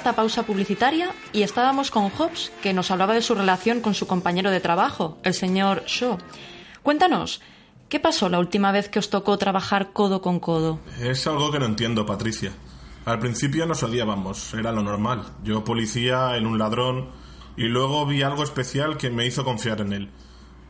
esta 0.00 0.16
pausa 0.16 0.44
publicitaria 0.44 1.14
y 1.30 1.42
estábamos 1.42 1.90
con 1.90 2.10
Hobbs, 2.10 2.50
que 2.62 2.72
nos 2.72 2.90
hablaba 2.90 3.12
de 3.12 3.20
su 3.20 3.34
relación 3.34 3.82
con 3.82 3.92
su 3.92 4.06
compañero 4.06 4.50
de 4.50 4.58
trabajo, 4.58 5.18
el 5.24 5.34
señor 5.34 5.84
Shaw. 5.86 6.16
Cuéntanos, 6.82 7.42
¿qué 7.90 8.00
pasó 8.00 8.30
la 8.30 8.38
última 8.38 8.72
vez 8.72 8.88
que 8.88 8.98
os 8.98 9.10
tocó 9.10 9.36
trabajar 9.36 9.92
codo 9.92 10.22
con 10.22 10.40
codo? 10.40 10.80
Es 11.02 11.26
algo 11.26 11.52
que 11.52 11.58
no 11.58 11.66
entiendo, 11.66 12.06
Patricia. 12.06 12.50
Al 13.04 13.18
principio 13.18 13.66
nos 13.66 13.82
odiábamos, 13.82 14.54
era 14.54 14.72
lo 14.72 14.82
normal. 14.82 15.22
Yo 15.44 15.64
policía, 15.64 16.34
en 16.38 16.46
un 16.46 16.58
ladrón, 16.58 17.10
y 17.58 17.64
luego 17.64 18.06
vi 18.06 18.22
algo 18.22 18.42
especial 18.42 18.96
que 18.96 19.10
me 19.10 19.26
hizo 19.26 19.44
confiar 19.44 19.82
en 19.82 19.92
él. 19.92 20.10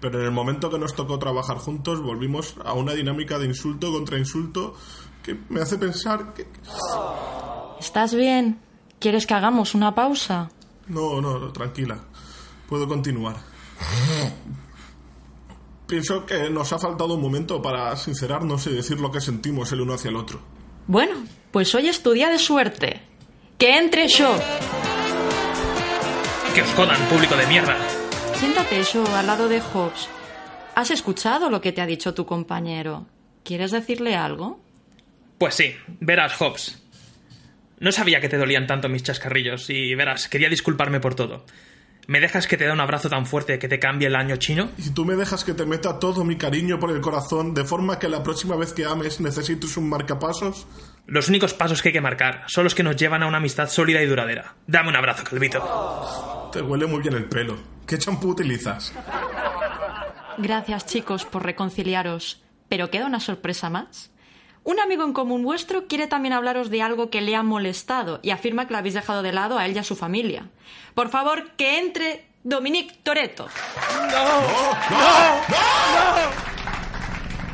Pero 0.00 0.18
en 0.18 0.24
el 0.24 0.32
momento 0.32 0.70
que 0.70 0.78
nos 0.80 0.96
tocó 0.96 1.20
trabajar 1.20 1.58
juntos 1.58 2.02
volvimos 2.02 2.56
a 2.64 2.72
una 2.72 2.94
dinámica 2.94 3.38
de 3.38 3.46
insulto 3.46 3.92
contra 3.92 4.18
insulto 4.18 4.74
que 5.22 5.38
me 5.48 5.60
hace 5.60 5.78
pensar 5.78 6.34
que... 6.34 6.48
¿Estás 7.78 8.12
bien? 8.12 8.58
¿Quieres 9.00 9.26
que 9.26 9.34
hagamos 9.34 9.74
una 9.74 9.94
pausa? 9.94 10.50
No, 10.86 11.20
no, 11.20 11.50
tranquila. 11.52 11.98
Puedo 12.68 12.86
continuar. 12.86 13.36
Pienso 15.86 16.24
que 16.26 16.50
nos 16.50 16.72
ha 16.72 16.78
faltado 16.78 17.14
un 17.14 17.22
momento 17.22 17.60
para 17.60 17.96
sincerarnos 17.96 18.66
y 18.66 18.74
decir 18.74 19.00
lo 19.00 19.10
que 19.10 19.20
sentimos 19.20 19.72
el 19.72 19.80
uno 19.80 19.94
hacia 19.94 20.10
el 20.10 20.16
otro. 20.16 20.40
Bueno, 20.86 21.14
pues 21.50 21.74
hoy 21.74 21.88
es 21.88 22.02
tu 22.02 22.12
día 22.12 22.28
de 22.28 22.38
suerte. 22.38 23.00
¡Que 23.58 23.78
entre 23.78 24.06
yo! 24.06 24.36
¡Que 26.54 26.62
os 26.62 26.74
jodan, 26.74 27.00
público 27.08 27.34
de 27.36 27.46
mierda! 27.46 27.76
Siéntate 28.34 28.82
yo 28.84 29.04
al 29.16 29.26
lado 29.26 29.48
de 29.48 29.60
Hobbs. 29.60 30.08
¿Has 30.74 30.90
escuchado 30.90 31.50
lo 31.50 31.60
que 31.60 31.72
te 31.72 31.80
ha 31.80 31.86
dicho 31.86 32.14
tu 32.14 32.26
compañero? 32.26 33.06
¿Quieres 33.44 33.70
decirle 33.70 34.14
algo? 34.14 34.60
Pues 35.38 35.54
sí, 35.54 35.74
verás, 36.00 36.40
Hobbs. 36.40 36.79
No 37.80 37.92
sabía 37.92 38.20
que 38.20 38.28
te 38.28 38.36
dolían 38.36 38.66
tanto 38.66 38.90
mis 38.90 39.02
chascarrillos 39.02 39.70
y 39.70 39.94
verás, 39.94 40.28
quería 40.28 40.50
disculparme 40.50 41.00
por 41.00 41.14
todo. 41.14 41.46
¿Me 42.06 42.20
dejas 42.20 42.46
que 42.46 42.58
te 42.58 42.64
dé 42.64 42.72
un 42.72 42.80
abrazo 42.80 43.08
tan 43.08 43.24
fuerte 43.24 43.58
que 43.58 43.68
te 43.68 43.78
cambie 43.78 44.08
el 44.08 44.16
año 44.16 44.36
chino? 44.36 44.68
Y 44.76 44.90
tú 44.90 45.06
me 45.06 45.16
dejas 45.16 45.44
que 45.44 45.54
te 45.54 45.64
meta 45.64 45.98
todo 45.98 46.22
mi 46.22 46.36
cariño 46.36 46.78
por 46.78 46.90
el 46.90 47.00
corazón 47.00 47.54
de 47.54 47.64
forma 47.64 47.98
que 47.98 48.10
la 48.10 48.22
próxima 48.22 48.56
vez 48.56 48.74
que 48.74 48.84
ames 48.84 49.20
necesites 49.20 49.78
un 49.78 49.88
marcapasos. 49.88 50.66
Los 51.06 51.28
únicos 51.28 51.54
pasos 51.54 51.80
que 51.80 51.88
hay 51.88 51.92
que 51.94 52.00
marcar 52.02 52.44
son 52.48 52.64
los 52.64 52.74
que 52.74 52.82
nos 52.82 52.96
llevan 52.96 53.22
a 53.22 53.26
una 53.26 53.38
amistad 53.38 53.68
sólida 53.70 54.02
y 54.02 54.06
duradera. 54.06 54.56
Dame 54.66 54.90
un 54.90 54.96
abrazo, 54.96 55.24
Calvito. 55.24 56.50
Te 56.52 56.60
huele 56.60 56.86
muy 56.86 57.00
bien 57.00 57.14
el 57.14 57.24
pelo. 57.24 57.58
¿Qué 57.86 57.96
champú 57.96 58.28
utilizas? 58.28 58.92
Gracias, 60.36 60.86
chicos, 60.86 61.24
por 61.24 61.44
reconciliaros. 61.44 62.42
Pero 62.68 62.90
queda 62.90 63.06
una 63.06 63.20
sorpresa 63.20 63.70
más. 63.70 64.10
Un 64.62 64.78
amigo 64.78 65.04
en 65.04 65.12
común 65.12 65.42
vuestro 65.42 65.86
quiere 65.86 66.06
también 66.06 66.34
hablaros 66.34 66.70
de 66.70 66.82
algo 66.82 67.10
que 67.10 67.20
le 67.20 67.34
ha 67.34 67.42
molestado 67.42 68.20
y 68.22 68.30
afirma 68.30 68.66
que 68.66 68.72
lo 68.72 68.78
habéis 68.78 68.94
dejado 68.94 69.22
de 69.22 69.32
lado 69.32 69.58
a 69.58 69.66
él 69.66 69.74
y 69.74 69.78
a 69.78 69.84
su 69.84 69.96
familia. 69.96 70.48
Por 70.94 71.08
favor, 71.08 71.52
que 71.52 71.78
entre 71.78 72.26
Dominique 72.44 72.98
Toreto. 73.02 73.48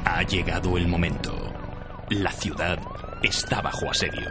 Ha 0.05 0.23
llegado 0.23 0.77
el 0.77 0.89
momento. 0.89 1.53
La 2.11 2.33
ciudad 2.33 2.79
está 3.23 3.61
bajo 3.61 3.91
asedio. 3.91 4.31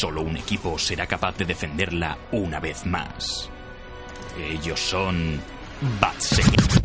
Solo 0.00 0.22
un 0.22 0.36
equipo 0.36 0.78
será 0.78 1.06
capaz 1.06 1.36
de 1.36 1.44
defenderla 1.44 2.18
una 2.32 2.58
vez 2.58 2.84
más. 2.84 3.48
Ellos 4.38 4.80
son 4.80 5.40
Batseñales. 6.00 6.78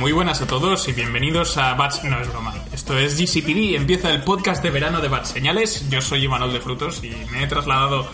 Muy 0.00 0.12
buenas 0.12 0.40
a 0.40 0.46
todos 0.46 0.88
y 0.88 0.94
bienvenidos 0.94 1.58
a 1.58 1.74
Bats... 1.74 2.02
No 2.04 2.18
es 2.18 2.28
broma. 2.30 2.54
Esto 2.72 2.98
es 2.98 3.18
GCPD, 3.18 3.76
empieza 3.76 4.10
el 4.10 4.22
podcast 4.24 4.62
de 4.62 4.70
verano 4.70 5.02
de 5.02 5.08
Bats 5.08 5.28
Señales. 5.28 5.90
Yo 5.90 6.00
soy 6.00 6.24
Imanol 6.24 6.54
de 6.54 6.60
Frutos 6.60 7.04
y 7.04 7.10
me 7.30 7.42
he 7.42 7.46
trasladado 7.46 8.10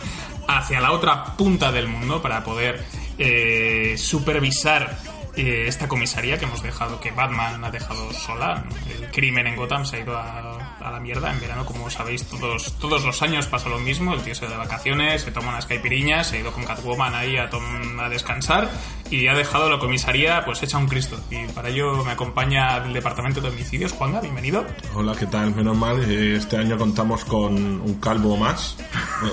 hacia 0.49 0.81
la 0.81 0.91
otra 0.91 1.37
punta 1.37 1.71
del 1.71 1.87
mundo 1.87 2.21
para 2.21 2.43
poder 2.43 2.85
eh, 3.19 3.95
supervisar 3.99 4.99
eh, 5.37 5.67
esta 5.69 5.87
comisaría 5.87 6.39
que 6.39 6.47
hemos 6.47 6.61
dejado, 6.61 6.99
que 6.99 7.13
Batman 7.13 7.65
ha 7.65 7.71
dejado 7.71 8.13
sola. 8.13 8.65
El 8.91 9.09
crimen 9.13 9.47
en 9.47 9.55
Gotham 9.55 9.87
se 9.87 9.97
ha 9.97 10.01
ido 10.01 10.17
a, 10.17 10.66
a 10.87 10.91
la 10.93 11.01
mierda. 11.01 11.33
En 11.33 11.41
verano, 11.41 11.65
como 11.67 11.91
sabéis, 11.91 12.25
todos, 12.27 12.75
todos 12.79 13.05
los 13.05 13.21
años 13.23 13.47
pasa 13.49 13.69
lo 13.69 13.79
mismo. 13.79 14.15
El 14.15 14.23
tío 14.23 14.35
se 14.35 14.45
va 14.47 14.53
de 14.53 14.57
vacaciones, 14.59 15.23
se 15.23 15.33
toma 15.33 15.49
unas 15.49 15.67
caipiriñas, 15.67 16.29
se 16.29 16.37
ha 16.37 16.41
ido 16.41 16.53
con 16.53 16.65
Catwoman 16.65 17.15
ahí 17.15 17.37
a, 17.37 17.51
tom- 17.51 17.99
a 17.99 18.09
descansar 18.09 18.71
y 19.11 19.27
ha 19.29 19.35
dejado 19.35 19.69
la 19.71 19.79
comisaría 19.79 20.45
pues 20.45 20.63
hecha 20.63 20.79
un 20.79 20.87
Cristo. 20.87 21.19
Y 21.31 21.45
para 21.53 21.69
ello 21.71 22.05
me 22.05 22.13
acompaña 22.13 22.79
del 22.81 22.93
Departamento 22.93 23.41
de 23.41 23.49
Homicidios. 23.49 23.93
Juanga, 23.93 24.21
bienvenido. 24.21 24.65
Hola, 24.95 25.15
¿qué 25.19 25.27
tal? 25.27 25.55
Menos 25.55 25.77
mal, 25.77 26.01
eh, 26.11 26.37
este 26.37 26.57
año 26.57 26.79
contamos 26.79 27.25
con 27.25 27.55
un 27.55 27.95
calvo 28.01 28.37
más, 28.37 28.77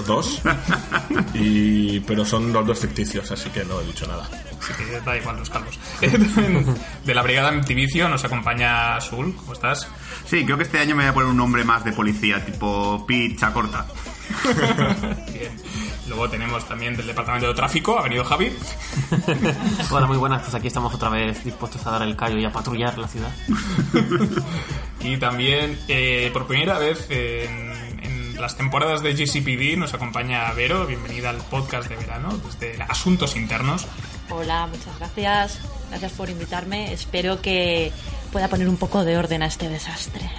dos, 0.07 0.41
y, 1.33 1.99
pero 2.01 2.25
son 2.25 2.51
los 2.51 2.65
dos 2.65 2.79
ficticios, 2.79 3.29
así 3.31 3.49
que 3.49 3.63
no 3.65 3.79
he 3.79 3.85
dicho 3.85 4.07
nada. 4.07 4.27
Así 4.59 4.73
que 4.85 4.99
da 5.01 5.17
igual 5.17 5.37
los 5.37 5.49
calvos. 5.49 5.77
de 7.05 7.13
la 7.13 7.21
Brigada 7.21 7.49
Antivicio 7.49 8.07
nos 8.07 8.23
acompaña 8.23 8.99
Sul. 9.01 9.35
¿Cómo 9.35 9.53
estás? 9.53 9.87
Sí, 10.25 10.45
creo 10.45 10.57
que 10.57 10.63
este 10.63 10.79
año 10.79 10.95
me 10.95 11.03
voy 11.03 11.09
a 11.09 11.13
poner 11.13 11.29
un 11.29 11.37
nombre 11.43 11.65
más 11.65 11.83
de 11.83 11.91
policía, 11.91 12.45
tipo 12.45 13.05
Picha 13.05 13.51
Corta. 13.51 13.85
Bien. 15.33 15.51
Luego 16.07 16.29
tenemos 16.29 16.65
también 16.65 16.95
del 16.95 17.05
Departamento 17.05 17.47
de 17.49 17.53
Tráfico, 17.53 17.99
ha 17.99 18.03
venido 18.03 18.23
Javi. 18.23 18.49
Hola, 19.91 20.07
muy 20.07 20.15
buenas. 20.15 20.43
Pues 20.43 20.55
aquí 20.55 20.67
estamos 20.67 20.93
otra 20.93 21.09
vez 21.09 21.43
dispuestos 21.43 21.85
a 21.85 21.91
dar 21.91 22.03
el 22.03 22.15
callo 22.15 22.37
y 22.37 22.45
a 22.45 22.51
patrullar 22.53 22.97
la 22.97 23.07
ciudad. 23.09 23.31
Y 25.01 25.17
también, 25.17 25.77
eh, 25.89 26.29
por 26.31 26.47
primera 26.47 26.79
vez 26.79 27.07
en, 27.09 27.73
en 28.01 28.39
las 28.39 28.55
temporadas 28.55 29.03
de 29.03 29.13
GCPD, 29.13 29.77
nos 29.77 29.93
acompaña 29.93 30.49
Vero. 30.53 30.85
Bienvenida 30.87 31.29
al 31.29 31.39
podcast 31.39 31.89
de 31.89 31.97
verano, 31.97 32.29
desde 32.37 32.81
Asuntos 32.83 33.35
Internos. 33.35 33.85
Hola, 34.29 34.65
muchas 34.67 34.97
gracias. 34.97 35.59
Gracias 35.89 36.13
por 36.13 36.29
invitarme. 36.29 36.93
Espero 36.93 37.41
que 37.41 37.91
pueda 38.31 38.47
poner 38.47 38.69
un 38.69 38.77
poco 38.77 39.03
de 39.03 39.17
orden 39.17 39.43
a 39.43 39.47
este 39.47 39.67
desastre. 39.67 40.31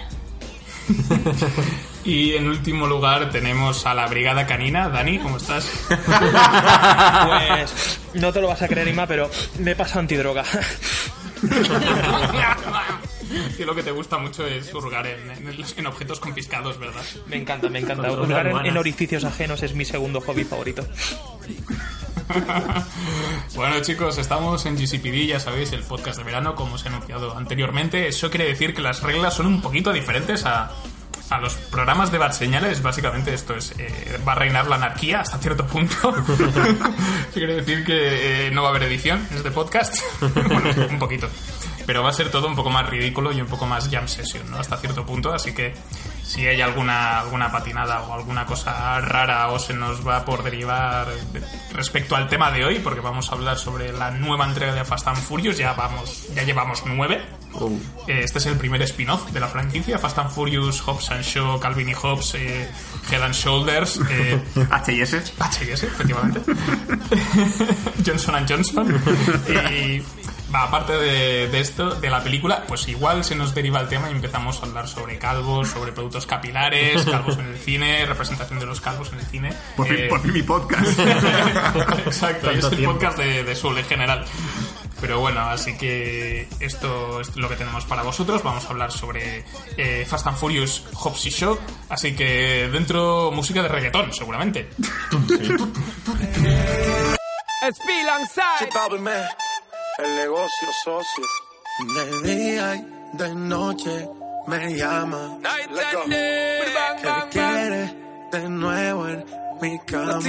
Y 2.05 2.35
en 2.35 2.49
último 2.49 2.87
lugar 2.87 3.31
tenemos 3.31 3.87
a 3.87 3.95
la 3.95 4.07
Brigada 4.07 4.47
Canina. 4.47 4.91
Dani, 4.91 5.19
¿cómo 5.21 5.39
estás? 5.39 5.67
Pues 5.89 7.99
no 8.13 8.31
te 8.31 8.43
lo 8.43 8.49
vas 8.49 8.61
a 8.61 8.69
creer, 8.69 8.89
Ima, 8.89 9.07
pero 9.07 9.31
me 9.59 9.71
he 9.71 9.77
pasado 9.77 10.01
antidroga. 10.01 10.45
que 13.57 13.65
lo 13.65 13.75
que 13.75 13.83
te 13.83 13.91
gusta 13.91 14.19
mucho 14.19 14.47
es 14.47 14.73
hurgar 14.75 15.07
en, 15.07 15.31
en- 15.31 15.65
en 15.77 15.87
objetos 15.87 16.21
confiscados, 16.21 16.79
¿verdad? 16.79 17.03
Me 17.27 17.37
encanta, 17.37 17.69
me 17.69 17.79
encanta. 17.81 18.11
Hurgar 18.13 18.47
en, 18.49 18.67
en 18.67 18.77
orificios 18.77 19.25
ajenos 19.25 19.63
es 19.63 19.75
mi 19.75 19.85
segundo 19.87 20.21
hobby 20.21 20.45
favorito. 20.45 20.87
Bueno 23.55 23.81
chicos, 23.81 24.19
estamos 24.19 24.67
en 24.67 24.77
GCPD, 24.77 25.27
ya 25.29 25.41
sabéis, 25.41 25.73
el 25.73 25.83
podcast 25.83 26.19
de 26.19 26.25
verano, 26.25 26.55
como 26.55 26.75
os 26.75 26.85
he 26.85 26.89
anunciado 26.89 27.37
anteriormente. 27.37 28.09
Eso 28.09 28.31
quiere 28.31 28.47
decir 28.47 28.75
que 28.75 28.83
las 28.83 29.03
reglas 29.03 29.35
son 29.35 29.47
un 29.47 29.61
poquito 29.61 29.93
diferentes 29.93 30.45
a, 30.45 30.73
a 31.31 31.41
los 31.41 31.55
programas 31.55 32.11
de 32.11 32.19
Bad 32.19 32.33
Señales. 32.33 32.83
Básicamente 32.83 33.33
esto 33.33 33.55
es, 33.55 33.75
eh, 33.79 34.19
va 34.27 34.33
a 34.33 34.35
reinar 34.37 34.67
la 34.67 34.77
anarquía 34.77 35.21
hasta 35.21 35.39
cierto 35.39 35.67
punto. 35.67 36.15
quiere 37.35 37.57
decir 37.57 37.85
que 37.85 38.49
eh, 38.49 38.51
no 38.51 38.63
va 38.63 38.69
a 38.69 38.71
haber 38.71 38.85
edición 38.85 39.27
en 39.31 39.37
este 39.37 39.51
podcast. 39.51 39.97
bueno, 40.21 40.71
un 40.91 40.99
poquito. 40.99 41.29
Pero 41.87 42.03
va 42.03 42.11
a 42.11 42.13
ser 42.13 42.31
todo 42.31 42.47
un 42.47 42.57
poco 42.57 42.71
más 42.71 42.89
ridículo 42.89 43.33
y 43.33 43.41
un 43.41 43.47
poco 43.47 43.67
más 43.67 43.89
jam 43.91 44.09
session, 44.09 44.51
¿no? 44.51 44.59
Hasta 44.59 44.77
cierto 44.79 45.05
punto, 45.05 45.33
así 45.33 45.53
que 45.53 45.75
si 46.35 46.47
hay 46.49 46.61
alguna, 46.61 47.21
alguna 47.21 47.53
patinada 47.53 48.03
o 48.03 48.15
alguna 48.15 48.45
cosa 48.45 49.01
rara 49.01 49.49
o 49.49 49.59
se 49.61 49.73
nos 49.73 50.05
va 50.07 50.25
por 50.25 50.43
derivar 50.43 51.07
de- 51.33 51.41
respecto 51.73 52.17
al 52.17 52.29
tema 52.29 52.51
de 52.51 52.65
hoy, 52.65 52.81
porque 52.81 53.01
vamos 53.01 53.31
a 53.31 53.35
hablar 53.37 53.57
sobre 53.57 53.93
la 53.93 54.11
nueva 54.11 54.45
entrega 54.47 54.75
de 54.75 54.85
Fast 54.85 55.07
and 55.07 55.17
Furious, 55.19 55.57
ya 55.59 55.75
vamos, 55.75 56.27
ya 56.35 56.43
llevamos 56.43 56.83
nueve. 56.87 57.23
Eh, 58.09 58.21
Este 58.25 58.39
es 58.39 58.47
el 58.47 58.57
primer 58.57 58.83
spin-off 58.83 59.31
de 59.31 59.39
la 59.39 59.47
franquicia, 59.47 59.97
Fast 59.99 60.19
and 60.19 60.31
Furious, 60.31 60.81
Hobbs 60.81 61.11
and 61.13 61.23
Shaw, 61.23 61.61
Calvin 61.61 61.89
y 61.89 61.95
Hobbs, 61.95 62.35
eh, 62.35 62.69
Head 63.11 63.23
and 63.23 63.35
Shoulders, 63.35 64.01
eh, 64.11 64.41
H&S. 64.73 65.35
H&S, 65.39 65.83
efectivamente. 65.87 66.41
Johnson 68.05 68.35
and 68.35 68.49
Johnson. 68.49 69.01
Y 69.49 70.03
aparte 70.55 70.93
de, 70.95 71.49
de 71.49 71.61
esto, 71.61 71.95
de 71.97 72.11
la 72.11 72.23
película, 72.23 72.65
pues 72.67 72.87
igual 72.89 73.25
se 73.25 73.35
nos 73.35 73.55
deriva 73.55 73.81
el 73.81 73.89
tema 73.89 74.09
y 74.09 74.13
empezamos 74.13 74.63
a 74.63 74.67
hablar 74.67 74.89
sobre 74.89 75.19
calvos, 75.19 75.69
sobre 75.69 75.93
productos 75.93 76.27
capilares, 76.27 77.05
calvos 77.11 77.39
en 77.39 77.47
el 77.47 77.59
cine, 77.59 78.07
representación 78.07 78.59
de 78.61 78.67
los 78.67 78.81
calvos 78.81 79.13
en 79.13 79.21
el 79.21 79.27
cine. 79.27 79.53
Por 79.77 79.87
fin, 79.87 79.97
Eh, 79.99 80.07
por 80.09 80.21
fin 80.21 80.33
mi 80.33 80.43
podcast. 80.43 80.99
Exacto, 82.07 82.53
y 82.53 82.59
es 82.59 82.65
el 82.65 82.71
tiempo. 82.77 82.93
podcast 82.93 83.19
de, 83.19 83.45
de 83.45 83.57
Soul 83.57 83.79
en 83.79 83.85
general. 83.85 84.25
Pero 85.01 85.21
bueno, 85.21 85.41
así 85.41 85.77
que 85.77 86.49
esto 86.61 87.21
es 87.21 87.37
lo 87.37 87.49
que 87.49 87.57
tenemos 87.57 87.85
para 87.85 88.03
vosotros. 88.03 88.43
Vamos 88.43 88.65
a 88.65 88.69
hablar 88.69 88.91
sobre 88.91 89.45
eh, 89.77 90.07
Fast 90.09 90.27
and 90.29 90.37
Furious, 90.37 90.85
Hobbs 90.95 91.27
y 91.27 91.31
Shaw. 91.31 91.59
Así 91.91 92.15
que 92.15 92.69
dentro 92.73 93.31
música 93.31 93.61
de 93.63 93.69
reggaetón, 93.69 94.13
seguramente. 94.15 94.71
el 99.99 100.17
negocio 100.17 100.69
socio. 100.85 101.25
De 101.95 102.23
día 102.23 102.77
y 102.77 102.87
de 103.17 103.35
noche 103.35 104.09
me 104.47 104.77
llama. 104.77 105.39
Let's 105.71 105.93
go. 105.93 106.05
Que 106.05 106.63
quiere 107.31 107.95
de 108.33 108.49
nuevo 108.49 109.09
en 109.09 109.25
mi 109.61 109.79
cama. 109.81 110.21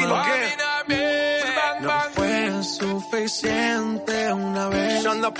No 1.81 1.91
fue 2.13 2.63
suficiente 2.63 4.33
una 4.33 4.67
vez. 4.69 5.05
Ahora 5.05 5.31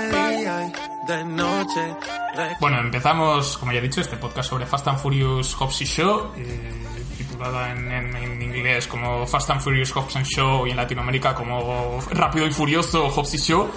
de 0.00 0.10
día 0.38 0.66
y 0.66 0.72
de 1.06 1.24
noche. 1.24 1.96
Bueno, 2.60 2.80
empezamos, 2.80 3.56
como 3.58 3.72
ya 3.72 3.78
he 3.78 3.82
dicho, 3.82 4.00
este 4.00 4.16
podcast 4.16 4.48
sobre 4.50 4.66
Fast 4.66 4.88
and 4.88 4.98
Furious 4.98 5.54
Hobbs 5.54 5.80
y 5.82 5.86
Show, 5.86 6.32
eh, 6.36 6.97
en, 7.44 7.90
en- 7.92 8.16
en 8.16 8.42
inglés 8.42 8.86
como 8.86 9.26
Fast 9.26 9.50
and 9.50 9.60
Furious 9.60 9.92
Hobbs 9.92 10.16
and 10.16 10.26
Show 10.26 10.66
y 10.66 10.70
en 10.70 10.76
Latinoamérica 10.76 11.34
como 11.34 12.00
Rápido 12.10 12.46
y 12.46 12.50
Furioso 12.52 13.08
Hobbs 13.10 13.34
y 13.34 13.38
Show. 13.38 13.70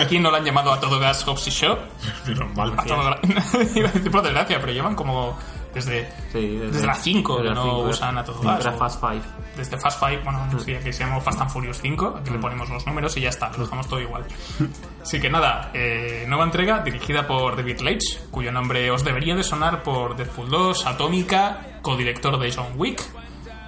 Aquí 0.00 0.18
no 0.18 0.30
lo 0.30 0.36
han 0.38 0.44
llamado 0.44 0.72
a 0.72 0.80
todo 0.80 0.98
gas 0.98 1.22
Hobbs 1.24 1.46
y 1.48 1.50
Show. 1.50 1.76
Pero 2.26 2.48
mal. 2.50 2.72
A 2.78 2.84
todo 2.84 3.02
gra- 3.02 3.20
Iba 3.76 3.88
a 3.88 3.92
decir 3.92 4.10
por 4.10 4.22
desgracia, 4.22 4.60
pero 4.60 4.72
llevan 4.72 4.94
como 4.94 5.36
desde, 5.74 6.08
Sí, 6.32 6.56
desde, 6.56 6.86
las 6.86 7.02
5 7.02 7.36
que 7.36 7.42
desde 7.42 7.54
no 7.54 7.62
cinco, 7.64 7.78
usan 7.82 8.18
a 8.18 8.24
todo 8.24 8.42
era- 8.42 8.52
gas. 8.52 8.60
Era 8.66 8.74
o- 8.74 8.78
Fast 8.78 9.00
Five. 9.00 9.22
desde 9.56 9.78
Fast 9.78 9.98
Five, 10.00 10.20
bueno, 10.24 10.46
no 10.52 10.58
sé, 10.58 10.78
que 10.78 10.92
se 10.92 11.04
llama 11.04 11.20
Fast 11.20 11.40
and 11.40 11.50
Furious 11.50 11.78
5, 11.80 12.16
aquí 12.20 12.30
le 12.30 12.38
ponemos 12.38 12.68
los 12.70 12.86
números 12.86 13.16
y 13.16 13.20
ya 13.22 13.28
está, 13.30 13.50
lo 13.56 13.64
dejamos 13.64 13.88
todo 13.88 14.00
igual. 14.00 14.24
Así 15.02 15.20
que 15.20 15.28
nada, 15.30 15.70
eh, 15.74 16.24
nueva 16.28 16.44
entrega 16.44 16.80
dirigida 16.80 17.26
por 17.26 17.56
David 17.56 17.80
Leitch, 17.80 18.20
cuyo 18.30 18.52
nombre 18.52 18.90
os 18.90 19.04
debería 19.04 19.34
de 19.34 19.42
sonar 19.42 19.82
por 19.82 20.16
Deadpool 20.16 20.48
2, 20.48 20.86
Atómica, 20.86 21.78
codirector 21.82 22.38
de 22.38 22.52
John 22.52 22.72
Wick 22.76 23.02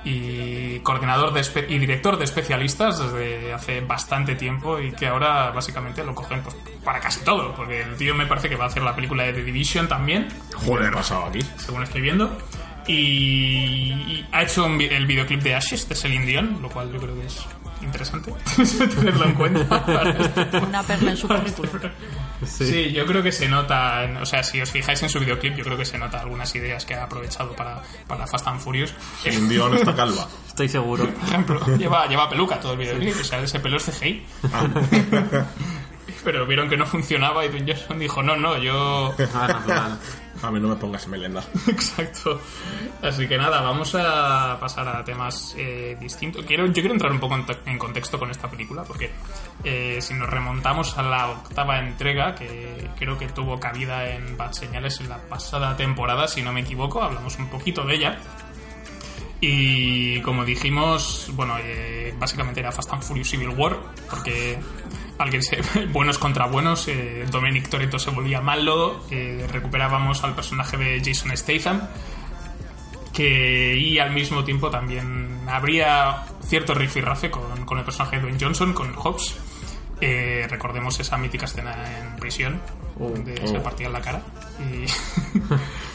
y 0.07 0.81
coordinador 0.81 1.33
de 1.33 1.41
espe- 1.41 1.65
y 1.69 1.79
director 1.79 2.19
de 2.19 2.25
especialistas 2.25 2.99
desde 2.99 3.55
hace 3.55 3.81
bastante 3.81 4.35
tiempo 4.35 4.79
y 4.79 4.93
que 4.93 5.07
ahora 5.09 5.51
básicamente 5.51 6.05
lo 6.05 6.15
cogen 6.15 6.43
pues, 6.43 6.55
para 6.85 7.01
casi 7.01 7.21
todo, 7.25 7.55
porque 7.55 7.81
el 7.81 7.97
tío 7.97 8.15
me 8.15 8.27
parece 8.27 8.51
que 8.51 8.57
va 8.57 8.65
a 8.65 8.67
hacer 8.67 8.83
la 8.83 8.95
película 8.95 9.23
de 9.25 9.33
The 9.33 9.43
Division 9.43 9.89
también 9.89 10.29
Joder, 10.55 10.93
pasado 10.93 11.25
aquí. 11.25 11.39
Según 11.65 11.83
estoy 11.83 12.01
viendo. 12.01 12.37
Y, 12.87 13.93
y 13.93 14.27
ha 14.33 14.43
hecho 14.43 14.67
un 14.67 14.77
vi- 14.77 14.87
el 14.87 15.07
videoclip 15.07 15.41
de 15.43 15.55
Ashes 15.55 15.89
de 15.89 15.95
Celine 15.95 16.27
Dion, 16.27 16.59
lo 16.61 16.69
cual 16.69 16.93
yo 16.93 16.99
creo 17.01 17.15
que 17.15 17.27
es 17.27 17.41
interesante 17.83 18.33
tenerlo 18.95 19.25
en 19.27 19.33
cuenta. 19.35 19.69
para 19.87 20.11
este 20.11 20.59
Una 20.59 20.83
perla 20.83 21.11
en 21.13 21.17
su 21.17 21.27
currículum. 21.29 21.71
Sí. 22.47 22.93
yo 22.93 23.07
creo 23.07 23.23
que 23.23 23.33
se 23.33 23.49
nota, 23.49 24.07
o 24.21 24.27
sea, 24.27 24.43
si 24.43 24.61
os 24.61 24.71
fijáis 24.71 25.03
en 25.03 25.09
su 25.09 25.19
videoclip, 25.19 25.57
yo 25.57 25.65
creo 25.65 25.79
que 25.79 25.87
se 25.87 25.97
nota 25.97 26.21
algunas 26.21 26.55
ideas 26.57 26.85
que 26.85 26.95
ha 26.95 27.05
aprovechado 27.05 27.53
para, 27.57 27.81
para 28.07 28.27
Fast 28.27 28.47
and 28.49 28.61
Furious. 28.61 28.93
En 29.25 29.49
Dion 29.49 29.75
está 29.75 29.95
calva. 29.95 30.29
Estoy 30.47 30.69
seguro. 30.69 31.09
Por 31.09 31.29
ejemplo, 31.29 31.61
lleva, 31.79 32.07
lleva 32.07 32.29
peluca 32.29 32.61
todo 32.61 32.73
el 32.75 32.79
videoclip, 32.81 33.19
o 33.19 33.25
sea, 33.25 33.41
ese 33.41 33.61
pelo 33.61 33.79
es 33.79 33.85
CGI. 33.85 34.23
Pero 36.23 36.47
vieron 36.47 36.69
que 36.69 36.77
no 36.77 36.87
funcionaba 36.87 37.45
y 37.45 37.49
Dwayne 37.49 37.75
Johnson 37.75 37.99
dijo, 37.99 38.23
no, 38.23 38.37
no, 38.37 38.57
yo... 38.59 39.15
Ah. 39.35 39.97
A 40.47 40.51
mí 40.51 40.61
no 40.61 40.69
me 40.69 40.77
pongas 40.77 41.07
melena. 41.09 41.43
Exacto. 41.69 42.41
Así 43.03 43.27
que 43.27 43.37
nada, 43.39 43.61
vamos 43.63 43.95
a 43.95 44.57
pasar 44.61 44.87
a 44.89 45.05
temas 45.05 45.55
eh, 45.59 45.97
distintos. 46.01 46.45
Quiero, 46.45 46.67
yo 46.67 46.73
quiero 46.75 46.93
entrar 46.93 47.11
un 47.13 47.21
poco 47.21 47.35
en, 47.35 47.47
to- 47.47 47.59
en 47.67 47.79
contexto 47.79 48.19
con 48.19 48.31
esta 48.31 48.49
película, 48.51 48.83
porque 48.85 49.11
eh, 49.65 49.99
si 50.01 50.15
nos 50.15 50.29
remontamos 50.29 50.97
a 50.99 51.03
la 51.03 51.31
octava 51.31 51.79
entrega, 51.81 52.35
que 52.35 52.91
creo 52.99 53.19
que 53.19 53.29
tuvo 53.29 53.59
cabida 53.59 54.09
en 54.11 54.37
Bad 54.37 54.53
Señales 54.53 55.01
en 55.01 55.09
la 55.09 55.19
pasada 55.19 55.77
temporada, 55.77 56.29
si 56.29 56.43
no 56.43 56.53
me 56.53 56.61
equivoco, 56.61 57.03
hablamos 57.03 57.39
un 57.39 57.49
poquito 57.49 57.85
de 57.85 57.95
ella. 57.95 58.19
Y 59.41 60.21
como 60.23 60.45
dijimos, 60.45 61.29
bueno, 61.35 61.57
eh, 61.61 62.15
básicamente 62.19 62.61
era 62.61 62.73
Fast 62.73 62.93
and 62.95 63.03
Furious 63.03 63.29
Civil 63.29 63.51
War, 63.51 63.79
porque 64.09 64.59
alguien 65.19 65.43
se, 65.43 65.61
buenos 65.93 66.19
contra 66.19 66.47
buenos, 66.47 66.89
eh, 66.89 67.27
Dominic 67.31 67.69
Toretto 67.69 67.99
se 67.99 68.11
volvía 68.11 68.41
malo, 68.41 69.05
eh, 69.11 69.47
recuperábamos 69.51 70.23
al 70.25 70.35
personaje 70.35 70.77
de 70.77 71.03
Jason 71.05 71.37
Statham, 71.37 71.89
que 73.13 73.77
y 73.77 73.99
al 73.99 74.13
mismo 74.13 74.45
tiempo 74.45 74.71
también 74.71 75.41
habría 75.49 76.25
cierto 76.43 76.75
rifirrafe 76.75 77.31
con, 77.31 77.65
con 77.65 77.79
el 77.79 77.85
personaje 77.85 78.17
de 78.17 78.23
Dwayne 78.23 78.39
Johnson, 78.41 78.73
con 78.73 78.93
Hobbs. 78.95 79.37
Eh, 80.01 80.47
recordemos 80.51 80.99
esa 80.99 81.17
mítica 81.17 81.47
escena 81.47 81.75
en 81.99 82.17
prisión, 82.17 82.61
donde 82.99 83.47
se 83.47 83.61
partían 83.61 83.93
la 83.93 84.01
cara. 84.01 84.23
Y, 84.59 84.85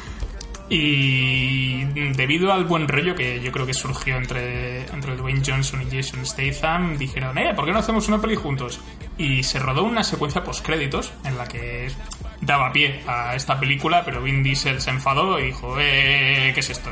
y 0.69 1.83
debido 2.13 2.53
al 2.53 2.65
buen 2.65 2.87
rollo 2.87 3.15
que 3.15 3.41
yo 3.41 3.51
creo 3.51 3.65
que 3.65 3.73
surgió 3.73 4.17
entre, 4.17 4.85
entre 4.87 5.15
Dwayne 5.15 5.41
Johnson 5.45 5.81
y 5.81 5.95
Jason 5.95 6.25
Statham, 6.25 6.97
dijeron, 6.97 7.37
eh, 7.37 7.53
¿por 7.55 7.65
qué 7.65 7.71
no 7.71 7.79
hacemos 7.79 8.07
una 8.07 8.19
peli 8.21 8.35
juntos? 8.35 8.79
Y 9.17 9.43
se 9.43 9.59
rodó 9.59 9.83
una 9.83 10.03
secuencia 10.03 10.43
post-créditos 10.43 11.11
en 11.25 11.37
la 11.37 11.45
que 11.47 11.89
daba 12.41 12.71
pie 12.71 13.01
a 13.05 13.35
esta 13.35 13.59
película, 13.59 14.03
pero 14.05 14.21
Vin 14.21 14.41
Diesel 14.43 14.79
se 14.79 14.91
enfadó 14.91 15.37
y 15.39 15.47
dijo, 15.47 15.75
eh, 15.77 16.51
¿qué 16.53 16.59
es 16.61 16.69
esto? 16.69 16.89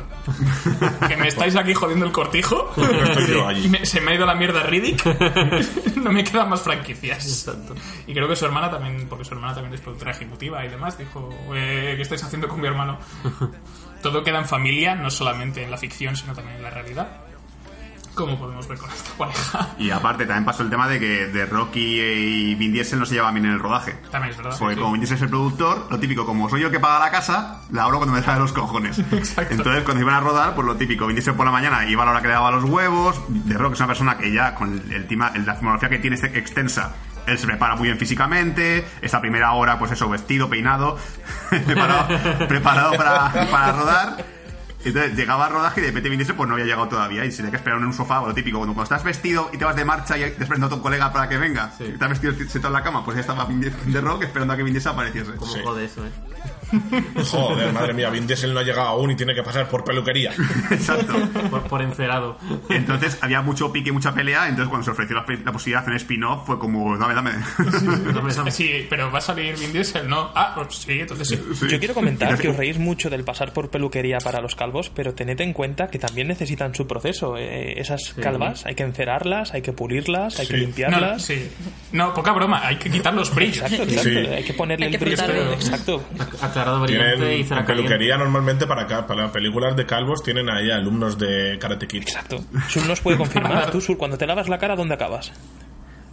¿Que 1.08 1.16
me 1.16 1.30
estáis 1.30 1.56
aquí 1.56 1.74
jodiendo 1.74 2.06
el 2.06 2.12
cortijo? 2.12 2.74
Me- 3.70 3.86
se 3.86 4.02
me 4.02 4.12
ha 4.12 4.16
ido 4.16 4.26
la 4.26 4.36
mierda 4.36 4.64
Riddick. 4.64 5.06
no 5.96 6.12
me 6.12 6.24
quedan 6.26 6.50
más 6.50 6.62
franquicias. 6.62 7.26
Exacto. 7.26 7.76
Y 8.06 8.14
creo 8.14 8.28
que 8.28 8.36
su 8.36 8.46
hermana 8.46 8.70
también, 8.70 9.08
porque 9.08 9.24
su 9.24 9.34
hermana 9.36 9.54
también 9.54 9.74
es 9.74 9.82
productora 9.82 10.12
ejecutiva 10.12 10.66
y 10.66 10.70
demás, 10.70 10.98
dijo, 10.98 11.30
eh, 11.56 11.94
¿qué 11.96 12.02
estáis 12.02 12.24
haciendo 12.26 12.48
con 12.50 12.60
mi 12.60 12.68
hermano? 12.68 12.98
Todo 14.08 14.24
queda 14.24 14.40
en 14.40 14.46
familia, 14.46 14.96
no 14.96 15.12
solamente 15.12 15.62
en 15.62 15.70
la 15.70 15.76
ficción, 15.76 16.16
sino 16.16 16.34
también 16.34 16.56
en 16.56 16.64
la 16.64 16.70
realidad. 16.70 17.10
Como 18.16 18.40
podemos 18.40 18.66
ver 18.66 18.78
con 18.78 18.90
esta 18.90 19.12
pareja. 19.18 19.76
Y 19.80 19.92
aparte 19.92 20.26
también 20.26 20.46
pasó 20.46 20.64
el 20.64 20.70
tema 20.70 20.88
de 20.88 20.98
que 20.98 21.28
de 21.28 21.46
Rocky 21.46 22.00
y 22.00 22.56
Vin 22.56 22.72
Diesel 22.72 23.00
no 23.00 23.06
se 23.06 23.16
llevaban 23.16 23.34
bien 23.34 23.48
en 23.48 23.52
el 23.52 23.60
rodaje. 23.60 23.98
También 24.10 24.32
es 24.32 24.38
verdad. 24.38 24.56
Porque 24.58 24.76
sí. 24.76 24.80
como 24.80 24.94
Vin 24.94 25.02
Diesel 25.02 25.18
es 25.18 25.24
el 25.24 25.30
productor, 25.30 25.88
lo 25.92 26.00
típico, 26.00 26.26
como 26.26 26.50
soy 26.50 26.62
yo 26.62 26.68
el 26.68 26.72
que 26.72 26.80
paga 26.80 27.00
la 27.04 27.12
casa, 27.12 27.64
la 27.70 27.84
abro 27.84 27.98
cuando 27.98 28.16
me 28.16 28.24
sale 28.24 28.40
los 28.40 28.54
cojones. 28.54 28.98
Exacto. 29.12 29.54
Entonces, 29.54 29.84
cuando 29.84 30.02
iban 30.02 30.16
a 30.16 30.22
rodar, 30.22 30.56
pues 30.56 30.66
lo 30.66 30.78
típico, 30.78 31.06
Vin 31.06 31.18
Diesel 31.18 31.36
por 31.36 31.46
la 31.46 31.52
mañana 31.52 31.86
iba 31.86 32.04
a 32.04 32.06
la 32.06 32.12
hora 32.14 32.22
que 32.22 32.28
le 32.30 32.34
daba 32.34 32.50
los 32.50 32.64
huevos. 32.64 33.22
De 33.28 33.58
Rock 33.58 33.74
es 33.74 33.80
una 33.82 33.88
persona 33.88 34.18
que 34.18 34.32
ya, 34.32 34.56
con 34.56 34.72
el, 34.72 34.90
el 34.90 35.06
tema, 35.06 35.34
la 35.46 35.56
filmografía 35.56 35.90
que 35.90 36.00
tiene 36.00 36.16
extensa, 36.16 36.96
él 37.28 37.38
se 37.38 37.46
prepara 37.46 37.76
muy 37.76 37.88
bien 37.88 37.98
físicamente. 38.00 38.86
Esta 39.02 39.22
primera 39.22 39.52
hora, 39.54 39.78
pues 39.78 39.92
eso, 39.92 40.10
vestido, 40.10 40.50
peinado, 40.50 40.98
preparado, 41.66 42.48
preparado 42.48 42.94
para, 42.98 43.32
para 43.52 43.72
rodar. 43.74 44.26
Entonces 44.86 45.16
llegaba 45.16 45.48
al 45.48 45.52
rodaje 45.54 45.82
y 45.82 45.84
de 45.84 45.90
repente 45.90 46.08
Vin 46.10 46.20
Diesel 46.20 46.36
pues 46.36 46.48
no 46.48 46.54
había 46.54 46.66
llegado 46.66 46.88
todavía 46.88 47.26
y 47.26 47.32
se 47.32 47.38
tenía 47.38 47.52
que 47.52 47.58
esperar 47.58 47.80
en 47.80 47.86
un 47.86 47.94
sofá, 47.94 48.22
o 48.22 48.28
lo 48.28 48.34
típico, 48.34 48.60
cuando, 48.60 48.74
cuando 48.74 48.84
estás 48.96 49.04
vestido 49.04 49.50
y 49.52 49.58
te 49.58 49.66
vas 49.66 49.76
de 49.76 49.84
marcha 49.84 50.18
y 50.18 50.22
te 50.32 50.44
esperando 50.44 50.68
a 50.68 50.70
tu 50.70 50.82
colega 50.82 51.12
para 51.12 51.28
que 51.28 51.38
venga, 51.38 51.72
y 51.80 51.84
estás 51.92 52.10
vestido 52.10 52.34
sentado 52.34 52.68
en 52.68 52.74
la 52.74 52.84
cama, 52.84 53.04
pues 53.04 53.16
ya 53.16 53.22
estaba 53.22 53.46
de 53.48 54.02
Rock 54.02 54.24
esperando 54.24 54.54
a 54.54 54.58
que 54.58 54.64
Vin 54.64 54.74
Diesel 54.74 54.94
apareciese. 54.94 55.34
¿Cómo 55.36 55.52
Sí. 55.52 55.60
jode 55.64 55.84
eso, 55.86 56.06
eh? 56.06 56.10
Joder, 57.32 57.74
madre 57.74 57.94
mía, 57.94 58.10
Vin 58.10 58.28
Diesel 58.28 58.54
no 58.54 58.60
ha 58.60 58.64
llegado 58.64 58.90
aún 58.90 59.12
y 59.12 59.16
tiene 59.16 59.34
que 59.34 59.44
pasar 59.44 59.70
por 59.70 59.84
peluquería. 59.84 60.32
Exacto. 60.72 61.14
Por, 61.50 61.64
por 61.64 61.82
encerado. 61.82 62.38
Entonces 62.70 63.18
había 63.22 63.42
mucho 63.42 63.72
pique 63.72 63.90
y 63.90 63.92
mucha 63.92 64.14
pelea, 64.14 64.48
entonces 64.48 64.70
cuando 64.70 64.86
se 64.86 64.92
ofreció 64.92 65.16
la, 65.16 65.26
la 65.44 65.52
posibilidad 65.52 65.82
de 65.82 65.92
hacer 65.92 65.96
spin-off 65.96 66.46
fue 66.46 66.60
como, 66.60 66.98
dame, 66.98 67.14
dame. 67.14 67.32
Dame, 68.14 68.34
dame. 68.34 68.52
Sí, 68.52 68.86
pero 68.90 69.12
va 69.12 69.20
a 69.20 69.22
salir 69.22 69.58
Vin 69.58 69.74
Diesel, 69.74 70.08
¿no? 70.08 70.32
Ah, 70.36 70.54
pues 70.56 70.76
sí, 70.78 71.00
entonces 71.00 71.28
sí. 71.28 71.68
Yo 71.68 71.80
quiero 71.80 71.94
comentar 71.94 72.38
que 72.38 72.50
os 72.50 72.56
reís 72.56 72.78
mucho 72.78 73.10
del 73.10 73.24
pasar 73.24 73.54
por 73.54 73.70
peluquería 73.70 74.18
para 74.20 74.42
los 74.42 74.56
calvos, 74.56 74.90
pero 74.94 75.14
tened 75.14 75.40
en 75.42 75.54
cuenta 75.54 75.88
que 75.88 76.00
también 76.00 76.28
necesitan 76.28 76.74
su 76.76 76.88
proceso. 76.88 77.38
Eh, 77.38 77.80
esas 77.80 78.14
calvas 78.14 78.66
hay 78.66 78.76
que 78.76 78.84
encerarlas, 78.84 79.54
hay 79.54 79.62
que 79.62 79.74
pulirlas, 79.74 80.40
hay 80.40 80.48
que. 80.48 80.54
No, 80.54 80.60
limpiarlas. 80.60 81.22
sí. 81.22 81.50
No, 81.92 82.14
poca 82.14 82.32
broma, 82.34 82.66
hay 82.66 82.78
que 82.78 82.90
quitar 82.90 83.14
los 83.14 83.34
brillos. 83.34 83.58
Exacto, 83.58 83.84
exacto. 83.84 84.10
Sí. 84.10 84.18
Hay 84.18 84.44
que 84.44 84.54
ponerle 84.54 84.86
Hay 84.88 84.92
que 84.92 84.98
el 84.98 85.16
brillo. 85.16 85.54
Exacto. 85.54 86.04
Aclarado 86.62 86.82
brillante 86.82 87.38
y 87.38 87.42
en 87.42 87.66
peluquería 87.66 88.18
normalmente 88.18 88.66
para, 88.68 88.86
para 89.08 89.32
películas 89.32 89.76
de 89.76 89.86
calvos 89.86 90.24
tienen 90.24 90.50
ahí 90.50 90.70
alumnos 90.72 91.18
de 91.18 91.58
Karate 91.60 91.88
Kid. 91.88 92.02
Exacto. 92.04 92.44
Sul 92.70 92.88
nos 92.88 93.02
puede 93.02 93.18
confirmar. 93.18 93.72
Tú, 93.72 93.82
Sul, 93.82 93.98
cuando 93.98 94.18
te 94.18 94.26
lavas 94.28 94.48
la 94.50 94.58
cara, 94.58 94.76
¿dónde 94.76 94.94
acabas? 94.96 95.32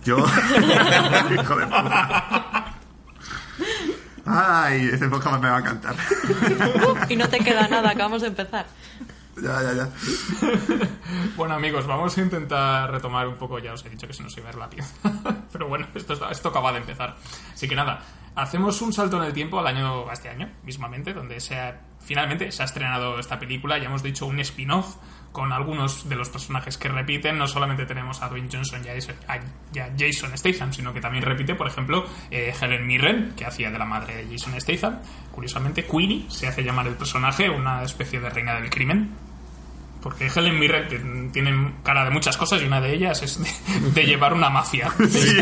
Yo. 0.05 0.19
Hijo 1.35 1.57
de 1.57 1.65
puta. 1.67 2.75
Ay, 4.27 4.89
este 4.93 5.09
podcast 5.09 5.43
me 5.43 5.49
va 5.51 5.57
a 5.57 5.61
encantar. 5.61 5.95
Y 7.09 7.17
no 7.17 7.29
te 7.29 7.39
queda 7.41 7.69
nada, 7.69 7.91
acabamos 7.91 8.23
de 8.23 8.29
empezar. 8.29 8.67
ya, 9.43 9.63
ya, 9.63 9.73
ya. 9.75 9.89
Bueno, 11.37 11.55
amigos, 11.55 11.87
vamos 11.87 12.17
a 12.17 12.21
intentar 12.23 12.91
retomar 12.91 13.27
un 13.29 13.35
poco. 13.37 13.59
Ya 13.59 13.73
os 13.75 13.85
he 13.85 13.91
dicho 13.91 14.07
que 14.07 14.15
se 14.15 14.23
nos 14.23 14.37
iba 14.39 14.49
a 14.49 14.53
ir 14.53 14.59
la 14.59 14.71
pieza. 14.71 14.95
Pero 15.53 15.69
bueno, 15.69 15.87
esto, 15.95 16.15
está- 16.15 16.31
esto 16.31 16.49
acaba 16.49 16.73
de 16.73 16.79
empezar. 16.79 17.17
Así 17.53 17.69
que 17.69 17.75
nada, 17.75 18.01
hacemos 18.37 18.81
un 18.83 18.93
salto 18.93 19.17
en 19.19 19.25
el 19.25 19.33
tiempo 19.33 19.59
al 19.61 19.67
año, 19.67 20.09
a 20.09 20.13
este 20.13 20.29
año, 20.29 20.51
mismamente, 20.65 21.13
donde 21.15 21.41
se 21.41 21.59
ha- 21.59 21.81
finalmente 22.01 22.51
se 22.53 22.63
ha 22.63 22.65
estrenado 22.67 23.19
esta 23.19 23.39
película. 23.39 23.79
Ya 23.79 23.87
hemos 23.87 24.03
dicho 24.03 24.27
un 24.27 24.39
spin-off 24.41 24.97
con 25.33 25.53
algunos 25.53 26.09
de 26.09 26.15
los 26.17 26.29
personajes 26.29 26.79
que 26.79 26.89
repiten. 26.89 27.37
No 27.39 27.47
solamente 27.49 27.87
tenemos 27.87 28.23
a 28.23 28.29
Dwayne 28.29 28.49
Johnson 28.53 28.83
y 28.85 28.89
a 29.79 29.91
Jason, 29.99 30.37
Statham, 30.39 30.73
sino 30.73 30.93
que 30.95 31.01
también 31.01 31.25
repite, 31.25 31.55
por 31.55 31.67
ejemplo, 31.67 32.05
eh, 32.31 32.53
Helen 32.61 32.87
Mirren, 32.87 33.33
que 33.37 33.45
hacía 33.45 33.71
de 33.71 33.79
la 33.79 33.85
madre 33.85 34.15
de 34.25 34.31
Jason 34.39 34.61
Statham. 34.61 35.01
Curiosamente, 35.33 35.85
Queenie 35.85 36.27
se 36.31 36.47
hace 36.47 36.63
llamar 36.63 36.87
el 36.87 36.95
personaje 36.95 37.51
una 37.51 37.83
especie 37.83 38.21
de 38.21 38.31
reina 38.31 38.55
del 38.61 38.71
crimen 38.71 39.11
Porque 40.05 40.27
Helen 40.29 40.59
Mirren 40.61 40.87
t- 40.89 41.31
tiene 41.33 41.77
cara 41.83 42.05
de 42.05 42.11
muchas 42.11 42.37
cosas 42.37 42.61
y 42.63 42.67
una 42.67 42.81
de 42.81 42.95
ellas 42.95 43.23
es 43.23 43.43
de, 43.43 43.51
de 43.91 44.05
llevar 44.07 44.33
una 44.35 44.51
mafia. 44.51 44.91
Sí, 45.09 45.35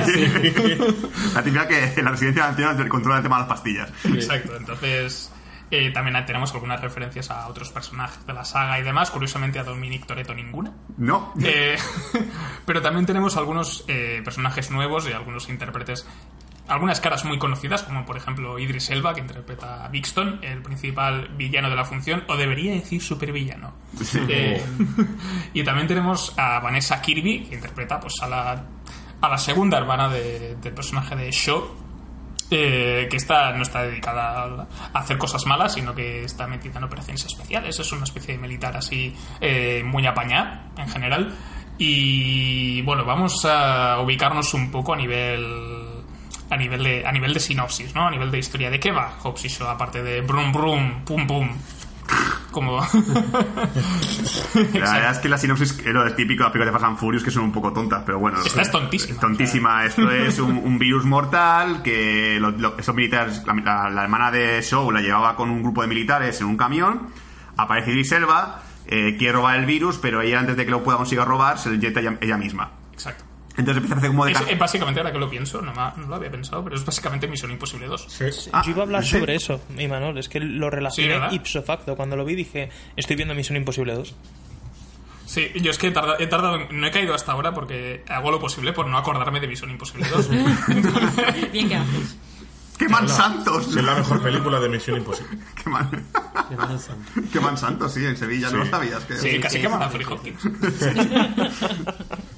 La 1.35 1.43
típica 1.43 1.67
que 1.69 1.93
en 1.97 2.05
la 2.05 2.13
residencia 2.13 2.45
de 2.45 2.49
ancianos 2.51 2.89
controla 2.89 3.19
el 3.19 3.23
tema 3.25 3.37
de 3.37 3.41
las 3.43 3.49
pastillas. 3.49 3.93
Exacto, 4.05 4.57
entonces 4.57 5.33
eh, 5.71 5.91
también 5.91 6.25
tenemos 6.27 6.53
algunas 6.55 6.81
referencias 6.81 7.31
a 7.31 7.49
otros 7.49 7.71
personajes 7.71 8.25
de 8.27 8.33
la 8.33 8.45
saga 8.45 8.79
y 8.79 8.83
demás. 8.83 9.11
Curiosamente 9.11 9.59
a 9.59 9.65
Dominic 9.65 10.07
Toretto 10.07 10.35
ninguna. 10.35 10.73
No. 10.97 11.35
Eh, 11.43 11.77
pero 12.67 12.81
también 12.83 13.05
tenemos 13.07 13.37
algunos 13.37 13.85
eh, 13.89 14.21
personajes 14.25 14.71
nuevos 14.71 15.09
y 15.09 15.13
algunos 15.13 15.49
intérpretes. 15.49 16.07
Algunas 16.69 17.01
caras 17.01 17.25
muy 17.25 17.39
conocidas, 17.39 17.83
como 17.83 18.05
por 18.07 18.17
ejemplo 18.17 18.59
Idris 18.59 18.89
Elba, 18.91 19.13
que 19.15 19.21
interpreta 19.21 19.85
a 19.85 19.89
Bixton, 19.89 20.39
el 20.43 20.63
principal 20.63 21.29
villano 21.37 21.69
de 21.69 21.77
la 21.77 21.85
función, 21.85 22.25
o 22.29 22.37
debería 22.37 22.73
decir 22.73 23.03
supervillano. 23.03 23.73
Eh, 24.29 24.65
y 25.55 25.65
también 25.65 25.89
tenemos 25.89 26.33
a 26.39 26.61
Vanessa 26.61 27.03
Kirby, 27.03 27.47
que 27.49 27.57
interpreta 27.57 27.99
pues, 27.99 28.15
a, 28.23 28.29
la, 28.29 28.65
a 29.21 29.29
la 29.29 29.39
segunda 29.39 29.77
hermana 29.79 30.09
de- 30.09 30.55
del 30.63 30.73
personaje 30.73 31.17
de 31.17 31.31
Shaw, 31.33 31.63
eh, 32.51 33.09
que 33.11 33.17
esta 33.17 33.53
no 33.53 33.63
está 33.63 33.83
dedicada 33.83 34.45
a 34.45 34.67
a 34.95 34.99
hacer 35.01 35.19
cosas 35.19 35.45
malas, 35.47 35.73
sino 35.75 35.95
que 35.95 36.23
está 36.25 36.47
metida 36.47 36.79
en 36.79 36.85
operaciones 36.85 37.25
especiales. 37.25 37.79
Es 37.81 37.91
una 37.93 38.05
especie 38.05 38.35
de 38.35 38.41
militar 38.41 38.77
así 38.77 39.15
eh, 39.41 39.83
muy 39.85 40.07
apañada 40.07 40.69
en 40.79 40.89
general. 40.89 41.35
Y 41.79 42.83
bueno, 42.83 43.05
vamos 43.05 43.45
a 43.47 43.99
ubicarnos 44.01 44.55
un 44.55 44.71
poco 44.71 44.93
a 44.93 44.97
nivel 44.97 45.82
a 46.53 46.57
nivel 46.57 46.83
de 46.85 47.07
a 47.07 47.13
nivel 47.13 47.33
de 47.35 47.41
sinopsis, 47.41 47.95
¿no? 47.95 48.07
A 48.07 48.11
nivel 48.11 48.31
de 48.31 48.39
historia. 48.39 48.71
¿De 48.71 48.79
qué 48.81 48.93
va 48.93 49.13
Hobbs 49.23 49.45
y 49.45 49.49
Shaw? 49.49 49.69
Aparte 49.69 50.03
de 50.03 50.21
brum 50.21 50.53
brum, 50.53 51.05
pum 51.05 51.27
pum. 51.27 51.49
Como 52.51 52.81
La 54.75 54.93
verdad 54.93 55.13
es 55.13 55.19
que 55.19 55.29
la 55.29 55.39
sinopsis 55.39 55.79
es 55.79 55.87
lo 55.87 56.05
típico 56.15 56.43
de 56.43 56.45
las 56.45 56.53
películas 56.53 56.67
de 56.67 56.73
Fast 56.73 56.85
and 56.85 56.99
Furious 56.99 57.25
que 57.25 57.31
son 57.31 57.45
un 57.45 57.53
poco 57.53 57.73
tontas, 57.73 58.03
pero 58.05 58.19
bueno. 58.19 58.39
Esta 58.45 58.63
es 58.63 58.71
tontísima. 58.71 59.15
Es 59.15 59.21
tontísima. 59.21 59.85
Esto 59.87 60.11
es 60.11 60.39
un, 60.39 60.57
un 60.59 60.79
virus 60.79 61.05
mortal 61.05 61.83
que 61.83 62.39
lo- 62.41 62.51
lo- 62.51 62.77
esos 62.79 62.95
militares, 62.95 63.43
la, 63.47 63.55
la- 63.55 63.91
la 63.91 64.03
hermana 64.03 64.31
de 64.31 64.61
Show 64.63 64.91
la 64.91 65.01
llevaba 65.01 65.37
con 65.37 65.49
un 65.51 65.63
grupo 65.63 65.81
de 65.83 65.89
militares 65.89 66.41
en 66.41 66.49
un 66.49 66.57
camión. 66.57 67.09
Aparece 67.57 67.93
Idris 67.93 68.13
Elba, 68.13 68.63
eh, 68.87 69.17
quiere 69.17 69.33
robar 69.35 69.59
el 69.59 69.65
virus, 69.67 69.97
pero 69.99 70.21
ella 70.23 70.41
antes 70.41 70.57
de 70.57 70.65
que 70.65 70.71
lo 70.71 70.83
pueda 70.83 70.99
conseguir 70.99 71.25
robar 71.25 71.59
se 71.59 71.69
lo 71.71 71.75
inyecta 71.77 72.01
ella, 72.01 72.19
ella 72.21 72.37
misma. 72.37 72.71
Exacto. 72.93 73.25
Entonces 73.57 73.77
empieza 73.77 73.95
a 73.95 73.99
hacer 73.99 74.11
como 74.11 74.25
de... 74.25 74.33
Es, 74.33 74.41
ca- 74.41 74.55
básicamente, 74.59 75.01
ahora 75.01 75.13
que 75.13 75.19
lo 75.19 75.29
pienso, 75.29 75.61
no, 75.61 75.73
ma- 75.75 75.93
no 75.97 76.07
lo 76.07 76.15
había 76.15 76.31
pensado, 76.31 76.65
pero 76.65 76.75
es 76.77 76.85
básicamente 76.85 77.29
Misión 77.29 77.51
Imposible 77.51 77.87
2. 77.87 78.09
Ah, 78.53 78.63
Yo 78.65 78.71
iba 78.71 78.81
a 78.81 78.83
hablar 78.85 79.05
¿sí? 79.05 79.11
sobre 79.19 79.35
eso, 79.35 79.61
Imanol. 79.79 80.17
Es 80.19 80.29
que 80.29 80.41
lo 80.41 80.67
Sí, 80.67 80.71
relacioné 80.71 81.35
ipso 81.35 81.63
facto. 81.63 81.95
Cuando 81.95 82.17
lo 82.17 82.25
vi 82.25 82.35
dije, 82.35 82.71
estoy 82.97 83.17
viendo 83.17 83.35
Misión 83.35 83.57
Imposible 83.59 83.95
2. 83.95 84.15
Sí, 85.27 85.49
yo 85.63 85.71
es 85.71 85.79
que 85.79 85.89
he 85.89 85.91
tardado, 85.93 86.19
he 86.19 86.27
tardado 86.27 86.59
no 86.71 86.87
he 86.87 86.91
caído 86.91 87.15
hasta 87.15 87.33
ahora 87.33 87.55
porque 87.55 88.05
hago 88.09 88.31
lo 88.31 88.39
posible 88.41 88.73
por 88.73 88.87
no 88.87 88.99
acordarme 88.99 89.41
de 89.41 89.47
Misión 89.49 89.71
Imposible 89.71 90.07
2. 90.09 90.29
Bien 91.53 91.69
que 91.69 91.77
haces. 91.77 92.17
¡Queman 92.79 93.09
santos! 93.09 93.69
Es 93.69 93.85
la 93.85 93.95
mejor 93.95 94.21
película 94.23 94.59
de 94.59 94.69
Misión 94.69 94.97
Imposible. 94.99 95.39
Queman, 95.63 95.91
Queman 96.49 96.79
santo. 96.81 97.23
queman 97.33 97.57
santos, 97.57 97.93
sí, 97.95 98.05
en 98.05 98.17
Sevilla. 98.17 98.51
¿No 98.51 98.59
lo 98.59 98.65
Sí. 98.65 98.71
sabías? 98.71 99.05
Que... 99.05 99.15
Sí, 99.17 99.39
casi 99.41 99.57
sí, 99.59 99.63
que 99.63 99.69
sí, 99.69 99.75
a 99.75 99.91
sí, 99.91 99.99
sí, 99.99 100.05
Hopkins. 100.13 100.43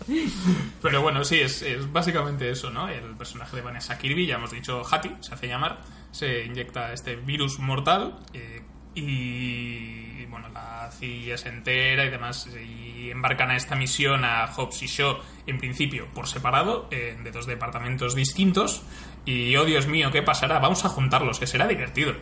Pero 0.83 1.03
bueno, 1.03 1.25
sí, 1.25 1.41
es, 1.41 1.63
es 1.63 1.91
básicamente 1.93 2.51
eso, 2.51 2.71
¿no? 2.71 2.89
El 2.89 3.17
personaje 3.17 3.57
de 3.57 3.63
Vanessa 3.63 3.99
Kirby, 3.99 4.27
ya 4.27 4.37
hemos 4.37 4.51
dicho 4.51 4.83
Hattie, 4.85 5.17
se 5.21 5.35
hace 5.35 5.49
llamar, 5.49 5.79
se 6.13 6.45
inyecta 6.45 6.93
este 6.93 7.17
virus 7.17 7.59
mortal 7.59 8.19
eh, 8.33 8.63
y, 8.95 10.04
bueno, 10.35 10.49
la 10.51 10.91
CIA 10.93 11.39
se 11.39 11.49
entera 11.49 12.05
y 12.05 12.11
demás 12.11 12.49
y 12.55 13.11
embarcan 13.11 13.51
a 13.51 13.57
esta 13.57 13.75
misión 13.75 14.25
a 14.25 14.47
Hobbs 14.47 14.83
y 14.83 14.87
Shaw, 14.87 15.19
en 15.47 15.59
principio 15.59 16.07
por 16.13 16.29
separado, 16.29 16.87
eh, 16.91 17.17
de 17.23 17.31
dos 17.31 17.47
departamentos 17.47 18.15
distintos. 18.15 18.83
Y, 19.27 19.57
oh 19.57 19.65
Dios 19.65 19.87
mío, 19.87 20.11
¿qué 20.13 20.21
pasará? 20.23 20.59
Vamos 20.59 20.85
a 20.85 20.91
juntarlos, 20.91 21.39
que 21.39 21.47
será 21.47 21.67
divertido. 21.67 22.15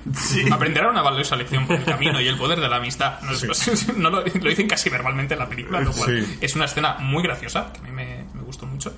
Aprenderán 0.53 0.91
una 0.91 1.03
valiosa 1.03 1.35
lección 1.35 1.67
por 1.67 1.75
el 1.77 1.85
camino 1.85 2.21
y 2.21 2.29
el 2.29 2.37
poder 2.39 2.61
de 2.61 2.69
la 2.69 2.77
amistad. 2.77 3.21
No, 3.23 3.33
es- 3.33 3.89
no 3.97 4.09
lo, 4.09 4.21
lo 4.21 4.49
dicen 4.49 4.69
casi 4.69 4.89
verbalmente 4.89 5.35
en 5.35 5.41
la 5.41 5.49
película, 5.49 5.81
lo 5.81 5.93
cual 5.93 6.25
Sí. 6.25 6.39
es 6.41 6.55
una 6.55 6.67
escena 6.67 6.95
muy 7.01 7.23
graciosa, 7.25 7.73
que 7.73 7.81
a 7.81 7.83
mí 7.83 7.91
me, 7.91 8.25
me 8.35 8.43
gustó 8.43 8.67
mucho. 8.67 8.95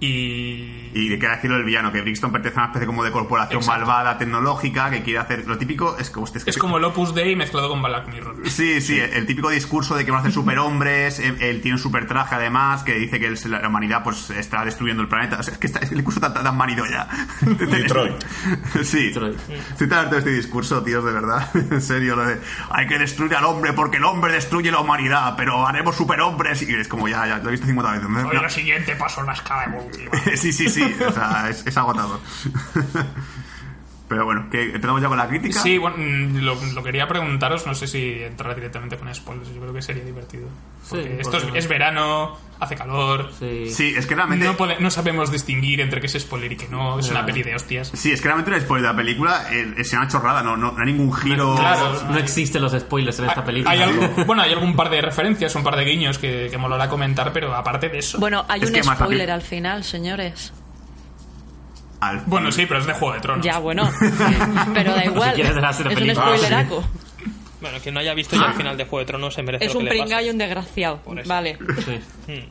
Y... 0.00 0.90
Y 0.96 1.08
de 1.10 1.18
qué 1.18 1.28
decirlo 1.28 1.56
el 1.58 1.64
villano, 1.64 1.92
que 1.92 2.00
Brixton 2.00 2.32
pertenece 2.32 2.58
a 2.58 2.62
una 2.62 2.66
especie 2.68 2.86
como 2.86 3.04
de 3.04 3.10
corporación 3.10 3.58
Exacto. 3.60 3.80
malvada 3.80 4.12
hoctecnológica 4.12 4.88
que 4.90 5.02
quiere 5.02 5.18
hacer. 5.18 5.46
Lo 5.46 5.58
típico 5.58 5.96
es 5.98 6.08
que. 6.08 6.20
hostia, 6.20 6.42
que- 6.42 6.48
Es 6.50 6.56
como 6.56 6.78
el 6.78 6.84
Opus 6.84 7.14
Dei 7.14 7.36
mezclado 7.36 7.68
con 7.68 7.82
Black 7.82 8.08
Mirror. 8.08 8.48
Sí, 8.48 8.80
sí, 8.80 8.98
el 8.98 9.26
típico 9.26 9.50
discurso 9.50 9.94
de 9.94 10.04
que 10.06 10.10
van 10.10 10.18
a 10.18 10.20
hacer 10.20 10.32
superhombres, 10.32 11.18
él, 11.18 11.36
él 11.40 11.60
tiene 11.60 11.74
un 11.76 11.82
super 11.82 12.06
traje 12.06 12.34
además, 12.36 12.82
que 12.82 12.94
dice 12.94 13.20
que 13.20 13.26
él- 13.26 13.38
la 13.48 13.68
humanidad 13.68 14.02
pues 14.02 14.30
está 14.30 14.64
destruyendo 14.64 15.02
el 15.02 15.08
planeta. 15.08 15.38
O 15.38 15.42
sea, 15.42 15.52
es 15.52 15.58
que 15.58 15.66
está, 15.66 15.80
es 15.80 15.90
el 15.90 15.98
discurso 15.98 16.20
tan, 16.20 16.32
tan 16.32 16.56
manido 16.56 16.84
ya. 16.86 17.08
Detroit. 17.42 18.22
Sí. 18.82 19.08
Detroit. 19.08 19.38
Estoy 19.70 19.88
tan 19.88 19.98
harto 20.00 20.12
de 20.14 20.18
este 20.20 20.30
discurso, 20.32 20.82
tíos, 20.82 21.04
de 21.04 21.12
verdad. 21.12 21.48
En 21.70 21.82
serio, 21.82 22.16
lo 22.16 22.24
de 22.24 22.40
hay 22.70 22.86
que 22.86 22.98
destruir 22.98 23.34
al 23.34 23.44
hombre 23.44 23.72
porque 23.74 23.98
el 23.98 24.04
hombre 24.04 24.32
destruye 24.32 24.70
la 24.70 24.80
humanidad, 24.80 25.34
pero 25.36 25.66
haremos 25.66 25.94
superhombres. 25.96 26.62
Y 26.62 26.74
es 26.74 26.88
como 26.88 27.06
ya, 27.08 27.26
ya, 27.26 27.38
lo 27.38 27.48
he 27.48 27.52
visto 27.52 27.66
50 27.66 27.92
veces. 27.92 28.08
Hoy 28.30 28.36
lo 28.40 28.48
siguiente 28.48 28.96
paso 28.96 29.20
en 29.20 29.26
la 29.26 29.32
escala 29.34 29.64
evolutiva. 29.64 29.85
sí, 30.36 30.52
sí, 30.52 30.68
sí, 30.68 30.82
o 31.06 31.12
sea, 31.12 31.48
es, 31.50 31.66
es 31.66 31.76
agotador. 31.76 32.20
Pero 34.08 34.24
bueno, 34.24 34.46
que 34.50 34.62
empezamos 34.62 35.02
ya 35.02 35.08
con 35.08 35.16
la 35.18 35.26
crítica. 35.26 35.60
Sí, 35.60 35.78
bueno, 35.78 35.96
mm, 35.98 36.36
lo, 36.38 36.54
lo 36.74 36.82
quería 36.84 37.08
preguntaros, 37.08 37.66
no 37.66 37.74
sé 37.74 37.88
si 37.88 38.22
entrar 38.22 38.54
directamente 38.54 38.96
con 38.96 39.12
spoilers, 39.12 39.52
yo 39.52 39.60
creo 39.60 39.72
que 39.74 39.82
sería 39.82 40.04
divertido. 40.04 40.46
Porque 40.88 41.04
Sí, 41.08 41.12
esto 41.18 41.36
es, 41.38 41.42
porque- 41.42 41.58
es 41.58 41.66
verano, 41.68 42.38
hace 42.60 42.76
calor, 42.76 43.30
Sí. 43.36 43.68
Sí, 43.70 43.94
es 43.96 44.06
que 44.06 44.14
realmente. 44.14 44.46
no, 44.78 44.90
sabemos 44.92 45.32
distinguir 45.32 45.80
entre 45.80 46.00
qué 46.00 46.06
es 46.06 46.12
spoiler 46.20 46.52
y 46.52 46.56
qué 46.56 46.68
no, 46.68 47.00
es 47.00 47.10
una 47.10 47.26
peli 47.26 47.42
de 47.42 47.56
hostias. 47.56 47.90
Sí, 47.94 48.12
es 48.12 48.20
que 48.20 48.28
realmente 48.28 48.54
el 48.54 48.60
spoiler 48.60 48.86
de 48.86 48.92
la 48.92 48.96
película 48.96 49.46
eh, 49.52 49.74
es 49.76 49.92
una 49.92 50.06
chorrada, 50.06 50.40
no, 50.40 50.56
no, 50.56 50.70
no 50.70 50.78
hay 50.78 50.86
ningún 50.86 51.12
giro. 51.12 51.56
Claro. 51.56 52.00
No 52.08 52.16
existen 52.18 52.62
los 52.62 52.72
spoilers 52.78 53.18
en 53.18 53.24
esta 53.24 53.44
película. 53.44 53.72
Hay 53.72 53.82
algo- 53.82 54.08
bueno, 54.24 54.42
hay 54.42 54.52
algún 54.52 54.76
par 54.76 54.88
de 54.88 55.00
referencias, 55.02 55.52
un 55.56 55.64
par 55.64 55.74
de 55.74 55.84
guiños 55.84 56.18
que, 56.18 56.46
que 56.48 56.58
molará 56.58 56.88
comentar, 56.88 57.32
pero 57.32 57.52
aparte 57.56 57.88
de 57.88 57.98
eso. 57.98 58.20
Bueno, 58.20 58.44
hay 58.48 58.60
Es 58.62 58.70
un 58.70 58.84
spoiler 58.94 59.32
al 59.32 59.42
final, 59.42 59.82
señores. 59.82 60.52
Al- 62.00 62.22
Bueno, 62.26 62.52
sí, 62.52 62.66
pero 62.66 62.80
es 62.80 62.86
de 62.86 62.92
Juego 62.92 63.14
de 63.14 63.20
Tronos. 63.20 63.44
Ya, 63.44 63.58
bueno. 63.58 63.90
Pero 64.74 64.92
da 64.94 65.04
igual. 65.06 65.34
quieres 65.34 65.54
dejarse 65.54 65.84
de 65.84 65.94
es 65.94 66.00
un 66.00 66.14
spoileraco. 66.14 66.84
Bueno, 67.60 67.78
quien 67.82 67.94
no 67.94 68.00
haya 68.00 68.12
visto 68.14 68.36
ya 68.36 68.46
el 68.48 68.54
final 68.54 68.76
de 68.76 68.84
Juego 68.84 68.98
de 69.00 69.06
Tronos 69.06 69.34
se 69.34 69.42
merece 69.42 69.64
Es 69.64 69.72
lo 69.74 69.80
un 69.80 69.86
que 69.86 69.92
le 69.94 69.98
pasa. 70.00 70.04
pringao 70.08 70.26
y 70.26 70.30
un 70.30 70.38
desgraciado. 70.38 71.00
Vale. 71.26 71.58
Sí. 72.26 72.44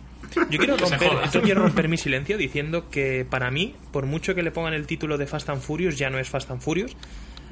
Yo 0.50 0.58
quiero 0.58 0.76
romper, 0.76 1.12
yo 1.32 1.42
quiero 1.42 1.62
romper 1.62 1.88
mi 1.88 1.98
silencio 1.98 2.38
diciendo 2.38 2.90
que 2.90 3.26
para 3.30 3.52
mí, 3.52 3.76
por 3.92 4.06
mucho 4.06 4.36
que 4.36 4.44
le 4.44 4.52
pongan 4.52 4.74
el 4.74 4.86
título 4.88 5.18
de 5.18 5.28
Fast 5.28 5.50
and 5.50 5.62
Furious, 5.62 5.98
ya 5.98 6.10
no 6.10 6.18
es 6.20 6.28
Fast 6.30 6.50
and 6.52 6.60
Furious. 6.62 6.98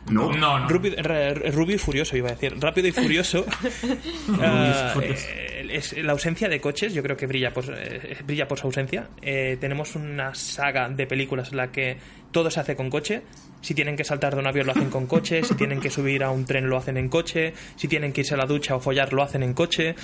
No, 0.10 0.32
No, 0.34 0.60
no. 0.60 0.68
Rubio, 0.70 0.94
re- 0.98 1.34
Rubio 1.52 1.76
y 1.76 1.80
Furioso, 1.80 2.18
iba 2.18 2.30
a 2.30 2.34
decir. 2.34 2.54
Rápido 2.60 2.88
y 2.88 2.92
Furioso. 2.92 3.44
Furioso. 4.26 5.02
eh, 5.02 5.68
es 5.72 5.98
la 6.04 6.12
ausencia 6.12 6.50
de 6.50 6.60
coches, 6.60 6.94
yo 6.94 7.02
creo 7.02 7.16
que 7.18 7.26
brilla 7.26 7.52
por, 7.52 7.66
eh, 7.70 8.18
brilla 8.26 8.48
por 8.48 8.60
su 8.60 8.68
ausencia. 8.68 9.08
Eh, 9.22 9.58
tenemos 9.60 9.96
una 9.96 10.36
saga 10.36 10.90
de 10.90 11.08
películas 11.08 11.52
en 11.52 11.58
la 11.58 11.72
que 11.72 11.98
todo 12.32 12.52
se 12.52 12.60
hace 12.60 12.76
con 12.76 12.90
coche. 12.90 13.22
Si 13.62 13.74
tienen 13.74 13.96
que 13.96 14.04
saltar 14.04 14.34
de 14.34 14.40
un 14.42 14.48
avión 14.48 14.66
lo 14.68 14.74
hacen 14.74 14.90
con 14.90 15.08
coche, 15.08 15.42
si 15.44 15.56
tienen 15.56 15.80
que 15.80 15.90
subir 15.90 16.24
a 16.24 16.32
un 16.32 16.46
tren 16.46 16.68
lo 16.70 16.78
hacen 16.78 16.98
en 16.98 17.08
coche, 17.10 17.54
si 17.76 17.88
tienen 17.88 18.12
que 18.12 18.22
irse 18.22 18.34
a 18.34 18.38
la 18.38 18.46
ducha 18.46 18.76
o 18.76 18.80
follar 18.80 19.14
lo 19.14 19.24
hacen 19.24 19.42
en 19.42 19.54
coche. 19.54 19.96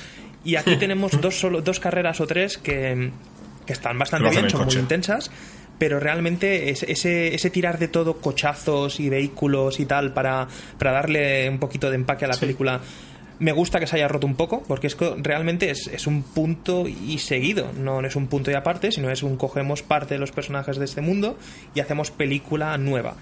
Y 0.45 0.55
aquí 0.55 0.75
tenemos 0.79 1.19
dos, 1.19 1.35
solo, 1.39 1.61
dos 1.61 1.79
carreras 1.79 2.21
o 2.21 2.25
tres 2.27 2.57
que, 2.57 3.11
que 3.65 3.73
están 3.73 3.99
bastante 3.99 4.29
bien, 4.29 4.45
en 4.45 4.49
son 4.49 4.65
muy 4.65 4.75
intensas, 4.75 5.29
pero 5.79 5.99
realmente 5.99 6.69
es- 6.69 6.83
ese, 6.83 7.33
ese 7.33 7.49
tirar 7.49 7.79
de 7.79 7.87
todo, 7.87 8.17
cochazos 8.17 8.99
y 8.99 9.09
vehículos 9.09 9.79
y 9.79 9.85
tal, 9.85 10.13
para, 10.13 10.47
para 10.77 10.91
darle 10.91 11.49
un 11.49 11.57
poquito 11.57 11.89
de 11.89 11.95
empaque 11.95 12.25
a 12.25 12.27
la 12.27 12.37
película, 12.37 12.81
me 13.39 13.53
gusta 13.53 13.79
que 13.79 13.87
se 13.87 13.95
haya 13.95 14.09
roto 14.09 14.27
un 14.27 14.35
poco, 14.35 14.63
porque 14.67 14.87
es 14.87 14.95
que 14.95 15.13
realmente 15.17 15.69
es, 15.71 15.87
es 15.87 16.07
un 16.07 16.23
punto 16.23 16.85
y 16.89 17.17
seguido, 17.19 17.71
no 17.79 18.01
es 18.01 18.17
un 18.17 18.27
punto 18.27 18.51
y 18.51 18.53
aparte, 18.53 18.91
sino 18.91 19.09
es 19.09 19.23
un 19.23 19.37
cogemos 19.37 19.81
parte 19.81 20.15
de 20.15 20.19
los 20.19 20.31
personajes 20.33 20.77
de 20.77 20.83
este 20.85 20.99
mundo 20.99 21.37
y 21.73 21.79
hacemos 21.79 22.11
película 22.11 22.77
nueva. 22.77 23.15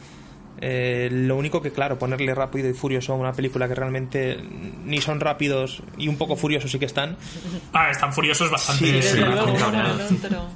Eh, 0.60 1.10
lo 1.12 1.36
único 1.36 1.62
que, 1.62 1.72
claro, 1.72 2.00
ponerle 2.00 2.34
rápido 2.34 2.68
y 2.70 2.74
furioso 2.74 3.14
a 3.14 3.16
una 3.16 3.32
película 3.34 3.68
que 3.68 3.76
realmente 3.76 4.38
ni 4.86 5.00
son 5.02 5.20
rápidos 5.20 5.84
y 5.98 6.08
un 6.08 6.18
poco 6.18 6.36
furiosos 6.36 6.72
sí 6.72 6.80
que 6.80 6.86
están, 6.86 7.16
Ah, 7.74 7.90
están 7.92 8.12
furiosos 8.12 8.50
bastante. 8.50 9.02
Sí, 9.02 9.18
sí, 9.18 9.22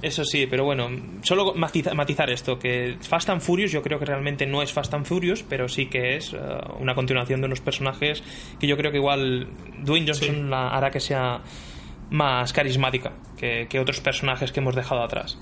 Eso 0.02 0.24
sí, 0.26 0.48
pero 0.48 0.64
bueno, 0.66 0.90
solo 1.22 1.54
matiza- 1.56 1.94
matizar 1.94 2.30
esto, 2.32 2.58
que 2.58 2.98
Fast 3.02 3.30
and 3.30 3.42
Furious 3.42 3.72
yo 3.72 3.82
creo 3.84 4.00
que 4.00 4.06
realmente 4.06 4.46
no 4.48 4.62
es 4.62 4.74
Fast 4.74 4.94
and 4.94 5.06
Furious, 5.06 5.44
pero 5.48 5.68
sí 5.70 5.86
que 5.86 6.16
es 6.18 6.34
eh, 6.34 6.38
una 6.80 6.96
continuación 6.96 7.42
de 7.42 7.48
unos 7.48 7.62
personajes 7.62 8.24
que 8.60 8.68
yo 8.68 8.78
creo 8.78 8.92
que 8.92 8.98
igual 8.98 9.48
Dwayne 9.84 10.08
Johnson 10.08 10.50
la 10.50 10.70
hará 10.70 10.90
que 10.92 11.00
sea 11.00 11.42
más 12.10 12.52
carismática 12.54 13.12
que, 13.38 13.68
que 13.70 13.80
otros 13.80 14.02
personajes 14.02 14.52
que 14.52 14.60
hemos 14.60 14.76
dejado 14.76 15.04
atrás. 15.04 15.38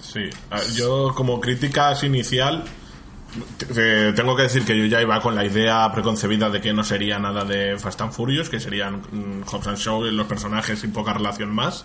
Sí, 0.00 0.28
Ah, 0.50 0.60
yo 0.76 1.14
como 1.14 1.40
crítica 1.40 1.88
así 1.88 2.06
inicial, 2.06 2.64
te- 3.74 4.12
tengo 4.12 4.34
que 4.36 4.42
decir 4.42 4.64
que 4.64 4.76
yo 4.78 4.84
ya 4.86 5.00
iba 5.00 5.20
con 5.20 5.34
la 5.34 5.44
idea 5.44 5.90
preconcebida 5.92 6.50
de 6.50 6.60
que 6.60 6.72
no 6.72 6.82
sería 6.84 7.18
nada 7.18 7.44
de 7.44 7.78
Fast 7.78 8.00
and 8.00 8.12
Furious, 8.12 8.48
que 8.48 8.60
serían 8.60 9.02
mm, 9.10 9.42
Hobbs 9.46 9.66
and 9.68 9.76
Shaw 9.78 10.02
los 10.04 10.26
personajes 10.26 10.82
y 10.84 10.88
poca 10.88 11.12
relación 11.12 11.50
más. 11.54 11.84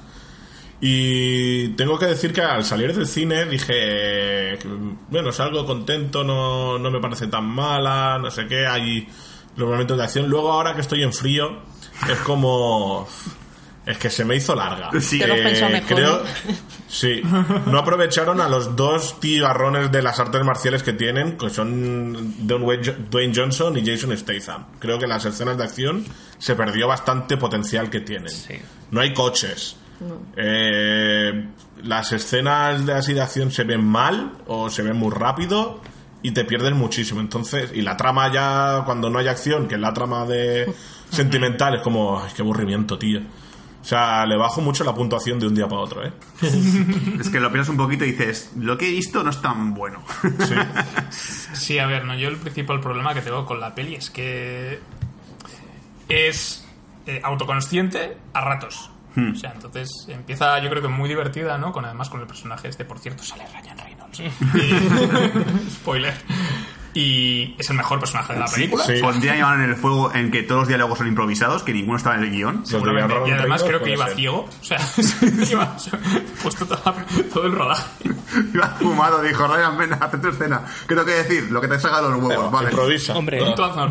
Y 0.82 1.70
tengo 1.70 1.98
que 1.98 2.06
decir 2.06 2.34
que 2.34 2.42
al 2.42 2.66
salir 2.66 2.94
del 2.94 3.08
cine 3.08 3.46
dije, 3.46 3.74
eh, 3.76 4.60
bueno, 5.10 5.32
salgo 5.32 5.66
contento, 5.66 6.24
no, 6.24 6.78
no 6.78 6.92
me 6.92 7.00
parece 7.00 7.28
tan 7.28 7.46
mala, 7.46 8.20
no 8.20 8.30
sé 8.30 8.46
qué, 8.48 8.68
hay 8.68 9.08
los 9.56 9.70
momentos 9.70 9.98
de 9.98 10.04
acción. 10.04 10.28
Luego 10.30 10.52
ahora 10.52 10.76
que 10.76 10.82
estoy 10.82 11.02
en 11.04 11.14
frío, 11.14 11.60
es 12.10 12.18
como... 12.20 13.08
Es 13.86 13.98
que 13.98 14.10
se 14.10 14.26
me 14.26 14.36
hizo 14.36 14.56
larga. 14.56 14.90
Sí. 15.00 15.22
Eh, 15.22 15.28
mejor, 15.28 15.82
creo. 15.88 16.24
Sí, 16.88 17.22
no 17.66 17.80
aprovecharon 17.80 18.40
a 18.40 18.48
los 18.48 18.76
dos 18.76 19.20
tigarrones 19.20 19.92
de 19.92 20.02
las 20.02 20.20
artes 20.20 20.44
marciales 20.46 20.82
que 20.82 20.94
tienen, 20.94 21.38
que 21.38 21.50
son 21.50 22.48
Dwayne 22.48 22.96
Dwayne 23.10 23.34
Johnson 23.36 23.76
y 23.78 23.86
Jason 23.86 24.16
Statham. 24.16 24.68
Creo 24.80 24.98
que 24.98 25.08
las 25.08 25.26
escenas 25.26 25.58
de 25.58 25.64
acción 25.64 26.06
se 26.38 26.56
perdió 26.56 26.88
bastante 26.88 27.38
potencial 27.38 27.90
que 27.90 28.00
tienen. 28.00 28.32
No 28.92 29.02
hay 29.02 29.14
coches. 29.14 29.76
Eh, 30.38 31.48
las 31.84 32.12
escenas 32.14 32.86
de 32.86 32.94
así 32.94 33.14
de 33.14 33.22
acción 33.22 33.52
se 33.52 33.64
ven 33.64 33.84
mal 33.84 34.34
o 34.48 34.70
se 34.70 34.82
ven 34.82 34.96
muy 34.96 35.12
rápido 35.12 35.82
y 36.22 36.32
te 36.32 36.46
pierdes 36.46 36.74
muchísimo. 36.74 37.20
Entonces, 37.20 37.72
y 37.74 37.82
la 37.82 37.98
trama 37.98 38.32
ya 38.32 38.84
cuando 38.86 39.10
no 39.10 39.20
hay 39.20 39.28
acción, 39.28 39.68
que 39.68 39.76
es 39.76 39.82
la 39.82 39.94
trama 39.94 40.26
de 40.26 40.74
sentimental, 41.10 41.76
es 41.76 41.82
como, 41.82 42.22
ay, 42.22 42.32
qué 42.36 42.42
aburrimiento, 42.42 42.98
tío. 42.98 43.22
O 43.86 43.88
sea, 43.88 44.26
le 44.26 44.36
bajo 44.36 44.62
mucho 44.62 44.84
la 44.84 44.96
puntuación 44.96 45.40
de 45.40 45.46
un 45.46 45.54
día 45.54 45.68
para 45.68 45.82
otro, 45.82 46.04
¿eh? 46.04 46.12
Es 47.20 47.30
que 47.30 47.40
lo 47.40 47.52
piensas 47.52 47.70
un 47.70 47.78
poquito 47.78 48.04
y 48.04 48.14
dices, 48.14 48.52
lo 48.58 48.80
que 48.80 48.88
he 48.88 48.92
visto 48.92 49.22
no 49.24 49.30
es 49.30 49.40
tan 49.44 49.76
bueno. 49.76 50.04
Sí. 50.40 50.56
Sí, 51.54 51.78
a 51.78 51.86
ver, 51.86 52.04
no, 52.04 52.16
yo 52.16 52.30
el 52.30 52.38
principal 52.38 52.80
problema 52.80 53.14
que 53.14 53.22
tengo 53.22 53.46
con 53.46 53.60
la 53.60 53.76
peli 53.76 53.94
es 53.94 54.10
que 54.10 54.80
es 56.10 56.66
eh, 57.06 57.22
autoconsciente 57.24 58.18
a 58.34 58.42
ratos. 58.42 58.90
Hmm. 59.16 59.34
O 59.34 59.36
sea, 59.36 59.52
entonces 59.54 59.90
empieza, 60.10 60.58
yo 60.60 60.70
creo 60.72 60.82
que 60.82 60.88
muy 60.88 61.08
divertida, 61.08 61.58
¿no? 61.60 61.72
Con 61.72 61.86
además 61.86 62.10
con 62.10 62.20
el 62.22 62.28
personaje 62.28 62.68
este, 62.68 62.86
por 62.86 62.98
cierto, 62.98 63.24
sale 63.24 63.46
Ryan 63.48 63.78
Reynolds. 63.78 64.20
Y- 64.20 65.70
Spoiler. 65.70 66.16
Y 66.96 67.54
es 67.60 67.70
el 67.70 67.76
mejor 67.76 68.00
personaje 68.00 68.34
de 68.34 68.40
la 68.40 68.46
película. 68.46 68.84
sí. 68.86 68.94
Pondría 69.02 69.36
Iván 69.38 69.62
en 69.64 69.70
el 69.70 69.76
fuego 69.76 70.12
en 70.14 70.32
que 70.32 70.44
todos 70.44 70.62
los 70.62 70.68
diálogos 70.70 70.98
son 70.98 71.08
improvisados, 71.08 71.62
que 71.64 71.74
ninguno 71.74 71.98
estaba 71.98 72.16
en 72.16 72.24
el 72.24 72.32
guion. 72.32 72.66
Seguramente. 72.66 73.14
Y 73.28 73.32
además 73.32 73.64
creo 73.64 73.82
que 73.84 73.92
iba 73.94 74.06
ser. 74.08 74.16
ciego. 74.16 74.48
O 74.62 74.64
sea, 74.64 74.80
iba 75.52 75.76
puesto 76.42 76.66
todo 76.66 77.46
el 77.46 77.52
rodaje. 77.52 77.84
Iba 78.54 78.68
fumado, 78.80 79.22
dijo 79.22 79.46
Ryan, 79.46 79.78
ven, 79.78 79.94
haz 79.94 80.12
tu 80.22 80.28
escena. 80.30 80.62
Creo 80.88 81.04
que 81.06 81.12
decir, 81.12 81.52
lo 81.52 81.60
que 81.62 81.68
te 81.68 81.80
saca 81.80 82.02
de 82.02 82.10
los 82.10 82.24
huevos, 82.24 82.50
vale. 82.52 82.70
Improvisa. 82.70 83.16
Hombre, 83.18 83.40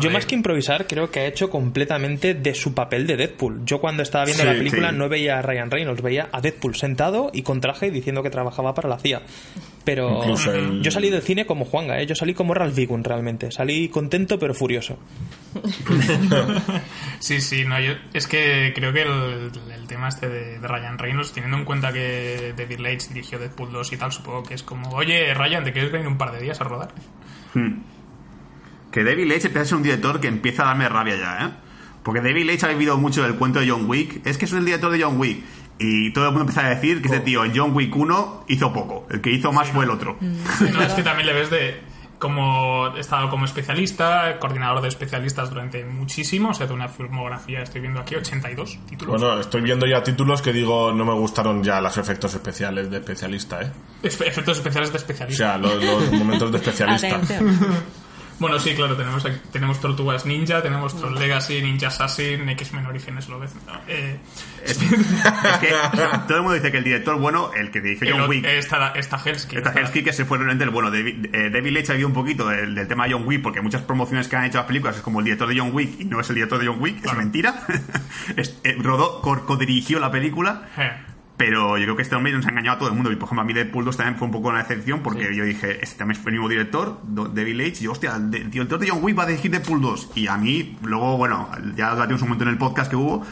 yo 0.01 0.09
más 0.11 0.25
que 0.25 0.35
improvisar, 0.35 0.87
creo 0.87 1.11
que 1.11 1.19
ha 1.21 1.25
hecho 1.27 1.49
completamente 1.49 2.33
de 2.33 2.55
su 2.55 2.73
papel 2.73 3.05
de 3.07 3.17
Deadpool. 3.17 3.61
Yo 3.65 3.79
cuando 3.79 4.01
estaba 4.03 4.25
viendo 4.25 4.43
Sí, 4.43 4.49
la 4.49 4.55
película 4.55 4.89
sí. 4.89 4.95
no 4.97 5.09
veía 5.09 5.37
a 5.39 5.41
Ryan 5.43 5.69
Reynolds, 5.69 6.01
veía 6.01 6.29
a 6.31 6.41
Deadpool 6.41 6.75
sentado 6.75 7.29
y 7.33 7.43
con 7.43 7.61
traje 7.61 7.91
diciendo 7.91 8.23
que 8.23 8.29
trabajaba 8.31 8.73
para 8.73 8.89
la 8.89 8.97
CIA. 8.97 9.21
Pero 9.83 10.23
el- 10.51 10.81
yo 10.81 10.89
salí 10.89 11.11
del 11.11 11.21
cine 11.21 11.45
como 11.45 11.63
Juanga, 11.65 11.99
¿eh? 12.01 12.07
yo 12.07 12.15
salí 12.15 12.33
como 12.33 12.55
Ralph 12.55 12.73
Realmente. 13.03 13.51
Salí 13.51 13.89
contento 13.89 14.39
pero 14.39 14.53
furioso. 14.53 14.97
Sí, 17.19 17.41
sí, 17.41 17.63
no, 17.65 17.79
yo, 17.79 17.93
es 18.13 18.27
que 18.27 18.71
creo 18.75 18.93
que 18.93 19.01
el, 19.01 19.51
el 19.73 19.87
tema 19.87 20.09
este 20.09 20.27
de, 20.27 20.59
de 20.59 20.67
Ryan 20.67 20.97
Reynolds, 20.97 21.31
teniendo 21.31 21.57
en 21.57 21.65
cuenta 21.65 21.91
que 21.91 22.53
David 22.55 22.79
Leitch 22.79 23.07
dirigió 23.07 23.39
Deadpool 23.39 23.71
2 23.71 23.93
y 23.93 23.97
tal, 23.97 24.11
supongo 24.11 24.43
que 24.43 24.53
es 24.53 24.63
como, 24.63 24.89
oye, 24.89 25.33
Ryan, 25.33 25.63
¿te 25.63 25.71
quieres 25.71 25.91
venir 25.91 26.07
un 26.07 26.17
par 26.17 26.33
de 26.33 26.39
días 26.39 26.59
a 26.61 26.65
rodar? 26.65 26.93
Que 28.91 29.03
David 29.03 29.25
Leitch 29.25 29.45
empieza 29.45 29.61
a 29.61 29.65
ser 29.65 29.77
un 29.77 29.83
director 29.83 30.19
que 30.19 30.27
empieza 30.27 30.63
a 30.63 30.65
darme 30.67 30.87
rabia 30.89 31.15
ya, 31.15 31.45
¿eh? 31.45 31.49
Porque 32.03 32.21
David 32.21 32.45
Leitch 32.45 32.63
ha 32.63 32.67
vivido 32.67 32.97
mucho 32.97 33.23
del 33.23 33.33
cuento 33.35 33.59
de 33.59 33.67
John 33.67 33.89
Wick. 33.89 34.25
Es 34.27 34.37
que 34.37 34.45
es 34.45 34.53
el 34.53 34.63
director 34.63 34.91
de 34.91 35.01
John 35.01 35.19
Wick. 35.19 35.43
Y 35.79 36.13
todo 36.13 36.25
el 36.25 36.31
mundo 36.31 36.41
empieza 36.41 36.67
a 36.67 36.69
decir 36.69 37.01
que 37.01 37.07
este 37.07 37.19
tío 37.21 37.43
en 37.43 37.57
John 37.57 37.75
Wick 37.75 37.95
1 37.95 38.45
hizo 38.47 38.71
poco. 38.71 39.07
El 39.09 39.21
que 39.21 39.31
hizo 39.31 39.51
más 39.51 39.69
fue 39.69 39.85
el 39.85 39.91
otro. 39.91 40.15
No, 40.21 40.81
es 40.83 40.93
que 40.93 41.01
también 41.01 41.25
le 41.25 41.33
ves 41.33 41.49
de 41.49 41.81
como 42.25 42.87
he 42.97 42.99
estado 42.99 43.29
como 43.29 43.45
especialista, 43.45 44.39
coordinador 44.39 44.81
de 44.81 44.87
especialistas 44.87 45.51
durante 45.51 45.85
muchísimo, 45.85 46.49
o 46.49 46.53
sea, 46.55 46.65
de 46.65 46.73
una 46.73 46.87
filmografía, 46.89 47.61
estoy 47.61 47.81
viendo 47.81 47.99
aquí 47.99 48.15
82 48.15 48.79
títulos. 48.89 49.21
Bueno, 49.21 49.39
estoy 49.39 49.61
viendo 49.61 49.85
ya 49.85 50.01
títulos 50.01 50.41
que 50.41 50.51
digo, 50.51 50.91
no 50.91 51.05
me 51.05 51.13
gustaron 51.13 51.63
ya 51.63 51.79
los 51.81 51.95
efectos 51.97 52.33
especiales 52.33 52.89
de 52.89 52.97
especialista, 52.97 53.61
¿eh? 53.61 53.71
Efectos 54.01 54.57
especiales 54.57 54.91
de 54.91 54.95
O 54.95 54.99
especialista. 54.99 55.45
sea, 55.45 55.57
los, 55.59 55.83
los 55.83 56.11
momentos 56.13 56.51
de 56.51 56.57
especialista. 56.57 57.21
Bueno, 58.37 58.59
sí, 58.59 58.73
claro, 58.75 58.97
tenemos, 58.97 59.25
aquí- 59.25 59.39
tenemos 59.53 59.79
Tortugas 59.79 60.25
Ninja, 60.25 60.61
tenemos 60.61 60.95
Tron 60.99 61.15
Legacy, 61.15 61.61
Ninja 61.61 61.87
Assassin, 61.87 62.49
X-Men 62.49 62.85
Orígenes, 62.85 63.29
lo 63.29 63.39
ves. 63.39 63.51
no, 63.65 63.73
eh, 63.87 64.17
Es 64.65 64.77
que 64.77 65.69
todo 66.27 66.37
el 66.37 66.41
mundo 66.43 66.53
dice 66.55 66.69
que 66.71 66.79
el 66.79 66.83
director 66.83 67.17
bueno, 67.17 67.51
el 67.55 67.71
que 67.71 67.79
dirigió 67.79 68.13
John 68.17 68.29
Wick, 68.29 68.43
Está, 68.45 68.89
está 68.89 69.17
Helsky. 69.19 69.55
Esta 69.57 69.69
está- 69.69 69.79
Hellsky 69.81 70.03
que 70.03 70.11
se 70.11 70.25
fue 70.25 70.37
realmente 70.37 70.65
el 70.65 70.69
bueno. 70.69 70.91
David, 70.91 71.27
eh, 71.33 71.49
David 71.49 71.71
Leitch 71.71 71.89
ha 71.89 71.93
habido 71.93 72.07
un 72.09 72.13
poquito 72.13 72.47
del, 72.49 72.75
del 72.75 72.87
tema 72.87 73.05
de 73.07 73.13
John 73.13 73.25
Wick, 73.25 73.41
porque 73.41 73.61
muchas 73.61 73.83
promociones 73.83 74.27
que 74.27 74.35
han 74.35 74.43
hecho 74.45 74.57
las 74.57 74.67
películas 74.67 74.97
es 74.97 75.01
como 75.01 75.19
el 75.19 75.25
director 75.25 75.47
de 75.47 75.57
John 75.59 75.69
Wick 75.73 76.01
y 76.01 76.05
no 76.05 76.19
es 76.19 76.27
el 76.29 76.35
director 76.35 76.59
de 76.59 76.67
John 76.67 76.81
Wick, 76.81 77.01
Claro. 77.01 77.19
es 77.19 77.23
mentira. 77.25 77.63
Es- 78.35 78.57
eh, 78.63 78.75
rodó, 78.79 79.21
co- 79.21 79.45
codirigió 79.45 79.99
la 79.99 80.11
película, 80.11 80.69
Eh. 80.77 80.91
Pero 81.37 81.77
yo 81.77 81.83
creo 81.83 81.95
que 81.95 82.01
este 82.03 82.15
hombre 82.15 82.31
nos 82.31 82.45
ha 82.45 82.49
engañado 82.49 82.75
a 82.75 82.79
todo 82.79 82.89
el 82.89 82.95
mundo. 82.95 83.11
Y 83.11 83.15
por 83.15 83.27
ejemplo, 83.27 83.41
a 83.41 83.45
mí 83.45 83.53
Deadpool 83.53 83.85
2 83.85 83.97
también 83.97 84.17
fue 84.17 84.27
un 84.27 84.31
poco 84.31 84.49
una 84.49 84.61
excepción, 84.61 85.01
porque 85.01 85.35
yo 85.35 85.43
dije, 85.43 85.79
este 85.81 85.97
también 85.97 86.19
fue 86.21 86.31
el 86.31 86.37
mismo 86.37 86.49
director, 86.49 86.99
David 87.03 87.55
Leitch, 87.55 87.81
y 87.81 87.85
yo, 87.85 87.91
hostia, 87.91 88.15
el 88.15 88.29
director 88.29 88.79
de 88.79 88.89
John 88.89 88.99
Wick 89.01 89.17
va 89.17 89.23
a 89.23 89.27
dirigir 89.27 89.51
Deadpool 89.51 89.81
2. 89.81 90.11
Y 90.15 90.27
a 90.27 90.37
mí, 90.37 90.77
luego, 90.83 91.17
bueno, 91.17 91.49
ya 91.75 91.93
lo 91.93 92.03
tuvimos 92.03 92.21
un 92.21 92.29
momento 92.29 92.43
en 92.45 92.49
el 92.51 92.57
podcast 92.57 92.89
que 92.89 92.95
hubo, 92.95 93.25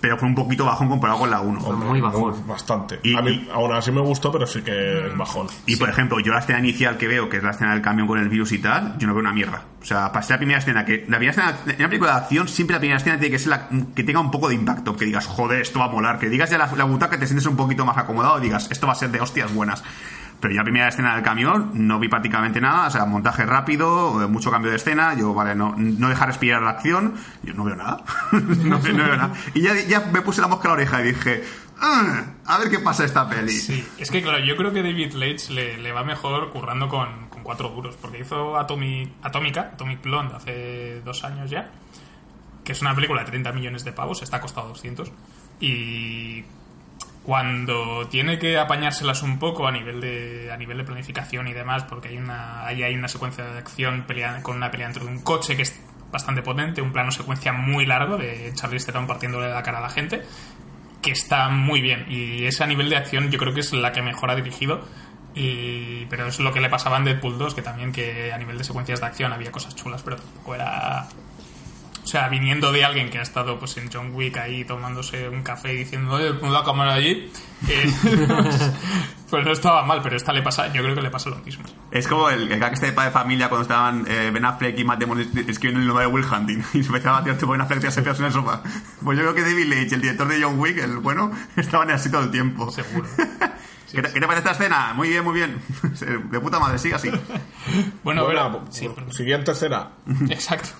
pero 0.00 0.16
fue 0.18 0.28
un 0.28 0.34
poquito 0.34 0.64
bajón 0.64 0.88
comparado 0.88 1.20
con 1.20 1.30
la 1.30 1.40
1. 1.40 1.60
Hombre, 1.60 1.88
muy 1.88 2.00
bajón. 2.00 2.46
Bastante. 2.46 3.00
Y- 3.02 3.16
a 3.16 3.22
mí, 3.22 3.30
y- 3.46 3.50
aún 3.52 3.72
así 3.72 3.92
me 3.92 4.00
gustó, 4.00 4.32
pero 4.32 4.46
sí 4.46 4.62
que 4.62 5.06
es 5.08 5.16
bajón. 5.16 5.46
Y 5.66 5.76
por 5.76 5.88
ejemplo, 5.88 6.18
yo 6.20 6.32
la 6.32 6.38
escena 6.40 6.58
inicial 6.58 6.96
que 6.96 7.06
veo, 7.08 7.28
que 7.28 7.36
es 7.38 7.42
la 7.42 7.50
escena 7.50 7.72
del 7.72 7.82
camión 7.82 8.06
con 8.08 8.18
el 8.18 8.28
virus 8.28 8.52
y 8.52 8.58
tal, 8.58 8.96
yo 8.98 9.06
no 9.06 9.14
veo 9.14 9.20
una 9.20 9.32
mierda. 9.32 9.64
O 9.82 9.84
sea, 9.84 10.12
para 10.12 10.22
ser 10.22 10.34
la 10.34 10.38
primera 10.38 10.58
escena, 10.58 10.84
que 10.84 11.04
la 11.08 11.18
primera 11.18 11.30
escena, 11.30 11.54
en 11.66 11.76
una 11.78 11.88
película 11.88 12.12
de 12.12 12.18
acción, 12.18 12.48
siempre 12.48 12.74
la 12.74 12.80
primera 12.80 12.98
escena 12.98 13.18
tiene 13.18 13.30
que 13.32 13.38
ser 13.38 13.48
la 13.48 13.68
que 13.94 14.04
tenga 14.04 14.20
un 14.20 14.30
poco 14.30 14.48
de 14.48 14.54
impacto, 14.54 14.96
que 14.96 15.04
digas, 15.04 15.26
joder, 15.26 15.60
esto 15.62 15.78
va 15.78 15.86
a 15.86 15.88
molar, 15.88 16.18
que 16.18 16.28
digas 16.28 16.50
ya 16.50 16.58
la, 16.58 16.66
la 16.76 16.84
butaca, 16.84 17.18
te 17.18 17.26
sientes 17.26 17.46
un 17.46 17.56
poquito 17.56 17.84
más 17.86 17.96
acomodado 17.96 18.38
y 18.38 18.42
digas, 18.42 18.68
esto 18.70 18.86
va 18.86 18.92
a 18.92 18.96
ser 18.96 19.10
de 19.10 19.20
hostias 19.20 19.52
buenas. 19.54 19.82
Pero 20.40 20.54
yo 20.54 20.58
la 20.58 20.64
primera 20.64 20.88
escena 20.88 21.14
del 21.14 21.22
camión 21.22 21.70
no 21.74 21.98
vi 21.98 22.08
prácticamente 22.08 22.60
nada, 22.62 22.86
o 22.86 22.90
sea, 22.90 23.04
montaje 23.04 23.44
rápido, 23.44 24.22
eh, 24.22 24.26
mucho 24.26 24.50
cambio 24.50 24.70
de 24.70 24.76
escena, 24.78 25.14
yo, 25.14 25.34
vale, 25.34 25.54
no, 25.54 25.74
no 25.76 26.08
dejar 26.08 26.28
respirar 26.28 26.62
la 26.62 26.70
acción, 26.70 27.14
yo 27.42 27.52
no 27.54 27.64
veo 27.64 27.76
nada, 27.76 28.02
no, 28.32 28.80
veo- 28.80 28.94
nada. 28.96 29.32
Y 29.52 29.60
ya, 29.60 29.74
ya 29.86 30.00
me 30.00 30.22
puse 30.22 30.40
la 30.40 30.48
mosca 30.48 30.68
a 30.68 30.70
la 30.70 30.74
oreja 30.76 31.00
y 31.02 31.08
dije, 31.08 31.44
"Ah, 31.78 32.24
a 32.46 32.58
ver 32.58 32.70
qué 32.70 32.78
pasa 32.78 33.04
esta 33.04 33.28
peli. 33.28 33.52
Sí, 33.52 33.86
es 33.98 34.10
que 34.10 34.22
claro, 34.22 34.38
yo 34.44 34.56
creo 34.56 34.72
que 34.72 34.82
David 34.82 35.12
Leitch 35.12 35.50
le, 35.50 35.76
le 35.76 35.92
va 35.92 36.04
mejor 36.04 36.50
currando 36.50 36.88
con, 36.88 37.28
con 37.28 37.42
cuatro 37.42 37.68
duros, 37.68 37.96
porque 38.00 38.20
hizo 38.20 38.56
Atomic, 38.58 39.10
Atómica, 39.22 39.70
Atomic 39.74 40.02
Blonde, 40.02 40.34
hace 40.36 41.02
dos 41.04 41.22
años 41.24 41.50
ya, 41.50 41.70
que 42.64 42.72
es 42.72 42.80
una 42.80 42.94
película 42.94 43.20
de 43.24 43.26
30 43.30 43.52
millones 43.52 43.84
de 43.84 43.92
pavos, 43.92 44.22
está 44.22 44.40
costado 44.40 44.68
200, 44.68 45.12
y 45.60 46.44
cuando 47.22 48.08
tiene 48.08 48.38
que 48.38 48.58
apañárselas 48.58 49.22
un 49.22 49.38
poco 49.38 49.66
a 49.66 49.72
nivel 49.72 50.00
de 50.00 50.50
a 50.52 50.56
nivel 50.56 50.78
de 50.78 50.84
planificación 50.84 51.48
y 51.48 51.52
demás, 51.52 51.84
porque 51.84 52.08
hay 52.08 52.16
una 52.16 52.66
ahí 52.66 52.82
hay 52.82 52.94
una 52.94 53.08
secuencia 53.08 53.44
de 53.44 53.58
acción 53.58 54.04
pelea, 54.06 54.42
con 54.42 54.56
una 54.56 54.70
pelea 54.70 54.86
dentro 54.86 55.04
de 55.04 55.10
un 55.10 55.20
coche 55.20 55.56
que 55.56 55.62
es 55.62 55.80
bastante 56.10 56.42
potente, 56.42 56.82
un 56.82 56.92
plano 56.92 57.10
secuencia 57.10 57.52
muy 57.52 57.86
largo 57.86 58.16
de 58.16 58.52
Charlize 58.54 58.86
Theron 58.86 59.06
partiéndole 59.06 59.48
la 59.48 59.62
cara 59.62 59.78
a 59.78 59.82
la 59.82 59.90
gente, 59.90 60.22
que 61.02 61.12
está 61.12 61.48
muy 61.48 61.80
bien. 61.80 62.06
Y 62.08 62.44
ese 62.46 62.66
nivel 62.66 62.88
de 62.88 62.96
acción 62.96 63.30
yo 63.30 63.38
creo 63.38 63.54
que 63.54 63.60
es 63.60 63.72
la 63.72 63.92
que 63.92 64.02
mejor 64.02 64.30
ha 64.30 64.34
dirigido 64.34 64.80
y, 65.34 66.06
pero 66.06 66.26
es 66.26 66.40
lo 66.40 66.52
que 66.52 66.60
le 66.60 66.68
pasaba 66.68 66.96
en 66.96 67.04
Deadpool 67.04 67.38
2 67.38 67.54
que 67.54 67.62
también 67.62 67.92
que 67.92 68.32
a 68.32 68.38
nivel 68.38 68.58
de 68.58 68.64
secuencias 68.64 69.00
de 69.00 69.06
acción 69.06 69.32
había 69.32 69.52
cosas 69.52 69.76
chulas 69.76 70.02
pero 70.02 70.16
tampoco 70.16 70.56
era 70.56 71.06
sea 72.10 72.28
viniendo 72.28 72.72
de 72.72 72.84
alguien 72.84 73.08
que 73.10 73.18
ha 73.18 73.22
estado 73.22 73.58
pues 73.58 73.76
en 73.76 73.90
John 73.92 74.10
Wick 74.14 74.36
ahí 74.38 74.64
tomándose 74.64 75.28
un 75.28 75.42
café 75.42 75.72
y 75.74 75.78
diciendo 75.78 76.12
oye 76.14 76.34
pon 76.34 76.52
la 76.52 76.64
cámara 76.64 76.94
allí 76.94 77.30
eh, 77.68 77.92
pues, 78.02 78.72
pues 79.30 79.44
no 79.44 79.52
estaba 79.52 79.84
mal 79.84 80.00
pero 80.02 80.16
esta 80.16 80.32
le 80.32 80.42
pasa 80.42 80.72
yo 80.72 80.82
creo 80.82 80.94
que 80.94 81.02
le 81.02 81.10
pasa 81.10 81.30
lo 81.30 81.36
mismo 81.36 81.64
Es 81.90 82.08
como 82.08 82.28
el, 82.30 82.50
el 82.50 82.58
gag 82.58 82.72
este 82.72 82.86
de 82.86 82.92
padre 82.92 83.10
de 83.10 83.14
familia 83.14 83.48
cuando 83.48 83.62
estaban 83.62 84.04
eh, 84.08 84.30
Ben 84.32 84.44
Affleck 84.44 84.78
y 84.78 84.84
Matt 84.84 85.00
Damon 85.00 85.20
es- 85.20 85.28
escribiendo 85.48 85.80
el 85.80 85.86
nombre 85.86 86.06
de 86.06 86.10
Will 86.12 86.24
Hunting 86.24 86.58
y 86.74 86.82
se 86.82 86.88
empezaba 86.88 87.18
a 87.18 87.22
tirar 87.22 87.38
tipo 87.38 87.52
Ben 87.52 87.60
Affleck 87.60 87.80
pedos 87.80 88.18
en 88.18 88.24
el 88.26 88.32
sofá. 88.32 88.62
Pues 89.04 89.16
yo 89.18 89.24
creo 89.24 89.34
que 89.34 89.42
David 89.42 89.66
Leitch, 89.66 89.92
el 89.92 90.00
director 90.00 90.26
de 90.28 90.42
John 90.42 90.58
Wick, 90.58 90.78
el 90.78 90.98
bueno, 90.98 91.30
estaban 91.56 91.90
así 91.90 92.10
todo 92.10 92.22
el 92.22 92.30
tiempo. 92.30 92.70
seguro 92.70 93.06
¿Qué, 93.92 94.02
te, 94.02 94.12
qué 94.12 94.20
te 94.20 94.26
parece 94.26 94.38
esta 94.38 94.50
escena? 94.52 94.92
Muy 94.94 95.08
bien, 95.08 95.24
muy 95.24 95.34
bien. 95.34 95.60
De 96.30 96.40
puta 96.40 96.58
madre, 96.58 96.78
sigue 96.78 96.94
así. 96.94 97.10
Bueno, 98.02 98.24
Bueno, 98.24 98.50
Vera, 98.50 98.60
sí, 98.70 98.88
siguiente 99.10 99.52
escena. 99.52 99.90
exacto, 100.30 100.70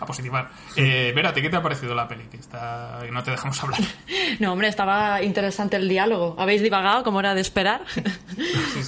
a 0.00 0.04
positivar. 0.04 0.50
Eh, 0.76 1.12
Vera, 1.14 1.30
¿a 1.30 1.32
ti 1.34 1.40
¿qué 1.40 1.48
te 1.48 1.56
ha 1.56 1.62
parecido 1.62 1.94
la 1.94 2.08
peli? 2.08 2.24
Que 2.24 2.36
está... 2.36 3.00
no 3.10 3.22
te 3.22 3.30
dejamos 3.30 3.62
hablar. 3.62 3.80
No, 4.40 4.52
hombre, 4.52 4.68
estaba 4.68 5.22
interesante 5.22 5.76
el 5.76 5.88
diálogo. 5.88 6.34
Habéis 6.38 6.62
divagado, 6.62 7.04
como 7.04 7.20
era 7.20 7.34
de 7.34 7.40
esperar. 7.40 7.82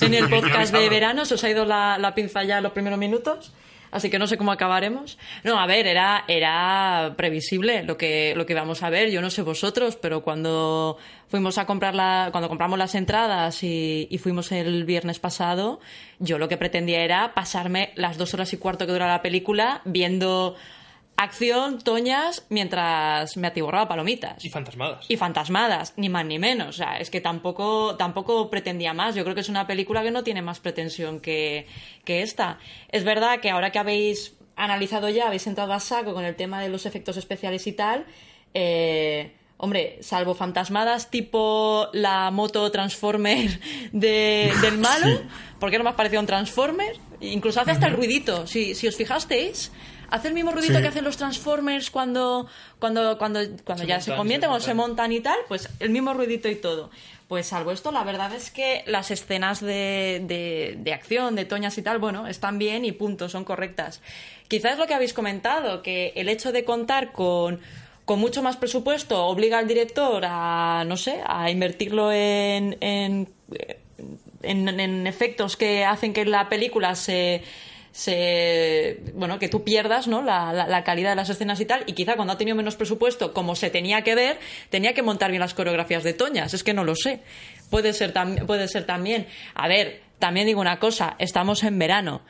en 0.00 0.14
el 0.14 0.24
sí, 0.26 0.30
podcast 0.30 0.72
de 0.72 0.78
avisado. 0.78 0.90
verano 0.90 1.24
se 1.24 1.34
os 1.34 1.44
ha 1.44 1.50
ido 1.50 1.64
la, 1.64 1.96
la 1.98 2.14
pinza 2.14 2.42
ya 2.44 2.58
en 2.58 2.64
los 2.64 2.72
primeros 2.72 2.98
minutos. 2.98 3.52
Así 3.96 4.10
que 4.10 4.18
no 4.18 4.26
sé 4.26 4.36
cómo 4.36 4.52
acabaremos. 4.52 5.16
No, 5.42 5.58
a 5.58 5.66
ver, 5.66 5.86
era, 5.86 6.24
era 6.28 7.14
previsible 7.16 7.82
lo 7.82 7.96
que, 7.96 8.34
lo 8.36 8.44
que 8.44 8.52
íbamos 8.52 8.82
a 8.82 8.90
ver. 8.90 9.10
Yo 9.10 9.22
no 9.22 9.30
sé 9.30 9.40
vosotros, 9.40 9.96
pero 9.96 10.22
cuando 10.22 10.98
fuimos 11.28 11.56
a 11.56 11.64
comprar 11.64 11.94
la, 11.94 12.28
cuando 12.30 12.48
compramos 12.48 12.78
las 12.78 12.94
entradas 12.94 13.62
y, 13.62 14.06
y 14.10 14.18
fuimos 14.18 14.52
el 14.52 14.84
viernes 14.84 15.18
pasado, 15.18 15.80
yo 16.18 16.38
lo 16.38 16.46
que 16.46 16.58
pretendía 16.58 17.00
era 17.00 17.32
pasarme 17.32 17.92
las 17.94 18.18
dos 18.18 18.34
horas 18.34 18.52
y 18.52 18.58
cuarto 18.58 18.86
que 18.86 18.92
dura 18.92 19.08
la 19.08 19.22
película 19.22 19.80
viendo 19.86 20.56
acción, 21.16 21.78
toñas, 21.80 22.44
mientras 22.50 23.36
me 23.36 23.46
atiborraba 23.48 23.88
palomitas. 23.88 24.44
Y 24.44 24.50
fantasmadas. 24.50 25.06
Y 25.08 25.16
fantasmadas, 25.16 25.94
ni 25.96 26.08
más 26.08 26.24
ni 26.26 26.38
menos. 26.38 26.68
O 26.68 26.72
sea, 26.72 26.98
es 26.98 27.10
que 27.10 27.20
tampoco, 27.20 27.96
tampoco 27.96 28.50
pretendía 28.50 28.92
más. 28.92 29.14
Yo 29.14 29.22
creo 29.24 29.34
que 29.34 29.40
es 29.40 29.48
una 29.48 29.66
película 29.66 30.02
que 30.02 30.10
no 30.10 30.22
tiene 30.24 30.42
más 30.42 30.60
pretensión 30.60 31.20
que, 31.20 31.66
que 32.04 32.22
esta. 32.22 32.58
Es 32.90 33.04
verdad 33.04 33.40
que 33.40 33.50
ahora 33.50 33.70
que 33.72 33.78
habéis 33.78 34.34
analizado 34.56 35.08
ya, 35.08 35.26
habéis 35.26 35.46
entrado 35.46 35.72
a 35.72 35.80
saco 35.80 36.14
con 36.14 36.24
el 36.24 36.36
tema 36.36 36.60
de 36.60 36.68
los 36.68 36.86
efectos 36.86 37.16
especiales 37.16 37.66
y 37.66 37.72
tal, 37.72 38.06
eh, 38.54 39.32
hombre, 39.58 39.98
salvo 40.00 40.34
fantasmadas 40.34 41.10
tipo 41.10 41.88
la 41.92 42.30
moto 42.30 42.70
Transformer 42.70 43.60
de- 43.92 44.52
del 44.62 44.78
malo, 44.78 45.22
porque 45.60 45.78
no 45.78 45.84
me 45.84 45.90
ha 45.90 45.96
parecido 45.96 46.20
un 46.20 46.26
Transformer, 46.26 46.94
incluso 47.20 47.60
hace 47.60 47.70
hasta 47.72 47.86
el 47.86 47.94
ruidito, 47.94 48.46
si, 48.46 48.74
si 48.74 48.86
os 48.88 48.96
fijasteis. 48.96 49.72
Hace 50.10 50.28
el 50.28 50.34
mismo 50.34 50.52
ruidito 50.52 50.74
Sí. 50.74 50.82
que 50.82 50.88
hacen 50.88 51.04
los 51.04 51.16
Transformers 51.16 51.90
cuando, 51.90 52.46
cuando, 52.78 53.18
cuando, 53.18 53.40
cuando 53.64 53.84
ya 53.84 54.00
se 54.00 54.14
convierten, 54.14 54.46
se 54.46 54.50
cuando 54.50 54.64
se 54.64 54.74
montan. 54.74 55.10
montan 55.10 55.12
y 55.12 55.20
tal, 55.20 55.38
pues 55.48 55.68
el 55.80 55.90
mismo 55.90 56.14
ruidito 56.14 56.48
y 56.48 56.56
todo. 56.56 56.90
Pues 57.28 57.46
salvo 57.46 57.72
esto, 57.72 57.90
la 57.90 58.04
verdad 58.04 58.32
es 58.34 58.52
que 58.52 58.84
las 58.86 59.10
escenas 59.10 59.60
de, 59.60 60.22
de, 60.24 60.76
de 60.78 60.92
acción, 60.92 61.34
de 61.34 61.44
toñas 61.44 61.76
y 61.76 61.82
tal, 61.82 61.98
bueno, 61.98 62.28
están 62.28 62.58
bien 62.58 62.84
y 62.84 62.92
punto, 62.92 63.28
son 63.28 63.44
correctas. 63.44 64.00
Quizás 64.46 64.78
lo 64.78 64.86
que 64.86 64.94
habéis 64.94 65.12
comentado, 65.12 65.82
que 65.82 66.12
el 66.14 66.28
hecho 66.28 66.52
de 66.52 66.64
contar 66.64 67.10
con, 67.10 67.58
con 68.04 68.20
mucho 68.20 68.44
más 68.44 68.56
presupuesto 68.56 69.24
obliga 69.26 69.58
al 69.58 69.66
director 69.66 70.22
a, 70.24 70.84
no 70.86 70.96
sé, 70.96 71.20
a 71.26 71.50
invertirlo 71.50 72.12
en, 72.12 72.76
en, 72.80 73.28
en, 74.42 74.68
en 74.80 75.06
efectos 75.08 75.56
que 75.56 75.84
hacen 75.84 76.12
que 76.12 76.24
la 76.24 76.48
película 76.48 76.94
se 76.94 77.42
se 77.96 78.98
bueno 79.14 79.38
que 79.38 79.48
tú 79.48 79.64
pierdas 79.64 80.06
no 80.06 80.20
la, 80.22 80.52
la- 80.52 80.66
la 80.68 80.84
calidad 80.84 81.10
de 81.10 81.16
las 81.16 81.30
escenas 81.30 81.58
y 81.60 81.64
tal 81.64 81.82
y 81.86 81.94
quizá 81.94 82.14
cuando 82.14 82.34
ha 82.34 82.38
tenido 82.38 82.54
menos 82.54 82.76
presupuesto 82.76 83.32
como 83.32 83.56
se 83.56 83.70
tenía 83.70 84.02
que 84.02 84.14
ver 84.14 84.38
tenía 84.68 84.92
que 84.92 85.02
montar 85.02 85.30
bien 85.30 85.40
las 85.40 85.54
coreografías 85.54 86.04
de 86.04 86.12
Toñas 86.12 86.52
es 86.52 86.62
que 86.62 86.74
no 86.74 86.84
lo 86.84 86.94
sé. 86.94 87.20
Puede 87.70 87.92
ser 87.94 88.12
puede 88.46 88.68
ser 88.68 88.84
también. 88.84 89.26
A 89.54 89.66
ver 89.66 90.02
también 90.18 90.46
digo 90.46 90.60
una 90.60 90.78
cosa 90.78 91.16
estamos 91.18 91.64
en 91.64 91.78
verano. 91.78 92.20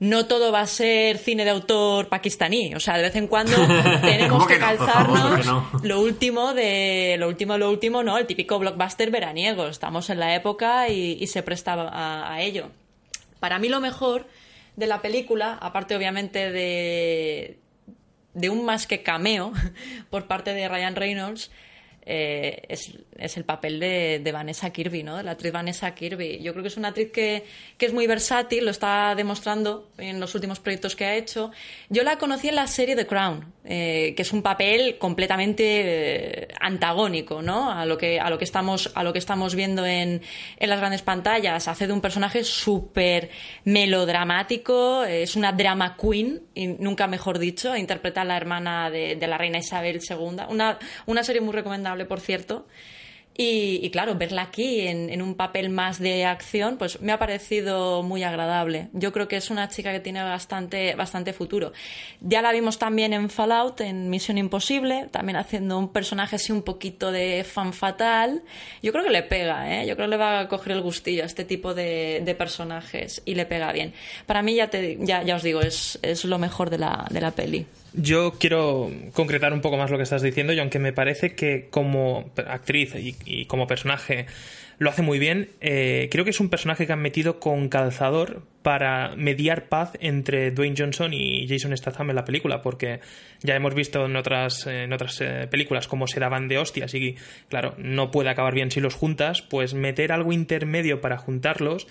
No 0.00 0.26
todo 0.26 0.50
va 0.50 0.62
a 0.62 0.66
ser 0.66 1.18
cine 1.18 1.44
de 1.44 1.50
autor 1.50 2.08
pakistaní 2.08 2.74
o 2.74 2.80
sea 2.80 2.96
de 2.96 3.02
vez 3.04 3.14
en 3.14 3.28
cuando 3.28 3.56
tenemos 4.00 4.42
¿Cómo 4.42 4.46
que 4.48 4.58
no? 4.58 4.66
Favor, 4.66 4.86
calzarnos 4.88 5.46
no. 5.46 5.70
lo 5.84 6.00
último 6.00 6.52
de 6.52 7.14
lo 7.20 7.28
último 7.28 7.56
lo 7.58 7.70
último 7.70 8.02
no 8.02 8.18
el 8.18 8.26
típico 8.26 8.58
blockbuster 8.58 9.12
veraniego. 9.12 9.68
Estamos 9.68 10.10
en 10.10 10.18
la 10.18 10.34
época 10.34 10.88
y, 10.88 11.16
y 11.20 11.28
se 11.28 11.44
presta 11.44 11.74
a, 11.74 12.34
a 12.34 12.40
ello. 12.42 12.70
Para 13.38 13.60
mí 13.60 13.68
lo 13.68 13.80
mejor 13.80 14.26
de 14.76 14.86
la 14.86 15.02
película, 15.02 15.58
aparte 15.60 15.96
obviamente 15.96 16.50
de, 16.50 17.58
de 18.34 18.50
un 18.50 18.64
más 18.64 18.86
que 18.86 19.02
cameo 19.02 19.52
por 20.10 20.26
parte 20.26 20.54
de 20.54 20.68
Ryan 20.68 20.96
Reynolds, 20.96 21.50
eh, 22.04 22.62
es, 22.68 22.92
es 23.16 23.36
el 23.36 23.44
papel 23.44 23.78
de, 23.78 24.30
Vanessa 24.32 24.70
Kirby, 24.70 25.02
¿no? 25.02 25.16
De 25.16 25.22
la 25.22 25.32
actriz 25.32 25.52
Vanessa 25.52 25.94
Kirby. 25.94 26.40
Yo 26.42 26.52
creo 26.52 26.62
que 26.62 26.68
es 26.68 26.76
una 26.76 26.88
actriz 26.88 27.12
que, 27.12 27.44
que 27.78 27.86
es 27.86 27.92
muy 27.92 28.06
versátil, 28.06 28.64
lo 28.64 28.70
está 28.70 29.14
demostrando 29.14 29.90
en 29.98 30.18
los 30.18 30.34
últimos 30.34 30.58
proyectos 30.58 30.96
que 30.96 31.04
ha 31.04 31.14
hecho. 31.14 31.52
Yo 31.88 32.02
la 32.02 32.18
conocí 32.18 32.48
en 32.48 32.56
la 32.56 32.66
serie 32.66 32.96
The 32.96 33.06
Crown, 33.06 33.52
eh, 33.64 34.14
que 34.16 34.22
es 34.22 34.32
un 34.32 34.42
papel 34.42 34.98
completamente 34.98 35.64
eh, 35.64 36.48
antagónico, 36.60 37.42
¿no? 37.42 37.70
A 37.70 37.86
lo 37.86 37.96
que, 37.96 38.18
a 38.18 38.30
lo 38.30 38.38
que 38.38 38.44
estamos, 38.44 38.90
a 38.94 39.04
lo 39.04 39.12
que 39.12 39.20
estamos 39.20 39.54
viendo 39.54 39.86
en, 39.86 40.22
en 40.58 40.68
las 40.68 40.80
grandes 40.80 41.02
pantallas. 41.02 41.68
Hace 41.68 41.86
de 41.86 41.92
un 41.92 42.00
personaje 42.00 42.42
súper 42.42 43.30
melodramático, 43.64 45.04
es 45.04 45.36
una 45.36 45.52
drama 45.52 45.96
queen, 45.96 46.42
y 46.54 46.66
nunca 46.66 47.06
mejor 47.06 47.38
dicho, 47.38 47.76
interpreta 47.76 48.22
a 48.22 48.24
la 48.24 48.36
hermana 48.36 48.90
de, 48.90 49.14
de 49.14 49.26
la 49.26 49.38
reina 49.38 49.58
Isabel 49.58 50.00
II. 50.08 50.16
Una, 50.48 50.78
una 51.06 51.22
serie 51.22 51.40
muy 51.40 51.52
recomendable, 51.52 51.91
por 52.04 52.20
cierto. 52.20 52.66
Y, 53.34 53.80
y 53.82 53.88
claro, 53.88 54.14
verla 54.16 54.42
aquí 54.42 54.82
en, 54.82 55.08
en 55.08 55.22
un 55.22 55.36
papel 55.36 55.70
más 55.70 55.98
de 55.98 56.26
acción, 56.26 56.76
pues 56.76 57.00
me 57.00 57.12
ha 57.12 57.18
parecido 57.18 58.02
muy 58.02 58.24
agradable. 58.24 58.88
Yo 58.92 59.10
creo 59.10 59.26
que 59.26 59.36
es 59.36 59.48
una 59.48 59.70
chica 59.70 59.90
que 59.90 60.00
tiene 60.00 60.22
bastante, 60.22 60.94
bastante 60.96 61.32
futuro. 61.32 61.72
Ya 62.20 62.42
la 62.42 62.52
vimos 62.52 62.78
también 62.78 63.14
en 63.14 63.30
Fallout, 63.30 63.80
en 63.80 64.10
Misión 64.10 64.36
Imposible, 64.36 65.08
también 65.10 65.36
haciendo 65.36 65.78
un 65.78 65.94
personaje 65.94 66.36
así 66.36 66.52
un 66.52 66.60
poquito 66.60 67.10
de 67.10 67.42
fan 67.42 67.72
fatal. 67.72 68.42
Yo 68.82 68.92
creo 68.92 69.02
que 69.02 69.10
le 69.10 69.22
pega, 69.22 69.80
¿eh? 69.80 69.86
Yo 69.86 69.96
creo 69.96 70.08
que 70.08 70.10
le 70.10 70.18
va 70.18 70.40
a 70.40 70.48
coger 70.48 70.72
el 70.72 70.82
gustillo 70.82 71.22
a 71.22 71.26
este 71.26 71.46
tipo 71.46 71.72
de, 71.72 72.20
de 72.22 72.34
personajes 72.34 73.22
y 73.24 73.34
le 73.34 73.46
pega 73.46 73.72
bien. 73.72 73.94
Para 74.26 74.42
mí, 74.42 74.56
ya, 74.56 74.68
te, 74.68 74.98
ya, 75.00 75.22
ya 75.22 75.36
os 75.36 75.42
digo, 75.42 75.62
es, 75.62 75.98
es 76.02 76.26
lo 76.26 76.38
mejor 76.38 76.68
de 76.68 76.76
la, 76.76 77.06
de 77.10 77.20
la 77.22 77.30
peli. 77.30 77.64
Yo 77.94 78.32
quiero 78.38 78.90
concretar 79.12 79.52
un 79.52 79.60
poco 79.60 79.76
más 79.76 79.90
lo 79.90 79.98
que 79.98 80.04
estás 80.04 80.22
diciendo 80.22 80.52
y 80.54 80.58
aunque 80.58 80.78
me 80.78 80.92
parece 80.94 81.34
que 81.34 81.68
como 81.70 82.30
actriz 82.46 82.94
y, 82.96 83.44
como 83.44 83.66
personaje 83.66 84.26
lo 84.78 84.88
hace 84.88 85.02
muy 85.02 85.18
bien, 85.18 85.50
eh, 85.60 86.08
creo 86.10 86.24
que 86.24 86.30
es 86.30 86.40
un 86.40 86.48
personaje 86.48 86.86
que 86.86 86.92
han 86.92 87.02
metido 87.02 87.38
con 87.38 87.68
calzador 87.68 88.42
para 88.62 89.14
mediar 89.16 89.68
paz 89.68 89.92
entre 90.00 90.50
Dwayne 90.50 90.74
Johnson 90.76 91.12
y 91.12 91.46
Jason 91.46 91.76
Statham 91.76 92.10
en 92.10 92.16
la 92.16 92.24
película, 92.24 92.62
porque 92.62 93.00
ya 93.42 93.54
hemos 93.54 93.74
visto 93.74 94.06
en 94.06 94.16
otras, 94.16 94.66
en 94.66 94.92
otras 94.92 95.20
eh, 95.20 95.46
películas 95.50 95.86
cómo 95.86 96.06
se 96.06 96.18
daban 96.18 96.48
de 96.48 96.58
hostias 96.58 96.94
y 96.94 97.16
claro, 97.48 97.74
no 97.76 98.10
puede 98.10 98.30
acabar 98.30 98.54
bien 98.54 98.70
si 98.70 98.80
los 98.80 98.94
juntas, 98.94 99.42
pues 99.42 99.74
meter 99.74 100.12
algo 100.12 100.32
intermedio 100.32 101.00
para 101.00 101.18
juntarlos 101.18 101.86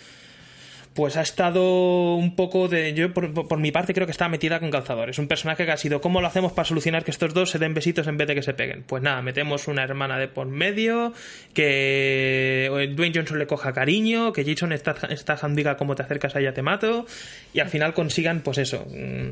pues 0.93 1.15
ha 1.15 1.21
estado 1.21 2.15
un 2.15 2.35
poco 2.35 2.67
de. 2.67 2.93
Yo, 2.93 3.13
por, 3.13 3.57
mi 3.57 3.71
parte, 3.71 3.93
creo 3.93 4.05
que 4.05 4.11
está 4.11 4.27
metida 4.27 4.59
con 4.59 4.71
calzador. 4.71 5.09
Es 5.09 5.19
un 5.19 5.27
personaje 5.27 5.65
que 5.65 5.71
ha 5.71 5.77
sido. 5.77 6.01
¿Cómo 6.01 6.19
lo 6.19 6.27
hacemos 6.27 6.51
para 6.51 6.67
solucionar 6.67 7.03
que 7.03 7.11
estos 7.11 7.33
dos 7.33 7.49
se 7.49 7.59
den 7.59 7.73
besitos 7.73 8.07
en 8.07 8.17
vez 8.17 8.27
de 8.27 8.35
que 8.35 8.41
se 8.41 8.53
peguen? 8.53 8.83
Pues 8.83 9.01
nada, 9.01 9.21
metemos 9.21 9.67
una 9.67 9.83
hermana 9.83 10.19
de 10.19 10.27
por 10.27 10.47
medio, 10.47 11.13
que 11.53 12.69
Dwayne 12.95 13.13
Johnson 13.15 13.39
le 13.39 13.47
coja 13.47 13.71
cariño, 13.71 14.33
que 14.33 14.43
Jason 14.43 14.73
Statham 14.77 15.55
diga 15.55 15.77
cómo 15.77 15.95
te 15.95 16.03
acercas 16.03 16.35
a 16.35 16.39
ella 16.39 16.53
te 16.53 16.61
mato, 16.61 17.05
y 17.53 17.59
al 17.61 17.69
final 17.69 17.93
consigan, 17.93 18.41
pues 18.41 18.57
eso. 18.57 18.85
mm, 18.89 19.29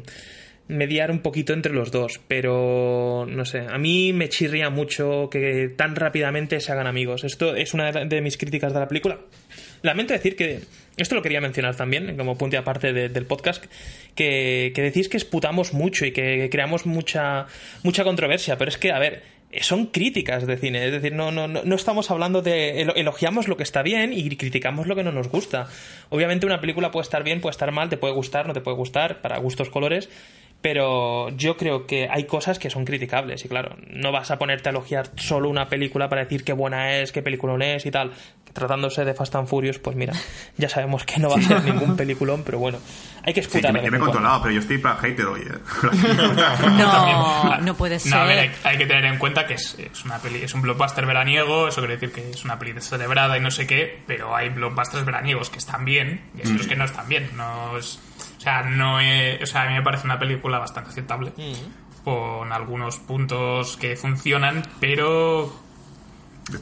mediar 0.69 1.10
un 1.10 1.19
poquito 1.19 1.54
entre 1.54 1.74
los 1.74 1.91
dos, 1.91 2.22
pero 2.28 3.26
no 3.28 3.43
sé, 3.43 3.65
a 3.67 3.80
mí 3.80 4.13
me 4.13 4.30
chirría 4.30 4.69
mucho 4.69 5.28
que 5.32 5.67
tan 5.76 5.95
rápidamente 5.95 6.60
se 6.60 6.72
hagan 6.72 6.86
amigos. 6.86 7.24
Esto 7.24 7.56
es 7.56 7.74
una 7.74 7.91
de 7.91 8.22
mis 8.22 8.38
críticas 8.38 8.72
de 8.72 8.80
la 8.80 8.88
película. 8.88 9.17
Lamento 9.82 10.13
decir 10.13 10.36
que, 10.36 10.62
esto 11.03 11.15
lo 11.15 11.21
quería 11.21 11.41
mencionar 11.41 11.75
también, 11.75 12.15
como 12.17 12.38
punto 12.38 12.57
aparte 12.57 12.93
de- 12.93 13.09
del 13.09 13.25
podcast, 13.25 13.65
que, 14.15 14.71
que 14.75 14.81
decís 14.81 15.09
que 15.09 15.17
esputamos 15.17 15.73
mucho 15.73 16.05
y 16.05 16.12
que 16.12 16.49
creamos 16.51 16.85
mucha, 16.85 17.47
mucha 17.83 18.03
controversia, 18.03 18.57
pero 18.57 18.69
es 18.69 18.77
que, 18.77 18.91
a 18.91 18.99
ver, 18.99 19.23
son 19.62 19.88
críticas 19.88 20.45
de 20.45 20.57
cine, 20.57 20.85
es 20.85 20.91
decir, 20.91 21.13
no, 21.13 21.31
no, 21.31 21.47
no, 21.47 21.75
estamos 21.75 22.12
hablando 22.12 22.41
de 22.43 22.81
elo- 22.81 22.93
elogiamos 22.95 23.47
lo 23.47 23.57
que 23.57 23.63
está 23.63 23.81
bien 23.81 24.13
y 24.13 24.29
criticamos 24.35 24.85
lo 24.85 24.95
que 24.95 25.03
no 25.03 25.12
nos 25.12 25.27
gusta. 25.29 25.67
Obviamente 26.09 26.45
una 26.45 26.62
película 26.62 26.91
puede 26.91 27.03
estar 27.03 27.23
bien, 27.23 27.41
puede 27.41 27.51
estar 27.51 27.71
mal, 27.71 27.89
te 27.89 27.97
puede 27.97 28.13
gustar, 28.13 28.45
no 28.47 28.53
te 28.53 28.62
puede 28.62 28.77
gustar, 28.77 29.21
para 29.21 29.38
gustos 29.39 29.69
colores, 29.69 30.09
pero 30.62 31.30
yo 31.30 31.56
creo 31.58 31.86
que 31.88 32.08
hay 32.12 32.26
cosas 32.26 32.60
que 32.60 32.69
son 32.69 32.84
criticables 32.86 33.45
y 33.45 33.48
claro, 33.48 33.76
no 33.89 34.12
vas 34.12 34.30
a 34.32 34.38
ponerte 34.38 34.69
a 34.69 34.72
elogiar 34.72 35.10
solo 35.15 35.50
una 35.50 35.69
película 35.69 36.10
para 36.10 36.24
decir 36.24 36.43
qué 36.43 36.54
buena 36.54 36.98
es, 36.98 37.12
qué 37.12 37.22
peliculón 37.22 37.62
es 37.62 37.86
y 37.86 37.91
tal. 37.91 38.12
Tratándose 38.52 39.06
de 39.06 39.13
Fast 39.13 39.36
and 39.36 39.48
Furious, 39.48 39.78
pues 39.78 39.95
mira, 39.95 40.12
ya 40.58 40.67
sabemos 40.69 41.06
que 41.06 41.19
no 41.19 41.30
va 41.30 41.36
a 41.38 41.41
ser 41.41 41.63
ningún 41.63 41.95
peliculón, 41.95 42.41
pero 42.43 42.58
bueno, 42.58 42.80
hay 43.24 43.32
que 43.34 43.41
Sí, 43.43 43.48
esputar. 43.48 43.72
que 43.74 43.82
me, 43.82 43.89
que 43.89 43.95
he 43.95 44.00
controlado, 44.00 44.41
pero 44.41 44.54
yo 44.56 44.60
estoy 44.60 44.80
para 44.80 44.95
hater 44.98 45.26
hoy. 45.28 45.41
eh. 45.41 45.89
No, 46.78 47.58
no 47.62 47.76
puede 47.76 48.00
ser. 48.00 48.12
No, 48.13 48.22
a 48.22 48.26
ver, 48.26 48.39
hay, 48.39 48.52
hay 48.63 48.78
que 48.78 48.86
tener 48.86 49.06
en 49.06 49.17
cuenta 49.17 49.45
que 49.45 49.54
es, 49.54 49.78
es 49.80 50.04
una 50.04 50.17
peli, 50.17 50.41
es 50.43 50.54
un 50.54 50.62
blockbuster 50.62 51.06
veraniego, 51.06 51.67
eso 51.67 51.82
quiere 51.82 51.95
decir 51.98 52.12
que 52.12 52.30
es 52.30 52.43
una 52.43 52.58
peli 52.60 52.74
celebrada 52.82 53.38
y 53.38 53.41
no 53.41 53.52
sé 53.52 53.67
qué, 53.67 54.00
pero 54.08 54.36
hay 54.36 54.50
blockbusters 54.50 55.06
veraniegos 55.06 55.50
que 55.50 55.58
están 55.60 55.86
bien 55.86 56.22
y 56.36 56.45
hay 56.48 56.52
otros 56.54 56.67
que 56.67 56.76
no 56.76 56.86
están 56.86 57.08
bien. 57.08 57.30
No 57.36 57.78
es, 57.78 58.00
o 58.39 58.41
sea, 58.41 58.63
no 58.63 58.99
es- 58.99 59.43
o 59.43 59.45
sea, 59.45 59.63
a 59.63 59.67
mí 59.67 59.73
me 59.73 59.82
parece 59.84 60.06
una 60.06 60.17
película 60.17 60.58
bastante 60.58 60.89
aceptable 60.89 61.34
con 62.04 62.52
algunos 62.52 62.97
puntos 62.97 63.78
que 63.78 63.95
funcionan, 63.95 64.63
pero 64.80 65.54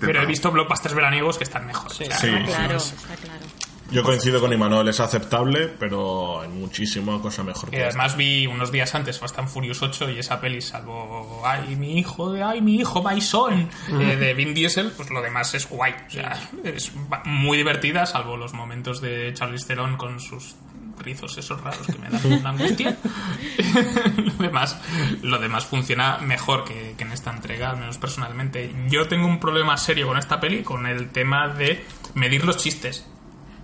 Pero 0.01 0.21
he 0.21 0.25
visto 0.25 0.51
blockbusters 0.51 0.93
veraniegos 0.93 1.37
que 1.37 1.45
están 1.45 1.65
mejor. 1.65 1.89
O 1.89 1.93
sea, 1.93 2.17
Sí, 2.17 2.27
Está 2.27 2.45
claro, 2.45 2.79
sí. 2.79 2.93
está 2.97 3.15
claro. 3.15 3.45
Yo 3.89 4.03
coincido 4.03 4.41
con 4.41 4.51
Imanol, 4.51 4.89
es 4.89 4.99
aceptable, 4.99 5.69
pero 5.79 6.41
hay 6.41 6.49
muchísima 6.49 7.21
cosa 7.21 7.41
mejor 7.41 7.69
Y 7.69 7.71
que 7.71 7.77
esta. 7.77 7.87
además 7.87 8.17
vi 8.17 8.45
unos 8.45 8.69
días 8.69 8.93
antes 8.95 9.17
Fast 9.17 9.39
and 9.39 9.47
Furious 9.47 9.81
8 9.81 10.09
y 10.09 10.19
esa 10.19 10.41
peli, 10.41 10.59
salvo 10.61 11.41
ay, 11.45 11.77
mi 11.77 11.97
hijo, 11.97 12.33
ay, 12.45 12.59
mi 12.59 12.75
hijo, 12.81 13.01
my 13.01 13.21
son, 13.21 13.69
eh, 14.01 14.17
de 14.17 14.33
Vin 14.33 14.53
Diesel, 14.53 14.91
pues 14.91 15.09
lo 15.09 15.21
demás 15.21 15.53
es 15.53 15.69
guay. 15.69 15.93
O 16.05 16.11
sea, 16.11 16.37
es 16.65 16.91
muy 17.23 17.57
divertida, 17.57 18.05
salvo 18.05 18.35
los 18.35 18.51
momentos 18.53 18.99
de 18.99 19.33
Charlize 19.33 19.67
Theron 19.67 19.95
con 19.95 20.19
sus 20.19 20.55
rizos 20.99 21.37
esos 21.37 21.61
raros 21.61 21.85
que 21.87 21.97
me 21.97 22.09
dan 22.09 22.25
una 22.39 22.49
angustia. 22.49 22.97
lo, 24.17 24.43
demás, 24.43 24.79
lo 25.21 25.39
demás 25.39 25.65
funciona 25.65 26.17
mejor 26.19 26.63
que, 26.63 26.95
que 26.97 27.03
en 27.03 27.11
esta 27.11 27.31
entrega, 27.31 27.71
al 27.71 27.77
menos 27.77 27.97
personalmente. 27.97 28.73
Yo 28.89 29.07
tengo 29.07 29.27
un 29.27 29.39
problema 29.39 29.77
serio 29.77 30.07
con 30.07 30.17
esta 30.17 30.39
peli, 30.39 30.63
con 30.63 30.85
el 30.87 31.09
tema 31.09 31.47
de 31.49 31.85
medir 32.15 32.45
los 32.45 32.57
chistes. 32.57 33.05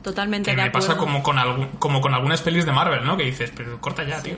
Totalmente 0.04 0.52
Que 0.52 0.58
de 0.58 0.64
me 0.64 0.68
acuerdo. 0.68 0.88
pasa 0.88 1.00
como 1.00 1.24
con, 1.24 1.40
algún, 1.40 1.68
como 1.80 2.02
con 2.02 2.14
algunas 2.14 2.42
pelis 2.42 2.66
de 2.66 2.74
Marvel, 2.74 3.06
¿no? 3.06 3.16
Que 3.16 3.24
dices, 3.24 3.54
pero 3.56 3.80
corta 3.80 4.04
ya, 4.04 4.22
tío. 4.22 4.36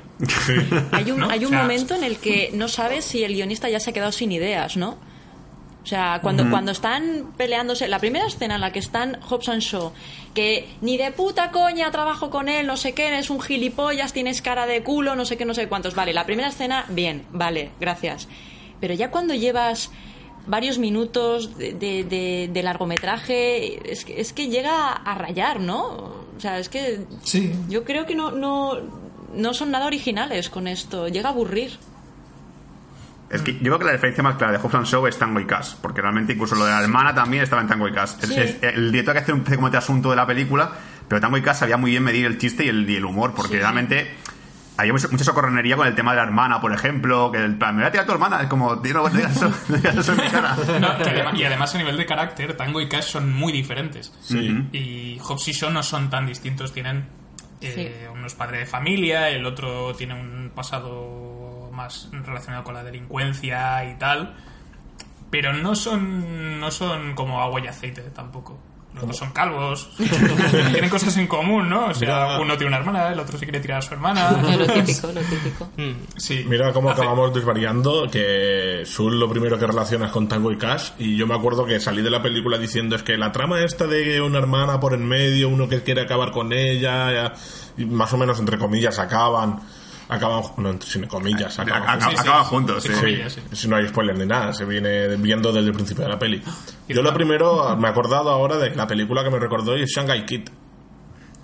Hay 0.91 1.09
un, 1.11 1.21
¿no? 1.21 1.29
hay 1.29 1.39
un 1.39 1.45
O 1.45 1.49
sea, 1.49 1.61
momento 1.63 1.95
en 1.95 2.03
el 2.03 2.17
que 2.19 2.51
no 2.53 2.67
sabes 2.67 3.03
si 3.03 3.23
el 3.23 3.33
guionista 3.33 3.67
ya 3.67 3.79
se 3.79 3.89
ha 3.89 3.93
quedado 3.93 4.11
sin 4.11 4.31
ideas, 4.31 4.77
¿no? 4.77 4.99
O 5.85 5.87
sea, 5.87 6.17
cuando, 6.23 6.49
cuando 6.49 6.71
están 6.71 7.33
peleándose, 7.37 7.87
la 7.87 7.99
primera 7.99 8.25
escena 8.25 8.55
en 8.55 8.61
la 8.61 8.71
que 8.71 8.79
están 8.79 9.19
Hobbs 9.21 9.49
and 9.49 9.61
Shaw, 9.61 9.91
que 10.33 10.67
ni 10.81 10.97
de 10.97 11.11
puta 11.11 11.51
coña 11.51 11.91
trabajo 11.91 12.31
con 12.31 12.49
él, 12.49 12.65
no 12.65 12.75
sé 12.75 12.93
qué, 12.93 13.07
eres 13.09 13.29
un 13.29 13.39
gilipollas, 13.39 14.11
tienes 14.11 14.41
cara 14.41 14.65
de 14.65 14.81
culo, 14.81 15.15
no 15.15 15.25
sé 15.25 15.37
qué, 15.37 15.45
no 15.45 15.53
sé 15.53 15.67
cuántos. 15.69 15.93
Vale, 15.93 16.11
la 16.11 16.25
primera 16.25 16.49
escena, 16.49 16.85
bien, 16.89 17.25
vale, 17.31 17.69
gracias. 17.79 18.27
Pero 18.81 18.95
ya 18.95 19.11
cuando 19.11 19.35
llevas 19.35 19.91
varios 20.47 20.79
minutos 20.79 21.55
de, 21.55 21.73
de- 21.73 22.03
de- 22.03 22.49
de 22.51 22.63
largometraje, 22.63 23.91
es 23.91 24.05
que, 24.05 24.19
es 24.19 24.33
que 24.33 24.47
llega 24.47 24.91
a 24.91 25.13
rayar, 25.15 25.59
¿no? 25.59 25.85
O 26.35 26.39
sea, 26.39 26.57
es 26.57 26.67
que 26.67 27.01
Sí. 27.23 27.53
yo 27.69 27.83
creo 27.83 28.07
que 28.07 28.15
no, 28.15 28.31
no, 28.31 28.73
no 29.35 29.53
son 29.53 29.69
nada 29.69 29.85
originales 29.85 30.49
con 30.49 30.67
esto, 30.67 31.07
llega 31.09 31.29
a 31.29 31.31
aburrir. 31.31 31.77
Es 33.35 33.41
que 33.41 33.53
yo 33.53 33.59
creo 33.63 33.79
que 33.79 33.85
la 33.85 33.91
diferencia 33.93 34.23
más 34.23 34.35
clara 34.35 34.53
de 34.53 34.59
Hobbs 34.59 34.75
and 34.75 34.85
Shaw 34.85 35.07
es 35.07 35.17
Tango 35.19 35.39
y 35.39 35.45
Cash, 35.45 35.75
porque 35.81 36.01
realmente 36.01 36.33
incluso 36.33 36.55
lo 36.55 36.65
de 36.65 36.71
la 36.71 36.81
hermana 36.81 37.13
también 37.13 37.43
estaba 37.43 37.61
en 37.61 37.67
Tango 37.67 37.87
y 37.87 37.91
Cash. 37.93 38.11
Sí. 38.21 38.33
es- 38.39 38.57
el 38.63 38.91
director 38.91 39.13
que 39.13 39.19
hace 39.21 39.33
un 39.33 39.41
como 39.41 39.67
este 39.67 39.77
asunto 39.77 40.09
de 40.09 40.15
la 40.15 40.25
película, 40.25 40.71
pero 41.07 41.21
Tango 41.21 41.37
y 41.37 41.41
Cash 41.41 41.57
sabía 41.57 41.77
muy 41.77 41.91
bien 41.91 42.03
medir 42.03 42.25
el 42.25 42.37
chiste 42.37 42.65
y 42.65 42.69
el, 42.69 42.89
y 42.89 42.95
el 42.95 43.05
humor, 43.05 43.33
porque 43.35 43.53
Sí. 43.53 43.59
realmente 43.59 44.11
había 44.77 44.91
mucha, 44.91 45.07
socorronería 45.23 45.77
con 45.77 45.87
el 45.87 45.95
tema 45.95 46.11
de 46.11 46.17
la 46.17 46.23
hermana, 46.23 46.59
por 46.59 46.73
ejemplo, 46.73 47.31
que 47.31 47.37
el 47.43 47.55
plan, 47.57 47.75
me 47.75 47.83
voy 47.83 47.87
a 47.87 47.91
tirar 47.91 48.03
a 48.03 48.07
tu 48.07 48.11
hermana, 48.13 48.41
es 48.41 48.47
como, 48.47 48.77
tío, 48.81 48.93
no, 48.95 49.07
digas 49.09 49.37
eso, 49.37 49.53
eso 49.99 50.11
en 50.13 50.17
mi 50.21 50.27
cara. 50.29 50.55
No, 50.81 50.97
que 50.97 51.09
además- 51.11 51.33
y 51.35 51.43
además 51.45 51.75
a 51.75 51.77
nivel 51.77 51.95
de 51.95 52.05
carácter, 52.05 52.57
Tango 52.57 52.81
y 52.81 52.89
Cash 52.89 53.05
son 53.11 53.31
muy 53.33 53.53
diferentes. 53.53 54.11
Sí. 54.21 54.67
Y 54.73 55.17
Hobbs 55.21 55.47
y 55.47 55.51
Shaw 55.53 55.69
no 55.71 55.81
son 55.81 56.09
tan 56.09 56.25
distintos. 56.25 56.73
Tienen 56.73 57.05
eh, 57.61 58.09
uno 58.11 58.27
es 58.27 58.33
padre 58.35 58.59
de 58.59 58.65
familia, 58.65 59.29
el 59.29 59.45
otro 59.45 59.95
tiene 59.95 60.13
un 60.13 60.51
pasado 60.53 61.69
más 61.71 62.09
relacionado 62.11 62.63
con 62.63 62.73
la 62.73 62.83
delincuencia 62.83 63.85
y 63.85 63.95
tal. 63.97 64.35
Pero 65.29 65.53
no 65.53 65.75
son, 65.75 66.59
no 66.59 66.71
son 66.71 67.13
como 67.15 67.41
agua 67.41 67.59
y 67.61 67.67
aceite 67.67 68.01
tampoco. 68.03 68.57
Los 68.95 69.07
dos 69.07 69.17
son 69.17 69.31
calvos. 69.31 69.89
Tienen 70.71 70.89
cosas 70.89 71.15
en 71.17 71.27
común, 71.27 71.69
¿no? 71.69 71.87
O 71.87 71.93
sea, 71.93 72.07
Mira. 72.25 72.39
uno 72.39 72.53
tiene 72.57 72.67
una 72.69 72.77
hermana, 72.77 73.09
el 73.11 73.19
otro 73.19 73.37
se 73.37 73.45
quiere 73.45 73.59
tirar 73.59 73.79
a 73.79 73.81
su 73.81 73.93
hermana. 73.93 74.31
Lo 74.57 74.65
típico, 74.65 75.07
lo 75.07 75.21
típico. 75.21 75.69
Sí. 76.17 76.45
Mira 76.47 76.71
cómo 76.73 76.89
Hace- 76.89 77.01
acabamos 77.01 77.33
desvariando, 77.33 78.09
que 78.09 78.83
Sul 78.85 79.19
lo 79.19 79.29
primero 79.29 79.59
que 79.59 79.67
relacionas 79.67 80.11
con 80.11 80.27
Tango 80.27 80.51
y 80.51 80.57
Cash, 80.57 80.91
y 80.97 81.17
yo 81.17 81.27
me 81.27 81.35
acuerdo 81.35 81.65
que 81.65 81.79
salí 81.79 82.01
de 82.01 82.09
la 82.09 82.21
película 82.21 82.57
diciendo 82.57 82.95
es 82.95 83.03
que 83.03 83.17
la 83.17 83.31
trama 83.31 83.61
esta 83.61 83.85
de 83.87 84.21
una 84.21 84.39
hermana 84.39 84.79
por 84.79 84.93
en 84.93 85.05
medio, 85.07 85.49
uno 85.49 85.67
que 85.67 85.81
quiere 85.83 86.01
acabar 86.01 86.31
con 86.31 86.53
ella, 86.53 87.33
y 87.77 87.85
más 87.85 88.13
o 88.13 88.17
menos 88.17 88.39
entre 88.39 88.57
comillas 88.57 88.97
acaban, 88.99 89.59
acaban, 90.09 90.43
no, 90.57 90.69
entre- 90.69 90.89
sin 90.89 91.05
comillas, 91.07 91.57
acaban 91.59 91.83
Acaba- 91.83 92.43
juntos. 92.45 92.83
Sí, 92.83 92.89
juntos, 92.89 92.99
comillas. 92.99 93.39
Si 93.51 93.67
no 93.67 93.75
hay 93.75 93.87
spoiler 93.87 94.17
ni 94.17 94.25
nada, 94.25 94.53
se 94.53 94.65
viene 94.65 95.15
viendo 95.17 95.51
desde 95.51 95.67
el 95.69 95.73
principio 95.73 96.03
de 96.03 96.09
la 96.11 96.19
peli. 96.19 96.41
Yo 96.87 97.01
lo 97.01 97.13
primero, 97.13 97.75
me 97.77 97.87
he 97.87 97.91
acordado 97.91 98.29
ahora 98.29 98.57
de 98.57 98.71
que 98.71 98.75
la 98.75 98.87
película 98.87 99.23
que 99.23 99.29
me 99.31 99.39
recordó 99.39 99.75
es 99.75 99.89
Shanghai 99.89 100.25
Kid. 100.25 100.49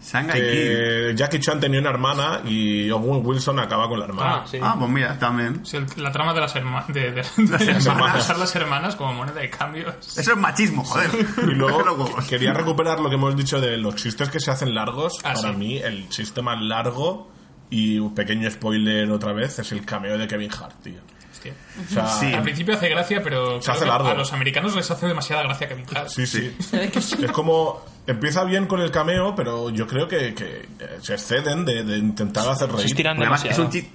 Shanghai 0.03 0.41
Kid. 0.41 0.47
Que 0.47 1.13
Jackie 1.15 1.39
Chan 1.39 1.59
tenía 1.59 1.79
una 1.79 1.91
hermana 1.91 2.41
y 2.43 2.89
Owen 2.89 3.23
Wilson 3.23 3.59
acaba 3.59 3.87
con 3.87 3.99
la 3.99 4.05
hermana. 4.05 4.35
Ah, 4.37 4.47
sí. 4.49 4.57
Ah, 4.61 4.75
pues 4.77 4.89
mira, 4.89 5.17
también. 5.19 5.63
Sí, 5.63 5.77
la 5.97 6.11
trama 6.11 6.33
de 6.33 6.41
las, 6.41 6.55
herma- 6.55 6.87
de, 6.87 7.11
de- 7.11 7.21
de 7.37 7.71
hermanas. 7.71 8.23
usar 8.25 8.37
las 8.39 8.55
hermanas 8.55 8.95
como 8.95 9.13
moneda 9.13 9.39
de 9.41 9.49
cambio. 9.51 9.89
Eso 9.99 10.19
es 10.31 10.37
machismo, 10.37 10.83
joder. 10.83 11.11
Y 11.43 11.51
luego 11.55 12.09
quería 12.27 12.51
recuperar 12.51 12.99
lo 12.99 13.09
que 13.09 13.15
hemos 13.15 13.35
dicho 13.35 13.61
de 13.61 13.77
los 13.77 13.95
chistes 13.95 14.29
que 14.29 14.39
se 14.39 14.49
hacen 14.49 14.73
largos. 14.73 15.19
Ah, 15.23 15.33
Para 15.35 15.51
sí. 15.51 15.57
mí, 15.57 15.77
el 15.77 16.09
chiste 16.09 16.41
más 16.41 16.59
largo 16.59 17.29
y 17.71 17.97
un 17.97 18.13
pequeño 18.13 18.49
spoiler 18.51 19.09
otra 19.09 19.33
vez 19.33 19.57
es 19.57 19.71
el 19.71 19.83
cameo 19.83 20.17
de 20.17 20.27
Kevin 20.27 20.51
Hart, 20.51 20.75
tío. 20.83 20.99
Hostia. 21.31 21.53
O 21.89 21.91
sea, 21.91 22.07
Sí. 22.07 22.31
Al 22.33 22.43
principio 22.43 22.75
hace 22.75 22.89
gracia, 22.89 23.23
pero 23.23 23.59
Se 23.61 23.71
hace 23.71 23.85
largo. 23.85 24.09
a 24.09 24.13
los 24.13 24.31
americanos 24.33 24.75
les 24.75 24.91
hace 24.91 25.07
demasiada 25.07 25.43
gracia 25.43 25.67
Kevin 25.67 25.85
Hart. 25.95 26.09
sí, 26.09 26.27
sí. 26.27 26.53
Es 26.63 27.31
como 27.31 27.83
empieza 28.05 28.43
bien 28.43 28.67
con 28.67 28.81
el 28.81 28.91
cameo, 28.91 29.33
pero 29.35 29.69
yo 29.69 29.87
creo 29.87 30.07
que, 30.07 30.33
que, 30.35 30.67
eh, 30.79 30.97
se 31.01 31.13
exceden 31.13 31.65
de, 31.65 31.83
de 31.83 31.97
intentar 31.97 32.47
hacer 32.49 32.71
reír. 32.71 33.07
además 33.07 33.45
es 33.45 33.57
un, 33.57 33.69
chiste, 33.69 33.91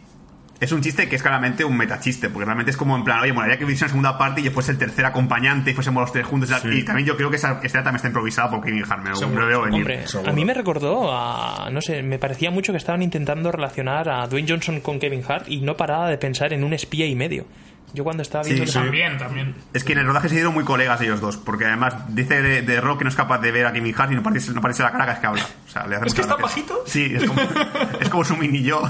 es 0.60 0.72
un 0.72 0.80
chiste 0.80 1.08
que 1.08 1.16
es 1.16 1.22
claramente 1.22 1.64
un 1.64 1.76
metachiste, 1.76 2.30
porque 2.30 2.44
realmente 2.44 2.70
es 2.70 2.76
como 2.76 2.96
en 2.96 3.04
plan, 3.04 3.20
oye, 3.20 3.32
molaría 3.32 3.58
que 3.58 3.64
hubiese 3.64 3.84
una 3.84 3.90
segunda 3.90 4.18
parte 4.18 4.40
y 4.40 4.44
después 4.44 4.68
el 4.68 4.78
tercer 4.78 5.04
acompañante 5.04 5.70
y 5.70 5.74
fuésemos 5.74 6.00
los 6.00 6.12
tres 6.12 6.26
juntos. 6.26 6.48
y 6.48 6.52
tal. 6.52 6.62
Sí. 6.62 6.78
Y 6.78 6.84
también 6.84 7.06
yo 7.06 7.16
creo 7.16 7.30
que 7.30 7.36
esa 7.36 7.60
escena 7.62 7.84
también 7.84 7.96
está 7.96 8.08
improvisada 8.08 8.50
por 8.50 8.62
Kevin 8.62 8.84
Hart, 8.88 9.02
me 9.02 9.10
lo, 9.10 9.46
veo 9.46 9.62
venir. 9.62 9.80
Hombre, 9.80 10.04
a 10.26 10.32
mí 10.32 10.44
me 10.44 10.54
recordó 10.54 11.12
a. 11.12 11.68
No 11.70 11.80
sé, 11.80 12.02
me 12.02 12.18
parecía 12.18 12.50
mucho 12.50 12.72
que 12.72 12.78
estaban 12.78 13.02
intentando 13.02 13.52
relacionar 13.52 14.08
a 14.08 14.26
Dwayne 14.26 14.48
Johnson 14.48 14.80
con 14.80 14.98
Kevin 14.98 15.22
Hart 15.28 15.48
y 15.48 15.60
no 15.60 15.76
paraba 15.76 16.08
de 16.08 16.18
pensar 16.18 16.52
en 16.52 16.64
un 16.64 16.72
espía 16.72 17.06
y 17.06 17.14
medio. 17.14 17.46
Yo 17.96 18.04
cuando 18.04 18.22
estaba 18.22 18.44
Sí, 18.44 18.50
viendo. 18.52 18.70
sí. 18.70 18.78
También, 18.78 19.16
también. 19.16 19.54
Es 19.72 19.82
que 19.82 19.94
en 19.94 20.00
el 20.00 20.06
rodaje 20.06 20.28
se 20.28 20.34
dieron 20.34 20.52
muy 20.52 20.64
colegas 20.64 21.00
ellos 21.00 21.18
dos, 21.20 21.38
porque 21.38 21.64
además 21.64 21.94
dice 22.14 22.42
de, 22.42 22.60
de 22.60 22.80
Rock 22.80 22.98
que 22.98 23.04
no 23.04 23.10
es 23.10 23.16
capaz 23.16 23.38
de 23.38 23.50
ver 23.50 23.64
a 23.64 23.72
Kevin 23.72 23.94
Hart 23.96 24.12
y 24.12 24.14
no 24.16 24.22
parece, 24.22 24.52
no 24.52 24.60
parece 24.60 24.82
la 24.82 24.92
cara 24.92 25.06
que 25.06 25.12
es 25.12 25.18
que 25.18 25.26
habla. 25.26 25.42
O 25.66 25.70
sea, 25.70 25.86
le 25.86 25.96
hace 25.96 26.06
¿Es 26.08 26.14
que 26.14 26.20
está 26.20 26.36
gracia. 26.36 26.62
bajito? 26.62 26.82
Sí, 26.86 27.12
es 27.16 27.24
como, 27.24 27.40
es 28.00 28.08
como 28.10 28.22
su 28.24 28.36
mini 28.36 28.62
yo, 28.62 28.82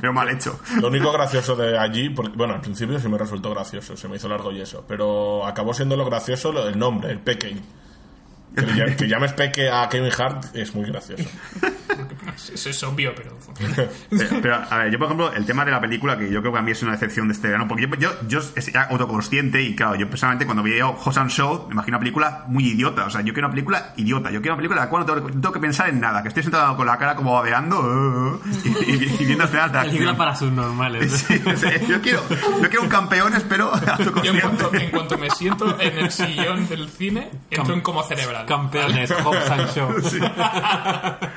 pero 0.00 0.12
mal 0.12 0.28
hecho. 0.28 0.58
Lo 0.80 0.88
único 0.88 1.12
gracioso 1.12 1.54
de 1.54 1.78
allí, 1.78 2.10
porque, 2.10 2.32
bueno, 2.36 2.54
al 2.54 2.60
principio 2.60 2.98
sí 2.98 3.08
me 3.08 3.16
resultó 3.16 3.50
gracioso, 3.54 3.96
se 3.96 4.08
me 4.08 4.16
hizo 4.16 4.28
largo 4.28 4.50
y 4.50 4.60
eso, 4.60 4.84
pero 4.88 5.46
acabó 5.46 5.72
siendo 5.72 5.96
lo 5.96 6.04
gracioso 6.04 6.50
lo 6.52 6.64
del 6.66 6.76
nombre, 6.78 7.12
el 7.12 7.20
Peque. 7.20 7.56
Que, 8.56 8.96
que 8.96 9.06
llames 9.08 9.32
Peque 9.34 9.68
a 9.70 9.88
Kevin 9.88 10.10
Hart 10.18 10.46
es 10.56 10.74
muy 10.74 10.86
gracioso. 10.90 11.22
Es, 12.52 12.66
es 12.66 12.82
obvio, 12.82 13.12
pero. 13.14 13.36
Pero, 14.10 14.40
pero, 14.42 14.54
a 14.56 14.78
ver, 14.78 14.90
yo 14.92 14.98
por 14.98 15.06
ejemplo, 15.06 15.32
el 15.32 15.46
tema 15.46 15.64
de 15.64 15.70
la 15.70 15.80
película, 15.80 16.18
que 16.18 16.30
yo 16.30 16.40
creo 16.40 16.52
que 16.52 16.58
a 16.58 16.62
mí 16.62 16.70
es 16.70 16.82
una 16.82 16.92
decepción 16.92 17.28
de 17.28 17.32
este 17.34 17.48
verano, 17.48 17.66
porque 17.68 17.82
yo, 17.82 17.90
yo, 17.98 18.10
yo 18.28 18.40
era 18.66 18.84
autoconsciente 18.84 19.62
y 19.62 19.74
claro, 19.74 19.94
yo 19.96 20.08
personalmente 20.08 20.44
cuando 20.44 20.62
veía 20.62 20.86
Hobbs 20.86 21.16
and 21.16 21.30
Show 21.30 21.64
me 21.68 21.72
imagino 21.74 21.96
una 21.96 22.00
película 22.00 22.44
muy 22.48 22.66
idiota, 22.68 23.06
o 23.06 23.10
sea, 23.10 23.22
yo 23.22 23.32
quiero 23.32 23.48
una 23.48 23.54
película 23.54 23.92
idiota, 23.96 24.30
yo 24.30 24.40
quiero 24.42 24.54
una 24.54 24.58
película 24.58 24.80
en 24.80 24.84
la 24.86 24.90
cual 24.90 25.06
no 25.06 25.14
tengo, 25.14 25.28
no 25.28 25.40
tengo 25.40 25.52
que 25.52 25.60
pensar 25.60 25.88
en 25.88 26.00
nada, 26.00 26.22
que 26.22 26.28
estoy 26.28 26.42
sentado 26.42 26.76
con 26.76 26.86
la 26.86 26.98
cara 26.98 27.14
como 27.16 27.32
babeando 27.32 27.80
uh, 27.80 28.40
y, 28.86 28.90
y- 28.90 29.16
y 29.20 29.24
viendo 29.24 29.44
escenas 29.44 29.72
de 29.72 29.78
Película 29.80 30.16
para. 30.16 30.34
Sí, 31.08 31.42
o 31.46 31.56
sea, 31.56 31.80
yo, 31.86 32.00
quiero, 32.02 32.22
yo 32.28 32.68
quiero 32.68 32.82
un 32.82 32.88
campeón, 32.88 33.34
espero, 33.34 33.72
Yo 33.74 33.82
en 33.82 33.90
autoconsciente. 33.90 34.40
cuanto, 34.42 34.74
en 34.74 34.90
cuanto 34.90 35.18
me 35.18 35.30
siento 35.30 35.80
en 35.80 35.98
el 35.98 36.10
sillón 36.10 36.68
del 36.68 36.88
cine, 36.90 37.30
entro 37.50 37.74
en 37.74 37.80
como 37.80 38.02
cerebral. 38.02 38.45
Campeones, 38.46 39.10
Hobbs 39.12 39.50
and 39.50 39.68
Show. 39.74 39.90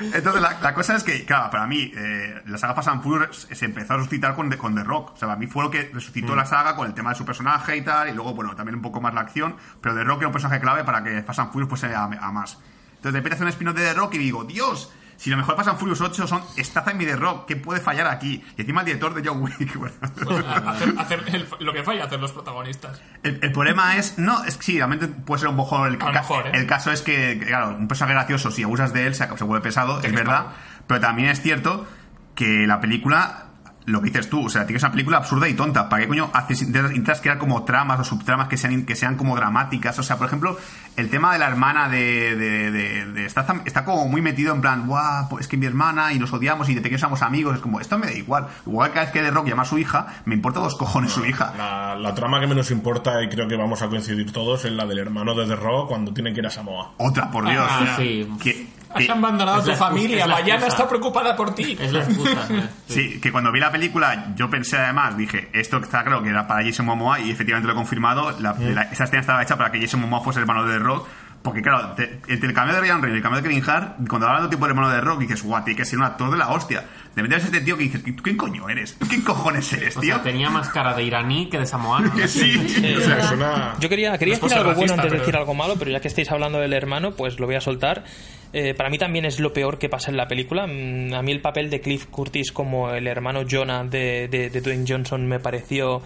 Entonces, 0.14 0.40
la, 0.42 0.58
la 0.60 0.74
cosa 0.74 0.96
es 0.96 1.02
que, 1.04 1.24
claro, 1.24 1.50
para 1.50 1.66
mí, 1.66 1.92
eh, 1.94 2.42
la 2.46 2.58
saga 2.58 2.74
Fast 2.74 2.88
and 2.88 3.02
Furious 3.02 3.48
se 3.50 3.64
empezó 3.64 3.94
a 3.94 3.96
resucitar 3.98 4.34
con, 4.34 4.48
The- 4.50 4.56
con 4.58 4.74
The 4.74 4.84
Rock. 4.84 5.12
O 5.14 5.16
sea, 5.16 5.28
para 5.28 5.38
mí 5.38 5.46
fue 5.46 5.62
lo 5.64 5.70
que 5.70 5.90
resucitó 5.92 6.34
la 6.34 6.46
saga 6.46 6.76
con 6.76 6.86
el 6.86 6.94
tema 6.94 7.10
de 7.10 7.16
su 7.16 7.24
personaje 7.24 7.76
y 7.76 7.82
tal, 7.82 8.08
y 8.08 8.12
luego, 8.12 8.34
bueno, 8.34 8.54
también 8.56 8.76
un 8.76 8.82
poco 8.82 9.00
más 9.00 9.12
la 9.14 9.20
acción, 9.22 9.56
pero 9.80 9.94
The 9.94 10.04
Rock 10.04 10.18
era 10.18 10.28
un 10.28 10.32
personaje 10.32 10.60
clave 10.60 10.84
para 10.84 11.02
que 11.04 11.22
Fast 11.22 11.40
and 11.40 11.52
Furious 11.52 11.68
fuese 11.68 11.94
a, 11.94 12.04
a 12.04 12.32
más. 12.32 12.58
Entonces, 12.96 13.12
de 13.14 13.18
repente 13.20 13.34
hace 13.36 13.44
un 13.44 13.48
spin-off 13.50 13.76
de 13.76 13.82
The 13.84 13.94
Rock 13.94 14.14
y 14.14 14.18
digo, 14.18 14.44
Dios, 14.44 14.92
si 15.20 15.28
lo 15.28 15.36
mejor 15.36 15.54
and 15.60 15.76
Furious 15.78 16.00
8 16.00 16.26
son 16.26 16.42
Statham 16.56 16.98
y 17.02 17.04
The 17.04 17.14
Rock, 17.16 17.44
¿qué 17.46 17.56
puede 17.56 17.78
fallar 17.80 18.06
aquí? 18.06 18.42
Y 18.56 18.60
encima 18.62 18.80
el 18.80 18.86
director 18.86 19.12
de 19.12 19.28
John 19.28 19.42
Wick, 19.42 19.74
bueno. 19.76 19.94
Pues, 20.24 20.44
hacer, 20.46 20.94
hacer 20.98 21.22
el- 21.26 21.46
lo 21.60 21.74
que 21.74 21.82
falla, 21.82 22.04
hacer 22.04 22.18
los 22.18 22.32
protagonistas. 22.32 23.02
El, 23.22 23.38
el 23.42 23.52
problema 23.52 23.98
es, 23.98 24.16
no, 24.18 24.42
es 24.44 24.56
que 24.56 24.62
sí, 24.64 24.76
realmente 24.78 25.08
puede 25.08 25.40
ser 25.40 25.50
un 25.50 25.56
poco 25.58 25.84
el, 25.84 25.98
ca- 25.98 26.10
mejor, 26.10 26.46
¿eh? 26.46 26.52
el 26.54 26.66
caso 26.66 26.90
es 26.90 27.02
que, 27.02 27.38
claro, 27.46 27.76
un 27.76 27.86
personaje 27.86 28.14
gracioso, 28.14 28.50
si 28.50 28.62
abusas 28.62 28.94
de 28.94 29.08
él, 29.08 29.14
se, 29.14 29.26
se 29.36 29.44
vuelve 29.44 29.62
pesado, 29.62 30.00
es 30.00 30.12
verdad, 30.14 30.46
pero 30.86 31.00
también 31.00 31.28
es 31.28 31.42
cierto 31.42 31.86
que 32.34 32.66
la 32.66 32.80
película 32.80 33.44
lo 33.90 34.00
que 34.00 34.06
dices 34.10 34.28
tú, 34.30 34.46
o 34.46 34.48
sea, 34.48 34.66
tienes 34.66 34.82
una 34.82 34.92
película 34.92 35.18
absurda 35.18 35.48
y 35.48 35.54
tonta. 35.54 35.88
¿Para 35.88 36.02
qué 36.02 36.08
coño 36.08 36.30
haces, 36.32 36.62
intentas, 36.62 36.90
intentas 36.92 37.20
crear 37.20 37.38
como 37.38 37.64
tramas 37.64 38.00
o 38.00 38.04
subtramas 38.04 38.48
que 38.48 38.56
sean, 38.56 38.84
que 38.86 38.96
sean 38.96 39.16
como 39.16 39.36
dramáticas? 39.36 39.98
O 39.98 40.02
sea, 40.02 40.16
por 40.16 40.26
ejemplo, 40.26 40.56
el 40.96 41.10
tema 41.10 41.32
de 41.32 41.38
la 41.38 41.48
hermana 41.48 41.88
de. 41.88 42.36
de, 42.36 42.70
de- 42.70 43.06
de- 43.06 43.26
está, 43.26 43.44
está 43.64 43.84
como 43.84 44.06
muy 44.08 44.22
metido 44.22 44.54
en 44.54 44.60
plan, 44.60 44.86
guau, 44.86 45.28
pues 45.28 45.42
es 45.42 45.48
que 45.48 45.56
mi 45.56 45.66
hermana 45.66 46.12
y 46.12 46.18
nos 46.18 46.32
odiamos 46.32 46.68
y 46.68 46.74
de 46.74 46.80
pequeños 46.80 47.00
somos 47.00 47.22
amigos. 47.22 47.56
Es 47.56 47.60
como, 47.60 47.80
esto 47.80 47.98
me 47.98 48.06
da 48.06 48.12
igual. 48.12 48.46
Igual 48.66 48.90
cada 48.92 49.02
vez 49.06 49.12
que 49.12 49.20
The 49.20 49.30
Rock 49.30 49.48
llama 49.48 49.62
a 49.62 49.66
su 49.66 49.78
hija, 49.78 50.06
me 50.24 50.34
importa 50.34 50.60
dos 50.60 50.76
cojones 50.76 51.12
su 51.12 51.24
hija. 51.26 51.52
La, 51.58 51.94
la 51.96 52.14
trama 52.14 52.40
que 52.40 52.46
menos 52.46 52.70
importa, 52.70 53.22
y 53.22 53.28
creo 53.28 53.48
que 53.48 53.56
vamos 53.56 53.82
a 53.82 53.88
coincidir 53.88 54.32
todos, 54.32 54.64
es 54.64 54.72
la 54.72 54.86
del 54.86 54.98
hermano 54.98 55.34
de 55.34 55.46
The 55.46 55.56
Rock 55.56 55.88
cuando 55.88 56.12
tiene 56.12 56.32
que 56.32 56.40
ir 56.40 56.46
a 56.46 56.50
Samoa. 56.50 56.92
Otra, 56.98 57.30
por 57.30 57.48
Dios. 57.48 57.66
Ah, 57.68 57.94
sí. 57.96 58.28
Que- 58.42 58.79
Has 58.92 59.08
abandonado 59.08 59.56
a 59.58 59.60
Es 59.60 59.64
tu 59.66 59.72
familia. 59.76 60.24
excusa. 60.26 60.66
está 60.66 60.88
preocupada 60.88 61.36
por 61.36 61.54
ti. 61.54 61.76
Es 61.80 61.92
la 61.92 62.00
excusa. 62.04 62.46
¿eh? 62.50 62.68
Sí, 62.88 63.20
que 63.20 63.30
cuando 63.30 63.52
vi 63.52 63.60
la 63.60 63.70
película 63.70 64.32
yo 64.34 64.50
pensé 64.50 64.76
además, 64.78 65.16
dije, 65.16 65.48
esto 65.52 65.76
está 65.78 66.02
claro 66.02 66.22
que 66.22 66.30
era 66.30 66.46
para 66.48 66.64
Jason 66.64 66.86
Momoa 66.86 67.20
y 67.20 67.30
efectivamente 67.30 67.66
lo 67.68 67.72
he 67.74 67.76
confirmado, 67.76 68.32
la, 68.40 68.54
la- 68.58 68.82
esa 68.82 69.04
escena 69.04 69.20
estaba 69.20 69.42
hecha 69.42 69.56
para 69.56 69.70
que 69.70 69.80
Jason 69.80 70.00
Momoa 70.00 70.20
fuese 70.22 70.40
el 70.40 70.42
hermano 70.42 70.66
de 70.66 70.72
The 70.72 70.78
Rock, 70.80 71.06
porque 71.42 71.62
claro, 71.62 71.92
te- 71.92 72.20
entre 72.28 72.48
el 72.48 72.52
cambio 72.54 72.74
de 72.74 72.80
Ryan 72.80 73.00
Reynolds 73.00 73.14
y 73.14 73.16
el 73.18 73.22
cambio 73.22 73.40
de 73.42 73.48
Kevin 73.48 73.64
Hart, 73.70 74.08
cuando 74.08 74.26
hablan 74.26 74.42
de 74.44 74.48
tipo 74.50 74.64
de 74.66 74.70
hermano 74.70 74.90
de 74.90 74.96
The 74.96 75.00
Rock, 75.02 75.20
dices, 75.20 75.42
guau, 75.44 75.62
tiene 75.64 75.76
que 75.78 75.84
ser 75.84 75.98
un 75.98 76.04
actor 76.04 76.30
de 76.30 76.36
la 76.36 76.48
hostia. 76.48 76.84
De 77.14 77.22
meterse 77.22 77.46
este 77.46 77.60
tío 77.60 77.76
que 77.76 77.84
dices, 77.84 78.02
¿tú 78.04 78.22
quién 78.22 78.36
coño 78.36 78.68
eres? 78.68 78.96
¿Tú 78.98 79.06
quién 79.06 79.22
cojones 79.22 79.72
eres, 79.72 79.96
O 79.96 80.00
tío? 80.00 80.14
sea, 80.14 80.22
tenía 80.24 80.50
más 80.50 80.68
cara 80.68 80.94
de 80.94 81.02
iraní 81.04 81.48
que 81.48 81.58
de 81.60 81.66
samoano. 81.66 82.12
Que 82.16 82.26
sí. 82.28 82.56
O 82.98 83.00
sea, 83.00 83.18
es 83.18 83.30
una... 83.32 83.74
Yo 83.78 83.88
quería, 83.88 84.18
quería 84.18 84.34
No 84.36 84.40
decir 84.42 84.58
algo 84.58 84.74
bueno 84.74 84.80
racista, 84.80 84.94
antes 84.94 85.04
de 85.04 85.10
pero- 85.10 85.20
decir 85.20 85.36
algo 85.36 85.54
malo, 85.54 85.76
pero 85.78 85.90
ya 85.92 86.00
que 86.00 86.08
estáis 86.08 86.30
hablando 86.30 86.58
del 86.58 86.72
hermano, 86.72 87.12
pues 87.12 87.38
lo 87.38 87.46
voy 87.46 87.54
a 87.54 87.60
soltar. 87.60 88.04
Eh, 88.52 88.74
para 88.74 88.90
mí 88.90 88.98
también 88.98 89.24
es 89.24 89.38
lo 89.38 89.52
peor 89.52 89.78
que 89.78 89.88
pasa 89.88 90.10
en 90.10 90.16
la 90.16 90.26
película. 90.26 90.66
Mm, 90.66 91.14
A 91.14 91.22
mí 91.22 91.30
el 91.32 91.40
papel 91.40 91.70
de 91.70 91.80
Cliff 91.80 92.06
Curtis 92.06 92.50
como 92.50 92.90
el 92.90 93.06
hermano 93.06 93.42
Jonah 93.48 93.84
de, 93.84 94.26
de, 94.28 94.50
de 94.50 94.60
Dwayne 94.60 94.84
Johnson 94.88 95.26
me 95.26 95.38
pareció... 95.38 96.02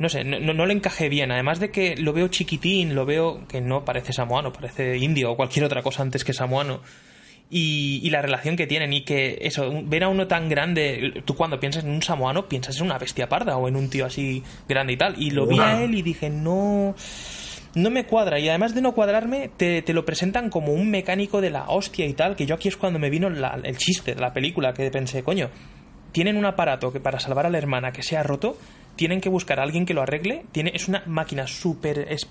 No 0.00 0.08
sé, 0.08 0.22
no, 0.24 0.38
no- 0.54 0.66
le 0.66 0.72
encajé 0.74 1.08
bien. 1.08 1.30
Además 1.32 1.58
de 1.60 1.70
que 1.70 1.96
lo 1.96 2.12
veo 2.12 2.28
chiquitín, 2.28 2.94
lo 2.94 3.04
veo 3.06 3.46
que 3.48 3.60
no 3.60 3.84
parece 3.84 4.12
samoano, 4.12 4.52
parece 4.52 4.96
indio 4.98 5.32
o 5.32 5.36
cualquier 5.36 5.64
otra 5.64 5.82
cosa 5.82 6.02
antes 6.02 6.24
que 6.24 6.32
samoano. 6.32 6.80
Y, 7.50 8.00
y 8.04 8.10
la 8.10 8.20
relación 8.22 8.56
que 8.56 8.66
tienen 8.66 8.92
y 8.92 9.02
que 9.02 9.38
eso, 9.40 9.72
ver 9.84 10.04
a 10.04 10.08
uno 10.08 10.26
tan 10.26 10.48
grande, 10.50 11.22
tú 11.24 11.34
cuando 11.34 11.58
piensas 11.58 11.82
en 11.84 11.90
un 11.90 12.02
samoano 12.02 12.46
piensas 12.46 12.76
en 12.76 12.84
una 12.86 12.98
bestia 12.98 13.28
parda 13.28 13.56
o 13.56 13.66
en 13.68 13.74
un 13.76 13.88
tío 13.88 14.04
así 14.04 14.42
grande 14.68 14.92
y 14.92 14.96
tal. 14.98 15.14
Y 15.20 15.30
lo 15.30 15.46
vi 15.46 15.58
a 15.58 15.82
él 15.82 15.94
y 15.94 16.02
dije, 16.02 16.28
no, 16.28 16.94
no 17.74 17.90
me 17.90 18.04
cuadra. 18.06 18.38
Y 18.38 18.48
además 18.48 18.74
de 18.74 18.82
no 18.82 18.92
cuadrarme, 18.92 19.50
te, 19.56 19.82
te 19.82 19.92
lo 19.94 20.04
presentan 20.04 20.50
como 20.50 20.72
un 20.72 20.90
mecánico 20.90 21.40
de 21.40 21.50
la 21.50 21.64
hostia 21.68 22.06
y 22.06 22.14
tal, 22.14 22.36
que 22.36 22.46
yo 22.46 22.54
aquí 22.54 22.68
es 22.68 22.76
cuando 22.76 22.98
me 22.98 23.10
vino 23.10 23.28
el 23.28 23.76
chiste 23.78 24.14
de 24.14 24.20
la 24.20 24.32
película, 24.32 24.72
que 24.74 24.90
pensé, 24.90 25.22
coño, 25.22 25.50
tienen 26.12 26.36
un 26.36 26.46
aparato 26.46 26.92
que 26.92 27.00
para 27.00 27.20
salvar 27.20 27.46
a 27.46 27.50
la 27.50 27.58
hermana 27.58 27.92
que 27.92 28.02
se 28.02 28.16
ha 28.16 28.22
roto, 28.22 28.56
tienen 28.96 29.20
que 29.20 29.28
buscar 29.28 29.60
a 29.60 29.62
alguien 29.62 29.86
que 29.86 29.94
lo 29.94 30.02
arregle. 30.02 30.44
Tiene, 30.52 30.72
es 30.74 30.88
una 30.88 31.02
máquina 31.06 31.46
súper 31.46 32.06
es- 32.10 32.26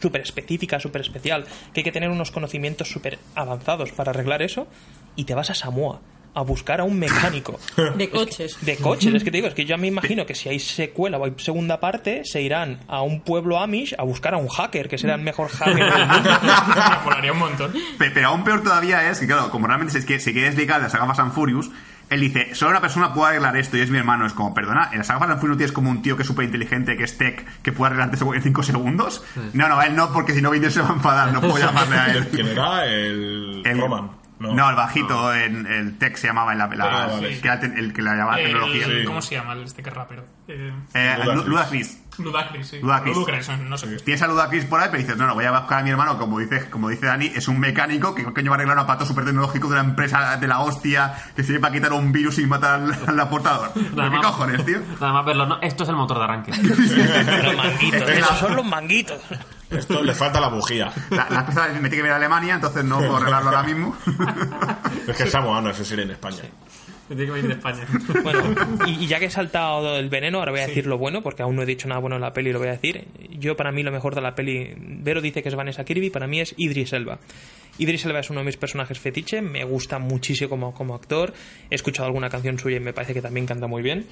súper 0.00 0.20
específica, 0.22 0.80
súper 0.80 1.00
especial, 1.02 1.44
que 1.72 1.80
hay 1.80 1.84
que 1.84 1.92
tener 1.92 2.10
unos 2.10 2.30
conocimientos 2.32 2.88
súper 2.90 3.18
avanzados 3.36 3.92
para 3.92 4.10
arreglar 4.10 4.42
eso, 4.42 4.66
y 5.14 5.24
te 5.24 5.34
vas 5.34 5.50
a 5.50 5.54
Samoa 5.54 6.00
a 6.34 6.42
buscar 6.42 6.80
a 6.80 6.84
un 6.84 6.98
mecánico. 6.98 7.58
De 7.96 8.08
coches. 8.10 8.56
De 8.62 8.76
coches, 8.76 9.14
es 9.14 9.22
que 9.24 9.30
te 9.30 9.36
digo, 9.38 9.48
es 9.48 9.54
que 9.54 9.64
yo 9.64 9.76
me 9.78 9.86
imagino 9.88 10.24
que 10.26 10.34
si 10.34 10.48
hay 10.48 10.58
secuela 10.58 11.18
o 11.18 11.24
hay 11.24 11.32
segunda 11.38 11.78
parte, 11.80 12.22
se 12.24 12.40
irán 12.42 12.80
a 12.88 13.02
un 13.02 13.20
pueblo 13.20 13.58
Amish 13.60 13.94
a 13.98 14.02
buscar 14.04 14.34
a 14.34 14.38
un 14.38 14.48
hacker, 14.48 14.88
que 14.88 14.98
será 14.98 15.14
el 15.14 15.22
mejor 15.22 15.48
hacker 15.50 15.74
del 15.92 16.06
mundo. 16.06 16.30
Molaría 17.04 17.32
un 17.32 17.38
montón. 17.38 17.72
Pe- 17.98 18.10
Pero 18.10 18.28
aún 18.28 18.44
peor 18.44 18.62
todavía 18.62 19.10
es 19.10 19.18
que, 19.20 19.26
claro, 19.26 19.50
como 19.50 19.66
realmente 19.66 19.92
se, 20.00 20.18
se 20.20 20.32
quiere 20.32 20.46
explicar 20.48 20.78
de 20.78 20.84
la 20.84 20.90
saga 20.90 21.06
Fast 21.06 21.20
and 21.20 21.32
Furious, 21.32 21.70
él 22.10 22.20
dice, 22.20 22.54
solo 22.54 22.72
una 22.72 22.80
persona 22.82 23.14
puede 23.14 23.30
arreglar 23.30 23.56
esto 23.56 23.76
y 23.78 23.80
es 23.80 23.88
mi 23.90 23.96
hermano. 23.98 24.26
Es 24.26 24.34
como, 24.34 24.52
perdona, 24.54 24.90
en 24.92 24.98
la 24.98 25.04
saga 25.04 25.20
Fast 25.20 25.30
and 25.32 25.40
Furious 25.40 25.54
no 25.54 25.58
tienes 25.58 25.72
como 25.72 25.90
un 25.90 26.02
tío 26.02 26.16
que 26.16 26.22
es 26.22 26.26
súper 26.28 26.44
inteligente, 26.44 26.96
que 26.96 27.04
es 27.04 27.16
tech, 27.16 27.44
que 27.62 27.72
puede 27.72 27.88
arreglarte 27.88 28.16
eso 28.16 28.34
en 28.34 28.42
5 28.42 28.62
segundos. 28.62 29.24
No, 29.54 29.68
no, 29.68 29.80
él 29.82 29.96
no, 29.96 30.12
porque 30.12 30.34
si 30.34 30.42
no 30.42 30.50
Vin 30.50 30.70
se 30.70 30.82
va 30.82 30.90
a 30.90 30.92
enfadar, 30.92 31.32
no 31.32 31.40
puedo 31.40 31.56
llamarle 31.64 31.96
a 31.96 32.06
él. 32.12 32.28
¿Quién 32.28 32.48
era? 32.48 32.84
El, 32.86 33.62
El- 33.64 33.78
Roman. 33.80 34.21
No, 34.42 34.54
No, 34.54 34.70
el 34.70 34.76
bajito, 34.76 35.34
en, 35.34 35.66
el 35.66 35.98
tech 35.98 36.16
se 36.16 36.26
llamaba 36.26 36.52
en 36.52 36.58
la, 36.58 36.66
la- 36.68 36.84
Ah, 37.04 37.06
vale. 37.06 37.40
que 37.40 37.46
era 37.48 37.60
el, 37.60 37.78
el 37.78 37.92
que 37.92 38.02
le 38.02 38.10
llamaba 38.10 38.38
El- 38.40 38.46
tecnología. 38.46 38.86
¿Cómo 39.06 39.22
se 39.22 39.34
llama 39.36 39.52
el 39.54 39.62
este 39.62 39.82
que 39.82 39.88
es 39.90 39.94
rapero? 39.96 40.24
Eh, 40.48 40.72
Eh, 40.94 41.14
Ludacris. 41.24 41.46
Ludacris. 41.46 42.01
Ludacris, 42.18 42.66
sí. 42.68 42.78
Ludacris. 42.80 43.16
Ludacris, 43.16 43.48
no 43.60 43.78
sé 43.78 43.88
qué. 43.88 43.96
Tienes 43.96 44.22
a 44.22 44.26
Ludacris 44.28 44.64
por 44.66 44.80
ahí, 44.80 44.88
pero 44.90 45.02
dices, 45.02 45.16
no, 45.16 45.26
no, 45.26 45.34
voy 45.34 45.44
a 45.46 45.50
buscar 45.58 45.80
a 45.80 45.82
mi 45.82 45.90
hermano, 45.90 46.18
como 46.18 46.38
dice, 46.38 46.68
como 46.68 46.88
dice 46.90 47.06
Dani, 47.06 47.26
es 47.34 47.48
un 47.48 47.58
mecánico 47.58 48.14
que 48.14 48.22
coño 48.24 48.50
va 48.50 48.56
a 48.56 48.58
arreglar 48.58 48.76
un 48.76 48.82
aparato 48.84 49.06
súper 49.06 49.24
tecnológico 49.24 49.68
de 49.68 49.74
una 49.74 49.82
empresa 49.88 50.36
de 50.36 50.46
la 50.46 50.60
hostia 50.60 51.14
que 51.34 51.42
sirve 51.42 51.60
para 51.60 51.72
quitar 51.72 51.92
un 51.92 52.12
virus 52.12 52.38
y 52.38 52.46
matar 52.46 52.80
al, 52.80 52.98
al 53.08 53.20
aportador. 53.20 53.70
¿Pero 53.74 53.96
Nada 53.96 54.10
¿Qué 54.10 54.16
más- 54.18 54.26
cojones, 54.26 54.64
tío? 54.66 54.78
Nada 55.00 55.12
más 55.14 55.24
verlo, 55.24 55.46
no, 55.46 55.60
esto 55.62 55.82
es 55.84 55.88
el 55.88 55.96
motor 55.96 56.18
de 56.18 56.24
arranque. 56.24 56.52
Los 57.42 57.56
manguitos, 57.56 58.10
esos 58.10 58.38
son 58.38 58.56
los 58.56 58.64
manguitos. 58.66 59.18
Esto 59.70 60.02
le 60.02 60.14
falta 60.14 60.38
la 60.38 60.48
bujía. 60.48 60.92
La, 61.10 61.26
la 61.30 61.40
empresa 61.40 61.66
me 61.68 61.88
tiene 61.88 61.90
que 61.90 61.96
venir 62.02 62.12
a 62.12 62.16
Alemania, 62.16 62.54
entonces 62.54 62.84
no 62.84 62.98
puedo 62.98 63.16
arreglarlo 63.16 63.48
ahora 63.50 63.62
mismo. 63.62 63.96
Es 65.06 65.16
que 65.16 65.22
es 65.24 65.30
samoano, 65.30 65.70
eso 65.70 65.82
sería 65.84 66.04
en 66.04 66.10
España. 66.10 66.42
Me 67.08 67.16
tiene 67.16 67.26
que 67.26 67.32
venir 67.32 67.48
de 67.48 67.54
España. 67.54 67.86
Bueno, 68.22 68.54
y, 68.86 69.04
y 69.04 69.06
ya 69.06 69.18
que 69.18 69.26
he 69.26 69.30
saltado 69.30 69.96
el 69.96 70.08
veneno, 70.08 70.38
ahora 70.38 70.52
voy 70.52 70.60
a 70.60 70.66
decir 70.66 70.86
lo 70.86 70.98
bueno, 70.98 71.22
porque 71.22 71.42
aún 71.42 71.56
no 71.56 71.62
he 71.62 71.66
dicho 71.66 71.88
nada 71.88 72.00
bueno 72.00 72.16
en 72.16 72.22
la 72.22 72.32
peli 72.32 72.50
y 72.50 72.52
lo 72.52 72.58
voy 72.58 72.68
a 72.68 72.72
decir. 72.72 73.06
Yo, 73.38 73.56
para 73.56 73.72
mí, 73.72 73.82
lo 73.82 73.90
mejor 73.90 74.14
de 74.14 74.20
la 74.20 74.34
peli, 74.34 74.74
Vero 74.76 75.20
dice 75.20 75.42
que 75.42 75.48
es 75.48 75.54
Vanessa 75.54 75.84
Kirby, 75.84 76.10
para 76.10 76.26
mí 76.26 76.40
es 76.40 76.54
Idris 76.56 76.92
Elba. 76.92 77.18
Idris 77.78 78.04
Elba 78.04 78.20
es 78.20 78.30
uno 78.30 78.40
de 78.40 78.46
mis 78.46 78.56
personajes 78.56 78.98
fetiche, 78.98 79.42
me 79.42 79.64
gusta 79.64 79.98
muchísimo 79.98 80.50
como, 80.50 80.74
como 80.74 80.94
actor. 80.94 81.32
He 81.70 81.74
escuchado 81.74 82.06
alguna 82.06 82.28
canción 82.28 82.58
suya 82.58 82.76
y 82.76 82.80
me 82.80 82.92
parece 82.92 83.14
que 83.14 83.22
también 83.22 83.46
canta 83.46 83.66
muy 83.66 83.82
bien. 83.82 84.06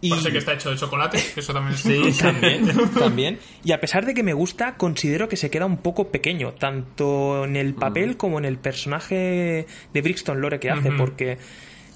Y... 0.00 0.10
Parece 0.10 0.30
que 0.30 0.38
está 0.38 0.52
hecho 0.52 0.70
de 0.70 0.76
chocolate, 0.76 1.18
que 1.34 1.40
eso 1.40 1.52
también 1.52 1.74
es... 1.74 1.80
Sí, 1.80 2.22
También, 2.22 2.68
también. 2.98 3.38
Y 3.64 3.72
a 3.72 3.80
pesar 3.80 4.06
de 4.06 4.14
que 4.14 4.22
me 4.22 4.32
gusta, 4.32 4.76
considero 4.76 5.28
que 5.28 5.36
se 5.36 5.50
queda 5.50 5.66
un 5.66 5.78
poco 5.78 6.10
pequeño, 6.10 6.52
tanto 6.52 7.44
en 7.44 7.56
el 7.56 7.74
papel 7.74 8.16
como 8.16 8.38
en 8.38 8.44
el 8.44 8.58
personaje 8.58 9.66
de 9.92 10.00
Brixton 10.00 10.40
Lore 10.40 10.60
que 10.60 10.70
hace, 10.70 10.92
porque 10.92 11.38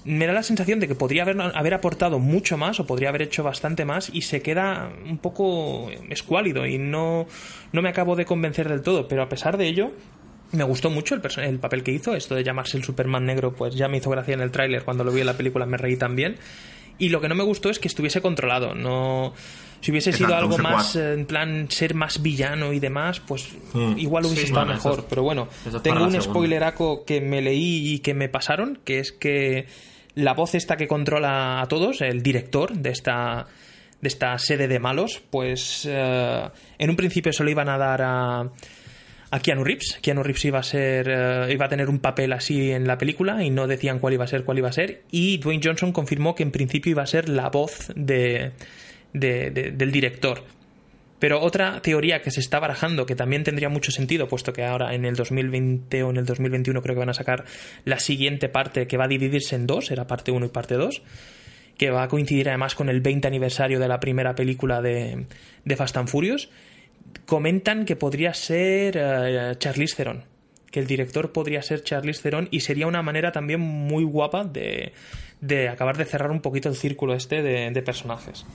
me 0.05 0.27
da 0.27 0.33
la 0.33 0.43
sensación 0.43 0.79
de 0.79 0.87
que 0.87 0.95
podría 0.95 1.23
haber, 1.23 1.39
haber 1.41 1.73
aportado 1.73 2.19
mucho 2.19 2.57
más 2.57 2.79
o 2.79 2.85
podría 2.85 3.09
haber 3.09 3.21
hecho 3.21 3.43
bastante 3.43 3.85
más 3.85 4.09
y 4.13 4.21
se 4.23 4.41
queda 4.41 4.91
un 5.09 5.17
poco 5.17 5.89
escuálido 6.09 6.65
y 6.65 6.77
no, 6.77 7.25
no 7.71 7.81
me 7.81 7.89
acabo 7.89 8.15
de 8.15 8.25
convencer 8.25 8.67
del 8.69 8.81
todo, 8.81 9.07
pero 9.07 9.23
a 9.23 9.29
pesar 9.29 9.57
de 9.57 9.67
ello... 9.67 9.91
Me 10.51 10.63
gustó 10.63 10.91
mucho 10.91 11.15
el, 11.15 11.21
el 11.43 11.57
papel 11.57 11.81
que 11.81 11.89
hizo, 11.91 12.13
esto 12.15 12.35
de 12.35 12.43
llamarse 12.43 12.77
el 12.77 12.83
Superman 12.83 13.25
negro, 13.25 13.53
pues 13.55 13.73
ya 13.73 13.87
me 13.87 13.97
hizo 13.97 14.11
gracia 14.11 14.35
en 14.35 14.39
el 14.41 14.51
tráiler, 14.51 14.83
cuando 14.83 15.03
lo 15.03 15.11
vi 15.11 15.21
en 15.21 15.25
la 15.25 15.33
película 15.35 15.65
me 15.65 15.77
reí 15.77 15.97
también. 15.97 16.35
Y 16.99 17.09
lo 17.09 17.21
que 17.21 17.27
no 17.27 17.33
me 17.33 17.43
gustó 17.43 17.71
es 17.71 17.79
que 17.79 17.87
estuviese 17.87 18.21
controlado, 18.21 18.75
no... 18.75 19.33
Si 19.81 19.89
hubiese 19.89 20.13
sido 20.13 20.35
algo 20.35 20.59
más, 20.59 20.95
eh, 20.95 21.13
en 21.13 21.25
plan, 21.25 21.71
ser 21.71 21.95
más 21.95 22.21
villano 22.21 22.71
y 22.71 22.79
demás, 22.79 23.19
pues 23.19 23.49
Mm. 23.73 23.97
igual 23.97 24.25
hubiese 24.25 24.41
Sí, 24.41 24.47
estado 24.49 24.67
bueno, 24.67 24.77
mejor. 24.77 24.99
es- 24.99 25.05
pero 25.09 25.23
bueno, 25.23 25.47
es 25.65 25.81
tengo 25.81 26.03
un 26.05 26.21
spoileraco 26.21 27.03
que 27.03 27.19
me 27.19 27.41
leí 27.41 27.95
y 27.95 27.99
que 27.99 28.13
me 28.13 28.29
pasaron, 28.29 28.77
que 28.85 28.99
es 28.99 29.11
que 29.11 29.65
la 30.15 30.33
voz 30.33 30.55
esta 30.55 30.75
que 30.77 30.87
controla 30.87 31.61
a 31.61 31.67
todos, 31.67 32.01
el 32.01 32.21
director 32.23 32.73
de 32.73 32.89
esta 32.91 33.47
de 34.01 34.07
esta 34.09 34.37
sede 34.37 34.67
de 34.67 34.79
malos, 34.79 35.21
pues 35.29 35.87
eh, 35.89 36.49
en 36.77 36.89
un 36.89 36.95
principio 36.97 37.31
se 37.31 37.41
lo 37.43 37.49
iban 37.49 37.69
a 37.69 37.77
dar 37.77 38.01
a, 38.01 38.41
a 39.31 39.39
Keanu 39.39 39.63
Reeves. 39.63 39.97
Keanu 40.01 40.23
Reeves 40.23 40.43
iba 40.43 40.59
a 40.59 40.63
ser 40.63 41.07
eh, 41.09 41.47
iba 41.53 41.67
a 41.67 41.69
tener 41.69 41.87
un 41.89 41.99
papel 41.99 42.33
así 42.33 42.71
en 42.71 42.85
la 42.85 42.97
película 42.97 43.41
y 43.45 43.49
no 43.49 43.65
decían 43.65 43.99
cuál 43.99 44.13
iba 44.15 44.25
a 44.25 44.27
ser, 44.27 44.43
cuál 44.43 44.57
iba 44.57 44.67
a 44.67 44.73
ser. 44.73 45.03
Y 45.09 45.37
Dwayne 45.37 45.61
Johnson 45.63 45.93
confirmó 45.93 46.35
que 46.35 46.43
en 46.43 46.51
principio 46.51 46.91
iba 46.91 47.01
a 47.03 47.07
ser 47.07 47.29
la 47.29 47.49
voz 47.49 47.93
de, 47.95 48.51
de- 49.13 49.51
de- 49.51 49.71
del 49.71 49.91
director. 49.93 50.43
Pero 51.19 51.39
otra 51.39 51.81
teoría 51.81 52.21
que 52.21 52.31
se 52.31 52.41
está 52.41 52.59
barajando, 52.59 53.05
que 53.05 53.15
también 53.15 53.43
tendría 53.43 53.69
mucho 53.69 53.91
sentido, 53.91 54.27
puesto 54.27 54.51
que 54.51 54.65
ahora 54.65 54.93
en 54.93 55.05
el 55.05 55.15
2020 55.15 56.03
o 56.03 56.09
en 56.09 56.17
el 56.17 56.25
2021 56.25 56.81
creo 56.81 56.95
que 56.95 56.99
van 56.99 57.09
a 57.09 57.13
sacar 57.13 57.45
la 57.85 57.99
siguiente 57.99 58.49
parte 58.49 58.87
que 58.87 58.97
va 58.97 59.05
a 59.05 59.07
dividirse 59.07 59.55
en 59.55 59.65
dos, 59.65 59.91
era 59.91 60.05
parte 60.05 60.31
1 60.31 60.45
y 60.45 60.49
parte 60.49 60.75
2, 60.75 61.01
que 61.77 61.91
va 61.91 62.03
a 62.03 62.07
coincidir 62.07 62.49
además 62.49 62.75
con 62.75 62.89
el 62.89 63.01
20 63.01 63.27
aniversario 63.27 63.79
de 63.79 63.87
la 63.87 63.99
primera 63.99 64.35
película 64.35 64.81
de, 64.81 65.25
Fast 65.75 65.97
and 65.97 66.09
Furious, 66.09 66.49
comentan 67.25 67.85
que 67.85 67.95
podría 67.95 68.33
ser 68.33 68.97
eh, 68.97 69.55
Charlize 69.57 69.95
Theron, 69.95 70.25
que 70.71 70.79
el 70.79 70.87
director 70.87 71.31
podría 71.31 71.61
ser 71.61 71.83
Charlize 71.83 72.21
Theron 72.21 72.47
y 72.51 72.61
sería 72.61 72.87
una 72.87 73.01
manera 73.01 73.31
también 73.31 73.59
muy 73.59 74.03
guapa 74.03 74.43
de, 74.43 74.93
de 75.41 75.69
acabar 75.69 75.97
de 75.97 76.05
cerrar 76.05 76.31
un 76.31 76.41
poquito 76.41 76.69
el 76.69 76.75
círculo 76.75 77.13
este 77.13 77.41
de 77.41 77.81
personajes. 77.81 78.45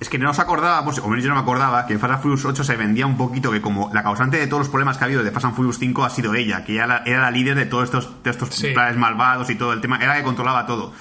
Es 0.00 0.08
que 0.08 0.18
no 0.18 0.24
nos 0.24 0.38
acordábamos, 0.38 0.98
o 0.98 1.08
menos 1.08 1.22
yo 1.22 1.28
no 1.28 1.34
me 1.36 1.42
acordaba, 1.42 1.86
que 1.86 1.92
en 1.92 2.00
Fast 2.00 2.14
and 2.14 2.22
Furious 2.22 2.44
8 2.46 2.64
se 2.64 2.74
vendía 2.76 3.06
un 3.06 3.18
poquito 3.18 3.50
que 3.52 3.60
como 3.60 3.90
la 3.92 4.02
causante 4.02 4.38
de 4.38 4.46
todos 4.46 4.60
los 4.60 4.68
problemas 4.70 4.96
que 4.96 5.04
ha 5.04 5.06
habido 5.06 5.22
de 5.22 5.30
Fast 5.30 5.44
and 5.46 5.54
Furious 5.54 5.78
5 5.78 6.04
ha 6.04 6.10
sido 6.10 6.34
ella, 6.34 6.64
que 6.64 6.72
ella 6.72 6.86
la- 6.86 7.02
era 7.04 7.20
la 7.20 7.30
líder 7.30 7.54
de 7.54 7.66
todos 7.66 7.84
estos, 7.84 8.22
de 8.24 8.30
estos 8.30 8.48
Sí. 8.54 8.68
planes 8.72 8.96
malvados 8.96 9.50
y 9.50 9.56
todo 9.56 9.74
el 9.74 9.80
tema, 9.82 9.98
era 9.98 10.08
la 10.14 10.16
que 10.16 10.24
controlaba 10.24 10.64
todo. 10.66 10.92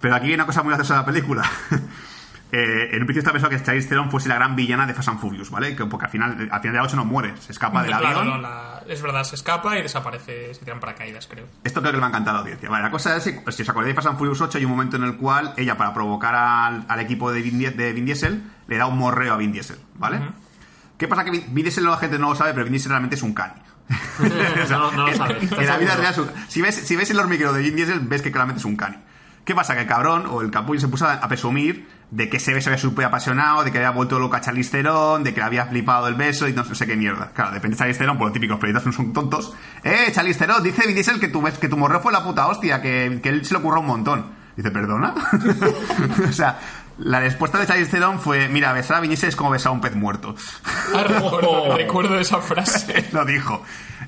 Pero 0.00 0.14
aquí 0.14 0.28
hay 0.28 0.34
una 0.34 0.46
cosa 0.46 0.62
muy 0.62 0.70
graciosa 0.70 0.94
de 0.94 1.00
la 1.00 1.06
película. 1.06 1.42
eh, 2.52 2.88
en 2.92 3.00
un 3.00 3.06
principio 3.06 3.20
estaba 3.20 3.34
pensado 3.34 3.50
que 3.50 3.62
Charlize 3.62 3.88
Theron 3.88 4.10
fuese 4.10 4.28
la 4.28 4.34
gran 4.36 4.56
villana 4.56 4.86
de 4.86 4.94
Fast 4.94 5.08
and 5.08 5.20
Furious, 5.20 5.50
¿vale? 5.50 5.76
Que- 5.76 5.84
porque 5.86 6.06
al 6.06 6.10
final, 6.10 6.30
al 6.50 6.60
final 6.60 6.62
de 6.62 6.78
la 6.78 6.82
8 6.82 6.96
no 6.96 7.04
muere, 7.04 7.34
se 7.38 7.52
escapa 7.52 7.82
del 7.82 7.90
Claro, 7.92 8.06
avión. 8.20 8.26
no, 8.28 8.38
la- 8.38 8.82
es 8.88 9.00
verdad, 9.02 9.22
se 9.24 9.36
escapa 9.36 9.78
y 9.78 9.82
desaparece, 9.82 10.52
se 10.54 10.64
tiran 10.64 10.80
paracaídas, 10.80 11.26
creo. 11.28 11.46
Esto 11.62 11.80
creo 11.80 11.92
que 11.92 11.96
le 11.98 12.00
va 12.00 12.06
a 12.06 12.10
encantar 12.10 12.32
a 12.34 12.38
la 12.38 12.40
audiencia. 12.42 12.68
Vale, 12.68 12.82
la 12.84 12.90
cosa 12.90 13.16
es 13.16 13.24
que, 13.24 13.52
si 13.52 13.62
os 13.62 13.68
acordáis 13.68 13.94
de 13.94 13.94
Fast 13.94 14.08
and 14.08 14.18
Furious 14.18 14.40
8, 14.40 14.58
hay 14.58 14.64
un 14.64 14.70
momento 14.72 14.96
en 14.96 15.04
el 15.04 15.16
cual 15.16 15.54
ella, 15.56 15.76
para 15.76 15.94
provocar 15.94 16.34
al, 16.34 16.84
al 16.88 17.00
equipo 17.00 17.30
de 17.30 17.40
Vin, 17.42 17.58
Die- 17.58 17.70
de 17.70 17.92
Vin 17.92 18.04
Diesel, 18.06 18.42
le 18.66 18.76
da 18.76 18.86
un 18.86 18.98
morreo 18.98 19.34
a 19.34 19.36
Vin 19.36 19.52
Diesel, 19.52 19.78
¿vale? 19.94 20.20
¿Qué 20.98 21.06
pasa? 21.08 21.24
Que 21.24 21.30
Vin, 21.30 21.54
Diesel 21.54 21.84
la 21.84 21.96
gente 21.98 22.18
no 22.18 22.30
lo 22.30 22.34
sabe, 22.34 22.52
pero 22.52 22.64
Vin 22.64 22.72
Diesel 22.72 22.90
realmente 22.90 23.14
es 23.16 23.22
un 23.22 23.32
cani. 23.32 23.54
O 24.20 24.66
sea, 24.66 24.78
No, 24.78 24.90
no 24.92 25.06
lo 25.06 25.14
sabes, 25.16 25.36
En 25.38 25.44
¿estás 25.48 25.66
la 25.66 25.78
vida 25.78 25.96
real, 25.96 26.14
si 26.48 26.60
ves, 26.62 26.74
si 26.74 26.96
ves 26.96 27.10
el 27.10 27.18
hormiguero 27.20 27.52
de 27.52 27.62
Vin 27.62 27.76
Diesel, 27.76 28.00
ves 28.00 28.22
que 28.22 28.30
claramente 28.32 28.58
es 28.58 28.64
un 28.64 28.76
cani. 28.76 28.96
¿Qué 29.44 29.54
pasa? 29.54 29.74
Que 29.74 29.82
el 29.82 29.86
cabrón 29.86 30.26
o 30.30 30.42
el 30.42 30.50
capullo 30.50 30.80
se 30.80 30.88
puso 30.88 31.06
a, 31.06 31.20
presumir 31.28 31.88
de 32.10 32.28
que 32.28 32.38
ese 32.38 32.52
beso 32.52 32.70
había 32.70 32.78
súper 32.78 33.04
apasionado, 33.04 33.64
de 33.64 33.70
que 33.70 33.78
había 33.78 33.90
vuelto 33.90 34.18
loca 34.18 34.38
a 34.38 34.52
de 34.52 35.34
que 35.34 35.40
le 35.40 35.42
había 35.42 35.66
flipado 35.66 36.08
el 36.08 36.14
beso 36.14 36.48
y 36.48 36.52
no 36.52 36.64
sé 36.64 36.86
qué 36.86 36.96
mierda. 36.96 37.30
Claro, 37.32 37.52
depende 37.52 37.76
de 37.76 37.78
Charlize 37.78 37.98
Theron, 37.98 38.18
por 38.18 38.26
los 38.26 38.34
típicos 38.34 38.58
periodistas 38.58 38.86
no 38.86 38.92
son 38.92 39.12
tontos. 39.12 39.54
Eh, 39.82 40.10
Charlize 40.12 40.38
Theron, 40.38 40.62
dice 40.62 40.86
Vin 40.86 41.20
que 41.20 41.28
tu, 41.28 41.42
que 41.42 41.68
tu 41.68 41.76
morreo 41.76 42.00
fue 42.00 42.12
la 42.12 42.24
puta 42.24 42.48
hostia, 42.48 42.82
que, 42.82 43.20
que 43.22 43.28
él 43.28 43.44
se 43.44 43.54
le 43.54 43.60
ocurrió 43.60 43.80
un 43.80 43.86
montón. 43.86 44.40
Dice, 44.56 44.70
¿perdona? 44.72 45.14
o 46.28 46.32
sea, 46.32 46.58
la 47.00 47.20
respuesta 47.20 47.58
de 47.58 47.66
Charlize 47.66 47.90
Theron 47.90 48.20
fue, 48.20 48.48
mira, 48.48 48.72
besar 48.72 48.98
a 48.98 49.00
Vin 49.00 49.10
Diesel 49.10 49.30
es 49.30 49.36
como 49.36 49.50
besar 49.50 49.70
a 49.70 49.72
un 49.72 49.80
pez 49.80 49.94
muerto. 49.94 50.34
Ah, 50.94 51.02
recuerdo, 51.02 51.74
recuerdo 51.76 52.18
esa 52.18 52.40
frase. 52.40 53.08
lo 53.12 53.24
dijo. 53.24 53.62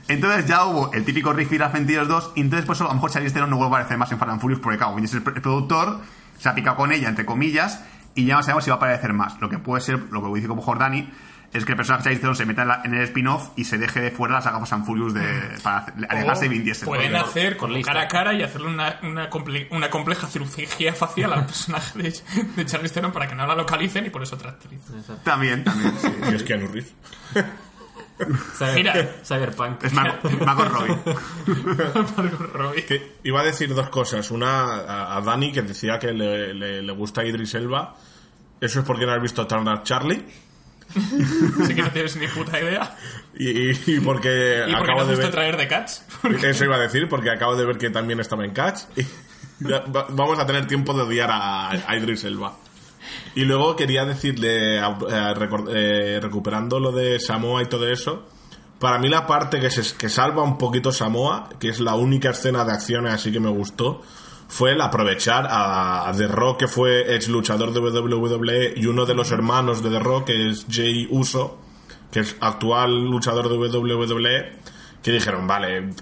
Entonces 0.08 0.46
ya 0.46 0.66
hubo 0.66 0.92
el 0.92 1.04
típico 1.04 1.32
Rick 1.32 1.48
Fira 1.48 1.68
22 1.68 2.32
y 2.34 2.40
entonces 2.42 2.66
pues 2.66 2.80
a 2.82 2.84
lo 2.84 2.94
mejor 2.94 3.10
Charlize 3.10 3.32
Theron 3.32 3.50
no 3.50 3.56
vuelve 3.56 3.74
a 3.74 3.78
aparecer 3.78 3.96
más 3.96 4.12
en 4.12 4.18
Fast 4.18 4.32
and 4.32 4.40
Furious 4.40 4.60
porque 4.60 4.78
claro, 4.78 4.94
Vin 4.94 5.04
Diesel 5.04 5.22
es 5.22 5.26
el 5.26 5.42
productor, 5.42 6.00
se 6.38 6.48
ha 6.48 6.54
picado 6.54 6.76
con 6.76 6.92
ella, 6.92 7.08
entre 7.08 7.24
comillas, 7.24 7.82
y 8.14 8.26
ya 8.26 8.36
no 8.36 8.42
sabemos 8.42 8.64
si 8.64 8.70
va 8.70 8.74
a 8.74 8.76
aparecer 8.76 9.14
más. 9.14 9.40
Lo 9.40 9.48
que 9.48 9.58
puede 9.58 9.80
ser, 9.80 9.98
lo 10.10 10.22
que 10.22 10.34
dice 10.34 10.48
como 10.48 10.60
Jordani, 10.60 11.10
es 11.52 11.64
que 11.66 11.72
el 11.72 11.76
personaje 11.76 12.08
de 12.08 12.18
Charlize 12.20 12.34
se 12.34 12.46
meta 12.46 12.62
en, 12.62 12.68
la- 12.68 12.80
en 12.84 12.94
el 12.94 13.02
spin-off 13.02 13.50
y 13.56 13.64
se 13.64 13.76
deje 13.78 14.00
de 14.00 14.10
fuera 14.10 14.34
la 14.36 14.40
saga 14.42 14.58
Fast 14.60 14.72
and 14.72 14.86
Furious 14.86 15.12
de, 15.12 15.22
para 15.62 15.78
hacer- 15.78 15.94
alejarse 16.08 16.44
de 16.44 16.48
Vin 16.48 16.64
Diesel. 16.64 16.86
Pueden 16.86 17.12
Porque- 17.12 17.28
hacer 17.28 17.56
con 17.58 17.72
listo. 17.74 17.88
cara 17.92 18.02
a 18.02 18.08
cara 18.08 18.32
y 18.32 18.42
hacerle 18.42 18.68
una, 18.68 18.98
una, 19.02 19.28
comple- 19.30 19.68
una 19.70 19.90
compleja 19.90 20.26
cirugía 20.28 20.94
facial 20.94 21.32
al 21.34 21.44
personaje 21.46 21.98
de, 22.02 22.14
de 22.56 22.66
Charlize 22.66 22.94
Theron 22.94 23.12
para 23.12 23.28
que 23.28 23.34
no 23.34 23.46
la 23.46 23.54
localicen 23.54 24.06
y 24.06 24.10
por 24.10 24.22
eso 24.22 24.36
otra 24.36 24.50
actriz. 24.50 24.80
También, 25.24 25.62
también, 25.62 25.92
sí. 26.00 26.08
Y 26.30 26.34
es 26.34 26.42
Keanu 26.42 26.68
Reeves. 26.68 26.94
Cyber- 28.58 28.74
Mira. 28.74 28.94
Cyberpunk. 29.24 29.82
Es 29.84 29.92
Margot, 29.92 30.30
Margot 30.40 30.68
Robbie. 30.68 30.96
Margot 32.16 32.52
Robbie. 32.54 32.84
Que 32.84 33.16
iba 33.24 33.40
a 33.40 33.44
decir 33.44 33.74
dos 33.74 33.88
cosas. 33.88 34.30
Una 34.30 34.62
a, 34.82 35.16
a 35.16 35.20
Dani, 35.20 35.52
que 35.52 35.62
decía 35.62 35.98
que 35.98 36.12
le, 36.12 36.54
le- 36.54 36.82
le 36.82 36.92
gusta 36.92 37.24
Idris 37.24 37.54
Elba. 37.54 37.96
Eso 38.60 38.80
es 38.80 38.84
porque 38.86 39.06
no 39.06 39.12
has 39.12 39.20
visto 39.20 39.46
Turner 39.46 39.82
Charlie. 39.82 40.24
Así 41.62 41.74
que 41.74 41.82
no 41.82 41.90
tienes 41.90 42.16
ni 42.16 42.26
puta 42.28 42.60
idea. 42.60 42.96
Y, 43.34 44.00
porque 44.00 44.64
¿Y 44.68 44.72
por 44.72 44.84
qué 44.84 44.92
acabo 44.92 45.04
de 45.04 45.16
ver. 45.16 45.30
traer 45.30 45.56
de 45.56 45.68
Cats? 45.68 46.04
Eso 46.42 46.64
iba 46.64 46.76
a 46.76 46.80
decir, 46.80 47.08
porque 47.08 47.30
acabo 47.30 47.56
de 47.56 47.64
ver 47.64 47.78
que 47.78 47.90
también 47.90 48.20
estaba 48.20 48.44
en 48.44 48.52
Catch. 48.52 48.80
Y 48.96 49.06
vamos 50.10 50.38
a 50.38 50.46
tener 50.46 50.66
tiempo 50.66 50.92
de 50.92 51.02
odiar 51.02 51.30
a, 51.30 51.70
a 51.70 51.96
Idris 51.96 52.24
Elba. 52.24 52.56
Y 53.34 53.44
luego 53.44 53.76
quería 53.76 54.04
decirle, 54.04 54.78
eh, 54.78 56.20
recuperando 56.20 56.78
lo 56.78 56.92
de 56.92 57.18
Samoa 57.18 57.62
y 57.62 57.66
todo 57.66 57.88
eso, 57.88 58.28
para 58.78 58.98
mí 58.98 59.08
la 59.08 59.26
parte 59.26 59.60
que, 59.60 59.70
se, 59.70 59.96
que 59.96 60.08
salva 60.08 60.42
un 60.42 60.58
poquito 60.58 60.92
Samoa, 60.92 61.48
que 61.58 61.68
es 61.68 61.80
la 61.80 61.94
única 61.94 62.30
escena 62.30 62.64
de 62.64 62.72
acciones 62.72 63.12
así 63.12 63.32
que 63.32 63.40
me 63.40 63.50
gustó, 63.50 64.02
fue 64.52 64.72
el 64.72 64.82
aprovechar 64.82 65.48
a, 65.48 66.12
The 66.14 66.28
Rock, 66.28 66.58
que 66.58 66.68
fue 66.68 67.14
ex 67.14 67.26
luchador 67.28 67.72
de 67.72 67.80
WWE, 67.80 68.74
y 68.76 68.84
uno 68.84 69.06
de 69.06 69.14
los 69.14 69.32
hermanos 69.32 69.82
de 69.82 69.88
The 69.88 69.98
Rock, 69.98 70.26
que 70.26 70.50
es 70.50 70.66
Jay 70.70 71.08
Uso, 71.10 71.56
que 72.10 72.20
es 72.20 72.36
actual 72.38 73.06
luchador 73.06 73.48
de 73.48 73.56
WWE, 73.56 74.52
que 75.02 75.10
dijeron, 75.10 75.46
vale, 75.46 75.94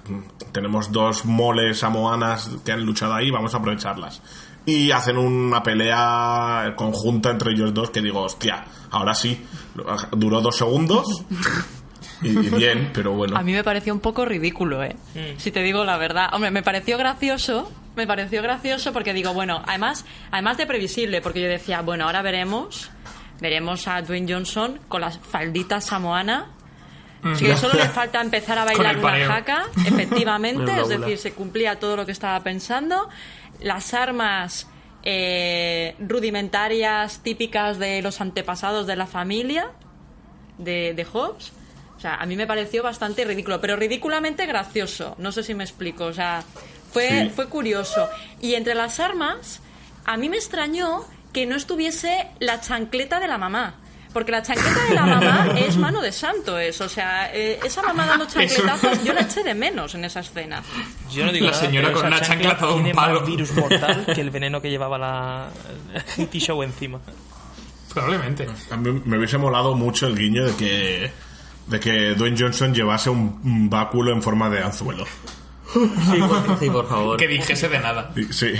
tenemos 0.50 0.90
dos 0.90 1.24
moles 1.26 1.78
samoanas 1.78 2.50
que 2.64 2.72
han 2.72 2.84
luchado 2.84 3.14
ahí, 3.14 3.30
vamos 3.30 3.54
a 3.54 3.58
aprovecharlas. 3.58 4.20
Y 4.66 4.90
hacen 4.90 5.16
una 5.16 5.62
pelea 5.62 6.74
conjunta 6.74 7.30
entre 7.30 7.52
ellos 7.52 7.72
dos 7.72 7.90
que 7.90 8.02
digo, 8.02 8.20
hostia, 8.20 8.64
ahora 8.90 9.14
sí, 9.14 9.46
duró 10.10 10.40
dos 10.40 10.56
segundos 10.56 11.06
y, 12.22 12.28
y 12.28 12.50
bien, 12.50 12.90
pero 12.92 13.12
bueno. 13.12 13.36
A 13.36 13.42
mí 13.42 13.52
me 13.52 13.64
pareció 13.64 13.92
un 13.92 14.00
poco 14.00 14.24
ridículo, 14.24 14.82
¿eh? 14.82 14.96
Si 15.38 15.50
te 15.50 15.62
digo 15.62 15.84
la 15.84 15.96
verdad. 15.96 16.28
Hombre, 16.32 16.50
me 16.50 16.62
pareció 16.62 16.98
gracioso. 16.98 17.70
Me 17.96 18.06
pareció 18.06 18.42
gracioso 18.42 18.92
porque 18.92 19.12
digo, 19.12 19.34
bueno, 19.34 19.62
además, 19.66 20.04
además 20.30 20.56
de 20.56 20.66
previsible, 20.66 21.20
porque 21.20 21.40
yo 21.40 21.48
decía, 21.48 21.82
bueno, 21.82 22.04
ahora 22.04 22.22
veremos, 22.22 22.90
veremos 23.40 23.88
a 23.88 24.00
Dwayne 24.02 24.32
Johnson 24.32 24.78
con 24.88 25.00
las 25.00 25.18
falditas 25.18 25.84
samoana. 25.86 26.50
Que 27.38 27.54
solo 27.56 27.74
le 27.74 27.88
falta 27.90 28.20
empezar 28.20 28.58
a 28.58 28.64
bailar 28.64 28.96
una 28.96 29.26
jaca, 29.26 29.64
efectivamente, 29.86 30.72
es 30.80 30.88
decir, 30.88 31.18
se 31.18 31.32
cumplía 31.32 31.78
todo 31.78 31.96
lo 31.96 32.06
que 32.06 32.12
estaba 32.12 32.40
pensando. 32.42 33.08
Las 33.60 33.92
armas 33.92 34.66
eh, 35.02 35.96
rudimentarias, 35.98 37.22
típicas 37.22 37.78
de 37.78 38.00
los 38.00 38.20
antepasados 38.20 38.86
de 38.86 38.96
la 38.96 39.06
familia, 39.06 39.70
de, 40.58 40.94
de 40.94 41.04
Hobbes. 41.04 41.52
O 42.00 42.02
sea, 42.02 42.14
a 42.14 42.24
mí 42.24 42.34
me 42.34 42.46
pareció 42.46 42.82
bastante 42.82 43.26
ridículo, 43.26 43.60
pero 43.60 43.76
ridículamente 43.76 44.46
gracioso. 44.46 45.14
No 45.18 45.32
sé 45.32 45.42
si 45.42 45.52
me 45.52 45.64
explico. 45.64 46.06
O 46.06 46.14
sea, 46.14 46.42
fue, 46.92 47.08
Sí. 47.26 47.32
fue 47.36 47.46
curioso. 47.50 48.08
Y 48.40 48.54
entre 48.54 48.74
las 48.74 48.98
armas, 49.00 49.60
a 50.06 50.16
mí 50.16 50.30
me 50.30 50.38
extrañó 50.38 51.04
que 51.34 51.44
no 51.44 51.56
estuviese 51.56 52.26
la 52.38 52.58
chancleta 52.62 53.20
de 53.20 53.28
la 53.28 53.36
mamá. 53.36 53.74
Porque 54.14 54.32
la 54.32 54.42
chancleta 54.42 54.82
de 54.86 54.94
la 54.94 55.04
mamá 55.06 55.54
es 55.58 55.76
mano 55.76 56.00
de 56.00 56.10
santo, 56.10 56.58
es. 56.58 56.80
O 56.80 56.88
sea, 56.88 57.30
eh, 57.34 57.60
esa 57.62 57.82
mamá 57.82 58.06
dando 58.06 58.24
chancletazos, 58.26 59.04
yo 59.04 59.12
la 59.12 59.20
eché 59.20 59.42
de 59.44 59.54
menos 59.54 59.94
en 59.94 60.04
esa 60.06 60.20
escena. 60.20 60.62
Yo 61.12 61.26
no 61.26 61.32
digo 61.32 61.46
La 61.48 61.52
señora 61.54 61.92
con 61.92 62.06
una 62.06 62.20
chancla 62.22 62.56
todo 62.56 62.76
un 62.76 62.82
tiene 62.82 62.94
palo. 62.96 63.20
más 63.20 63.28
virus 63.28 63.52
mortal 63.52 64.06
que 64.14 64.20
el 64.22 64.30
veneno 64.30 64.60
que 64.62 64.70
llevaba 64.70 64.96
la 64.98 65.48
T-Show 66.16 66.62
encima. 66.62 66.98
Probablemente. 67.92 68.48
A 68.70 68.76
mí 68.76 69.02
me 69.04 69.18
hubiese 69.18 69.36
molado 69.38 69.74
mucho 69.74 70.06
el 70.06 70.16
guiño 70.16 70.44
de 70.46 70.54
que, 70.56 71.10
de 71.70 71.80
que 71.80 72.14
Dwayne 72.14 72.36
Johnson 72.38 72.74
llevase 72.74 73.08
un, 73.10 73.40
un 73.44 73.70
báculo 73.70 74.12
en 74.12 74.22
forma 74.22 74.50
de 74.50 74.62
anzuelo. 74.62 75.06
Sí, 75.72 76.18
por, 76.18 76.58
sí, 76.58 76.68
por 76.68 76.88
favor. 76.88 77.16
Que 77.16 77.28
dijese 77.28 77.68
de 77.68 77.78
nada. 77.78 78.10
Sí. 78.30 78.52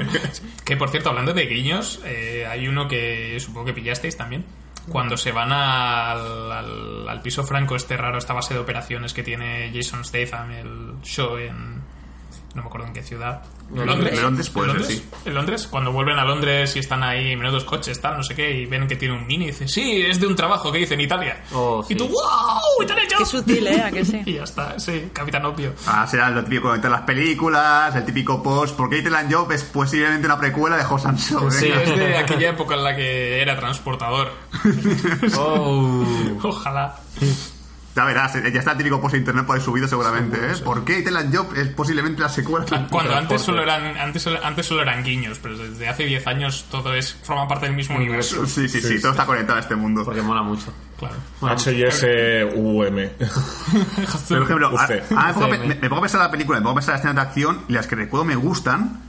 Que 0.64 0.78
por 0.78 0.88
cierto, 0.88 1.10
hablando 1.10 1.34
de 1.34 1.44
guiños, 1.44 2.00
eh, 2.06 2.46
hay 2.48 2.66
uno 2.66 2.88
que 2.88 3.38
supongo 3.38 3.66
que 3.66 3.74
pillasteis 3.74 4.16
también. 4.16 4.46
Cuando 4.88 5.16
se 5.18 5.30
van 5.30 5.52
al, 5.52 6.50
al, 6.52 7.08
al 7.08 7.20
piso 7.20 7.44
franco, 7.44 7.76
este 7.76 7.96
raro, 7.98 8.16
esta 8.16 8.32
base 8.32 8.54
de 8.54 8.60
operaciones 8.60 9.12
que 9.12 9.22
tiene 9.22 9.70
Jason 9.74 10.04
Statham, 10.04 10.50
el 10.52 10.92
show 11.02 11.36
en. 11.36 11.82
No 12.54 12.62
me 12.62 12.68
acuerdo 12.68 12.86
en 12.86 12.92
qué 12.92 13.02
ciudad. 13.02 13.42
En 13.74 13.84
¿Londres? 13.84 14.22
Londres 14.22 14.48
puede 14.50 14.70
¿En 14.70 14.72
ser, 14.74 14.80
Londres? 14.82 15.02
sí. 15.02 15.28
¿En 15.28 15.34
Londres? 15.34 15.66
Cuando 15.68 15.90
vuelven 15.92 16.18
a 16.18 16.24
Londres 16.24 16.76
y 16.76 16.78
están 16.78 17.02
ahí 17.02 17.34
menudos 17.34 17.64
coches, 17.64 18.00
tal, 18.00 18.16
no 18.16 18.22
sé 18.22 18.34
qué, 18.36 18.50
y 18.52 18.66
ven 18.66 18.86
que 18.86 18.94
tiene 18.94 19.14
un 19.16 19.26
mini 19.26 19.44
y 19.44 19.48
dicen, 19.48 19.68
sí, 19.68 20.02
es 20.08 20.20
de 20.20 20.26
un 20.28 20.36
trabajo 20.36 20.70
que 20.70 20.78
hice 20.80 20.94
en 20.94 21.00
Italia. 21.00 21.42
Oh, 21.52 21.84
y 21.88 21.96
tú, 21.96 22.06
¡wow! 22.06 22.82
¡Italia 22.82 23.02
Qué 23.18 23.26
sutil, 23.26 23.66
¿eh? 23.66 23.82
¿A 23.82 23.90
que 23.90 24.04
sí? 24.04 24.22
Y 24.26 24.34
ya 24.34 24.44
está, 24.44 24.78
sí, 24.78 25.10
Capitán 25.12 25.44
Obvio. 25.46 25.72
Ah, 25.86 26.06
será 26.06 26.30
lo 26.30 26.44
típico 26.44 26.76
de 26.76 26.88
las 26.88 27.02
películas, 27.02 27.94
el 27.96 28.04
típico 28.04 28.40
post. 28.42 28.76
Porque 28.76 28.98
Ethan 29.00 29.32
Job 29.32 29.50
es 29.50 29.64
posiblemente 29.64 30.26
una 30.26 30.38
precuela 30.38 30.76
de 30.76 30.84
Hosan 30.84 31.18
Show. 31.18 31.50
Sí, 31.50 31.66
es 31.68 31.96
de 31.96 32.16
aquella 32.16 32.50
época 32.50 32.74
en 32.76 32.84
la 32.84 32.94
que 32.94 33.42
era 33.42 33.58
transportador. 33.58 34.30
Oh. 35.36 36.04
Ojalá. 36.42 36.94
Ya 37.96 38.04
verás, 38.04 38.34
eh, 38.34 38.50
ya 38.52 38.58
está 38.58 38.72
el 38.72 38.78
típico 38.78 39.00
post 39.00 39.14
en 39.14 39.20
internet 39.20 39.46
por 39.46 39.56
ahí 39.56 39.62
subido 39.62 39.86
seguramente, 39.86 40.36
¿eh? 40.36 40.56
¿Por 40.64 40.84
qué 40.84 40.98
Ethan 40.98 41.32
Job 41.32 41.54
es 41.56 41.68
posiblemente 41.68 42.20
la 42.22 42.28
secuela? 42.28 42.66
Cuando 42.90 43.14
antes 43.14 43.40
solo 43.40 43.62
eran 43.62 43.96
antes 43.96 44.20
solo, 44.22 44.40
antes 44.44 44.66
solo 44.66 44.82
eran 44.82 45.04
guiños, 45.04 45.38
pero 45.40 45.56
desde 45.56 45.88
hace 45.88 46.04
10 46.04 46.26
años 46.26 46.66
todo 46.70 46.92
es 46.92 47.14
forma 47.14 47.46
parte 47.46 47.66
del 47.66 47.76
mismo 47.76 47.96
universo. 47.96 48.44
Sí, 48.46 48.68
sí, 48.68 48.80
sí, 48.80 49.00
todo 49.00 49.12
está 49.12 49.24
conectado 49.26 49.58
a 49.58 49.60
este 49.60 49.76
mundo. 49.76 50.04
Porque 50.04 50.22
mola 50.22 50.42
mucho. 50.42 50.72
Claro. 50.98 51.14
H-I-S-U-M. 51.42 53.10
Por 54.28 54.42
ejemplo, 54.42 54.78
a- 54.78 54.84
a- 54.84 54.88
me, 54.88 55.32
pongo, 55.34 55.48
me, 55.48 55.58
me 55.74 55.88
pongo 55.88 55.96
a 55.98 56.00
pensar 56.02 56.20
la 56.20 56.30
película, 56.30 56.58
me 56.58 56.62
pongo 56.62 56.72
a 56.72 56.74
pensar 56.76 56.94
las 56.94 57.00
escenas 57.00 57.16
de 57.16 57.20
acción 57.22 57.60
y 57.68 57.72
las 57.74 57.86
que 57.86 57.94
recuerdo 57.96 58.24
me 58.24 58.36
gustan, 58.36 59.00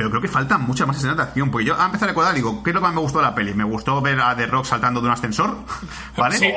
pero 0.00 0.08
creo 0.08 0.22
que 0.22 0.28
faltan 0.28 0.62
muchas 0.62 0.86
más 0.86 0.96
escenas 0.96 1.18
de 1.18 1.24
acción. 1.24 1.50
Porque 1.50 1.66
yo 1.66 1.78
a 1.78 1.84
empezar 1.84 2.08
a 2.08 2.12
recordar, 2.12 2.34
digo, 2.34 2.62
¿qué 2.62 2.70
es 2.70 2.74
lo 2.74 2.80
que 2.80 2.86
más 2.86 2.94
me 2.94 3.02
gustó 3.02 3.18
de 3.18 3.24
la 3.24 3.34
peli? 3.34 3.52
Me 3.52 3.64
gustó 3.64 4.00
ver 4.00 4.18
a 4.18 4.34
The 4.34 4.46
Rock 4.46 4.64
saltando 4.64 4.98
de 5.02 5.08
un 5.08 5.12
ascensor, 5.12 5.58
¿vale? 6.16 6.38
Sí, 6.38 6.50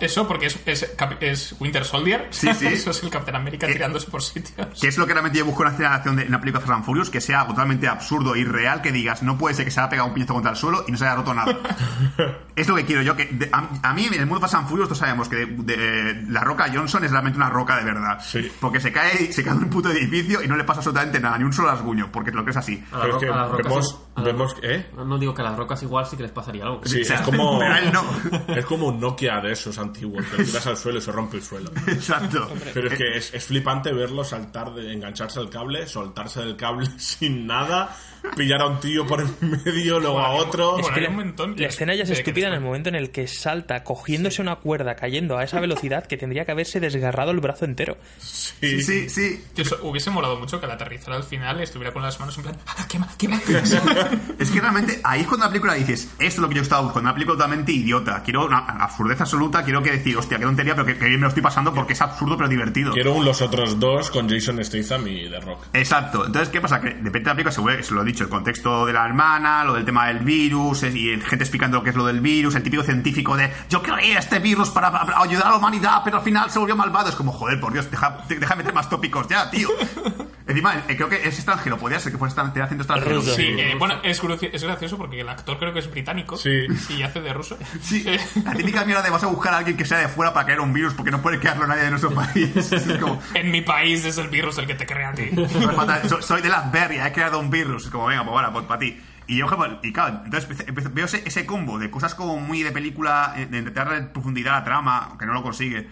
eso 0.00 0.26
porque 0.26 0.46
es, 0.46 0.58
es, 0.66 0.90
cap- 0.96 1.22
es 1.22 1.54
Winter 1.60 1.84
Soldier. 1.84 2.26
Sí, 2.30 2.52
sí. 2.54 2.66
Eso 2.72 2.90
es 2.90 3.00
el 3.04 3.10
Capitán 3.10 3.36
América 3.36 3.68
Eh, 3.68 3.72
tirándose 3.74 4.10
por 4.10 4.20
sitios. 4.20 4.66
Que 4.80 4.88
es 4.88 4.98
lo 4.98 5.06
que 5.06 5.12
realmente 5.12 5.38
yo 5.38 5.44
busco 5.44 5.62
en 5.62 5.66
una 5.68 5.74
escena 5.74 5.90
de 5.90 5.94
acción 5.96 6.16
de 6.16 6.22
en 6.22 6.28
una 6.28 6.40
película 6.40 6.60
de 6.60 6.66
Fast 6.66 6.76
and 6.78 6.84
Furious, 6.84 7.08
que 7.10 7.20
sea 7.20 7.46
totalmente 7.46 7.86
absurdo 7.86 8.34
irreal, 8.34 8.82
que 8.82 8.90
digas, 8.90 9.22
no 9.22 9.38
puede 9.38 9.54
ser 9.54 9.64
que 9.64 9.70
se 9.70 9.78
haya 9.78 9.88
pegado 9.88 10.08
un 10.08 10.14
piñazo 10.14 10.34
contra 10.34 10.50
el 10.50 10.56
suelo 10.56 10.84
y 10.88 10.90
no 10.90 10.98
se 10.98 11.04
haya 11.04 11.14
roto 11.14 11.32
nada. 11.34 11.56
es 12.56 12.66
lo 12.68 12.74
que 12.74 12.84
quiero 12.84 13.02
yo, 13.02 13.14
que 13.16 13.26
de- 13.26 13.48
a, 13.52 13.68
a 13.82 13.92
mí 13.94 14.06
en 14.06 14.14
el 14.14 14.26
mundo 14.26 14.40
Fast 14.40 14.54
and 14.54 14.68
Furious 14.68 14.88
todos 14.88 14.98
sabemos 14.98 15.28
que 15.28 15.36
de- 15.36 15.46
de- 15.46 16.22
la 16.28 16.40
roca 16.42 16.66
Johnson 16.72 17.04
es 17.04 17.10
realmente 17.12 17.36
una 17.36 17.48
roca 17.50 17.76
de 17.76 17.84
verdad. 17.84 18.18
Sí. 18.20 18.50
Porque 18.60 18.80
se 18.80 18.90
cae, 18.90 19.32
se 19.32 19.44
cae 19.44 19.54
de 19.54 19.60
un 19.64 19.70
puto 19.70 19.90
edificio 19.90 20.42
y 20.42 20.48
no 20.48 20.56
le 20.56 20.64
pasa 20.64 20.80
absolutamente 20.80 21.20
nada, 21.20 21.38
ni 21.38 21.44
un 21.44 21.52
solo 21.52 21.70
rasguño, 21.70 22.10
porque 22.10 22.30
lo 22.32 22.44
que 22.44 22.50
es 22.50 22.56
A 22.92 23.02
Pero 23.02 23.16
es 23.16 23.22
que 23.22 23.28
a 23.28 23.46
vemos. 23.48 23.98
Vemos. 24.16 24.54
¿eh? 24.62 24.90
No, 24.94 25.04
no 25.04 25.18
digo 25.18 25.34
que 25.34 25.40
a 25.40 25.44
las 25.44 25.56
rocas 25.56 25.82
igual 25.82 26.04
sí 26.06 26.16
que 26.16 26.22
les 26.24 26.32
pasaría 26.32 26.64
algo. 26.64 26.80
Sí, 26.84 27.00
O 27.00 27.04
sea, 27.04 27.16
es 27.16 27.22
como, 27.22 27.60
no. 27.92 28.04
es 28.54 28.66
como 28.66 28.88
un 28.88 29.00
Nokia 29.00 29.40
de 29.40 29.52
esos 29.52 29.78
antiguos, 29.78 30.24
que 30.26 30.38
lo 30.38 30.44
tiras 30.44 30.66
al 30.66 30.76
suelo 30.76 30.98
y 30.98 31.02
se 31.02 31.12
rompe 31.12 31.38
el 31.38 31.42
suelo. 31.42 31.70
Exacto. 31.86 32.48
Pero 32.74 32.88
es 32.88 32.94
que 32.98 33.16
es, 33.16 33.34
es 33.34 33.44
flipante 33.44 33.92
verlo 33.92 34.22
saltar, 34.24 34.74
de 34.74 34.92
engancharse 34.92 35.40
al 35.40 35.48
cable, 35.48 35.86
soltarse 35.86 36.40
del 36.40 36.56
cable 36.56 36.88
sin 36.98 37.46
nada, 37.46 37.96
pillar 38.36 38.60
a 38.62 38.66
un 38.66 38.80
tío 38.80 39.06
por 39.06 39.20
en 39.20 39.34
medio, 39.64 39.98
luego 40.00 40.18
a 40.20 40.30
otro. 40.30 40.78
Es 40.78 40.88
que 40.88 41.00
la, 41.00 41.08
un 41.10 41.16
montón 41.16 41.54
que- 41.54 41.62
la 41.62 41.68
escena 41.68 41.94
ya 41.94 42.04
es 42.04 42.10
estúpida 42.10 42.48
en 42.48 42.54
el 42.54 42.60
momento 42.60 42.88
en 42.88 42.94
el 42.94 43.10
que 43.10 43.26
salta 43.28 43.82
cogiéndose 43.84 44.42
una 44.42 44.56
cuerda, 44.56 44.94
cayendo 44.96 45.38
a 45.38 45.44
esa 45.44 45.60
velocidad 45.60 46.06
que 46.06 46.16
tendría 46.16 46.44
que 46.44 46.52
haberse 46.52 46.80
desgarrado 46.80 47.30
el 47.30 47.40
brazo 47.40 47.64
entero. 47.64 47.96
Sí, 48.18 48.82
sí, 48.82 49.08
sí. 49.08 49.44
Eso 49.56 49.78
hubiese 49.82 50.10
molado 50.10 50.38
mucho 50.38 50.58
que 50.60 50.66
al 50.66 50.72
aterrizar 50.72 51.14
al 51.14 51.24
final 51.24 51.60
estuviera 51.60 51.92
con 51.92 52.02
las 52.02 52.18
manos 52.20 52.36
en 52.38 52.44
plan, 52.44 52.56
¡ah, 52.66 52.86
quema, 52.88 53.08
quema! 53.18 53.40
Es 54.38 54.50
que 54.50 54.60
realmente 54.60 55.00
ahí 55.04 55.20
es 55.22 55.26
cuando 55.26 55.46
la 55.46 55.50
película 55.50 55.74
dices, 55.74 56.04
esto 56.14 56.24
es 56.24 56.38
lo 56.38 56.48
que 56.48 56.56
yo 56.56 56.62
estaba 56.62 56.82
buscando, 56.82 57.08
una 57.08 57.14
película 57.14 57.36
totalmente 57.36 57.72
idiota. 57.72 58.22
Quiero 58.22 58.46
una 58.46 58.58
absurdez 58.58 59.20
absoluta, 59.20 59.62
quiero 59.64 59.82
que 59.82 59.92
decir, 59.92 60.16
hostia, 60.16 60.38
qué 60.38 60.44
tontería, 60.44 60.74
pero 60.74 60.86
que, 60.86 60.96
que 60.98 61.06
bien 61.06 61.20
me 61.20 61.22
lo 61.24 61.28
estoy 61.28 61.42
pasando 61.42 61.72
porque 61.74 61.92
es 61.92 62.00
absurdo 62.02 62.36
pero 62.36 62.48
divertido. 62.48 62.92
Quiero 62.92 63.12
un 63.14 63.24
Los 63.24 63.40
Otros 63.42 63.78
Dos 63.78 64.10
con 64.10 64.28
Jason 64.28 64.62
Statham 64.64 65.06
y 65.08 65.28
The 65.28 65.40
Rock. 65.40 65.66
Exacto. 65.72 66.26
Entonces, 66.26 66.48
¿qué 66.48 66.60
pasa? 66.60 66.80
Que 66.80 66.88
depende 66.90 67.20
de 67.20 67.24
la 67.26 67.34
película, 67.34 67.52
se, 67.52 67.60
vuelve- 67.60 67.82
se 67.82 67.94
lo 67.94 68.02
he 68.02 68.04
dicho, 68.12 68.24
el 68.24 68.30
contexto 68.30 68.86
de 68.86 68.92
la 68.92 69.04
hermana, 69.04 69.64
lo 69.64 69.74
del 69.74 69.84
tema 69.84 70.06
del 70.06 70.20
virus, 70.20 70.82
y 70.84 71.18
gente 71.20 71.44
explicando 71.44 71.78
lo 71.78 71.82
que 71.82 71.90
es 71.90 71.96
lo 71.96 72.06
del 72.06 72.20
virus, 72.20 72.54
el 72.54 72.62
típico 72.62 72.82
científico 72.82 73.36
de 73.36 73.50
yo 73.68 73.82
creé 73.82 74.18
este 74.18 74.38
virus 74.38 74.70
para, 74.70 74.90
para 74.90 75.20
ayudar 75.20 75.46
a 75.46 75.50
la 75.50 75.56
humanidad, 75.56 76.02
pero 76.04 76.18
al 76.18 76.22
final 76.22 76.50
se 76.50 76.58
volvió 76.58 76.76
malvado. 76.76 77.08
Es 77.08 77.14
como, 77.14 77.32
joder, 77.32 77.60
por 77.60 77.72
Dios, 77.72 77.90
deja, 77.90 78.24
deja 78.28 78.54
meter 78.56 78.72
más 78.72 78.88
tópicos 78.88 79.26
ya, 79.28 79.50
tío. 79.50 79.68
Encima, 80.46 80.74
eh, 80.88 80.96
creo 80.96 81.08
que 81.08 81.16
es 81.16 81.34
extranjero, 81.36 81.78
podría 81.78 82.00
ser 82.00 82.10
que 82.12 82.18
fuese 82.18 82.32
extranjero 82.32 82.64
haciendo 82.64 82.82
extranjero. 82.82 83.16
Ruso. 83.16 83.34
Sí, 83.34 83.42
eh, 83.46 83.74
bueno, 83.78 83.96
es, 84.02 84.20
es 84.52 84.64
gracioso 84.64 84.98
porque 84.98 85.20
el 85.20 85.28
actor 85.28 85.58
creo 85.58 85.72
que 85.72 85.78
es 85.78 85.90
británico 85.90 86.36
Sí. 86.36 86.66
y 86.90 87.02
hace 87.02 87.20
de 87.20 87.32
ruso. 87.32 87.56
Sí, 87.80 88.02
Eh, 88.06 88.18
la 88.44 88.52
típica 88.54 88.84
mierda 88.84 89.02
de 89.02 89.10
vas 89.10 89.22
a 89.22 89.28
buscar 89.28 89.54
a 89.54 89.58
alguien 89.58 89.76
que 89.76 89.84
sea 89.84 89.98
de 89.98 90.08
fuera 90.08 90.32
para 90.34 90.44
crear 90.46 90.60
un 90.60 90.72
virus 90.72 90.94
porque 90.94 91.10
no 91.10 91.22
puede 91.22 91.38
crearlo 91.38 91.66
nadie 91.66 91.84
de 91.84 91.90
nuestro 91.90 92.10
país. 92.14 92.72
Es 92.72 92.98
como, 92.98 93.20
en 93.34 93.50
mi 93.50 93.60
país 93.62 94.04
es 94.04 94.18
el 94.18 94.28
virus 94.28 94.58
el 94.58 94.66
que 94.66 94.74
te 94.74 94.86
crea 94.86 95.10
a 95.10 95.14
ti. 95.14 95.28
No 95.32 95.66
me 95.68 95.72
falta- 95.74 96.08
so- 96.08 96.20
soy 96.22 96.42
de 96.42 96.48
las 96.48 96.70
Berria, 96.72 97.06
he 97.06 97.12
creado 97.12 97.38
un 97.38 97.50
virus. 97.50 97.84
Es 97.84 97.90
como, 97.90 98.06
venga, 98.06 98.22
pues 98.22 98.32
bueno, 98.32 98.52
pues 98.52 98.64
para 98.66 98.80
ti. 98.80 99.00
Y 99.28 99.36
yo, 99.38 99.46
pues, 99.46 99.70
y 99.82 99.92
claro, 99.92 100.22
entonces 100.24 100.48
veo 100.92 101.04
ese, 101.06 101.22
ese 101.24 101.46
combo 101.46 101.78
de 101.78 101.88
cosas 101.90 102.14
como 102.16 102.38
muy 102.38 102.62
de 102.64 102.72
película, 102.72 103.32
eh, 103.36 103.46
de 103.46 103.58
intentar 103.58 104.12
profundidad 104.12 104.54
a 104.56 104.58
la 104.58 104.64
trama, 104.64 105.14
que 105.18 105.24
no 105.24 105.32
lo 105.32 105.42
consigue. 105.42 105.88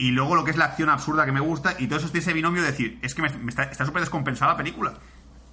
Y 0.00 0.12
luego 0.12 0.34
lo 0.34 0.44
que 0.44 0.50
es 0.50 0.56
la 0.56 0.64
acción 0.64 0.88
absurda 0.88 1.26
que 1.26 1.32
me 1.32 1.40
gusta, 1.40 1.74
y 1.78 1.86
todo 1.86 1.98
eso 1.98 2.08
tiene 2.08 2.20
ese 2.20 2.32
binomio 2.32 2.62
de 2.62 2.70
decir, 2.70 2.98
es 3.02 3.14
que 3.14 3.20
me, 3.20 3.28
me 3.28 3.50
está 3.50 3.64
está 3.64 3.84
súper 3.84 4.00
descompensada 4.00 4.52
la 4.52 4.56
película. 4.56 4.94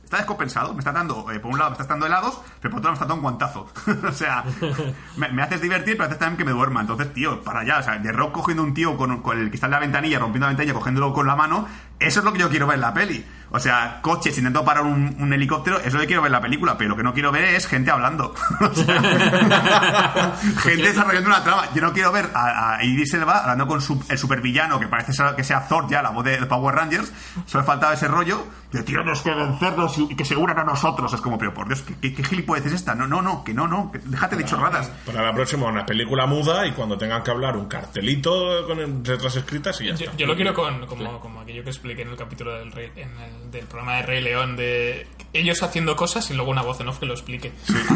Está 0.05 0.15
descompensado, 0.15 0.73
me 0.73 0.79
está 0.79 0.93
dando, 0.93 1.29
eh, 1.33 1.39
por 1.41 1.51
un 1.51 1.57
lado 1.57 1.71
me 1.71 1.73
estás 1.73 1.89
dando 1.89 2.05
helados, 2.05 2.39
pero 2.61 2.71
por 2.71 2.79
otro 2.79 2.91
lado 2.91 2.91
me 2.91 2.93
está 2.93 3.05
dando 3.05 3.15
un 3.15 3.21
guantazo. 3.23 3.69
o 4.07 4.11
sea, 4.13 4.45
me, 5.17 5.27
me 5.33 5.41
haces 5.41 5.59
divertir, 5.59 5.97
pero 5.97 6.05
haces 6.05 6.17
también 6.17 6.37
que 6.37 6.45
me 6.45 6.51
duerma. 6.51 6.79
Entonces, 6.79 7.13
tío, 7.13 7.43
para 7.43 7.59
allá, 7.59 7.79
o 7.79 7.83
sea, 7.83 7.97
de 7.97 8.09
rock 8.13 8.31
cogiendo 8.31 8.63
un 8.63 8.73
tío 8.73 8.95
con, 8.95 9.21
con 9.21 9.37
el 9.37 9.49
cristal 9.49 9.69
de 9.69 9.75
la 9.75 9.79
ventanilla, 9.81 10.17
rompiendo 10.17 10.45
la 10.45 10.51
ventanilla, 10.51 10.73
cogiéndolo 10.73 11.11
con 11.11 11.27
la 11.27 11.35
mano, 11.35 11.67
eso 11.99 12.19
es 12.19 12.25
lo 12.25 12.31
que 12.31 12.39
yo 12.39 12.49
quiero 12.49 12.67
ver 12.67 12.75
en 12.75 12.81
la 12.81 12.93
peli. 12.93 13.25
O 13.49 13.59
sea, 13.59 13.99
coches 14.01 14.37
intentando 14.37 14.65
parar 14.65 14.83
un, 14.83 15.15
un 15.19 15.33
helicóptero, 15.33 15.77
eso 15.77 15.87
es 15.87 15.93
lo 15.93 15.99
que 16.01 16.07
quiero 16.07 16.21
ver 16.21 16.29
en 16.29 16.33
la 16.33 16.41
película, 16.41 16.77
pero 16.77 16.89
lo 16.91 16.95
que 16.97 17.03
no 17.03 17.13
quiero 17.13 17.31
ver 17.31 17.45
es 17.45 17.67
gente 17.67 17.91
hablando. 17.91 18.33
O 18.59 18.73
sea, 18.73 20.33
gente 20.57 20.87
desarrollando 20.89 21.29
una 21.29 21.43
trama. 21.43 21.63
Yo 21.73 21.81
no 21.81 21.93
quiero 21.93 22.11
ver 22.11 22.29
a, 22.33 22.75
a 22.77 22.83
Idris 22.83 23.13
Elba 23.13 23.39
hablando 23.39 23.67
con 23.67 23.81
su- 23.81 24.03
el 24.09 24.17
supervillano, 24.17 24.79
que 24.79 24.87
parece 24.87 25.11
que 25.35 25.43
sea 25.43 25.67
Thor 25.67 25.87
ya, 25.89 26.01
la 26.01 26.09
voz 26.09 26.23
de, 26.25 26.37
de 26.39 26.45
Power 26.45 26.75
Rangers. 26.75 27.11
Solo 27.45 27.63
faltaba 27.63 27.93
ese 27.93 28.07
rollo 28.07 28.45
de 28.71 28.83
tienes 28.83 29.21
que 29.21 29.33
vencernos 29.33 29.97
y, 29.97 30.03
y 30.11 30.15
que 30.15 30.25
se 30.25 30.35
unan 30.35 30.59
a 30.59 30.63
nosotros. 30.63 31.13
Es 31.13 31.21
como, 31.21 31.37
pero 31.37 31.53
por 31.53 31.67
Dios, 31.67 31.81
¿qué, 31.83 31.95
qué, 32.01 32.13
qué 32.13 32.23
gilipollez 32.23 32.65
es 32.65 32.73
esta? 32.73 32.95
No, 32.95 33.07
no, 33.07 33.21
no, 33.21 33.43
que 33.43 33.53
no, 33.53 33.67
no, 33.67 33.91
que 33.91 33.99
déjate 33.99 34.35
de 34.35 34.45
chorradas. 34.45 34.87
Para 35.05 35.21
la 35.23 35.33
próxima, 35.33 35.67
una 35.67 35.85
película 35.85 36.25
muda 36.25 36.65
y 36.67 36.73
cuando 36.73 36.97
tengan 36.97 37.23
que 37.23 37.31
hablar, 37.31 37.55
un 37.55 37.67
cartelito 37.67 38.65
con 38.67 39.03
letras 39.03 39.35
escritas 39.35 39.79
y 39.81 39.85
ya 39.87 39.95
Yo, 39.95 40.05
está. 40.05 40.17
yo 40.17 40.27
lo 40.27 40.35
quiero 40.35 40.53
con, 40.53 40.85
como, 40.85 41.19
como 41.19 41.41
aquello 41.41 41.63
que 41.63 41.69
expliqué 41.69 42.01
en 42.01 42.09
el 42.09 42.17
capítulo 42.17 42.53
del, 42.55 42.71
Rey- 42.71 42.91
en 42.95 43.09
el- 43.09 43.36
del 43.51 43.65
programa 43.65 43.97
de 43.97 44.01
Rey 44.03 44.21
León, 44.21 44.55
de 44.55 45.07
ellos 45.33 45.61
haciendo 45.63 45.95
cosas 45.95 46.29
y 46.31 46.33
luego 46.33 46.51
una 46.51 46.61
voz 46.61 46.79
en 46.79 46.87
off 46.87 46.99
que 46.99 47.05
lo 47.05 47.13
explique. 47.13 47.51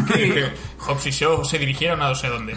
Que 0.06 0.52
Hobbs 0.78 1.06
y 1.06 1.10
Shaw 1.10 1.44
se 1.44 1.58
dirigieron 1.58 2.02
a 2.02 2.08
no 2.08 2.14
sé 2.14 2.28
dónde. 2.28 2.56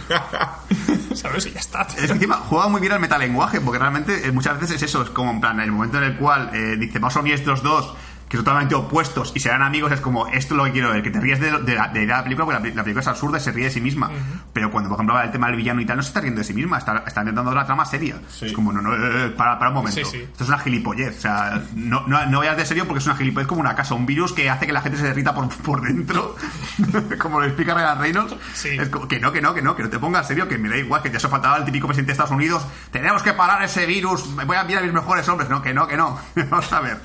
¿Sabes? 1.15 1.45
Y 1.45 1.51
ya 1.51 1.59
está. 1.59 1.81
Es 1.81 2.05
que 2.07 2.11
encima 2.11 2.35
juega 2.37 2.67
muy 2.67 2.81
bien 2.81 2.93
al 2.93 2.99
metalenguaje, 2.99 3.61
porque 3.61 3.79
realmente 3.79 4.27
eh, 4.27 4.31
muchas 4.31 4.59
veces 4.59 4.77
es 4.77 4.83
eso, 4.83 5.01
es 5.01 5.09
como 5.09 5.31
en 5.31 5.41
plan, 5.41 5.59
el 5.59 5.71
momento 5.71 5.97
en 5.97 6.03
el 6.03 6.15
cual 6.17 6.51
eh, 6.53 6.75
dice, 6.77 6.99
vamos 6.99 7.15
a 7.15 7.19
unir 7.21 7.35
estos 7.35 7.63
dos, 7.63 7.93
que 8.29 8.37
son 8.37 8.45
totalmente 8.45 8.75
opuestos 8.75 9.31
y 9.35 9.39
serán 9.39 9.61
amigos, 9.61 9.91
es 9.91 10.01
como, 10.01 10.27
esto 10.27 10.53
es 10.53 10.57
lo 10.57 10.63
que 10.65 10.71
quiero 10.71 10.91
ver, 10.91 11.03
que 11.03 11.11
te 11.11 11.19
ríes 11.19 11.39
de, 11.39 11.51
de 11.59 11.75
la, 11.75 11.87
de 11.89 12.05
la 12.05 12.23
película, 12.23 12.45
porque 12.45 12.69
la, 12.69 12.75
la 12.75 12.83
película 12.83 13.01
es 13.01 13.07
absurda 13.07 13.37
y 13.37 13.41
se 13.41 13.51
ríe 13.51 13.65
de 13.65 13.71
sí 13.71 13.81
misma. 13.81 14.09
Pero 14.53 14.71
cuando, 14.71 14.89
por 14.89 14.97
ejemplo, 14.97 15.13
habla 15.13 15.23
del 15.23 15.31
tema 15.31 15.47
del 15.47 15.57
villano 15.57 15.81
y 15.81 15.85
tal, 15.85 15.97
no 15.97 16.03
se 16.03 16.09
está 16.09 16.21
riendo 16.21 16.39
de 16.39 16.45
sí 16.45 16.53
misma, 16.53 16.77
está, 16.77 17.03
está 17.05 17.21
intentando 17.21 17.51
una 17.51 17.65
trama 17.65 17.85
seria. 17.85 18.15
Sí. 18.29 18.47
Es 18.47 18.53
como, 18.53 18.71
no, 18.71 18.81
no, 18.81 18.93
eh, 18.93 19.25
eh, 19.25 19.29
para, 19.29 19.59
para 19.59 19.69
un 19.69 19.75
momento. 19.75 20.03
Sí, 20.03 20.05
sí. 20.05 20.17
Esto 20.23 20.43
es 20.43 20.49
una 20.49 20.59
gilipollez, 20.59 21.17
o 21.17 21.21
sea, 21.21 21.63
no, 21.75 22.05
no, 22.07 22.25
no 22.25 22.39
vayas 22.39 22.57
de 22.57 22.65
serio 22.65 22.85
porque 22.85 22.99
es 22.99 23.05
una 23.05 23.15
gilipollez 23.15 23.47
como 23.47 23.61
una 23.61 23.75
casa, 23.75 23.93
un 23.93 24.05
virus 24.05 24.33
que 24.33 24.49
hace 24.49 24.65
que 24.65 24.73
la 24.73 24.81
gente 24.81 24.97
se 24.97 25.05
derrita 25.05 25.33
por, 25.33 25.47
por 25.57 25.81
dentro, 25.81 26.35
como 27.19 27.39
lo 27.39 27.45
explica 27.45 27.73
Ryan 27.73 27.99
Reynolds. 27.99 28.35
Sí. 28.53 28.69
Es 28.69 28.89
como, 28.89 29.07
que 29.07 29.19
no, 29.19 29.31
que 29.31 29.41
no, 29.41 29.53
que 29.53 29.61
no, 29.61 29.75
que 29.75 29.83
no 29.83 29.89
te 29.89 29.99
pongas 29.99 30.27
serio, 30.27 30.47
que 30.47 30.57
me 30.57 30.69
da 30.69 30.77
igual, 30.77 31.01
que 31.01 31.11
ya 31.11 31.17
eso 31.17 31.29
faltaba 31.29 31.57
el 31.57 31.65
típico 31.65 31.87
presidente 31.87 32.07
de 32.07 32.13
Estados 32.13 32.31
Unidos. 32.31 32.65
Tenemos 32.91 33.21
que 33.21 33.33
parar 33.33 33.63
ese 33.63 33.85
virus, 33.85 34.35
voy 34.35 34.55
a 34.55 34.61
enviar 34.61 34.81
a 34.81 34.85
mis 34.85 34.93
mejores 34.93 35.27
hombres. 35.29 35.49
No, 35.49 35.61
que 35.61 35.73
no, 35.73 35.87
que 35.87 35.97
no. 35.97 36.17
Vamos 36.35 36.71
a 36.73 36.79
ver. 36.79 36.97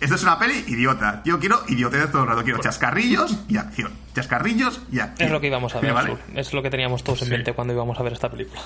Esto 0.00 0.14
es 0.14 0.22
una 0.22 0.38
peli 0.38 0.64
idiota. 0.66 1.22
Yo 1.24 1.38
quiero 1.38 1.62
idiotez 1.68 2.10
todo 2.10 2.22
el 2.22 2.28
rato. 2.28 2.44
Quiero 2.44 2.60
chascarrillos 2.60 3.38
y 3.48 3.56
acción. 3.56 3.92
Chascarrillos 4.14 4.80
y 4.92 5.00
acción. 5.00 5.26
Es 5.26 5.32
lo 5.32 5.40
que 5.40 5.46
íbamos 5.46 5.74
a 5.74 5.80
ver, 5.80 5.94
¿Vale? 5.94 6.12
Azul. 6.12 6.24
Es 6.34 6.52
lo 6.52 6.62
que 6.62 6.70
teníamos 6.70 7.02
todos 7.02 7.22
en 7.22 7.30
mente 7.30 7.52
cuando 7.54 7.72
íbamos 7.72 7.98
a 7.98 8.02
ver 8.02 8.12
esta 8.12 8.30
película. 8.30 8.60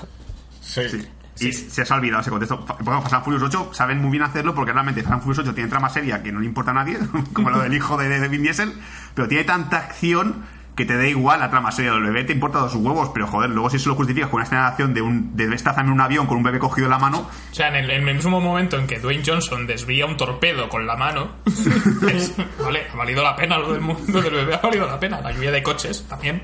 Sí. 0.61 0.89
Sí. 0.89 1.09
Y 1.41 1.53
se 1.53 1.83
os 1.83 1.91
ha 1.91 1.95
olvidado 1.95 2.21
ese 2.21 2.31
contexto. 2.31 2.67
Bueno, 2.81 3.01
Fast 3.01 3.15
and 3.15 3.25
Furious 3.25 3.43
8 3.45 3.71
saben 3.73 3.99
muy 3.99 4.11
bien 4.11 4.23
hacerlo 4.25 4.55
porque 4.55 4.73
realmente 4.73 5.03
Fast 5.03 5.15
and 5.15 5.23
Furious 5.23 5.39
8 5.39 5.55
tiene 5.55 5.71
trama 5.71 5.89
seria 5.89 6.23
que 6.23 6.33
no 6.33 6.41
le 6.41 6.47
importa 6.47 6.73
a 6.73 6.75
nadie, 6.75 6.99
como 7.33 7.49
lo 7.51 7.61
del 7.61 7.73
hijo 7.73 7.97
de, 7.97 8.09
de 8.09 8.29
Vin 8.29 8.43
Diesel, 8.43 8.75
pero 9.15 9.27
tiene 9.27 9.45
tanta 9.45 9.79
acción 9.79 10.45
que 10.81 10.87
te 10.87 10.97
da 10.97 11.07
igual 11.07 11.41
la 11.41 11.51
trama 11.51 11.71
seria 11.71 11.93
del 11.93 12.03
bebé, 12.03 12.25
te 12.25 12.33
importa 12.33 12.59
dos 12.61 12.75
huevos, 12.75 13.11
pero 13.13 13.27
joder, 13.27 13.51
luego 13.51 13.69
si 13.69 13.77
eso 13.77 13.91
lo 13.91 13.97
justificas 13.97 14.31
con 14.31 14.37
una 14.39 14.45
escena 14.45 14.63
de 14.63 14.69
acción 14.69 14.95
de 14.95 15.03
un 15.03 15.37
de 15.37 15.45
en 15.45 15.91
un 15.91 16.01
avión 16.01 16.27
con 16.27 16.39
un 16.39 16.43
bebé 16.43 16.59
cogido 16.59 16.87
en 16.87 16.91
la 16.93 16.99
mano, 16.99 17.29
O 17.51 17.55
sea, 17.55 17.69
en 17.69 17.77
el, 17.77 17.91
en 17.91 18.09
el 18.09 18.15
mismo 18.15 18.41
momento 18.41 18.79
en 18.79 18.87
que 18.87 18.99
Dwayne 18.99 19.23
Johnson 19.27 19.67
desvía 19.67 20.07
un 20.07 20.17
torpedo 20.17 20.69
con 20.69 20.87
la 20.87 20.97
mano, 20.97 21.33
es- 21.45 22.35
vale, 22.63 22.87
ha 22.93 22.97
valido 22.97 23.23
la 23.23 23.37
pena 23.37 23.59
lo 23.59 23.73
del 23.73 23.83
mundo 23.83 24.21
del 24.23 24.33
bebé, 24.33 24.55
ha 24.55 24.61
valido 24.61 24.87
la 24.87 24.99
pena. 24.99 25.21
La 25.21 25.33
lluvia 25.33 25.51
de 25.51 25.63
coches 25.63 26.07
también. 26.09 26.43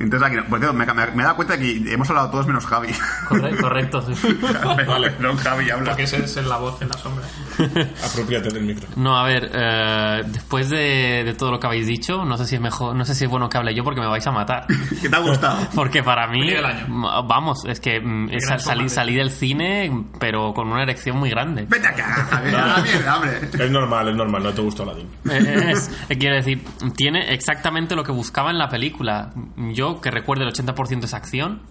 Entonces 0.00 0.28
aquí. 0.28 0.36
Pues, 0.48 0.60
tío, 0.62 0.72
me, 0.72 0.86
me, 0.86 0.94
me 0.94 1.22
he 1.22 1.24
dado 1.24 1.36
cuenta 1.36 1.56
de 1.56 1.60
que 1.82 1.92
hemos 1.92 2.08
hablado 2.10 2.30
todos 2.30 2.46
menos 2.46 2.66
Javi. 2.66 2.88
Corre- 3.28 3.56
correcto, 3.60 4.02
sí. 4.02 4.38
vale, 4.86 5.12
no, 5.18 5.36
Javi 5.36 5.70
habla. 5.70 5.90
Porque 5.90 6.04
ese 6.04 6.18
es 6.24 6.36
la 6.46 6.56
voz 6.56 6.80
en 6.82 6.88
la 6.88 6.98
sombra. 6.98 7.24
Apropiate 8.04 8.48
del 8.50 8.64
micro. 8.64 8.88
No, 8.96 9.16
a 9.18 9.24
ver, 9.24 9.50
eh, 9.52 10.22
después 10.26 10.70
de, 10.70 11.22
de 11.24 11.34
todo 11.34 11.50
lo 11.50 11.58
que 11.60 11.66
habéis 11.66 11.86
dicho, 11.86 12.24
no 12.24 12.36
sé 12.36 12.46
si 12.46 12.54
es 12.56 12.60
mejor, 12.60 12.94
no 12.94 13.04
sé 13.04 13.14
si 13.14 13.24
es 13.24 13.30
bueno 13.30 13.48
que 13.48 13.58
hable 13.58 13.74
yo 13.74 13.84
porque 13.84 14.00
me 14.00 14.06
vais 14.06 14.26
a 14.26 14.30
matar. 14.32 14.66
¿Qué 15.00 15.08
te 15.08 15.16
ha 15.16 15.20
gustado? 15.20 15.58
Porque 15.74 16.02
para 16.02 16.26
mí, 16.28 16.50
año. 16.52 16.86
vamos, 17.26 17.64
es 17.66 17.80
que 17.80 18.00
mm, 18.00 18.30
es 18.30 18.46
sal- 18.46 18.88
salí, 18.90 19.14
del 19.14 19.30
cine, 19.30 20.04
pero 20.20 20.52
con 20.54 20.68
una 20.68 20.82
erección 20.82 21.16
muy 21.18 21.30
grande. 21.30 21.66
Vete 21.68 21.86
acá, 21.88 22.04
Javi, 22.30 22.48
a 22.54 22.66
la 22.66 22.76
mierda, 22.82 23.16
hombre. 23.16 23.40
Es 23.64 23.70
normal, 23.70 24.08
es 24.08 24.16
normal, 24.16 24.42
no 24.42 24.52
te 24.52 24.62
gustó 24.62 24.82
Aladdin. 24.84 25.08
Eh, 25.30 25.70
es- 25.72 25.90
eh, 26.08 26.16
quiero 26.18 26.36
decir, 26.36 26.62
tiene 26.96 27.32
exactamente 27.32 27.94
lo 27.96 28.04
que 28.04 28.12
buscaba 28.12 28.50
en 28.50 28.58
la 28.58 28.68
película. 28.68 29.30
Yo, 29.56 29.87
que 30.00 30.10
recuerdo 30.10 30.44
el 30.44 30.52
80% 30.52 31.04
es 31.04 31.14
acción. 31.14 31.62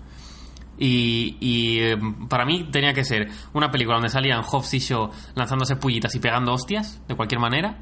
Y, 0.80 1.38
y, 1.40 1.80
eh, 1.80 1.98
para 2.30 2.46
mí 2.46 2.68
tenía 2.72 2.94
que 2.94 3.04
ser 3.04 3.30
una 3.54 3.72
película 3.72 3.96
donde 3.96 4.10
salían 4.10 4.44
Hobbs 4.44 4.76
y 4.76 4.80
Shaw 4.80 5.10
lanzándose 5.34 5.76
pullitas 5.76 6.14
y 6.14 6.20
pegando 6.20 6.54
hostias, 6.54 7.02
de 7.08 7.16
cualquier 7.16 7.40
manera. 7.40 7.80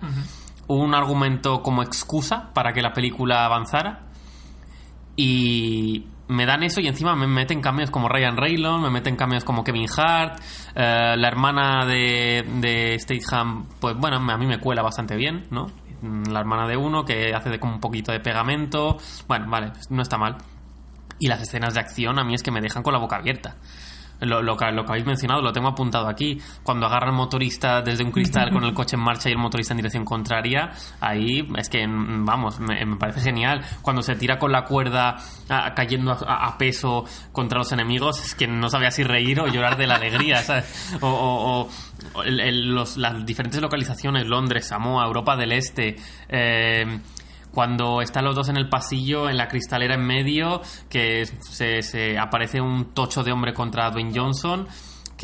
Un 0.68 0.96
argumento 0.96 1.62
como 1.62 1.84
excusa 1.84 2.52
para 2.54 2.72
que 2.72 2.82
la 2.82 2.94
película 2.94 3.46
avanzara. 3.46 4.08
Y 5.18 6.06
me 6.28 6.46
dan 6.46 6.64
eso 6.64 6.82
y 6.82 6.88
encima 6.88 7.16
me 7.16 7.28
meten 7.28 7.62
cambios 7.62 7.92
como 7.92 8.10
Ryan 8.10 8.38
Reynolds, 8.38 8.82
me 8.82 8.90
meten 8.90 9.16
cambios 9.16 9.44
como 9.44 9.64
Kevin 9.64 9.88
Hart, 9.96 10.40
eh, 10.76 11.16
la 11.18 11.28
hermana 11.28 11.86
de, 11.86 12.44
de 12.62 12.98
Statham, 13.00 13.68
pues 13.80 13.96
bueno, 13.96 14.18
a 14.18 14.38
mí 14.38 14.46
me 14.46 14.60
cuela 14.60 14.82
bastante 14.82 15.16
bien, 15.16 15.46
¿no? 15.52 15.68
Mm, 16.06 16.32
La 16.32 16.40
hermana 16.40 16.68
de 16.68 16.78
uno 16.78 17.04
que 17.04 17.34
hace 17.34 17.50
de 17.50 17.60
como 17.60 17.74
un 17.74 17.80
poquito 17.80 18.12
de 18.12 18.20
pegamento, 18.20 18.98
bueno, 19.28 19.50
vale, 19.50 19.72
no 19.90 20.02
está 20.02 20.18
mal. 20.18 20.38
Y 21.20 21.28
las 21.28 21.42
escenas 21.42 21.74
de 21.74 21.80
acción 21.80 22.20
a 22.20 22.24
mí 22.24 22.36
es 22.36 22.44
que 22.44 22.52
me 22.52 22.62
dejan 22.62 22.84
con 22.84 22.94
la 22.94 23.00
boca 23.00 23.16
abierta. 23.18 23.56
Lo, 24.22 24.42
lo 24.42 24.56
que, 24.56 24.72
lo 24.72 24.84
que 24.86 24.92
habéis 24.92 25.06
mencionado, 25.06 25.42
lo 25.42 25.52
tengo 25.52 25.68
apuntado 25.68 26.08
aquí. 26.08 26.40
Cuando 26.64 26.86
agarra 26.86 27.08
el 27.08 27.14
motorista 27.14 27.82
desde 27.82 28.04
un 28.04 28.12
cristal 28.12 28.52
con 28.52 28.64
el 28.64 28.74
coche 28.74 28.96
en 28.96 29.02
marcha 29.02 29.30
y 29.30 29.34
el 29.34 29.38
motorista 29.38 29.74
en 29.74 29.78
dirección 29.78 30.06
contraria, 30.06 30.72
ahí 31.02 31.48
es 31.58 31.70
que, 31.70 31.86
mm, 31.88 32.26
vamos, 32.26 32.60
me, 32.60 32.86
me 32.86 32.96
parece 32.96 33.22
genial. 33.22 33.62
Cuando 33.82 34.02
se 34.02 34.16
tira 34.16 34.40
con 34.40 34.52
la 34.52 34.64
cuerda 34.66 35.18
ah, 35.50 35.74
cayendo 35.76 36.12
a, 36.12 36.18
a- 36.26 36.48
a 36.48 36.58
peso 36.58 37.06
contra 37.32 37.58
los 37.60 37.72
enemigos, 37.72 38.24
es 38.24 38.36
que 38.36 38.48
no 38.48 38.70
sabía 38.70 38.92
si 38.92 39.04
reír 39.04 39.40
o 39.42 39.48
llorar 39.48 39.78
de 39.78 39.88
la 39.88 39.96
alegría, 39.96 40.38
¿sabes? 40.44 40.98
O, 41.02 41.08
o- 41.08 41.62
o- 41.62 41.70
o 42.14 42.24
el- 42.24 42.40
el- 42.40 42.74
los- 42.74 42.98
las 42.98 43.26
diferentes 43.26 43.62
localizaciones, 43.62 44.26
Londres, 44.28 44.68
Samoa, 44.68 45.06
Europa 45.06 45.36
del 45.36 45.52
Este. 45.52 45.96
eh, 46.30 47.00
cuando 47.56 48.02
están 48.02 48.26
los 48.26 48.36
dos 48.36 48.50
en 48.50 48.58
el 48.58 48.70
pasillo, 48.70 49.30
en 49.30 49.38
la 49.38 49.48
cristalera 49.48 49.96
en 49.96 50.06
medio, 50.06 50.62
que 50.90 51.26
se, 51.26 51.82
se 51.82 52.20
aparece 52.20 52.60
un 52.60 52.94
tocho 52.94 53.24
de 53.24 53.32
hombre 53.32 53.54
contra 53.54 53.90
Dwayne 53.90 54.12
Johnson. 54.14 54.68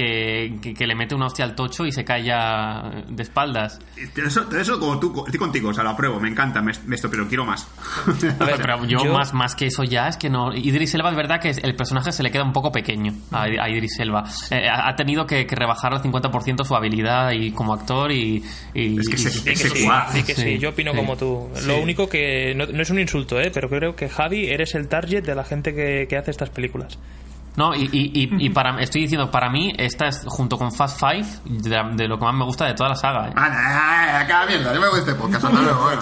Que, 0.02 0.58
que- 0.62 0.74
que 0.74 0.88
le 0.88 0.96
mete 0.96 1.14
una 1.14 1.28
hostia 1.28 1.46
al 1.46 1.54
tocho 1.54 1.86
y 1.86 1.92
se 1.92 2.04
cae 2.04 2.24
ya 2.24 3.04
de 3.08 3.22
espaldas. 3.22 3.80
Pero 4.16 4.28
eso, 4.30 4.50
eso 4.58 4.80
como 4.80 5.00
tú, 5.00 5.24
estoy 5.26 5.38
contigo, 5.40 5.70
o 5.70 5.74
sea, 5.76 5.84
lo 5.84 5.92
apruebo, 5.92 6.20
me 6.20 6.28
encanta 6.30 6.60
me- 6.62 6.72
esto, 6.72 7.08
pero 7.10 7.28
quiero 7.28 7.46
más. 7.46 7.68
A 8.40 8.46
ver, 8.46 8.58
pero 8.58 8.84
yo, 8.86 9.04
Más, 9.14 9.32
más 9.34 9.54
que 9.56 9.68
eso 9.68 9.84
ya 9.84 10.08
es 10.08 10.18
que 10.18 10.30
no. 10.30 10.54
Idris 10.56 10.96
Elba 10.96 11.12
es 11.12 11.16
verdad 11.16 11.40
que 11.40 11.50
el 11.52 11.76
personaje 11.76 12.12
se 12.12 12.24
le 12.24 12.32
queda 12.32 12.44
un 12.44 12.52
poco 12.54 12.72
pequeño 12.72 13.14
a, 13.32 13.44
a 13.44 13.70
Idris 13.70 14.00
Elba. 14.00 14.24
Eh, 14.50 14.68
ha 14.68 14.96
tenido 14.96 15.28
que, 15.28 15.46
que 15.46 15.56
rebajar 15.56 15.94
al 15.94 16.02
50% 16.02 16.64
su 16.66 16.76
habilidad 16.76 17.32
y 17.32 17.52
como 17.52 17.74
actor 17.74 18.12
y. 18.12 18.44
y- 18.74 19.00
Es 19.00 19.08
que 19.08 19.16
y- 19.16 19.20
se- 19.20 19.50
y- 19.50 19.54
es 19.54 19.62
que 19.62 19.70
sí, 19.70 19.88
Sí, 20.14 20.24
que 20.24 20.34
sí, 20.36 20.58
yo 20.58 20.70
opino 20.70 20.92
sí. 20.92 20.98
como 20.98 21.16
tú. 21.16 21.48
Lo 21.68 21.80
único 21.80 22.10
que 22.10 22.54
no, 22.56 22.66
no 22.66 22.82
es 22.82 22.90
un 22.90 22.98
insulto, 23.00 23.40
¿eh? 23.40 23.52
pero 23.54 23.70
creo 23.70 23.96
que 23.96 24.10
Javi 24.10 24.48
eres 24.48 24.74
el 24.74 24.88
target 24.88 25.24
de 25.24 25.36
la 25.36 25.44
gente 25.44 25.76
que, 25.76 26.08
que 26.10 26.18
hace 26.18 26.32
estas 26.32 26.50
películas. 26.50 26.98
No, 27.58 27.76
y, 27.76 27.90
y, 27.92 28.22
y- 28.24 28.46
y 28.46 28.50
para, 28.50 28.80
estoy 28.82 29.02
diciendo, 29.02 29.30
para 29.30 29.50
mí, 29.50 29.74
esta 29.78 30.08
es 30.08 30.24
junto 30.26 30.58
con 30.58 30.72
Fast 30.72 31.00
Five 31.00 31.26
de, 31.46 31.70
la- 31.70 31.90
de 31.90 32.08
lo 32.08 32.18
que 32.18 32.26
más 32.26 32.34
me 32.34 32.46
gusta 32.46 32.66
de 32.66 32.74
toda 32.74 32.90
la 32.90 32.96
saga. 32.96 33.28
¿eh? 33.28 33.34
Mierda, 34.48 34.74
yo 34.74 34.80
me 34.82 34.88
voy 34.88 34.96
de 35.02 35.12
este 35.12 35.16
podcast, 35.16 35.44
hasta 35.46 35.62
luego, 35.62 35.82
bueno. 35.84 36.02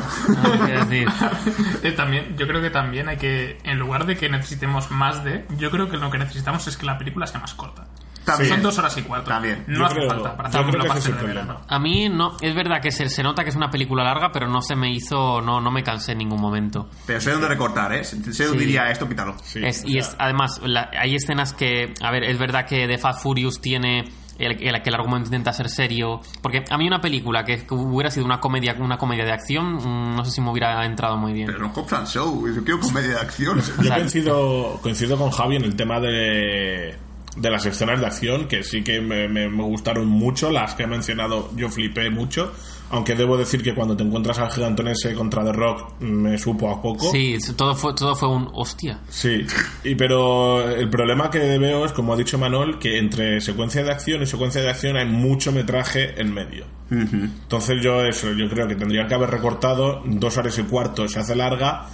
Quiero 0.65 0.85
decir, 0.85 1.07
Eh, 1.83 1.91
también, 1.93 2.35
yo 2.37 2.45
creo 2.47 2.61
que 2.61 2.69
también 2.69 3.07
hay 3.09 3.17
que, 3.17 3.57
en 3.63 3.79
lugar 3.79 4.05
de 4.05 4.15
que 4.17 4.29
necesitemos 4.29 4.91
más 4.91 5.23
de, 5.23 5.45
yo 5.57 5.71
creo 5.71 5.89
que 5.89 5.97
lo 5.97 6.11
que 6.11 6.17
necesitamos 6.19 6.67
es 6.67 6.77
que 6.77 6.85
la 6.85 6.97
película 6.97 7.25
sea 7.25 7.39
más 7.39 7.53
corta. 7.53 7.87
También. 8.25 8.49
Son 8.53 8.61
dos 8.61 8.77
horas 8.77 8.97
y 8.97 9.01
cuatro. 9.01 9.27
También. 9.33 9.63
No 9.67 9.79
Yo 9.79 9.85
hace 9.85 9.95
creo- 9.95 10.09
falta 10.09 10.37
para 10.37 10.49
hacer 10.49 10.61
un 10.61 10.71
blockbuster 10.71 11.15
de 11.15 11.25
verano. 11.27 11.61
a 11.67 11.79
mí 11.79 12.09
no, 12.09 12.37
es 12.41 12.53
verdad 12.55 12.81
que 12.81 12.91
se, 12.91 13.09
se 13.09 13.23
nota 13.23 13.43
que 13.43 13.49
es 13.49 13.55
una 13.55 13.69
película 13.71 14.03
larga, 14.03 14.31
pero 14.31 14.47
no 14.47 14.61
se 14.61 14.75
me 14.75 14.91
hizo, 14.91 15.41
no, 15.41 15.59
no 15.61 15.71
me 15.71 15.83
cansé 15.83 16.11
en 16.11 16.19
ningún 16.19 16.39
momento. 16.41 16.89
Pero 17.07 17.19
sé 17.21 17.31
dónde 17.31 17.47
recortar, 17.47 17.93
¿eh? 17.93 18.03
Sé 18.03 18.17
dónde 18.17 18.33
Sí. 18.33 18.65
diría 18.65 18.89
esto, 18.91 19.07
quítalo. 19.07 19.35
Sí, 19.43 19.59
Es- 19.63 19.83
o 19.83 19.87
y 19.87 19.97
es, 19.97 20.15
además, 20.19 20.59
la- 20.63 20.91
hay 20.99 21.15
escenas 21.15 21.53
que, 21.53 21.93
a 22.01 22.11
ver, 22.11 22.23
es 22.23 22.37
verdad 22.37 22.65
que 22.65 22.87
The 22.87 22.97
Fast 22.97 23.23
Furious 23.23 23.59
tiene 23.61 24.05
el, 24.37 24.51
el- 24.63 24.81
que 24.81 24.89
el 24.89 24.95
argumento 24.95 25.27
intenta 25.27 25.51
ser 25.51 25.67
serio, 25.69 26.21
porque 26.41 26.63
a 26.69 26.77
mí 26.77 26.87
una 26.87 27.01
película 27.01 27.43
que, 27.43 27.65
que 27.65 27.73
hubiera 27.73 28.09
sido 28.09 28.25
una 28.25 28.39
comedia, 28.39 28.73
una 28.79 28.97
comedia 28.97 29.25
de 29.25 29.33
acción, 29.33 29.73
mm, 29.75 30.15
no 30.15 30.23
sé 30.23 30.31
si 30.31 30.39
me 30.41 30.49
hubiera 30.51 30.85
entrado 30.85 31.17
muy 31.17 31.33
bien. 31.33 31.47
Pero 31.47 31.59
no 31.59 31.73
Cops 31.73 31.91
and 31.93 32.07
Show, 32.07 32.47
yo 32.47 32.63
quiero 32.63 32.79
comedia 32.79 33.09
de 33.15 33.19
acción. 33.19 33.59
Yo 33.83 33.89
coincido, 33.93 34.79
coincido 34.81 35.17
con 35.17 35.29
Javi 35.31 35.57
en 35.57 35.65
el 35.65 35.75
tema 35.75 35.99
de, 35.99 36.95
de 37.37 37.49
las 37.51 37.65
escenas 37.65 37.99
de 37.99 38.05
acción, 38.07 38.47
que 38.47 38.63
sí 38.63 38.83
que 38.83 38.99
me, 39.01 39.27
me- 39.27 39.49
me 39.49 39.63
gustaron 39.63 40.07
mucho, 40.07 40.49
las 40.51 40.73
que 40.75 40.83
he 40.83 40.87
mencionado 40.87 41.49
yo 41.55 41.69
flipé 41.69 42.09
mucho, 42.09 42.51
aunque 42.91 43.13
debo 43.13 43.37
decir 43.37 43.61
que 43.61 43.75
cuando 43.75 43.95
te 43.95 44.03
encuentras 44.03 44.39
al 44.39 44.49
gigantón 44.51 44.87
ese 44.87 45.13
contra 45.13 45.43
The 45.45 45.53
Rock 45.53 45.99
me 46.01 46.39
supo 46.39 46.71
a 46.71 46.81
poco. 46.81 47.11
Sí, 47.11 47.37
todo 47.55 47.75
fue, 47.75 47.93
todo 47.93 48.15
fue 48.15 48.29
un 48.29 48.49
hostia. 48.53 48.99
Sí, 49.09 49.45
y 49.83 49.93
pero 49.93 50.67
el 50.69 50.89
problema 50.89 51.29
que 51.29 51.59
veo 51.59 51.85
es, 51.85 51.91
como 51.91 52.13
ha 52.13 52.17
dicho 52.17 52.39
Manol, 52.39 52.79
que 52.79 52.97
entre 52.97 53.39
secuencia 53.41 53.83
de 53.83 53.91
acción 53.91 54.23
y 54.23 54.25
secuencia 54.25 54.61
de 54.61 54.69
acción 54.71 54.97
hay 54.97 55.05
mucho 55.05 55.51
metraje 55.51 56.19
en 56.19 56.33
medio. 56.33 56.65
Entonces 56.91 57.83
yo 57.83 58.03
eso, 58.03 58.31
yo 58.33 58.49
creo 58.49 58.67
que 58.67 58.75
tendría 58.75 59.07
que 59.07 59.13
haber 59.13 59.29
recortado 59.29 60.01
dos 60.05 60.37
horas 60.37 60.57
y 60.57 60.63
cuarto, 60.63 61.07
se 61.07 61.19
hace 61.19 61.35
larga, 61.35 61.85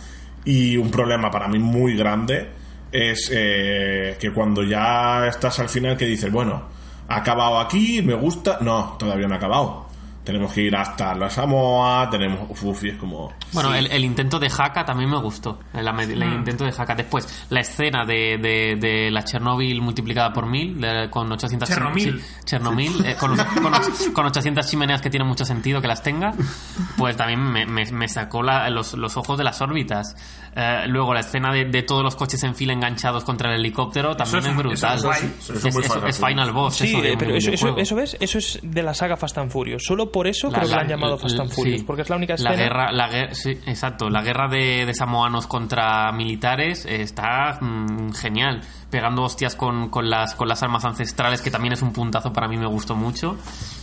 y 0.45 0.77
un 0.77 0.89
problema 0.91 1.29
para 1.29 1.49
mí 1.49 1.59
muy 1.59 1.95
grande 1.97 2.47
es 2.91 3.29
eh, 3.33 4.17
que 4.19 4.31
cuando 4.31 4.63
ya 4.63 5.27
estás 5.27 5.59
al 5.59 5.69
final 5.69 5.97
que 5.97 6.05
dices, 6.05 6.31
bueno, 6.31 6.63
ha 7.07 7.17
acabado 7.17 7.59
aquí, 7.59 8.01
me 8.01 8.13
gusta, 8.13 8.59
no, 8.61 8.95
todavía 8.97 9.27
no 9.27 9.35
ha 9.35 9.37
acabado. 9.37 9.84
Tenemos 10.25 10.51
que 10.53 10.61
ir 10.63 10.75
hasta 10.75 11.13
la 11.13 11.29
Samoa, 11.29 12.09
tenemos... 12.09 12.49
Uf, 12.49 12.83
es 12.83 12.97
como... 12.97 13.31
Bueno, 13.53 13.73
el, 13.75 13.85
el 13.87 14.03
intento 14.03 14.39
de 14.39 14.47
Haka 14.47 14.83
también 14.83 15.09
me 15.09 15.17
gustó. 15.19 15.59
El, 15.73 15.87
el- 15.87 16.21
el 16.23 16.33
intento 16.33 16.63
de 16.65 16.73
Haka. 16.75 16.95
Después, 16.95 17.45
la 17.51 17.59
escena 17.59 18.03
de, 18.05 18.37
de, 18.41 18.75
de 18.79 19.11
la 19.11 19.23
Chernobyl 19.23 19.79
multiplicada 19.81 20.33
por 20.33 20.47
mil, 20.47 20.81
de- 20.81 21.09
con 21.11 21.31
800 21.31 21.69
chim- 21.69 21.75
Chernomil. 21.75 22.19
sí, 22.21 22.25
Chernobyl, 22.45 23.05
eh, 23.05 23.15
con, 23.19 23.37
con, 23.61 23.73
con 24.13 24.25
800 24.25 24.67
chimeneas 24.67 25.01
que 25.01 25.09
tiene 25.11 25.25
mucho 25.25 25.45
sentido 25.45 25.79
que 25.79 25.87
las 25.87 26.01
tenga, 26.01 26.33
pues 26.97 27.15
también 27.15 27.39
me, 27.41 27.65
me- 27.65 27.91
me 27.91 28.07
sacó 28.07 28.41
la- 28.41 28.69
los, 28.69 28.93
los 28.95 29.15
ojos 29.17 29.37
de 29.37 29.43
las 29.43 29.61
órbitas. 29.61 30.15
Eh, 30.55 30.85
luego, 30.87 31.13
la 31.13 31.19
escena 31.19 31.51
de, 31.53 31.65
de 31.65 31.83
todos 31.83 32.01
los 32.03 32.15
coches 32.15 32.41
en 32.43 32.55
fila 32.55 32.73
enganchados 32.73 33.23
contra 33.23 33.53
el 33.53 33.59
helicóptero 33.59 34.15
también 34.15 34.39
es 34.39 34.45
es, 34.47 34.53
muy- 34.55 34.63
brutal. 34.63 34.97
eso 34.97 35.11
es. 35.11 35.23
Eso 35.23 35.53
Es, 35.53 35.65
es 35.65 35.75
eso 35.85 36.25
Final 36.25 36.47
es 36.47 36.53
Boss. 36.53 36.75
Sí, 36.77 36.87
eso 36.87 37.01
de 37.01 37.11
eh, 37.13 37.15
pero 37.19 37.35
eso, 37.35 37.51
eso, 37.51 37.77
eso 37.77 37.95
ves, 37.95 38.17
eso 38.19 38.37
es 38.39 38.59
de 38.63 38.81
la 38.81 38.93
saga 38.93 39.17
Fast 39.17 39.37
and 39.37 39.51
Furious. 39.51 39.83
Solo 39.85 40.11
por 40.15 40.27
eso 40.27 40.47
La- 40.49 40.59
creo 40.59 40.69
que 40.69 40.75
la 40.77 40.81
han 40.81 40.87
llamado 40.87 41.17
Fast 41.17 41.37
and 41.41 41.49
sí. 41.49 41.55
Furious, 41.55 41.83
porque 41.83 42.03
es 42.03 42.09
la 42.09 42.15
única 42.15 42.35
escena. 42.35 42.51
La 42.51 42.55
guerra, 42.55 42.91
la 42.93 43.07
guerra, 43.09 43.35
sí, 43.35 43.49
exacto. 43.65 44.09
La 44.09 44.21
guerra 44.21 44.47
de, 44.47 44.85
de 44.85 44.93
samoanos 44.93 45.45
contra 45.45 46.09
militares 46.13 46.85
eh, 46.85 47.01
está 47.01 47.57
mm, 47.59 48.13
genial. 48.13 48.61
Pegando 48.89 49.23
hostias 49.23 49.57
con, 49.57 49.89
con 49.89 50.09
las, 50.09 50.35
con 50.35 50.47
las 50.47 50.63
armas 50.63 50.85
ancestrales, 50.85 51.41
que 51.41 51.51
también 51.51 51.73
es 51.73 51.81
un 51.81 51.91
puntazo 51.91 52.31
para 52.31 52.47
mí, 52.47 52.55
me 52.55 52.65
gustó 52.65 52.95
mucho. 52.95 53.35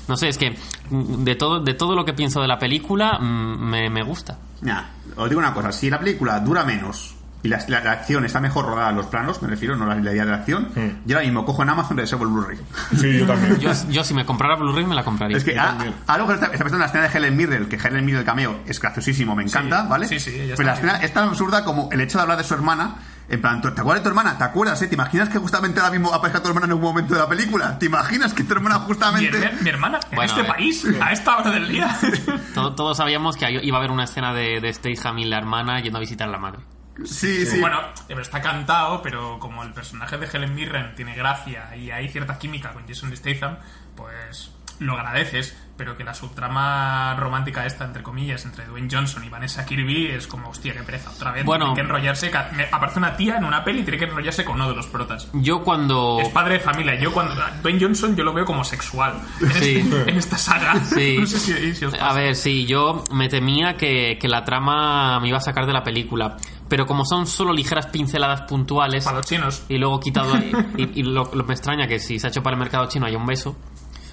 No 0.09 0.17
sé, 0.17 0.29
es 0.29 0.39
que 0.39 0.57
mm, 0.89 1.23
de 1.23 1.35
todo, 1.35 1.61
de 1.61 1.75
todo 1.75 1.95
lo 1.95 2.07
que 2.07 2.15
pienso 2.15 2.41
de 2.41 2.49
la 2.49 2.59
película, 2.59 3.19
mm, 3.21 3.59
me, 3.69 3.91
me 3.91 4.03
gusta. 4.03 4.39
Ya, 4.63 4.89
os 5.17 5.29
digo 5.29 5.39
una 5.39 5.53
cosa, 5.53 5.71
si 5.71 5.91
la 5.91 5.99
película 5.99 6.41
dura 6.41 6.65
menos 6.65 7.15
y 7.43 7.49
la, 7.49 7.61
la- 7.69 7.81
la 7.81 7.93
acción 7.93 8.25
está 8.25 8.41
mejor 8.41 8.67
rodada 8.67 8.91
en 8.91 8.97
los 8.97 9.07
planos, 9.07 9.43
me 9.43 9.49
refiero, 9.49 9.77
no 9.77 9.87
la, 9.87 9.95
la 9.97 10.13
idea 10.13 10.25
de 10.25 10.31
la 10.31 10.37
acción, 10.39 10.69
yo 11.05 11.17
ahora 11.17 11.27
mismo 11.27 11.45
cojo 11.45 11.63
en 11.63 11.71
Amazon 11.71 11.97
reservo 11.97 12.25
el 12.25 12.31
Blu-ray. 12.31 12.59
Sí, 12.97 13.19
yo 13.19 13.27
también. 13.27 13.59
Yo, 13.59 13.71
yo 13.91 14.05
si 14.05 14.15
me 14.15 14.25
comprara 14.25 14.57
Blu-ray 14.57 14.85
me 14.87 14.95
la 14.95 15.05
compraría. 15.05 15.37
Es 15.37 15.45
que 15.45 15.59
a- 15.59 15.77
algo 16.07 16.29
que 16.29 16.35
está, 16.35 16.47
está 16.47 16.59
pensando 16.65 16.77
en 16.77 16.81
la 16.81 16.87
escena 16.87 17.09
de 17.09 17.19
Helen 17.19 17.37
Mirren, 17.37 17.69
que 17.69 17.77
Helen 17.77 18.05
Mirren 18.05 18.21
el 18.21 18.27
cameo 18.27 18.61
es 18.67 18.81
graciosísimo, 18.81 19.35
me 19.35 19.43
encanta, 19.43 19.83
¿vale? 19.85 20.07
sí, 20.07 20.21
sí, 20.21 20.53
Pero 20.57 20.63
la 20.67 20.75
escena 20.75 20.97
es 20.99 21.13
tan 21.13 21.29
absurda 21.29 21.65
como 21.65 21.89
el 21.93 22.01
hecho 22.01 22.19
de 22.19 22.23
hablar 22.23 22.39
de 22.39 22.45
su 22.45 22.55
hermana. 22.55 22.95
En 23.29 23.41
plan, 23.41 23.63
¿te 23.63 23.69
acuerdas 23.69 24.01
de 24.01 24.03
tu 24.03 24.09
hermana? 24.09 24.37
¿Te 24.37 24.45
acuerdas, 24.45 24.83
eh? 24.83 24.89
¿Te 24.89 24.95
imaginas 24.95 25.29
que 25.31 25.39
justamente 25.39 25.81
ahora 25.81 25.93
mismo 25.93 26.13
aparezca 26.13 26.43
tu 26.43 26.49
hermana 26.49 26.67
en 26.67 26.73
un 26.75 26.81
momento 26.83 27.15
de 27.15 27.21
la 27.21 27.29
película? 27.29 27.79
¿Te 27.79 27.87
imaginas 27.87 28.35
que 28.35 28.45
tu 28.45 28.53
hermana 28.53 28.81
Mi, 28.81 28.85
justamente... 28.87 29.39
herma- 29.39 29.61
mi 29.63 29.71
hermana, 29.71 30.01
en 30.11 30.17
Bueno, 30.17 30.31
este 30.31 30.43
ver. 30.43 30.51
país, 30.51 30.85
a 31.01 31.13
esta 31.13 31.39
hora 31.39 31.51
del 31.53 31.69
día. 31.69 31.97
Todo- 32.55 32.75
todos 32.75 32.97
sabíamos 32.99 33.37
que 33.37 33.51
iba 33.63 33.77
a 33.77 33.81
haber 33.81 33.91
una 33.91 34.05
escena 34.05 34.35
de, 34.35 34.61
de 34.61 34.73
Statham 34.75 35.19
y 35.21 35.25
la 35.25 35.39
hermana 35.39 35.81
yendo 35.81 35.97
a 35.99 36.01
visitar 36.01 36.29
a 36.29 36.33
la 36.33 36.39
madre. 36.39 36.59
Sí, 37.05 37.47
sí. 37.47 37.61
Bueno, 37.61 37.81
está 38.09 38.41
cantado, 38.41 39.03
pero 39.03 39.39
como 39.39 39.63
el 39.63 39.73
personaje 39.73 40.17
de 40.19 40.27
Helen 40.33 40.55
Mirren 40.55 40.95
tiene 40.95 41.15
gracia 41.15 41.75
y 41.77 41.91
hay 41.91 42.09
cierta 42.09 42.39
química 42.39 42.73
con 42.73 42.87
Jason 42.87 43.15
Statham, 43.17 43.57
pues 43.97 44.51
lo 44.79 44.95
agradeces, 44.95 45.57
pero 45.77 45.97
que 45.97 46.03
la 46.03 46.13
subtrama 46.13 47.15
romántica 47.15 47.65
esta, 47.67 47.85
entre 47.85 48.03
comillas, 48.03 48.45
entre 48.47 48.65
Dwayne 48.67 48.89
Johnson 48.91 49.23
y 49.23 49.29
Vanessa 49.29 49.65
Kirby 49.65 50.09
es 50.09 50.27
como, 50.27 50.49
hostia, 50.49 50.73
qué 50.73 50.83
pereza, 50.83 51.11
otra 51.11 51.31
vez. 51.31 51.45
Bueno. 51.45 51.67
Tiene 51.67 51.75
que 51.77 51.81
enrollarse, 51.83 52.33
aparece 52.73 52.99
una 52.99 53.17
tía 53.17 53.37
en 53.37 53.45
una 53.45 53.63
peli 53.63 53.81
y 53.81 53.83
tiene 53.85 53.99
que 53.99 54.05
enrollarse 54.07 54.45
con 54.45 54.57
uno 54.57 54.69
de 54.71 54.75
los 54.75 54.87
protas. 54.89 55.29
Yo 55.35 55.63
cuando... 55.63 56.19
Es 56.21 56.31
padre 56.31 56.55
de 56.55 56.61
familia. 56.61 56.99
Yo 56.99 57.13
cuando 57.13 57.35
Dwayne 57.63 57.79
Johnson 57.81 58.17
yo 58.17 58.25
lo 58.25 58.33
veo 58.33 58.45
como 58.45 58.65
sexual 58.65 59.21
en, 59.41 59.53
Sí. 59.53 59.77
este- 59.79 60.11
en 60.11 60.17
esta 60.17 60.37
saga. 60.39 60.75
Sí. 60.85 61.17
No 61.21 61.27
sé 61.27 61.39
si, 61.39 61.75
si 61.77 61.85
os 61.85 61.93
pasa. 61.93 62.11
A 62.11 62.15
ver, 62.15 62.35
sí, 62.35 62.67
yo 62.67 63.05
me 63.13 63.29
temía 63.29 63.75
que, 63.77 64.19
que 64.21 64.27
la 64.29 64.43
trama 64.43 65.21
me 65.21 65.29
iba 65.29 65.39
a 65.39 65.43
sacar 65.43 65.65
de 65.67 65.73
la 65.75 65.85
película. 65.85 66.37
Pero 66.69 66.87
como 66.87 67.05
son 67.05 67.27
solo 67.27 67.53
ligeras 67.53 67.87
pinceladas 67.89 68.43
puntuales 68.43 69.05
Para 69.05 69.19
los 69.19 69.27
chinos. 69.27 69.63
y 69.69 69.77
luego 69.79 70.01
quitado. 70.01 70.33
y 70.77 71.01
y 71.01 71.03
lo, 71.03 71.31
lo- 71.35 71.45
me 71.45 71.53
extraña 71.55 71.87
que 71.87 71.99
si 71.99 72.19
se 72.19 72.27
ha 72.27 72.31
hecho 72.31 72.43
para 72.43 72.55
el 72.55 72.61
mercado 72.61 72.87
chino 72.89 73.07
haya 73.07 73.19
un 73.19 73.27
beso. 73.27 73.57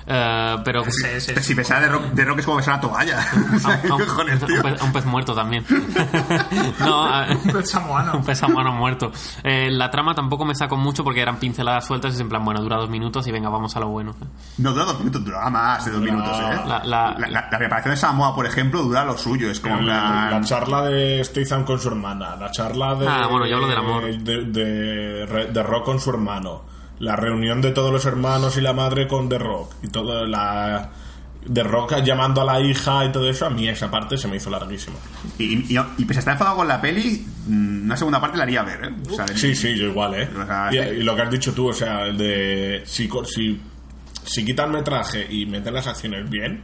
Eh, 0.10 0.55
pero. 0.66 0.84
Si 0.86 1.20
sí. 1.41 1.53
besar 1.53 1.82
de 1.82 1.88
rock, 1.89 2.03
de 2.07 2.26
rock 2.26 2.39
es 2.39 2.45
como 2.45 2.57
besar 2.57 2.74
una 2.76 2.82
toalla. 2.82 3.20
A, 3.66 3.74
a 3.74 3.93
un, 3.95 3.99
¿qué 3.99 4.05
cojones, 4.05 4.43
a 4.43 4.45
tío? 4.47 4.55
un 4.57 4.62
pez, 4.64 4.82
un 4.82 4.91
pez 4.93 5.05
muerto 5.05 5.34
también. 5.36 5.64
no, 6.80 7.05
a- 7.05 7.28
Un 7.53 7.66
samoano. 7.66 8.14
un 8.18 8.24
pez 8.26 8.38
samoano 8.39 8.72
muerto. 8.74 9.12
Eh, 9.43 9.70
la 9.72 9.89
trama 9.89 10.14
tampoco 10.16 10.45
me 10.45 10.55
sacó 10.55 10.78
mucho 10.78 11.03
porque 11.03 11.22
eran 11.22 11.38
pinceladas 11.38 11.86
sueltas 11.86 12.12
y 12.12 12.16
es 12.16 12.22
en 12.22 12.30
plan, 12.30 12.43
bueno, 12.43 12.62
dura 12.62 12.78
dos 12.78 12.89
minutos 12.89 13.26
y 13.28 13.32
venga, 13.32 13.49
vamos 13.49 13.76
a 13.76 13.80
lo 13.80 13.89
bueno. 13.89 14.16
No 14.57 14.72
dura 14.72 14.86
dos 14.86 14.99
minutos, 14.99 15.24
dura 15.24 15.49
más 15.49 15.86
de 15.86 15.91
dos 15.91 16.01
minutos, 16.01 16.38
¿eh? 16.39 16.60
La- 16.66 16.82
la- 16.84 17.16
La, 17.20 17.28
la- 17.28 17.41
la 17.49 17.49
preparación 17.57 17.93
de 17.93 17.97
Samoa, 17.97 18.34
por 18.36 18.45
ejemplo, 18.45 18.82
dura 18.82 19.03
lo 19.05 19.18
suyo. 19.18 19.49
Es 19.51 19.60
como 19.60 19.80
La, 19.82 20.41
charla 20.43 20.84
de 20.84 21.24
Statham 21.24 21.64
con 21.66 21.80
su 21.80 21.89
hermana, 21.89 22.36
la 22.36 22.49
charla 22.51 22.95
de, 22.95 23.07
Ah, 23.07 23.28
bueno, 23.30 23.45
yo 23.45 23.55
hablo 23.57 23.68
del 23.68 23.78
amor. 23.78 24.03
de, 24.03 24.45
de, 24.45 25.47
de 25.51 25.64
Rock 25.64 25.86
con 25.86 25.99
su 25.99 26.10
hermano, 26.10 26.64
la 27.00 27.16
reunión 27.16 27.62
de 27.62 27.72
todos 27.72 27.91
los 27.91 28.06
hermanos 28.06 28.58
y 28.58 28.62
la 28.62 28.74
madre 28.74 29.08
con 29.08 29.30
The 29.30 29.38
Rock 29.38 29.76
y 29.84 29.88
todo 29.88 30.26
la 30.26 30.91
de 31.45 31.64
Rock 31.64 32.02
llamando 32.04 32.41
a 32.41 32.45
la 32.45 32.60
hija 32.60 33.06
y 33.06 33.12
todo 33.12 33.30
eso, 33.30 33.45
a 33.45 33.50
mí 33.50 33.68
esa 33.68 33.89
parte 33.89 34.18
se 34.18 34.28
me 34.28 34.36
hizo 34.36 34.50
larguísima. 34.50 34.97
Y, 35.38 35.74
y, 35.74 35.80
y 35.97 36.06
pese 36.06 36.20
a 36.20 36.22
estar 36.22 36.34
enfadado 36.34 36.58
con 36.58 36.68
la 36.68 36.82
peli, 36.82 37.26
mm, 37.47 37.86
una 37.86 37.95
segunda 37.97 38.20
parte 38.20 38.38
la 38.38 38.43
haría 38.43 38.62
ver, 38.64 38.84
¿eh? 38.84 38.95
O 39.10 39.16
sea, 39.16 39.28
Sí, 39.30 39.56
sí, 39.56 39.76
yo 39.78 39.88
igual, 39.88 40.16
¿eh? 40.16 40.30
O 40.38 40.45
sea, 40.45 40.70
Y, 40.74 41.02
lo 41.02 41.16
que 41.16 41.22
has 41.22 41.32
dicho 41.32 41.54
tú, 41.54 41.70
o 41.70 41.74
sea, 41.74 42.06
el 42.06 42.18
de 42.18 42.84
si, 42.86 43.10
si, 43.26 43.62
si 44.26 44.45
quitan 44.45 44.72
metraje 44.72 45.26
y 45.30 45.45
meten 45.45 45.74
las 45.74 45.88
acciones 45.88 46.30
bien, 46.30 46.62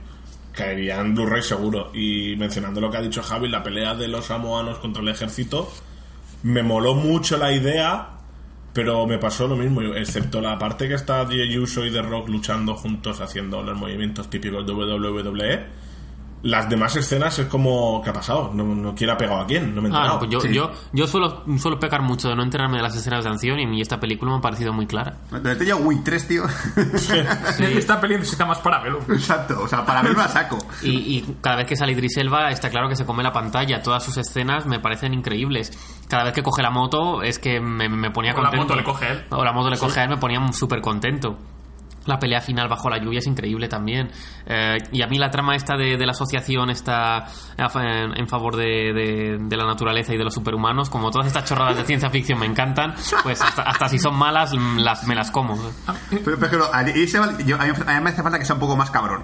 caería 0.52 1.00
en 1.00 1.16
Blu-ray 1.16 1.42
seguro. 1.42 1.92
Y 1.94 2.36
mencionando 2.36 2.82
lo 2.82 2.92
que 2.92 2.98
ha 2.98 3.02
dicho 3.02 3.24
Javi, 3.24 3.48
la 3.48 3.64
pelea 3.64 3.96
de 3.96 4.08
los 4.08 4.26
samoanos 4.26 4.80
contra 4.80 5.02
el 5.02 5.10
ejército, 5.10 5.72
me 6.44 6.64
moló 6.64 6.96
mucho 6.96 7.38
la 7.38 7.54
idea, 7.54 8.10
pero 8.76 9.08
me 9.08 9.18
pasó 9.18 9.48
lo 9.48 9.56
mismo, 9.56 9.82
excepto 9.82 10.42
la 10.42 10.60
parte 10.60 10.88
que 10.90 10.94
está 10.96 11.26
Jey 11.26 11.58
Uso 11.58 11.84
y 11.86 11.92
The 11.92 12.02
Rock 12.04 12.28
luchando 12.30 12.76
juntos 12.76 13.22
haciendo 13.22 13.64
los 13.64 13.76
movimientos 13.78 14.30
típicos 14.30 14.68
de 14.68 14.74
WWE. 14.74 15.66
las 16.44 16.70
demás 16.70 16.96
escenas 16.96 17.40
es 17.40 17.48
como, 17.48 18.02
¿qué 18.04 18.12
ha 18.12 18.14
pasado? 18.14 18.52
No, 18.54 18.64
no 18.76 18.94
quién 18.94 19.10
ha 19.10 19.18
pegado 19.18 19.40
a 19.42 19.48
quién, 19.48 19.74
no 19.74 19.82
me 19.82 19.90
he 19.90 19.92
Ah, 19.96 20.08
no, 20.10 20.20
pues 20.20 20.30
yo, 20.30 20.40
Sí. 20.42 20.54
yo, 20.54 20.72
yo 20.94 21.08
suelo, 21.08 21.44
suelo 21.58 21.80
pecar 21.80 22.04
mucho 22.04 22.28
de 22.30 22.36
no 22.36 22.44
enterarme 22.44 22.78
de 22.78 22.84
las 22.84 22.96
escenas 22.96 23.24
de 23.24 23.32
acción 23.32 23.58
y 23.60 23.82
esta 23.82 24.00
película 24.00 24.30
me 24.32 24.38
ha 24.38 24.42
parecido 24.42 24.72
muy 24.72 24.86
clara. 24.86 25.16
Desde 25.42 25.66
ya 25.66 25.76
Wii 25.76 26.04
3, 26.04 26.28
tío. 26.28 26.44
Esta 27.60 28.00
peli 28.00 28.16
necesita 28.18 28.46
más 28.46 28.60
parabelo. 28.60 29.00
Exacto, 29.10 29.60
o 29.64 29.68
sea, 29.68 29.84
para 29.86 30.02
verlo 30.04 30.22
a 30.22 30.28
saco. 30.28 30.58
Y, 30.84 30.90
y 31.18 31.36
cada 31.42 31.56
vez 31.58 31.66
que 31.68 31.76
sale 31.76 31.94
Idris 31.94 32.18
Elba 32.18 32.52
está 32.52 32.70
claro 32.70 32.90
que 32.90 32.96
se 32.96 33.06
come 33.06 33.24
la 33.24 33.34
pantalla. 33.34 33.82
Todas 33.82 34.04
sus 34.04 34.18
escenas 34.18 34.66
me 34.68 34.80
parecen 34.80 35.14
increíbles. 35.16 35.72
Cada 36.10 36.24
vez 36.26 36.34
que 36.34 36.44
coge 36.44 36.62
la 36.62 36.70
moto 36.70 37.24
es 37.24 37.40
que 37.40 37.60
me, 37.60 37.90
me 37.90 38.12
ponía 38.12 38.34
O 38.34 38.38
la 38.38 38.50
contento. 38.50 38.64
moto 38.64 38.76
le 38.76 38.84
coge 38.84 39.06
a 39.06 39.12
él. 39.12 39.26
O 39.32 39.44
la 39.44 39.52
moto 39.54 39.70
le 39.70 39.78
coge 39.78 40.00
a 40.00 40.04
él, 40.04 40.10
me 40.10 40.18
ponía 40.18 40.40
súper 40.54 40.82
contento. 40.82 41.38
La 42.06 42.20
pelea 42.20 42.40
final 42.40 42.68
bajo 42.68 42.88
la 42.88 43.00
lluvia 43.00 43.18
es 43.18 43.26
increíble 43.26 43.68
también. 43.68 44.12
Eh, 44.46 44.78
y 44.92 45.02
a 45.02 45.08
mí 45.08 45.18
la 45.18 45.32
trama 45.32 45.56
esta 45.56 45.76
de, 45.76 45.98
de 45.98 46.06
la 46.06 46.12
asociación 46.12 46.70
está 46.70 47.26
en, 47.58 48.16
en 48.16 48.28
favor 48.28 48.56
de, 48.56 48.94
de- 48.94 49.38
de 49.42 49.58
la 49.58 49.66
naturaleza 49.66 50.14
y 50.14 50.18
de 50.18 50.24
los 50.24 50.36
superhumanos, 50.36 50.92
como 50.92 51.10
todas 51.10 51.26
estas 51.26 51.46
chorradas 51.46 51.76
de 51.78 51.84
ciencia 51.86 52.12
ficción 52.12 52.38
me 52.38 52.46
encantan, 52.46 52.94
pues 53.24 53.42
hasta, 53.42 53.64
hasta 53.64 53.88
si 53.90 53.98
son 53.98 54.16
malas 54.16 54.54
mm, 54.54 54.78
las, 54.82 55.08
me 55.08 55.16
las 55.16 55.32
como. 55.32 55.58
Pero, 56.24 56.38
mí 57.66 57.72
a 57.88 57.94
mí 57.98 58.04
me 58.04 58.10
hace 58.12 58.22
falta 58.22 58.38
que 58.38 58.46
sea 58.46 58.54
un 58.54 58.60
poco 58.62 58.76
más 58.78 58.92
cabrón. 58.92 59.24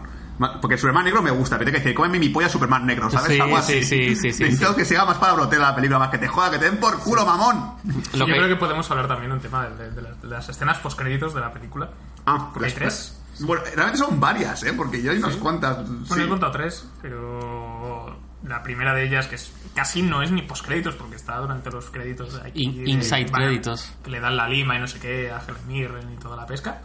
Porque 0.62 0.78
Superman 0.78 1.06
negro 1.06 1.22
me 1.22 1.30
gusta, 1.32 1.58
pero 1.60 1.72
que 1.72 1.78
decir, 1.78 1.94
cómeme 1.94 2.18
mi 2.20 2.30
polla 2.30 2.50
Superman 2.50 2.86
negro, 2.86 3.10
¿sabes? 3.12 3.34
Sí, 3.34 3.40
Algo 3.40 3.58
así. 3.58 3.84
sí, 3.84 3.84
sí, 3.84 4.16
sí, 4.16 4.34
sí, 4.34 4.44
Necesito 4.44 4.72
sí. 4.72 4.76
que 4.78 4.86
sea 4.86 5.06
más 5.06 5.18
para 5.18 5.34
brotear 5.34 5.62
la 5.62 5.76
película, 5.76 6.00
más 6.00 6.10
que 6.10 6.18
te 6.18 6.28
joda, 6.28 6.50
que 6.50 6.58
te 6.58 6.66
den 6.66 6.78
por 6.80 6.98
culo, 7.00 7.26
mamón. 7.26 7.76
Lo 8.14 8.20
yo 8.20 8.26
que- 8.26 8.32
creo 8.34 8.48
que 8.48 8.56
podemos 8.56 8.90
hablar 8.90 9.08
también 9.08 9.32
un 9.32 9.40
tema 9.40 9.68
de, 9.68 9.76
de- 9.76 9.92
de 9.92 10.02
las, 10.02 10.22
de 10.22 10.28
las 10.28 10.50
escenas 10.50 10.80
postcréditos 10.80 11.34
de 11.36 11.42
la 11.42 11.52
película. 11.54 11.90
Ah, 12.26 12.50
Porque 12.54 12.66
hay 12.70 12.72
las- 12.72 12.80
tres. 12.80 13.18
Bueno, 13.42 13.64
realmente 13.64 13.98
son 13.98 14.20
varias, 14.20 14.64
¿eh? 14.64 14.74
Porque 14.74 15.02
yo 15.02 15.12
hay 15.12 15.18
unas 15.20 15.36
cuantas. 15.36 15.78
Bueno, 15.88 16.06
sí. 16.16 16.22
he 16.22 16.28
contado 16.28 16.52
tres, 16.52 16.86
pero 17.02 18.20
la 18.44 18.64
primera 18.64 18.94
de 18.94 19.06
ellas, 19.06 19.28
que 19.28 19.36
es 19.36 19.52
casi 19.76 20.02
no 20.02 20.22
es 20.22 20.32
ni 20.32 20.42
postcréditos, 20.42 20.96
porque 20.96 21.16
está 21.16 21.38
durante 21.38 21.70
los 21.72 21.90
créditos 21.92 22.36
aquí. 22.44 22.64
In- 22.64 22.84
de- 22.84 22.90
inside 22.92 23.32
créditos. 23.32 23.92
Que 24.04 24.10
le 24.12 24.20
dan 24.20 24.36
la 24.38 24.48
lima 24.50 24.76
y 24.76 24.80
no 24.80 24.88
sé 24.88 25.00
qué 25.00 25.32
a 25.32 25.40
Helen 25.48 25.68
Mirren 25.68 26.12
y 26.14 26.18
toda 26.18 26.36
la 26.36 26.46
pesca. 26.46 26.82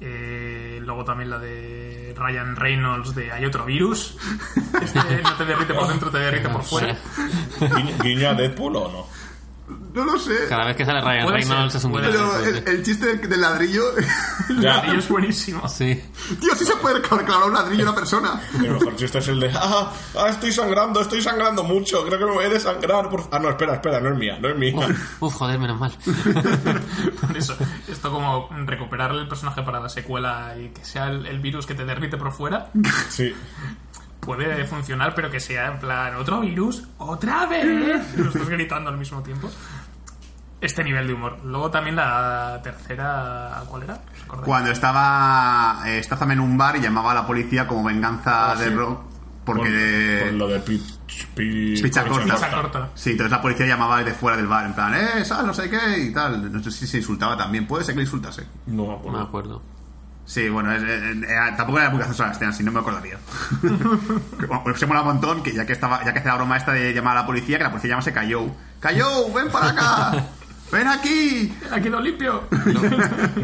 Eh, 0.00 0.78
luego 0.84 1.04
también 1.04 1.30
la 1.30 1.38
de 1.38 2.14
Ryan 2.16 2.54
Reynolds 2.56 3.14
de 3.14 3.32
Hay 3.32 3.44
otro 3.46 3.64
virus. 3.64 4.16
Este 4.82 4.98
no 5.22 5.34
te 5.36 5.44
derrite 5.46 5.72
por 5.74 5.88
dentro, 5.88 6.10
te 6.10 6.18
derrite 6.18 6.48
por 6.50 6.62
fuera. 6.62 6.96
Guiño- 7.60 7.98
¿Guiño 8.02 8.28
a 8.28 8.34
Deadpool 8.34 8.76
o 8.76 8.92
no? 8.92 9.06
No 9.68 10.04
lo 10.04 10.18
sé. 10.18 10.46
Cada 10.48 10.66
vez 10.66 10.76
que 10.76 10.84
sale 10.84 11.00
Ryan 11.00 11.28
Reynolds 11.28 11.74
es 11.74 11.84
un 11.84 11.92
guiño. 11.92 12.04
Pero 12.04 12.38
el, 12.44 12.68
el 12.68 12.84
chiste 12.84 13.16
del, 13.16 13.40
ladrillo. 13.40 13.82
Ya. 14.60 14.84
Y 14.86 14.98
es 14.98 15.08
buenísimo. 15.08 15.62
Sí. 15.76 16.02
Tío, 16.40 16.54
sí 16.54 16.64
se 16.64 16.76
puede 16.76 17.02
clavar 17.02 17.48
un 17.48 17.54
ladrillo 17.54 17.86
a 17.86 17.90
una 17.90 17.94
persona. 17.94 18.40
El 18.54 18.72
mejor 18.72 18.96
chiste 18.96 19.18
es 19.18 19.28
el 19.28 19.40
de 19.40 19.50
ah, 19.54 19.92
ah, 20.16 20.28
estoy 20.28 20.52
sangrando, 20.52 21.00
estoy 21.00 21.20
sangrando 21.20 21.64
mucho, 21.64 22.04
creo 22.06 22.18
que 22.18 22.24
me 22.24 22.32
voy 22.32 22.44
a 22.44 22.48
desangrar. 22.48 23.10
Por... 23.10 23.24
Ah, 23.30 23.38
no, 23.38 23.50
espera, 23.50 23.74
espera, 23.74 24.00
no 24.00 24.10
es 24.10 24.16
mía, 24.16 24.38
no 24.40 24.48
es 24.48 24.56
mía. 24.56 24.74
Uf, 24.76 25.22
uf, 25.22 25.34
joder, 25.34 25.58
menos 25.58 25.78
mal. 25.78 25.92
Por 27.20 27.36
eso, 27.36 27.56
esto 27.88 28.10
como 28.10 28.48
recuperar 28.64 29.12
el 29.12 29.28
personaje 29.28 29.62
para 29.62 29.80
la 29.80 29.88
secuela 29.88 30.54
y 30.58 30.68
que 30.68 30.84
sea 30.84 31.08
el, 31.08 31.26
el 31.26 31.40
virus 31.40 31.66
que 31.66 31.74
te 31.74 31.84
derrite 31.84 32.16
por 32.16 32.32
fuera, 32.32 32.70
Sí. 33.08 33.34
Puede 34.26 34.64
funcionar, 34.66 35.14
pero 35.14 35.30
que 35.30 35.40
sea 35.40 35.68
en 35.68 35.78
plan, 35.78 36.14
otro 36.16 36.40
virus, 36.40 36.84
otra 36.98 37.46
vez. 37.46 38.14
Lo 38.18 38.28
estás 38.28 38.48
gritando 38.48 38.90
al 38.90 38.98
mismo 38.98 39.22
tiempo. 39.22 39.48
Este 40.60 40.82
nivel 40.82 41.06
de 41.06 41.12
humor. 41.14 41.38
Luego 41.44 41.70
también 41.70 41.96
la 41.96 42.60
tercera, 42.62 43.62
¿cuál 43.68 43.82
era? 43.84 44.00
Cuando 44.44 44.70
estaba 44.70 45.82
eh, 45.86 46.02
Statham 46.02 46.32
en 46.32 46.40
un 46.40 46.56
bar 46.58 46.76
y 46.76 46.80
llamaba 46.80 47.12
a 47.12 47.14
la 47.14 47.26
policía 47.26 47.66
como 47.68 47.84
venganza 47.84 48.50
Ah, 48.52 48.56
de 48.56 48.68
sí. 48.68 48.74
Rock. 48.74 49.00
Por, 49.44 49.58
Porque. 49.58 50.22
por 50.24 50.32
lo 50.32 50.48
de 50.48 50.58
pi, 50.58 50.82
pi- 51.36 51.80
Picha 51.80 52.04
corta. 52.04 52.34
Pizza 52.34 52.50
corta. 52.50 52.90
Sí, 52.94 53.10
entonces 53.12 53.30
la 53.30 53.40
policía 53.40 53.64
llamaba 53.66 53.98
desde 53.98 54.14
fuera 54.14 54.36
del 54.36 54.48
bar, 54.48 54.66
en 54.66 54.74
plan, 54.74 54.92
eh, 54.94 55.24
sal, 55.24 55.46
no 55.46 55.54
sé 55.54 55.70
qué, 55.70 55.98
y 56.00 56.12
tal. 56.12 56.50
No 56.50 56.60
sé 56.64 56.72
si 56.72 56.84
se 56.86 56.96
insultaba 56.96 57.36
también. 57.36 57.64
Puede 57.66 57.84
ser 57.84 57.94
que 57.94 57.98
le 58.00 58.04
insultase. 58.06 58.44
No 58.66 58.82
me 58.82 58.88
No 58.88 58.94
acuerdo. 58.96 59.18
me 59.18 59.24
acuerdo. 59.24 59.62
Sí, 60.26 60.48
bueno, 60.48 60.72
es- 60.72 60.82
es- 60.82 61.22
eh, 61.22 61.36
tampoco 61.56 61.78
era 61.78 61.88
muy 61.88 61.98
graciosa 61.98 62.26
la 62.26 62.32
escena, 62.32 62.52
si 62.52 62.62
no 62.64 62.72
me 62.72 62.80
acordaría. 62.80 63.16
Que, 64.38 64.46
bueno, 64.46 64.76
se 64.76 64.86
mola 64.86 65.00
un 65.02 65.06
montón 65.06 65.42
que 65.42 65.52
ya 65.54 65.64
que 65.64 65.72
estaba, 65.72 66.04
ya 66.04 66.12
que 66.12 66.18
hace 66.18 66.28
la 66.28 66.34
broma 66.34 66.56
esta 66.56 66.72
de 66.72 66.92
llamar 66.92 67.16
a 67.16 67.20
la 67.20 67.26
policía, 67.26 67.58
que 67.58 67.64
la 67.64 67.70
policía 67.70 67.90
llamase 67.90 68.12
Cayó. 68.12 68.46
Cayó, 68.80 69.32
ven 69.32 69.48
para 69.50 69.68
acá. 69.70 70.24
Ven 70.72 70.88
aquí. 70.88 71.54
Ha 71.70 71.78
quedado 71.80 72.02
limpio. 72.02 72.42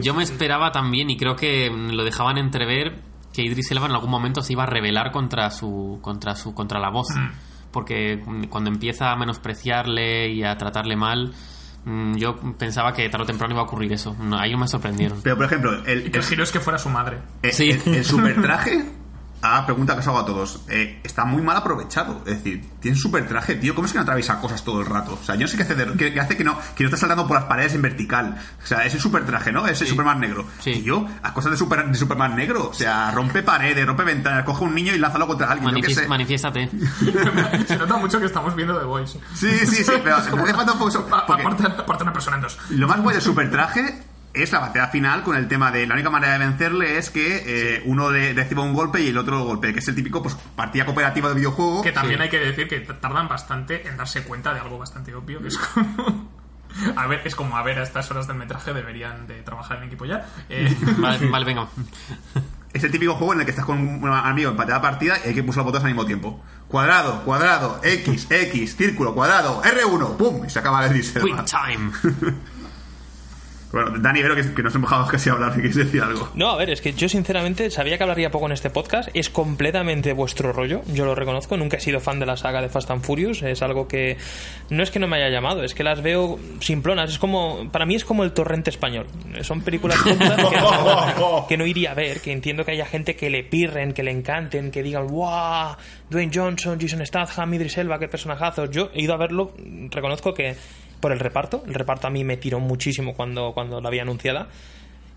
Yo 0.02 0.12
me 0.12 0.24
esperaba 0.24 0.72
también, 0.72 1.08
y 1.08 1.16
creo 1.16 1.36
que 1.36 1.70
mm, 1.70 1.92
lo 1.92 2.02
dejaban 2.02 2.36
entrever, 2.36 3.00
que 3.32 3.42
Idris 3.42 3.70
Elba 3.70 3.86
en 3.86 3.92
algún 3.92 4.10
momento 4.10 4.42
se 4.42 4.54
iba 4.54 4.64
a 4.64 4.66
rebelar 4.66 5.12
contra 5.12 5.48
su 5.52 6.00
contra 6.02 6.34
su 6.34 6.52
contra 6.52 6.80
la 6.80 6.90
voz, 6.90 7.06
porque 7.70 8.20
mm, 8.26 8.44
cuando 8.46 8.70
empieza 8.70 9.12
a 9.12 9.16
menospreciarle 9.16 10.30
y 10.30 10.42
a 10.42 10.56
tratarle 10.58 10.96
mal, 10.96 11.28
mm, 11.28 11.32
yo 12.16 12.36
pensaba 12.58 12.92
que 12.92 13.08
tarde 13.08 13.24
o 13.24 13.26
temprano 13.26 13.54
iba 13.54 13.62
a 13.62 13.64
ocurrir 13.64 13.92
eso. 13.92 14.16
No, 14.20 14.38
ahí 14.38 14.54
me 14.56 14.68
sorprendieron. 14.68 15.20
Pero, 15.22 15.36
por 15.36 15.46
ejemplo, 15.46 15.84
el, 15.84 16.10
giro 16.22 16.44
es 16.44 16.52
que 16.52 16.60
fuera 16.60 16.78
su 16.78 16.88
madre. 16.88 17.18
el, 17.42 17.52
Sí. 17.52 17.70
el- 17.70 17.94
el 17.94 18.04
supertraje. 18.04 18.84
Ah, 19.42 19.64
pregunta 19.66 19.94
que 19.94 20.00
os 20.00 20.06
hago 20.06 20.20
a 20.20 20.24
todos. 20.24 20.60
Eh, 20.68 21.00
está 21.02 21.24
muy 21.24 21.42
mal 21.42 21.56
aprovechado. 21.56 22.22
Es 22.26 22.36
decir, 22.38 22.64
tiene 22.80 22.96
super 22.96 23.26
traje, 23.26 23.56
tío. 23.56 23.74
¿Cómo 23.74 23.86
es 23.86 23.92
que 23.92 23.98
no 23.98 24.02
atraviesa 24.02 24.38
cosas 24.40 24.62
todo 24.64 24.80
el 24.80 24.86
rato? 24.86 25.18
O 25.20 25.24
sea, 25.24 25.34
yo 25.34 25.42
no 25.42 25.48
sé 25.48 25.56
qué 25.56 25.64
hace, 25.64 25.74
de- 25.74 25.92
qué- 25.96 26.12
qué 26.12 26.20
hace 26.20 26.36
que 26.36 26.44
no 26.44 26.56
que 26.76 26.84
no 26.84 26.88
está 26.88 26.96
saltando 26.96 27.26
por 27.26 27.36
las 27.36 27.46
paredes 27.46 27.74
en 27.74 27.82
vertical. 27.82 28.36
O 28.62 28.66
sea, 28.66 28.84
ese 28.84 29.00
super 29.00 29.26
traje, 29.26 29.50
¿no? 29.52 29.66
Ese 29.66 29.84
Superman 29.86 30.20
negro. 30.20 30.46
Sí. 30.60 30.74
Tío, 30.82 31.06
a 31.22 31.34
cosas 31.34 31.50
de, 31.52 31.56
super, 31.58 31.84
de 31.86 31.94
Superman 31.94 32.36
negro. 32.36 32.68
O 32.68 32.74
sea, 32.74 33.10
rompe 33.10 33.42
paredes, 33.42 33.84
rompe 33.86 34.04
ventanas, 34.04 34.44
coge 34.44 34.64
un 34.64 34.74
niño 34.74 34.94
y 34.94 34.98
lánzalo 34.98 35.26
contra 35.26 35.50
alguien. 35.50 35.70
Yo 35.70 35.74
qué 35.82 35.88
Manifies- 35.88 35.94
sé. 36.02 36.08
manifiéstate. 36.08 36.70
Se 37.66 37.76
nota 37.76 37.96
mucho 37.96 38.20
que 38.20 38.26
estamos 38.26 38.54
viendo 38.54 38.78
The 38.78 38.84
Voice. 38.84 39.18
Sí, 39.34 39.50
sí, 39.66 39.84
sí, 39.84 39.92
pero 40.04 40.16
me 40.36 40.42
hace 40.42 40.54
falta 40.54 40.72
un 40.72 40.78
poco 40.78 41.06
porque- 41.26 41.42
Aparte, 41.42 41.66
aparte 41.66 42.02
una 42.04 42.12
persona 42.12 42.36
en 42.36 42.42
dos. 42.42 42.58
Lo 42.70 42.86
más 42.88 43.00
guay 43.00 43.14
del 43.14 43.22
super 43.22 43.50
traje 43.50 44.02
es 44.34 44.52
la 44.52 44.60
batalla 44.60 44.88
final 44.88 45.22
con 45.22 45.36
el 45.36 45.48
tema 45.48 45.70
de 45.70 45.86
la 45.86 45.94
única 45.94 46.10
manera 46.10 46.34
de 46.34 46.38
vencerle 46.40 46.98
es 46.98 47.10
que 47.10 47.42
eh, 47.44 47.82
uno 47.84 48.10
le 48.10 48.32
reciba 48.32 48.62
un 48.62 48.72
golpe 48.72 49.00
y 49.00 49.08
el 49.08 49.18
otro 49.18 49.38
lo 49.38 49.44
golpee, 49.44 49.72
que 49.72 49.80
es 49.80 49.88
el 49.88 49.94
típico 49.94 50.22
pues 50.22 50.34
partida 50.56 50.84
cooperativa 50.84 51.28
de 51.28 51.34
videojuego. 51.34 51.82
Que 51.82 51.92
también 51.92 52.20
hay 52.20 52.28
que 52.28 52.38
decir 52.38 52.68
que 52.68 52.80
tardan 52.80 53.28
bastante 53.28 53.86
en 53.86 53.96
darse 53.96 54.22
cuenta 54.22 54.54
de 54.54 54.60
algo 54.60 54.78
bastante 54.78 55.14
obvio, 55.14 55.40
que 55.40 55.48
es 55.48 55.58
como... 55.58 56.30
A 56.96 57.06
ver, 57.06 57.20
es 57.26 57.34
como, 57.34 57.56
a 57.58 57.62
ver, 57.62 57.78
a 57.78 57.82
estas 57.82 58.10
horas 58.10 58.26
del 58.26 58.36
metraje 58.36 58.72
deberían 58.72 59.26
de 59.26 59.42
trabajar 59.42 59.76
en 59.76 59.84
equipo 59.84 60.06
ya. 60.06 60.26
Eh, 60.48 60.74
Vale, 60.96 61.26
vale, 61.30 61.44
venga. 61.44 61.68
Es 62.72 62.82
el 62.82 62.90
típico 62.90 63.14
juego 63.14 63.34
en 63.34 63.40
el 63.40 63.44
que 63.44 63.50
estás 63.50 63.66
con 63.66 63.78
un 63.78 64.08
amigo 64.08 64.50
en 64.50 64.56
patada 64.56 64.80
partida 64.80 65.18
y 65.22 65.28
hay 65.28 65.34
que 65.34 65.42
pulsar 65.42 65.58
los 65.58 65.66
botones 65.66 65.84
al 65.84 65.90
mismo 65.90 66.06
tiempo. 66.06 66.42
Cuadrado, 66.68 67.22
cuadrado, 67.24 67.78
X, 67.82 68.26
X, 68.30 68.76
círculo, 68.76 69.14
cuadrado, 69.14 69.62
R1, 69.62 70.16
¡pum! 70.16 70.46
Y 70.46 70.48
se 70.48 70.60
acaba 70.60 70.86
el 70.86 70.94
diseño. 70.94 71.26
Quick 71.26 71.44
time. 71.44 71.92
Bueno, 73.72 73.98
Dani, 73.98 74.22
veo 74.22 74.34
que, 74.34 74.54
que 74.54 74.62
nos 74.62 74.74
hemos 74.74 74.90
dejado 74.90 75.08
casi 75.08 75.30
a 75.30 75.32
hablar, 75.32 75.52
que 75.54 75.60
quieres 75.60 75.76
decir 75.76 76.02
algo. 76.02 76.28
No, 76.34 76.50
a 76.50 76.56
ver, 76.56 76.70
es 76.70 76.80
que 76.80 76.92
yo 76.92 77.08
sinceramente 77.08 77.70
sabía 77.70 77.96
que 77.96 78.02
hablaría 78.04 78.30
poco 78.30 78.46
en 78.46 78.52
este 78.52 78.70
podcast. 78.70 79.08
Es 79.14 79.30
completamente 79.30 80.12
vuestro 80.12 80.52
rollo, 80.52 80.82
yo 80.92 81.04
lo 81.04 81.14
reconozco. 81.14 81.56
Nunca 81.56 81.78
he 81.78 81.80
sido 81.80 82.00
fan 82.00 82.20
de 82.20 82.26
la 82.26 82.36
saga 82.36 82.60
de 82.60 82.68
Fast 82.68 82.90
and 82.90 83.02
Furious. 83.02 83.42
Es 83.42 83.62
algo 83.62 83.88
que 83.88 84.18
no 84.70 84.82
es 84.82 84.90
que 84.90 84.98
no 84.98 85.08
me 85.08 85.16
haya 85.16 85.30
llamado, 85.30 85.64
es 85.64 85.74
que 85.74 85.84
las 85.84 86.02
veo 86.02 86.38
simplonas. 86.60 87.10
Es 87.10 87.18
como, 87.18 87.70
para 87.70 87.86
mí 87.86 87.94
es 87.94 88.04
como 88.04 88.24
el 88.24 88.32
torrente 88.32 88.70
español. 88.70 89.06
Son 89.40 89.62
películas 89.62 90.00
que 90.02 90.14
no, 90.14 91.46
que 91.48 91.56
no 91.56 91.66
iría 91.66 91.92
a 91.92 91.94
ver. 91.94 92.20
Que 92.20 92.32
entiendo 92.32 92.64
que 92.64 92.72
haya 92.72 92.86
gente 92.86 93.16
que 93.16 93.30
le 93.30 93.42
pirren, 93.42 93.92
que 93.92 94.02
le 94.02 94.10
encanten, 94.10 94.70
que 94.70 94.82
digan, 94.82 95.06
¡wow! 95.06 95.76
Dwayne 96.10 96.32
Johnson, 96.34 96.78
Jason 96.78 97.04
Statham, 97.06 97.54
Idris 97.54 97.78
Elba, 97.78 97.98
qué 97.98 98.08
personajazos. 98.08 98.70
Yo 98.70 98.90
he 98.92 99.02
ido 99.02 99.14
a 99.14 99.16
verlo, 99.16 99.54
reconozco 99.90 100.34
que 100.34 100.56
por 101.02 101.12
el 101.12 101.18
reparto. 101.18 101.62
El 101.66 101.74
reparto 101.74 102.06
a 102.06 102.10
mí 102.10 102.24
me 102.24 102.38
tiró 102.38 102.60
muchísimo 102.60 103.12
cuando, 103.14 103.52
cuando 103.52 103.82
la 103.82 103.90
vi 103.90 103.98
anunciada 103.98 104.48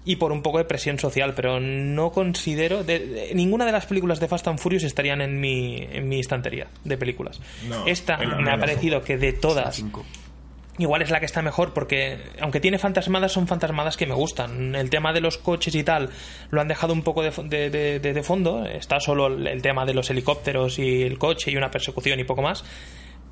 y 0.07 0.17
por 0.17 0.31
un 0.31 0.41
poco 0.43 0.57
de 0.59 0.65
presión 0.65 0.99
social, 0.99 1.33
pero 1.36 1.59
no 1.61 2.11
considero. 2.11 2.83
de- 2.83 2.99
de- 2.99 3.31
ninguna 3.36 3.65
de 3.65 3.71
las 3.71 3.86
películas 3.86 4.19
de 4.19 4.27
Fast 4.27 4.47
and 4.47 4.59
Furious 4.59 4.83
estarían 4.83 5.21
en 5.21 5.39
mi, 5.39 5.77
en 5.91 6.09
mi 6.09 6.19
estantería 6.19 6.67
de 6.83 6.97
películas. 6.97 7.39
No, 7.69 7.88
Esta 7.88 8.17
me 8.17 8.51
ha 8.51 8.57
parecido 8.59 9.01
que 9.01 9.17
de 9.17 9.31
todas. 9.33 9.79
Igual 10.77 11.01
es 11.01 11.09
la 11.09 11.21
que 11.21 11.25
está 11.25 11.41
mejor 11.41 11.73
porque, 11.73 12.17
aunque 12.41 12.59
tiene 12.59 12.77
fantasmadas, 12.77 13.31
son 13.31 13.47
fantasmadas 13.47 13.95
que 13.95 14.05
me 14.05 14.13
gustan. 14.13 14.75
El 14.75 14.89
tema 14.89 15.13
de 15.13 15.21
los 15.21 15.38
coches 15.38 15.73
y 15.73 15.83
tal 15.86 16.09
lo 16.51 16.59
han 16.59 16.67
dejado 16.67 16.91
un 16.91 17.01
poco 17.01 17.23
de, 17.23 17.31
de- 17.45 17.69
de- 17.69 17.99
de- 18.01 18.13
de 18.13 18.23
fondo. 18.23 18.65
Está 18.65 18.99
solo 18.99 19.27
el, 19.27 19.47
el 19.47 19.61
tema 19.61 19.86
de 19.86 19.93
los 19.93 20.09
helicópteros 20.09 20.77
y 20.77 21.03
el 21.03 21.17
coche 21.17 21.49
y 21.49 21.55
una 21.55 21.71
persecución 21.71 22.19
y 22.19 22.25
poco 22.25 22.41
más. 22.41 22.65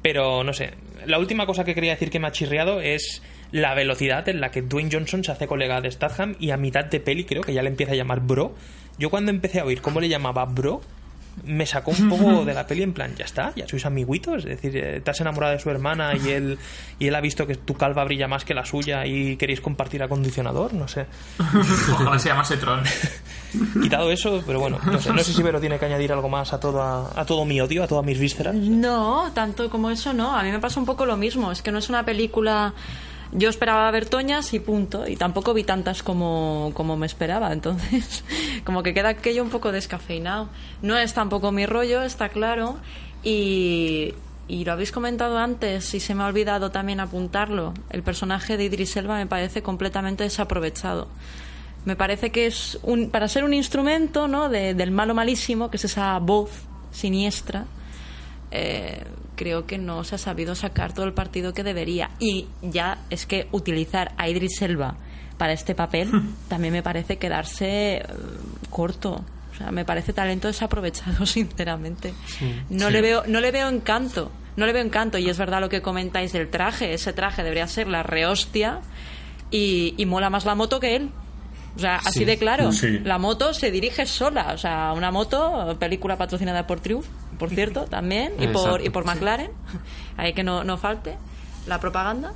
Pero 0.03 0.43
no 0.43 0.53
sé. 0.53 0.73
La 1.07 1.17
última 1.17 1.47
cosa 1.47 1.63
que 1.63 1.73
quería 1.73 1.93
decir 1.93 2.11
que 2.11 2.19
me 2.19 2.27
ha 2.27 2.31
chirriado 2.31 2.81
es 2.81 3.23
la 3.51 3.73
velocidad 3.73 4.27
en 4.29 4.41
la 4.41 4.51
que 4.51 4.61
Dwayne 4.61 4.89
Johnson 4.91 5.23
se 5.23 5.31
hace 5.31 5.47
colega 5.47 5.81
de 5.81 5.89
Statham 5.89 6.35
y 6.39 6.51
a 6.51 6.57
mitad 6.57 6.85
de 6.85 6.99
peli 6.99 7.23
creo 7.23 7.41
que 7.41 7.53
ya 7.53 7.63
le 7.63 7.69
empieza 7.69 7.93
a 7.93 7.95
llamar 7.95 8.19
bro. 8.19 8.53
Yo 8.99 9.09
cuando 9.09 9.31
empecé 9.31 9.59
a 9.59 9.65
oír 9.65 9.81
cómo 9.81 9.99
le 9.99 10.09
llamaba 10.09 10.45
bro, 10.45 10.81
me 11.45 11.65
sacó 11.65 11.91
un 11.91 12.09
poco 12.09 12.45
de 12.45 12.53
la 12.53 12.65
peli 12.65 12.83
en 12.83 12.93
plan, 12.93 13.13
ya 13.15 13.25
está, 13.25 13.53
ya 13.55 13.67
sois 13.67 13.85
amiguitos, 13.85 14.45
es 14.45 14.61
decir, 14.61 14.77
eh, 14.77 15.01
te 15.01 15.11
has 15.11 15.19
enamorado 15.21 15.53
de 15.53 15.59
su 15.59 15.69
hermana 15.69 16.13
y 16.15 16.29
él 16.29 16.57
y 16.99 17.07
él 17.07 17.15
ha 17.15 17.21
visto 17.21 17.47
que 17.47 17.55
tu 17.55 17.73
calva 17.73 18.03
brilla 18.03 18.27
más 18.27 18.45
que 18.45 18.53
la 18.53 18.65
suya 18.65 19.05
y 19.05 19.35
queréis 19.37 19.61
compartir 19.61 20.03
acondicionador, 20.03 20.73
no 20.73 20.87
sé. 20.87 21.05
ojalá 21.91 22.19
se 22.19 22.29
llamase 22.29 22.57
Tron. 22.57 22.83
Quitado 23.81 24.11
eso, 24.11 24.43
pero 24.45 24.59
bueno, 24.59 24.79
no 24.85 24.99
sé, 24.99 25.11
no 25.11 25.19
sé 25.19 25.33
si 25.33 25.43
Vero 25.43 25.59
tiene 25.59 25.77
que 25.77 25.85
añadir 25.85 26.11
algo 26.11 26.29
más 26.29 26.53
a, 26.53 26.59
toda, 26.59 27.11
a 27.15 27.25
todo 27.25 27.45
mi 27.45 27.61
odio, 27.61 27.83
a 27.83 27.87
todas 27.87 28.05
mis 28.05 28.17
vísceras. 28.19 28.55
No, 28.55 29.31
tanto 29.33 29.69
como 29.69 29.91
eso 29.91 30.13
no. 30.13 30.35
A 30.35 30.43
mí 30.43 30.51
me 30.51 30.59
pasa 30.59 30.79
un 30.79 30.85
poco 30.85 31.05
lo 31.05 31.17
mismo. 31.17 31.51
Es 31.51 31.61
que 31.61 31.71
no 31.71 31.77
es 31.77 31.89
una 31.89 32.03
película. 32.03 32.73
Yo 33.35 33.49
esperaba 33.49 33.89
ver 33.91 34.05
Toñas 34.07 34.53
y 34.53 34.59
punto. 34.59 35.07
Y 35.07 35.15
tampoco 35.15 35.53
vi 35.53 35.63
tantas 35.63 36.03
como, 36.03 36.71
como 36.75 36.95
me 36.97 37.05
esperaba. 37.07 37.51
Entonces, 37.51 38.23
como 38.63 38.83
que 38.83 38.93
queda 38.93 39.09
aquello 39.09 39.41
un 39.43 39.49
poco 39.49 39.71
descafeinado. 39.71 40.49
No 40.81 40.97
es 40.97 41.13
tampoco 41.13 41.51
mi 41.51 41.65
rollo, 41.65 42.03
está 42.03 42.29
claro. 42.29 42.77
Y, 43.23 44.13
y 44.47 44.65
lo 44.65 44.73
habéis 44.73 44.91
comentado 44.91 45.37
antes 45.37 45.93
y 45.93 45.99
se 45.99 46.13
me 46.13 46.23
ha 46.23 46.27
olvidado 46.27 46.69
también 46.71 46.99
apuntarlo. 46.99 47.73
El 47.89 48.03
personaje 48.03 48.55
de 48.57 48.65
Idris 48.65 48.95
Elba 48.97 49.15
me 49.17 49.25
parece 49.27 49.63
completamente 49.63 50.23
desaprovechado. 50.23 51.07
Me 51.85 51.95
parece 51.95 52.31
que 52.31 52.45
es 52.45 52.77
un, 52.83 53.09
para 53.09 53.27
ser 53.27 53.43
un 53.43 53.53
instrumento 53.53 54.27
¿no? 54.27 54.47
de- 54.47 54.73
del 54.73 54.91
malo 54.91 55.13
malísimo, 55.13 55.69
que 55.71 55.77
es 55.77 55.85
esa 55.85 56.17
voz 56.19 56.49
siniestra, 56.91 57.65
eh, 58.51 59.03
creo 59.35 59.65
que 59.65 59.77
no 59.77 60.03
se 60.03 60.15
ha 60.15 60.17
sabido 60.17 60.55
sacar 60.55 60.93
todo 60.93 61.05
el 61.05 61.13
partido 61.13 61.53
que 61.53 61.63
debería. 61.63 62.11
Y 62.19 62.47
ya 62.61 62.99
es 63.09 63.25
que 63.25 63.47
utilizar 63.51 64.13
a 64.17 64.29
Idris 64.29 64.61
Elba 64.61 64.95
para 65.37 65.53
este 65.53 65.73
papel 65.75 66.09
también 66.47 66.73
me 66.73 66.83
parece 66.83 67.17
quedarse 67.17 67.95
eh, 67.97 68.03
corto. 68.69 69.23
O 69.51 69.55
sea, 69.55 69.71
me 69.71 69.85
parece 69.85 70.13
talento 70.13 70.47
desaprovechado, 70.47 71.25
sinceramente. 71.27 72.13
No 72.69 72.89
le 72.89 73.01
veo, 73.01 73.23
no 73.27 73.39
le 73.39 73.51
veo 73.51 73.69
encanto. 73.69 74.31
No 74.55 74.65
le 74.65 74.73
veo 74.73 74.83
encanto. 74.83 75.17
Y 75.17 75.29
es 75.29 75.37
verdad 75.37 75.61
lo 75.61 75.69
que 75.69 75.81
comentáis 75.81 76.31
del 76.33 76.49
traje. 76.49 76.93
Ese 76.93 77.13
traje 77.13 77.43
debería 77.43 77.67
ser 77.67 77.87
la 77.87 78.03
rehostia 78.03 78.81
y, 79.51 79.93
y 79.97 80.05
mola 80.05 80.29
más 80.29 80.45
la 80.45 80.55
moto 80.55 80.79
que 80.79 80.95
él. 80.95 81.09
O 81.75 81.79
sea, 81.79 81.95
así 81.97 82.19
Sí. 82.19 82.25
de 82.25 82.37
claro. 82.37 82.69
La 83.03 83.17
moto 83.17 83.53
se 83.53 83.71
dirige 83.71 84.05
sola. 84.05 84.53
O 84.53 84.57
sea, 84.59 84.93
una 84.93 85.11
moto, 85.11 85.75
película 85.79 86.17
patrocinada 86.17 86.67
por 86.67 86.79
Triumph, 86.79 87.05
por 87.37 87.49
cierto, 87.49 87.85
también, 87.89 88.33
y 88.39 88.47
por, 88.47 88.63
Exacto. 88.65 88.85
y 88.85 88.89
por 88.89 89.05
McLaren. 89.05 89.51
Ahí 90.17 90.33
que 90.33 90.43
no, 90.43 90.63
no 90.63 90.77
falte 90.77 91.15
la 91.67 91.79
propaganda. 91.79 92.33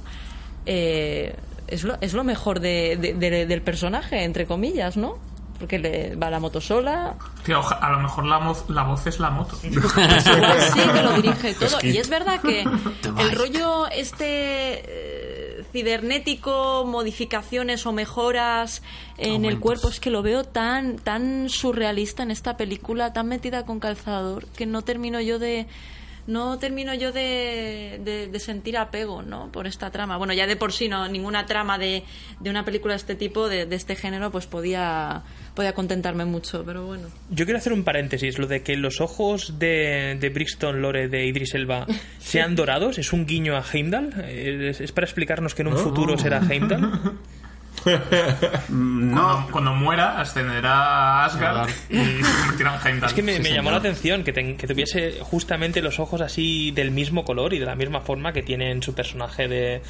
Eh, 0.66 1.36
es, 1.68 1.84
lo, 1.84 1.98
es 2.02 2.14
lo 2.14 2.24
mejor 2.24 2.60
de- 2.60 2.98
de- 3.00 3.14
de- 3.14 3.46
del 3.46 3.62
personaje, 3.62 4.24
entre 4.24 4.46
comillas, 4.46 4.98
¿no? 4.98 5.18
Porque 5.60 5.80
le 5.80 6.16
va 6.16 6.30
la 6.30 6.40
moto 6.40 6.62
sola, 6.62 7.16
Tío, 7.44 7.62
a 7.82 7.90
lo 7.90 8.00
mejor 8.00 8.26
la, 8.28 8.40
moz- 8.40 8.68
la 8.70 8.84
voz 8.84 9.08
es 9.08 9.20
la 9.20 9.32
moto. 9.32 9.56
Sí 9.56 9.70
que 9.72 11.02
lo 11.02 11.14
dirige 11.14 11.54
todo. 11.56 11.78
Y 11.82 11.98
es 11.98 12.10
verdad 12.10 12.40
que 12.42 12.62
el 13.20 13.32
rollo 13.32 13.88
este 13.88 14.84
eh, 14.86 15.17
cibernético, 15.72 16.86
modificaciones 16.86 17.86
o 17.86 17.92
mejoras 17.92 18.82
en 19.18 19.46
el 19.46 19.60
cuerpo, 19.60 19.90
es 19.90 20.00
que 20.00 20.10
lo 20.10 20.22
veo 20.22 20.44
tan, 20.44 20.98
tan 20.98 21.50
surrealista 21.50 22.24
en 22.24 22.32
esta 22.32 22.58
película, 22.58 23.14
tan 23.14 23.28
metida 23.28 23.66
con 23.66 23.80
calzador, 23.80 24.46
que 24.48 24.66
no 24.66 24.82
termino 24.84 25.20
yo 25.22 25.40
de 25.40 25.68
no 26.28 26.60
termino 26.60 26.94
yo 26.94 27.14
de, 27.14 28.02
de- 28.04 28.28
de 28.28 28.40
sentir 28.42 28.78
apego 28.78 29.22
¿no? 29.22 29.50
por 29.50 29.66
esta 29.66 29.92
trama. 29.92 30.18
Bueno, 30.18 30.34
ya 30.34 30.46
de 30.46 30.58
por 30.58 30.74
sí 30.74 30.90
no, 30.90 31.08
ninguna 31.08 31.46
trama 31.46 31.78
de, 31.78 32.04
de 32.42 32.50
una 32.50 32.66
película 32.66 32.96
de 32.96 32.98
este 32.98 33.16
tipo, 33.16 33.48
de, 33.48 33.66
de 33.66 33.76
este 33.78 33.96
género, 33.96 34.30
pues 34.30 34.46
podía, 34.46 35.24
podía 35.58 35.74
contentarme 35.74 36.24
mucho, 36.24 36.64
pero 36.64 36.86
bueno. 36.86 37.08
Yo 37.32 37.44
quiero 37.46 37.58
hacer 37.58 37.74
un 37.74 37.84
paréntesis. 37.84 38.38
Lo 38.38 38.46
de 38.48 38.62
que 38.62 38.78
los 38.78 39.02
ojos 39.02 39.58
de, 39.60 40.16
de 40.20 40.30
Brixton 40.30 40.82
Lore 40.82 41.10
de 41.10 41.26
Idris 41.26 41.56
Elba 41.56 41.86
sean 42.20 42.56
dorados 42.56 42.98
es 43.00 43.12
un 43.12 43.26
guiño 43.26 43.58
a 43.58 43.64
Heimdall. 43.74 44.14
¿Es, 44.30 44.80
es 44.80 44.92
para 44.92 45.06
explicarnos 45.06 45.56
que 45.56 45.64
en 45.64 45.70
un 45.70 45.78
futuro 45.78 46.18
será 46.18 46.40
Heimdall? 46.50 47.14
No, 48.70 49.14
Cuando, 49.22 49.48
cuando 49.52 49.74
muera, 49.76 50.20
ascenderá 50.20 50.74
a 51.22 51.26
Asgard 51.26 51.70
y 51.90 51.96
se 52.24 52.40
convertirá 52.42 52.76
en 52.82 52.88
Heimdall. 52.88 53.10
Es 53.10 53.14
que 53.14 53.22
me, 53.24 53.34
Sí, 53.34 53.38
me 53.38 53.44
señor. 53.46 53.58
llamó 53.58 53.72
la 53.72 53.78
atención 53.78 54.24
que, 54.24 54.34
que 54.34 54.68
tuviese 54.68 55.20
justamente 55.22 55.82
los 55.82 56.00
ojos 56.00 56.20
así 56.22 56.72
del 56.72 56.92
mismo 56.92 57.24
color 57.24 57.54
y 57.54 57.60
de 57.60 57.66
la 57.66 57.76
misma 57.76 58.02
forma 58.02 58.34
que 58.34 58.42
tiene 58.44 58.72
en 58.72 58.82
su 58.84 58.94
personaje 58.94 59.48
de, 59.48 59.82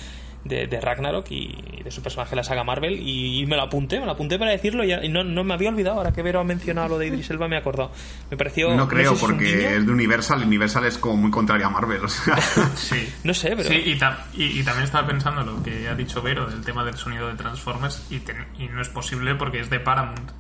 de, 0.44 0.68
de 0.68 0.80
Ragnarok 0.82 1.26
y 1.32 1.82
de 1.84 1.92
su 1.92 2.02
personaje 2.02 2.32
de 2.32 2.36
la 2.38 2.44
saga 2.44 2.64
Marvel. 2.64 3.00
Y, 3.06 3.46
me 3.48 3.56
lo 3.56 3.64
apunté, 3.64 4.00
me 4.00 4.06
lo 4.06 4.12
apunté 4.14 4.38
para 4.40 4.52
decirlo 4.52 4.84
y, 4.84 5.10
no, 5.10 5.24
no 5.24 5.44
me 5.44 5.54
había 5.54 5.70
olvidado. 5.70 5.98
Ahora 5.98 6.12
que 6.14 6.22
Vero 6.22 6.40
ha 6.40 6.44
mencionado 6.44 6.90
lo 6.90 6.98
de 6.98 7.08
Idris 7.08 7.30
Elba, 7.30 7.48
me 7.48 7.56
he 7.56 7.60
acordado. 7.60 7.92
Me 8.32 8.38
pareció. 8.38 8.74
no 8.76 8.88
creo, 8.88 9.12
sé 9.12 9.20
si 9.20 9.26
porque 9.26 9.76
es 9.78 9.86
de 9.86 9.92
Universal. 9.92 10.44
Universal 10.44 10.86
es 10.86 10.98
como 10.98 11.18
muy 11.18 11.32
contrario 11.32 11.68
a 11.68 11.70
Marvel. 11.70 12.04
O 12.06 12.10
sea, 12.10 12.38
Sí. 12.76 13.08
No 13.24 13.34
sé, 13.34 13.50
pero. 13.56 13.70
Sí, 13.70 13.76
y, 13.86 13.98
tam- 14.00 14.18
y- 14.34 14.60
y 14.60 14.64
también 14.64 14.86
estaba 14.86 15.08
pensando 15.08 15.44
lo 15.44 15.62
que 15.64 15.88
ha 15.88 15.96
dicho 15.96 16.22
Vero 16.22 16.46
del 16.46 16.62
tema 16.64 16.84
del 16.86 16.96
sonido 16.96 17.28
de 17.28 17.36
Transformers 17.36 18.06
y, 18.10 18.20
ten- 18.20 18.46
y 18.58 18.68
no 18.68 18.82
es 18.82 18.90
posible 18.90 19.36
porque 19.36 19.60
es 19.60 19.70
de 19.70 19.80
Paramount. 19.80 20.32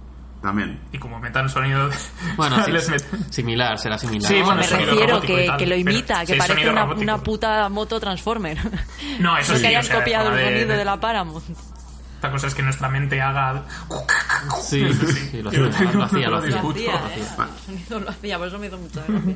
También. 0.42 0.80
Y 0.92 0.98
como 0.98 1.20
metan 1.20 1.50
sonido. 1.50 1.90
Bueno, 2.38 2.64
sí, 2.66 2.72
les 2.72 2.90
met- 2.90 3.30
similar, 3.32 3.78
será 3.80 3.98
similar. 3.98 4.28
Sí, 4.32 4.40
No, 4.40 4.46
bueno, 4.46 4.62
me 4.62 4.68
refiero 4.68 5.22
que, 5.22 5.46
tal, 5.48 5.58
que 5.58 5.66
lo 5.68 5.76
imita, 5.76 6.26
que 6.26 6.34
sí, 6.34 6.40
parece 6.40 6.70
una, 6.70 6.86
una 6.86 7.18
puta 7.18 7.68
moto 7.70 8.00
Transformer. 8.00 8.58
No, 9.20 9.38
eso 9.38 9.56
sí, 9.56 9.62
que 9.62 9.68
hayan 9.68 9.82
o 9.84 9.88
sea, 9.88 9.96
copiado 10.00 10.34
el 10.36 10.44
sonido 10.46 10.68
de- 10.70 10.78
de 10.78 10.86
la 10.86 11.00
Paramount. 11.00 11.44
Otra 12.18 12.32
cosa 12.32 12.48
es 12.48 12.56
que 12.56 12.64
nuestra 12.64 12.90
mente 12.90 13.22
haga... 13.22 13.64
Sí, 14.64 14.92
sí, 14.92 15.06
sí, 15.32 15.42
lo 15.44 15.50
hacía, 15.50 15.60
lo 15.62 15.68
hacía, 16.04 16.30
lo 16.30 16.38
hacía. 16.38 16.62
Lo 16.62 16.70
hacía, 16.72 16.94
¿eh? 16.94 17.00
El 17.18 17.60
sonido 17.66 18.00
lo 18.00 18.10
hacía, 18.10 18.38
por 18.40 18.48
eso 18.48 18.58
me 18.60 18.68
hizo 18.68 18.78
mucha 18.80 19.04
gracia. 19.08 19.36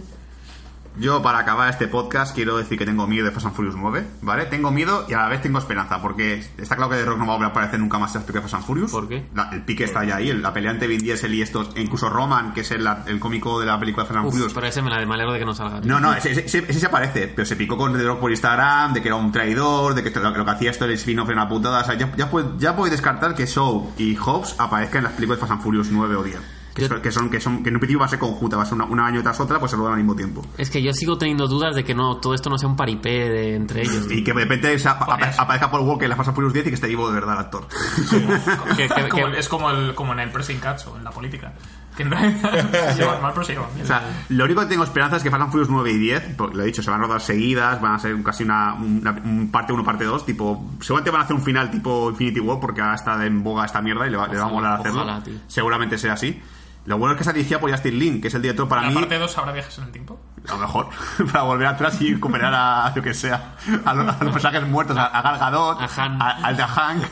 Yo, 0.98 1.22
para 1.22 1.40
acabar 1.40 1.70
este 1.70 1.88
podcast, 1.88 2.36
quiero 2.36 2.58
decir 2.58 2.78
que 2.78 2.86
tengo 2.86 3.08
miedo 3.08 3.26
de 3.26 3.32
Fast 3.32 3.46
and 3.46 3.56
Furious 3.56 3.76
9, 3.78 4.06
¿vale? 4.22 4.46
Tengo 4.48 4.72
miedo 4.72 5.06
y 5.08 5.14
a 5.14 5.20
la 5.20 5.30
vez 5.30 5.42
tengo 5.42 5.58
esperanza, 5.58 6.02
porque 6.02 6.44
está 6.58 6.76
claro 6.76 6.92
que 6.92 6.98
The 6.98 7.06
Rock 7.06 7.18
no 7.18 7.26
va 7.26 7.32
a 7.34 7.36
volver 7.38 7.48
a 7.48 7.52
aparecer 7.52 7.80
nunca 7.80 7.98
más 7.98 8.12
en 8.14 8.20
las 8.20 8.26
películas 8.26 8.44
de 8.44 8.50
Fast 8.52 8.56
and 8.56 8.66
Furious. 8.68 8.92
¿Por 8.92 9.08
qué? 9.08 9.26
La- 9.34 9.50
el 9.54 9.64
pique 9.64 9.86
está 9.86 10.04
ya 10.04 10.18
ahí, 10.18 10.30
el- 10.30 10.42
la 10.42 10.52
pelea 10.52 10.72
entre 10.72 10.88
Vin 10.88 11.00
Diesel 11.00 11.34
y 11.34 11.42
estos, 11.42 11.70
e 11.76 11.82
incluso 11.82 12.10
Roman, 12.10 12.54
que 12.54 12.60
es 12.62 12.72
el, 12.72 12.86
el 13.08 13.20
cómico 13.22 13.60
de 13.62 13.68
la 13.68 13.80
película 13.80 14.04
de 14.04 14.08
Fast 14.10 14.18
and 14.18 14.28
Uf, 14.28 14.34
Furious. 14.34 14.54
pero 14.54 14.68
ese 14.68 14.82
me, 14.82 14.90
la, 14.90 15.06
me 15.06 15.14
alegro 15.16 15.32
de 15.32 15.40
que 15.40 15.46
no 15.46 15.54
salga. 15.56 15.80
No, 15.82 16.02
no, 16.02 16.14
ese, 16.14 16.32
ese, 16.32 16.58
ese 16.68 16.74
se 16.80 16.86
aparece, 16.86 17.30
pero 17.30 17.46
se 17.46 17.56
picó 17.56 17.78
con 17.78 17.94
The 17.94 18.04
Rock 18.04 18.20
por 18.20 18.30
Instagram, 18.30 18.92
de 18.94 19.02
que 19.02 19.08
era 19.08 19.16
un 19.16 19.32
traidor, 19.32 19.94
de 19.96 20.04
que 20.04 20.12
lo, 20.20 20.30
lo 20.32 20.44
que 20.46 20.52
hacía 20.52 20.72
esto 20.72 20.84
el 20.86 20.92
spin-off 20.92 21.30
era 21.30 21.42
una 21.42 21.50
putada. 21.50 21.82
O 21.82 21.86
sea, 21.86 21.96
ya, 21.96 22.12
ya, 22.18 22.30
ya 22.58 22.74
descartar 22.74 23.34
que 23.34 23.48
Show 23.48 23.94
y 23.98 24.18
Hobbs 24.18 24.56
aparezcan 24.60 25.00
en 25.00 25.04
las 25.06 25.14
películas 25.14 25.38
de 25.40 25.42
Fast 25.48 25.54
and 25.54 25.62
Furious 25.64 25.88
9 25.90 26.16
o 26.18 26.24
10. 26.24 26.38
Que, 26.74 26.84
Yo- 26.84 26.88
son, 26.88 27.02
que 27.02 27.12
son, 27.12 27.30
que 27.30 27.42
son, 27.42 27.64
que 27.64 27.70
en 27.70 27.76
un 27.76 27.80
principio 27.82 28.00
va 28.00 28.06
a 28.06 28.10
ser 28.10 28.18
conjunta, 28.20 28.56
va 28.56 28.64
a 28.64 28.66
ser 28.66 28.76
una, 28.76 28.86
una 28.86 29.06
año 29.06 29.22
tras 29.22 29.40
otra, 29.42 29.60
pues 29.60 29.72
se 29.72 29.78
lo 29.78 29.84
dan 29.84 29.94
al 29.94 29.98
mismo 30.00 30.16
tiempo. 30.16 30.42
Es 30.58 30.70
que 30.70 30.82
yo 30.82 30.94
sigo 30.94 31.18
teniendo 31.18 31.48
dudas 31.48 31.76
de 31.76 31.84
que 31.84 31.94
no 31.94 32.18
todo 32.18 32.34
esto 32.34 32.50
no 32.50 32.58
sea 32.58 32.70
un 32.70 32.78
paripé 32.78 33.10
de, 33.30 33.56
entre 33.56 33.82
ellos. 33.82 34.06
Y 34.10 34.24
que 34.24 34.32
de 34.34 34.40
repente 34.42 34.80
se 34.80 34.88
apa- 34.88 35.06
Joder. 35.06 35.24
apa- 35.30 35.42
aparezca 35.44 35.70
Paul 35.70 35.86
Walker 35.86 36.06
en 36.06 36.10
la 36.12 36.16
and 36.24 36.34
Furious 36.34 36.54
10 36.54 36.68
y 36.68 36.70
que 36.70 36.76
esté 36.76 36.88
vivo 36.88 37.08
de 37.10 37.14
verdad 37.16 37.34
el 37.36 37.40
actor. 37.42 37.68
Que- 38.78 38.88
que- 38.88 39.10
Como- 39.10 39.32
que- 39.32 39.40
es 39.40 39.50
como, 39.50 39.70
el, 39.70 39.94
como 39.96 40.14
en 40.14 40.20
el 40.22 40.30
pressing 40.32 40.60
catch 40.60 40.88
o 40.88 40.96
en 40.98 41.04
la 41.04 41.12
política. 41.12 41.54
Que 41.96 42.04
en 42.04 42.12
realidad 42.12 42.70
se 42.94 43.02
llevan 43.02 43.22
mal, 43.22 43.32
pero 43.34 43.46
se 43.46 43.52
llevan 43.54 43.70
bien. 43.74 43.84
O 43.84 43.88
sea, 43.88 44.02
lo 44.30 44.46
único 44.46 44.62
que 44.62 44.68
tengo 44.68 44.84
esperanza 44.86 45.18
es 45.18 45.24
que 45.24 45.30
Fast 45.30 45.42
and 45.44 45.52
Furious 45.52 45.70
9 45.70 45.92
y 45.92 45.98
10, 45.98 46.36
porque 46.38 46.56
lo 46.56 46.64
he 46.64 46.68
dicho, 46.68 46.82
se 46.82 46.90
van 46.90 47.02
a 47.02 47.04
rodar 47.04 47.20
seguidas, 47.20 47.82
van 47.82 47.96
a 47.96 48.00
ser 48.00 48.22
casi 48.24 48.44
una, 48.46 48.76
una- 48.76 49.12
un 49.12 49.52
parte 49.52 49.74
1, 49.74 49.84
parte 49.84 50.06
2, 50.06 50.26
tipo, 50.26 50.72
seguramente 50.80 51.12
van 51.12 51.22
a 51.22 51.24
hacer 51.26 51.36
un 51.36 51.42
final 51.44 51.70
tipo 51.70 52.10
Infinity 52.12 52.40
War 52.40 52.60
porque 52.62 52.80
ahora 52.82 52.96
está 52.96 53.26
en 53.26 53.44
boga 53.44 53.66
esta 53.66 53.82
mierda 53.82 54.08
y 54.08 54.12
le 54.12 54.16
va, 54.18 54.28
le 54.30 54.38
va 54.38 54.44
a 54.44 54.46
Ojalá, 54.48 54.56
molar 54.56 54.80
hacerlo. 54.80 55.02
ojalá, 55.02 55.22
tío. 55.24 55.34
Seguramente 55.48 55.98
sea 55.98 56.14
así. 56.14 56.42
Lo 56.86 56.98
bueno 56.98 57.14
es 57.14 57.18
que 57.18 57.22
está 57.24 57.34
dirigida 57.34 57.60
por 57.60 57.70
Justin 57.72 58.00
Lin, 58.00 58.22
que 58.22 58.28
es 58.30 58.34
el 58.34 58.42
director 58.42 58.68
para 58.68 58.82
¿En 58.84 58.88
mí, 58.90 58.94
la 58.96 59.02
parte 59.02 59.20
2 59.20 59.38
habrá 59.38 59.52
viajes 59.52 59.78
en 59.78 59.84
el 59.86 59.92
tiempo? 59.92 60.20
a 60.50 60.54
lo 60.54 60.58
mejor, 60.60 60.90
para 61.32 61.44
volver 61.44 61.68
atrás 61.68 62.02
y 62.02 62.14
recuperar 62.16 62.52
a, 62.56 62.92
lo 62.96 63.02
que 63.04 63.14
sea, 63.14 63.56
a 63.86 63.94
los, 63.94 64.08
a 64.20 64.24
los 64.24 64.34
personajes 64.34 64.68
muertos, 64.68 64.98
a, 64.98 65.06
a 65.06 65.22
Gal 65.22 65.38
Gadot, 65.40 65.80
A 65.80 66.04
Han. 66.04 66.22
a- 66.22 66.30
al 66.48 66.58
de 66.58 66.64
Hank. 66.64 67.04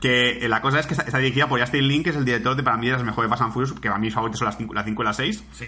Que 0.00 0.44
eh, 0.44 0.48
la 0.50 0.60
cosa 0.60 0.80
es 0.80 0.86
que 0.86 0.92
está, 0.92 1.04
está 1.04 1.16
dirigida 1.18 1.48
por 1.48 1.58
Justin 1.60 1.88
Lin, 1.88 2.02
que 2.02 2.10
es 2.10 2.16
el 2.16 2.26
director 2.26 2.54
de 2.54 2.62
para 2.62 2.76
mí 2.76 2.86
de 2.86 2.92
las 2.92 3.02
mejores 3.04 3.30
Fast 3.30 3.42
and 3.42 3.52
Furious, 3.54 3.72
que 3.72 3.88
para 3.88 3.98
mí 3.98 4.06
mis 4.08 4.14
favoritos 4.14 4.38
son 4.38 4.46
las 4.46 4.56
5 4.58 4.74
las 4.74 4.84
cinco 4.84 5.02
y 5.02 5.04
las 5.06 5.16
6. 5.16 5.44
Sí. 5.52 5.64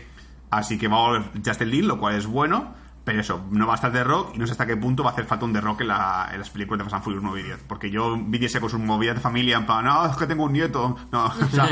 Así 0.51 0.77
que 0.79 0.89
va 0.89 0.99
a 0.99 1.01
volver 1.01 1.23
Justin 1.45 1.71
Lin, 1.71 1.89
lo 1.89 1.99
cual 1.99 2.17
es 2.17 2.27
bueno. 2.27 2.75
Pero 3.05 3.21
eso, 3.21 3.47
no 3.53 3.67
va 3.69 3.75
a 3.75 3.77
estar 3.77 3.93
The 3.93 4.03
Rock 4.05 4.33
y 4.35 4.39
no 4.39 4.47
sé 4.47 4.53
hasta 4.53 4.67
qué 4.67 4.77
punto 4.77 5.05
va 5.05 5.11
a 5.11 5.12
hacer 5.12 5.25
falta 5.27 5.45
un 5.45 5.53
The 5.53 5.61
Rock 5.61 5.81
en, 5.83 5.89
la- 5.89 6.29
en 6.33 6.41
las 6.41 6.51
películas 6.51 6.79
de 6.81 6.85
Fast 6.85 6.95
and 6.97 7.05
Furious 7.05 7.23
9 7.23 7.41
y 7.41 7.43
10. 7.45 7.59
Porque 7.69 7.89
yo 7.89 8.17
vi 8.21 8.45
ese 8.45 8.61
con 8.61 8.69
sus 8.69 8.81
movidas 8.81 9.14
de 9.14 9.21
familia 9.23 9.57
en 9.57 9.64
plan, 9.64 9.85
no, 9.85 10.05
es 10.07 10.17
que 10.17 10.27
tengo 10.27 10.45
un 10.45 10.53
nieto. 10.53 10.97
No, 11.12 11.25
o 11.43 11.49
sea, 11.51 11.69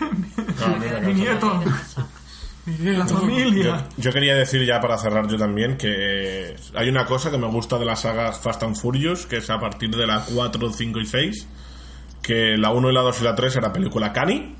Me 0.00 1.00
Mi 1.00 1.14
nieto. 1.14 1.62
Miré 2.66 2.96
la 2.96 3.06
familia. 3.06 3.88
Yo, 3.96 4.04
yo 4.04 4.12
quería 4.12 4.34
decir 4.34 4.64
ya 4.64 4.80
para 4.80 4.96
cerrar 4.96 5.28
yo 5.28 5.36
también 5.36 5.76
que 5.76 6.56
hay 6.74 6.88
una 6.88 7.04
cosa 7.04 7.30
que 7.30 7.36
me 7.36 7.46
gusta 7.46 7.78
de 7.78 7.84
la 7.84 7.94
saga 7.94 8.32
Fast 8.32 8.62
and 8.62 8.76
Furious, 8.76 9.26
que 9.26 9.38
es 9.38 9.50
a 9.50 9.60
partir 9.60 9.90
de 9.94 10.06
la 10.06 10.24
4, 10.24 10.72
5 10.72 11.00
y 11.00 11.06
6, 11.06 11.46
que 12.22 12.56
la 12.56 12.70
1 12.70 12.90
y 12.90 12.94
la 12.94 13.00
2 13.02 13.20
y 13.20 13.24
la 13.24 13.34
3 13.34 13.56
era 13.56 13.72
película 13.72 14.12
cani, 14.14 14.56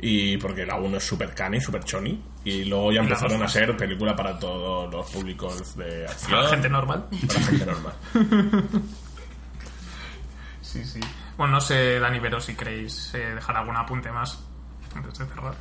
y 0.00 0.38
porque 0.38 0.64
la 0.64 0.76
1 0.76 0.96
es 0.96 1.04
super 1.04 1.34
cani, 1.34 1.60
super 1.60 1.84
choni, 1.84 2.18
y 2.44 2.64
luego 2.64 2.92
ya 2.92 3.00
empezaron 3.00 3.42
a 3.42 3.48
ser 3.48 3.76
película 3.76 4.16
para 4.16 4.38
todos 4.38 4.90
los 4.90 5.10
públicos 5.10 5.76
de 5.76 6.06
acción. 6.06 6.30
Para 6.30 6.42
la 6.44 6.48
gente 6.48 6.68
normal. 6.70 7.04
Para 7.26 7.40
gente 7.40 7.66
normal. 7.66 7.92
Sí, 10.62 10.84
sí. 10.84 11.00
Bueno, 11.38 11.54
no 11.54 11.60
sé, 11.62 11.98
Dani 11.98 12.18
Vero, 12.18 12.40
si 12.42 12.54
queréis 12.54 13.14
eh, 13.14 13.34
dejar 13.34 13.56
algún 13.56 13.76
apunte 13.76 14.12
más 14.12 14.47
antes 14.94 15.18
de 15.18 15.26
cerrar. 15.26 15.54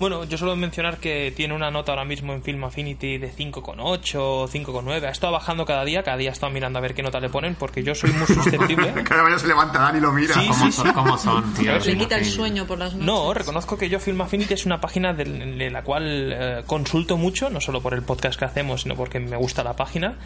Bueno, 0.00 0.24
yo 0.24 0.38
suelo 0.38 0.56
mencionar 0.56 0.96
que 0.96 1.30
tiene 1.36 1.52
una 1.52 1.70
nota 1.70 1.92
ahora 1.92 2.06
mismo 2.06 2.32
en 2.32 2.42
Film 2.42 2.64
Affinity 2.64 3.18
de 3.18 3.30
5,8 3.30 4.14
o 4.18 4.48
5,9. 4.48 5.04
Ha 5.04 5.10
estado 5.10 5.34
bajando 5.34 5.66
cada 5.66 5.84
día, 5.84 6.02
cada 6.02 6.16
día 6.16 6.30
he 6.30 6.32
estado 6.32 6.50
mirando 6.50 6.78
a 6.78 6.80
ver 6.80 6.94
qué 6.94 7.02
nota 7.02 7.20
le 7.20 7.28
ponen, 7.28 7.54
porque 7.54 7.82
yo 7.82 7.94
soy 7.94 8.10
muy 8.12 8.26
susceptible. 8.26 8.94
Cada 9.04 9.22
mañana 9.22 9.38
se 9.38 9.46
levanta 9.46 9.78
Dani 9.78 9.98
y 9.98 10.00
lo 10.00 10.10
mira. 10.10 10.32
Sí, 10.32 10.48
¿Cómo 10.48 10.54
sí, 10.64 10.72
son? 10.72 10.86
sí. 10.86 10.92
¿Cómo 10.94 11.18
son, 11.18 11.52
tío? 11.58 11.78
Le 11.78 11.98
quita 11.98 12.16
el 12.16 12.24
sueño 12.24 12.66
por 12.66 12.78
las 12.78 12.94
noches. 12.94 13.06
No, 13.06 13.34
reconozco 13.34 13.76
que 13.76 13.90
yo 13.90 14.00
Film 14.00 14.22
Affinity 14.22 14.54
es 14.54 14.64
una 14.64 14.80
página 14.80 15.12
de, 15.12 15.24
de 15.24 15.70
la 15.70 15.82
cual 15.82 16.32
eh, 16.34 16.62
consulto 16.66 17.18
mucho, 17.18 17.50
no 17.50 17.60
solo 17.60 17.82
por 17.82 17.92
el 17.92 18.00
podcast 18.00 18.38
que 18.38 18.46
hacemos, 18.46 18.80
sino 18.84 18.96
porque 18.96 19.20
me 19.20 19.36
gusta 19.36 19.62
la 19.62 19.76
página. 19.76 20.16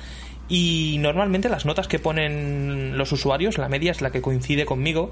Y 0.48 0.98
normalmente 1.00 1.48
las 1.48 1.64
notas 1.64 1.88
que 1.88 1.98
ponen 1.98 2.96
los 2.96 3.10
usuarios, 3.10 3.58
la 3.58 3.68
media 3.68 3.90
es 3.90 4.02
la 4.02 4.12
que 4.12 4.22
coincide 4.22 4.66
conmigo. 4.66 5.10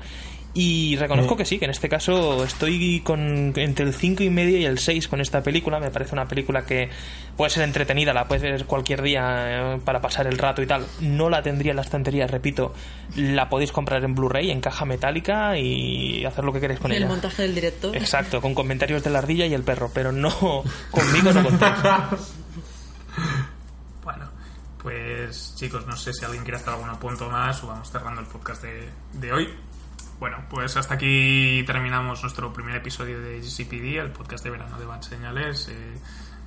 Y 0.55 0.97
reconozco 0.97 1.35
que 1.35 1.47
sí, 1.47 1.59
que 1.59 1.65
en 1.65 1.71
este 1.71 1.89
caso 1.89 2.45
estoy 2.45 3.01
con 3.01 3.55
entre 3.57 3.87
el 3.87 3.95
5 3.95 4.23
y 4.23 4.29
medio 4.29 4.59
y 4.59 4.67
el 4.67 4.79
6 4.79 5.09
con 5.09 5.23
esta 5.23 5.43
película. 5.43 5.81
Me 5.81 5.91
parece 5.91 6.15
una 6.15 6.29
película 6.29 6.67
que 6.67 6.91
puede 7.39 7.51
ser 7.51 7.63
entretenida, 7.63 8.13
la 8.13 8.29
puedes 8.29 8.43
ver 8.43 8.67
cualquier 8.67 9.01
día 9.01 9.75
eh, 9.77 9.81
para 9.83 10.03
pasar 10.03 10.27
el 10.27 10.37
rato 10.37 10.61
y 10.61 10.67
tal. 10.67 10.85
No 11.01 11.31
la 11.31 11.43
tendría 11.43 11.71
en 11.71 11.77
la 11.77 11.83
estantería, 11.83 12.27
repito. 12.27 12.75
La 13.17 13.49
podéis 13.49 13.73
comprar 13.73 14.05
en 14.05 14.15
Blu-ray, 14.15 14.51
en 14.51 14.61
caja 14.61 14.85
metálica 14.85 15.57
y 15.57 16.23
hacer 16.27 16.45
lo 16.45 16.53
que 16.53 16.61
queréis 16.61 16.81
con 16.81 16.93
El 16.93 16.99
ella. 16.99 17.09
montaje 17.09 17.43
del 17.43 17.55
director. 17.55 17.97
Exacto, 17.97 18.43
con 18.43 18.55
comentarios 18.55 19.03
de 19.03 19.09
la 19.09 19.21
ardilla 19.21 19.47
y 19.47 19.55
el 19.55 19.63
perro, 19.63 19.91
pero 19.95 20.13
no 20.13 20.31
conmigo 20.91 21.33
no 21.33 21.45
contáis. 21.45 21.77
Bueno, 24.05 24.29
pues 24.83 25.55
chicos, 25.57 25.87
no 25.87 25.97
sé 25.97 26.13
si 26.13 26.25
alguien 26.25 26.43
quiere 26.43 26.57
hacer 26.59 26.71
algún 26.71 26.95
punto 26.99 27.29
más 27.31 27.63
o 27.63 27.69
vamos 27.69 27.91
cerrando 27.91 28.21
el 28.21 28.27
podcast 28.27 28.63
de, 28.63 28.89
de 29.13 29.33
hoy. 29.33 29.49
Bueno, 30.23 30.37
pues 30.49 30.77
hasta 30.77 30.95
aquí 30.95 31.65
terminamos 31.67 32.23
nuestro 32.23 32.53
primer 32.53 32.77
episodio 32.77 33.21
de 33.21 33.41
GCPD, 33.41 33.99
el 33.99 34.13
podcast 34.13 34.45
de 34.45 34.51
verano 34.51 34.79
de 34.79 34.85
Bad 34.85 35.03
Señales, 35.03 35.67
eh, 35.69 35.99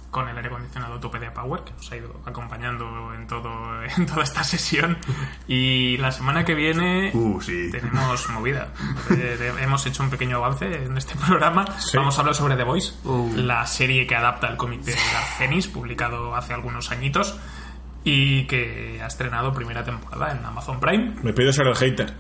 con 0.10 0.30
el 0.30 0.38
aire 0.38 0.48
acondicionado 0.48 0.94
Autopedia 0.94 1.34
Power, 1.34 1.60
que 1.66 1.74
nos 1.74 1.92
ha 1.92 1.98
ido 1.98 2.22
acompañando 2.26 3.14
en, 3.14 3.28
todo, 3.28 3.84
en 3.98 4.06
toda 4.06 4.24
esta 4.24 4.46
sesión. 4.46 4.98
Y 5.46 5.98
la 5.98 6.14
semana 6.14 6.46
que 6.46 6.56
viene 6.56 7.12
Uh, 7.14 7.42
sí. 7.42 7.70
tenemos 7.70 8.30
movida. 8.30 8.70
Eh, 9.10 9.16
de- 9.38 9.62
hemos 9.62 9.86
hecho 9.86 10.04
un 10.04 10.10
pequeño 10.10 10.38
avance 10.38 10.86
en 10.86 10.98
este 10.98 11.16
programa. 11.28 11.66
Sí. 11.78 11.98
Vamos 11.98 12.18
a 12.18 12.22
hablar 12.22 12.34
sobre 12.36 12.56
The 12.56 12.64
Voice, 12.64 12.94
Uh. 13.04 13.34
la 13.36 13.68
serie 13.68 14.08
que 14.08 14.16
adapta 14.16 14.48
el 14.48 14.56
cómic 14.56 14.84
de 14.84 14.94
Arcenis, 14.94 15.68
publicado 15.68 16.34
hace 16.34 16.54
algunos 16.54 16.92
añitos 16.92 17.38
y 18.06 18.46
que 18.48 19.02
ha 19.04 19.08
estrenado 19.08 19.52
primera 19.52 19.84
temporada 19.84 20.32
en 20.32 20.46
Amazon 20.46 20.80
Prime. 20.80 21.16
Me 21.24 21.34
pido 21.34 21.52
ser 21.52 21.68
el 21.68 21.76
hater. 21.76 22.14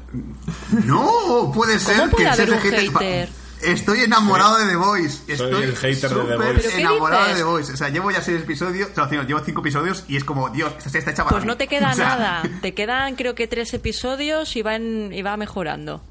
No, 0.85 1.51
puede 1.53 1.79
ser 1.79 1.97
¿Cómo 1.97 2.11
puede 2.11 2.23
que 2.25 2.29
haber 2.31 2.47
seas 2.49 2.63
un 2.63 2.71
de 2.71 2.77
hater? 2.79 3.29
Estoy 3.61 4.01
enamorado 4.01 4.57
de 4.57 4.67
The 4.67 4.75
Voice. 4.75 5.17
Soy 5.17 5.33
Estoy 5.33 5.63
el 5.63 5.75
hater 5.77 6.09
de 6.09 6.15
The 6.23 6.35
Voice. 6.35 6.53
¿Pero 6.55 6.69
qué 6.69 6.81
enamorado 6.81 7.27
de? 7.29 7.33
The 7.35 7.43
Voice. 7.43 7.73
O 7.73 7.77
sea, 7.77 7.89
llevo 7.89 8.11
ya 8.11 8.21
seis 8.21 8.41
episodios, 8.41 8.89
o 8.91 8.93
sea, 9.07 9.23
llevo 9.23 9.39
cinco 9.45 9.61
episodios 9.61 10.03
y 10.07 10.17
es 10.17 10.23
como, 10.25 10.49
Dios, 10.49 10.73
esta 10.85 10.97
está 10.97 11.11
hecha 11.11 11.25
Pues 11.25 11.45
no 11.45 11.55
te 11.57 11.67
queda 11.67 11.91
O 11.93 11.95
sea, 11.95 12.07
nada. 12.09 12.43
Te 12.61 12.73
quedan 12.73 13.15
creo 13.15 13.33
que 13.33 13.47
tres 13.47 13.73
episodios 13.73 14.55
y 14.55 14.61
va, 14.61 14.75
en- 14.75 15.13
y 15.13 15.21
va 15.21 15.37
mejorando. 15.37 16.03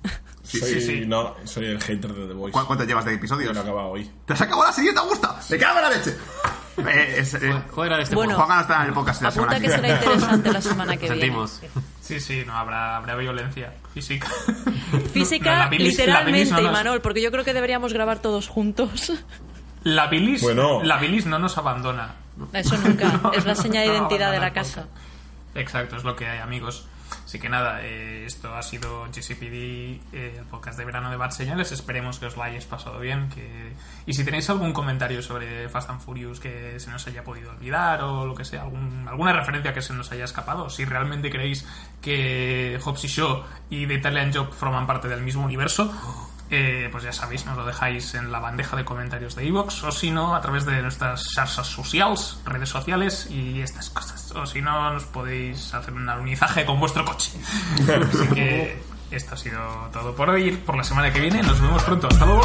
Sí, 0.43 0.59
soy, 0.59 0.75
sí, 0.75 0.81
sí. 0.81 1.05
No, 1.07 1.35
soy 1.45 1.67
el 1.67 1.81
hater 1.83 2.13
de 2.13 2.27
The 2.29 2.33
Voice. 2.35 2.59
¿Cu- 2.59 2.67
¿Cuánto 2.67 2.85
llevas 2.85 3.05
de 3.05 3.13
Yo 3.13 3.17
episodios? 3.19 3.53
lo 3.55 3.61
he 3.61 3.63
acabado 3.63 3.89
hoy. 3.89 4.11
¿Te 4.27 4.33
has 4.33 4.41
acabado 4.41 4.67
la 4.69 4.73
serie? 4.73 4.93
¿Te 4.93 5.01
gusta? 5.01 5.39
¡Me 5.51 5.59
cago 5.59 5.79
en 5.79 5.85
la 5.85 5.91
leche! 5.91 6.17
Eh, 6.77 7.17
es, 7.19 7.35
eh, 7.35 7.39
de 7.39 8.03
este 8.03 8.15
Bueno, 8.17 8.35
Juan 8.35 8.49
no 8.49 8.61
está 8.61 8.81
en 8.83 8.89
el 8.89 8.93
podcast 8.95 9.23
la 9.23 9.31
semana 9.31 9.53
Apunta 9.53 9.69
que 9.69 9.75
será 9.77 9.89
interesante 9.95 10.53
la 10.53 10.61
semana 10.61 10.97
que 10.97 11.07
viene. 11.09 11.21
Sentimos. 11.21 11.61
Sí, 12.01 12.21
sí, 12.21 12.43
no 12.47 12.57
habrá, 12.57 12.97
habrá 12.97 13.15
violencia 13.17 13.73
física. 13.93 14.29
Física, 15.13 15.51
bilis- 15.53 15.59
la 15.59 15.69
bilis 15.69 15.89
literalmente, 15.99 16.51
no 16.51 16.61
nos- 16.61 16.71
Imanol, 16.71 17.01
porque 17.01 17.23
yo 17.23 17.31
creo 17.31 17.45
que 17.45 17.55
deberíamos 17.55 17.93
grabar 17.93 18.19
todos 18.21 18.49
juntos. 18.49 19.13
La 19.85 20.07
bilis, 20.09 20.43
Bueno. 20.43 20.83
la 20.83 20.97
bilis 20.99 21.27
no 21.27 21.39
nos 21.39 21.57
abandona. 21.59 22.15
Eso 22.53 22.77
nunca. 22.79 23.09
No, 23.23 23.33
es 23.33 23.45
la 23.45 23.55
seña 23.55 23.83
de 23.83 23.89
no 23.89 23.95
identidad 23.95 24.33
de 24.33 24.41
la 24.41 24.53
casa. 24.53 24.87
Exacto, 25.55 25.97
es 25.97 26.05
lo 26.05 26.17
que 26.17 26.27
hay, 26.27 26.41
amigos. 26.41 26.87
Así 27.35 27.41
que 27.41 27.49
nada, 27.49 27.81
eh, 27.83 28.25
esto 28.27 28.55
ha 28.55 28.63
sido 28.63 29.07
GCPD, 29.13 29.99
eh, 30.13 30.37
el 30.39 30.45
podcast 30.45 30.79
de 30.79 30.85
verano 30.85 31.11
de 31.11 31.17
Bad 31.17 31.33
Señales. 31.33 31.73
Esperemos 31.73 32.21
que 32.21 32.27
os 32.27 32.37
lo 32.37 32.45
hayáis 32.45 32.65
pasado 32.65 33.01
bien. 33.01 33.29
Que... 33.29 33.73
Y 34.07 34.15
si 34.15 34.25
tenéis 34.25 34.49
algún 34.51 34.73
comentario 34.73 35.21
sobre 35.21 35.69
Fast 35.69 35.91
and 35.91 36.01
Furious 36.01 36.39
que 36.39 36.79
se 36.79 36.91
nos 36.93 37.05
haya 37.09 37.25
podido 37.25 37.51
olvidar 37.51 38.05
o 38.05 38.25
lo 38.25 38.37
que 38.37 38.45
sea, 38.45 38.63
algún- 38.63 39.09
alguna 39.09 39.33
referencia 39.33 39.75
que 39.75 39.83
se 39.83 39.93
nos 39.95 40.13
haya 40.13 40.27
escapado, 40.27 40.71
si 40.71 40.85
realmente 40.85 41.29
creéis 41.29 41.67
que 42.01 42.79
Hobbs 42.85 43.03
y 43.03 43.09
Shaw 43.09 43.43
y 43.69 43.89
The 43.89 43.95
Italian 43.95 44.33
Job 44.33 44.53
forman 44.53 44.87
parte 44.87 45.09
del 45.09 45.23
mismo 45.23 45.43
universo, 45.45 45.93
eh, 46.51 46.89
pues 46.93 47.05
ya 47.05 47.13
sabéis, 47.13 47.47
nos 47.47 47.57
lo 47.57 47.65
dejáis 47.65 48.15
en 48.15 48.31
la 48.31 48.39
bandeja 48.39 48.77
de 48.77 48.85
comentarios 48.85 49.35
de 49.35 49.47
iVoox 49.47 49.85
o 49.85 49.93
si 49.93 50.11
no, 50.11 50.35
a 50.35 50.41
través 50.41 50.67
de 50.67 50.83
nuestras 50.83 51.35
redes 51.35 51.51
sociales, 51.51 52.39
redes 52.45 52.69
sociales 52.69 53.29
y 53.31 53.61
estas 53.61 53.91
cosas. 53.91 54.33
O 54.33 54.47
si 54.47 54.61
no, 54.61 54.93
nos 54.93 55.05
podéis 55.05 55.73
hacer 55.75 55.95
un 55.95 56.09
alunizaje 56.09 56.65
con 56.65 56.79
vuestro 56.79 57.05
coche. 57.05 57.33
Así 58.13 58.29
que 58.35 58.83
esto 59.11 59.35
ha 59.35 59.39
sido 59.39 59.61
todo 59.93 60.15
por 60.15 60.31
hoy. 60.31 60.53
Por 60.53 60.77
la 60.77 60.85
semana 60.85 61.13
que 61.13 61.21
viene 61.21 61.43
nos 61.43 61.61
vemos 61.61 61.83
pronto. 61.83 62.09
Hasta 62.09 62.27
luego. 62.27 62.43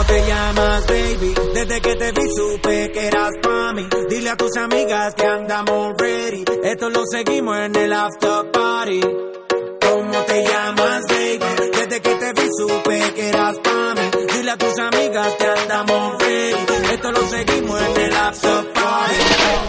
¿Cómo 0.00 0.12
te 0.12 0.26
llamas, 0.26 0.86
baby? 0.86 1.34
Desde 1.52 1.80
que 1.82 1.94
te 1.94 2.12
vi 2.12 2.22
supe 2.34 2.90
que 2.90 3.06
eras 3.06 3.32
pa' 3.42 3.72
mí. 3.74 3.86
Dile 4.08 4.30
a 4.30 4.36
tus 4.38 4.56
amigas 4.56 5.14
que 5.14 5.26
andamos 5.26 5.92
ready. 5.98 6.42
Esto 6.64 6.88
lo 6.88 7.02
seguimos 7.04 7.58
en 7.58 7.76
el 7.76 7.92
after 7.92 8.50
party. 8.50 9.00
¿Cómo 9.02 10.18
te 10.26 10.42
llamas, 10.42 11.02
baby? 11.06 11.70
Desde 11.76 12.00
que 12.00 12.14
te 12.14 12.32
vi 12.32 12.48
supe 12.56 13.12
que 13.14 13.28
eras 13.28 13.58
pa' 13.58 13.94
mí. 13.94 14.26
Dile 14.32 14.50
a 14.50 14.56
tus 14.56 14.78
amigas 14.78 15.34
que 15.34 15.44
andamos 15.44 16.18
ready. 16.18 16.94
Esto 16.94 17.12
lo 17.12 17.28
seguimos 17.28 17.82
en 17.82 17.96
el 18.00 18.12
after 18.14 18.72
party. 18.72 19.14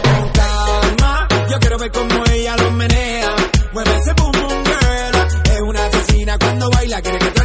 Con 0.02 0.30
calma, 0.30 1.28
yo 1.50 1.58
quiero 1.60 1.76
ver 1.76 1.92
cómo 1.92 2.24
ella 2.32 2.56
lo 2.56 2.70
menea. 2.70 3.36
Mueve 3.74 3.96
ese 3.98 4.12
boom 4.14 4.32
boom 4.32 4.64
girl. 4.64 5.52
Es 5.52 5.60
una 5.60 5.84
asesina 5.84 6.38
cuando 6.38 6.70
baila, 6.70 7.02
quiere 7.02 7.18
que 7.18 7.30
todo 7.32 7.41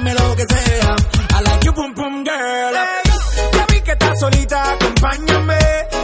ponteame 0.00 0.14
lo 0.14 0.36
que 0.36 0.46
sea. 0.48 0.96
I 1.36 1.42
like 1.42 1.64
your 1.64 1.74
boom 1.74 1.94
boom 1.94 2.24
girl. 2.24 2.74
Hey, 2.74 3.10
ya 3.52 3.66
vi 3.66 3.80
que 3.82 3.92
estás 3.92 4.20
solita, 4.20 4.72
acompáñame. 4.72 5.58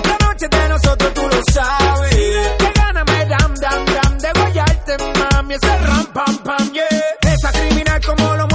La 0.05 0.27
noche 0.27 0.49
de 0.49 0.69
nosotros 0.69 1.15
tú 1.15 1.23
lo 1.23 1.43
sabes. 1.53 2.15
Que 2.59 2.73
gana 2.75 3.05
me 3.05 3.25
dam 3.27 3.55
dam 3.55 3.85
dam 3.85 4.19
de 4.19 4.33
guayarte, 4.33 4.97
mami. 5.19 5.55
Ese 5.55 5.79
ram 5.79 6.07
pam 6.13 6.39
pam, 6.45 6.73
yeah. 6.73 7.33
Esa 7.33 7.53
criminal 7.53 8.01
como 8.05 8.37
lo 8.37 8.47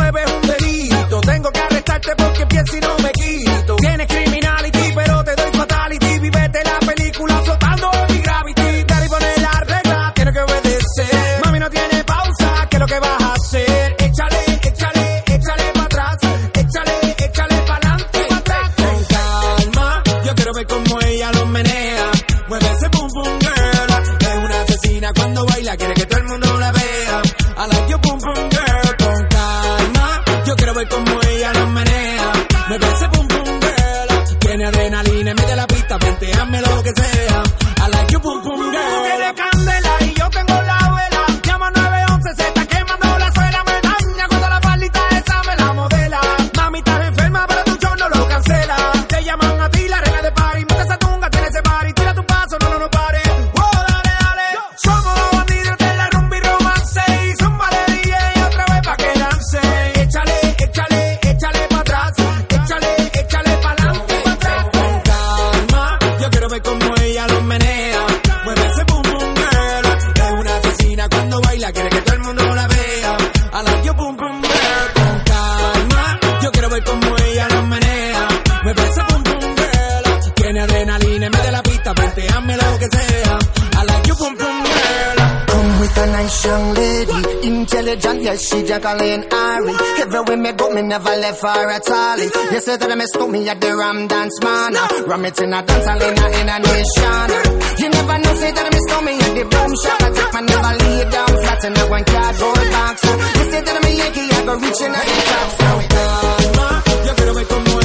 Jacqueline 88.81 89.25
Ari. 89.31 89.73
Everywhere 90.01 90.37
me 90.37 90.51
go, 90.53 90.73
me 90.73 90.81
never 90.81 91.15
left 91.15 91.41
her 91.41 91.69
at 91.69 91.89
all. 91.89 92.17
You 92.17 92.59
said 92.61 92.79
that 92.79 92.91
I 92.91 92.95
miss 92.95 93.13
me 93.15 93.47
at 93.47 93.61
the 93.61 93.77
Ram 93.77 94.07
Dance 94.07 94.41
Man. 94.41 94.73
Ram 95.05 95.25
it 95.25 95.39
in 95.39 95.53
a 95.53 95.61
dance 95.61 95.85
in 95.85 96.01
a, 96.01 96.25
in 96.41 96.49
a 96.49 96.57
nation. 96.65 97.29
You 97.77 97.89
never 97.93 98.17
know, 98.17 98.33
say 98.41 98.51
that 98.51 98.65
I 98.65 98.71
miss 98.73 98.89
me 99.05 99.13
at 99.21 99.33
the 99.37 99.43
boom 99.53 99.71
shop. 99.85 100.01
I 100.01 100.09
take 100.17 100.33
my 100.33 100.41
never 100.41 100.73
lay 100.81 101.03
down 101.13 101.29
flat 101.29 101.63
in 101.65 101.77
a 101.77 101.83
one 101.93 102.05
cardboard 102.05 102.67
box. 102.73 102.97
You 103.05 103.45
said 103.53 103.63
that 103.69 103.75
I'm 103.77 103.85
a 103.85 103.91
Yankee, 104.01 104.27
I 104.33 104.45
go 104.49 104.53
reaching 104.57 104.93
at 104.97 105.05
the 105.05 105.17
top. 105.29 105.49
So 105.61 105.69
it 105.77 105.91
Calma, 105.93 106.83
yo 107.05 107.13
quiero 107.15 107.33
ver 107.35 107.45
cómo 107.45 107.80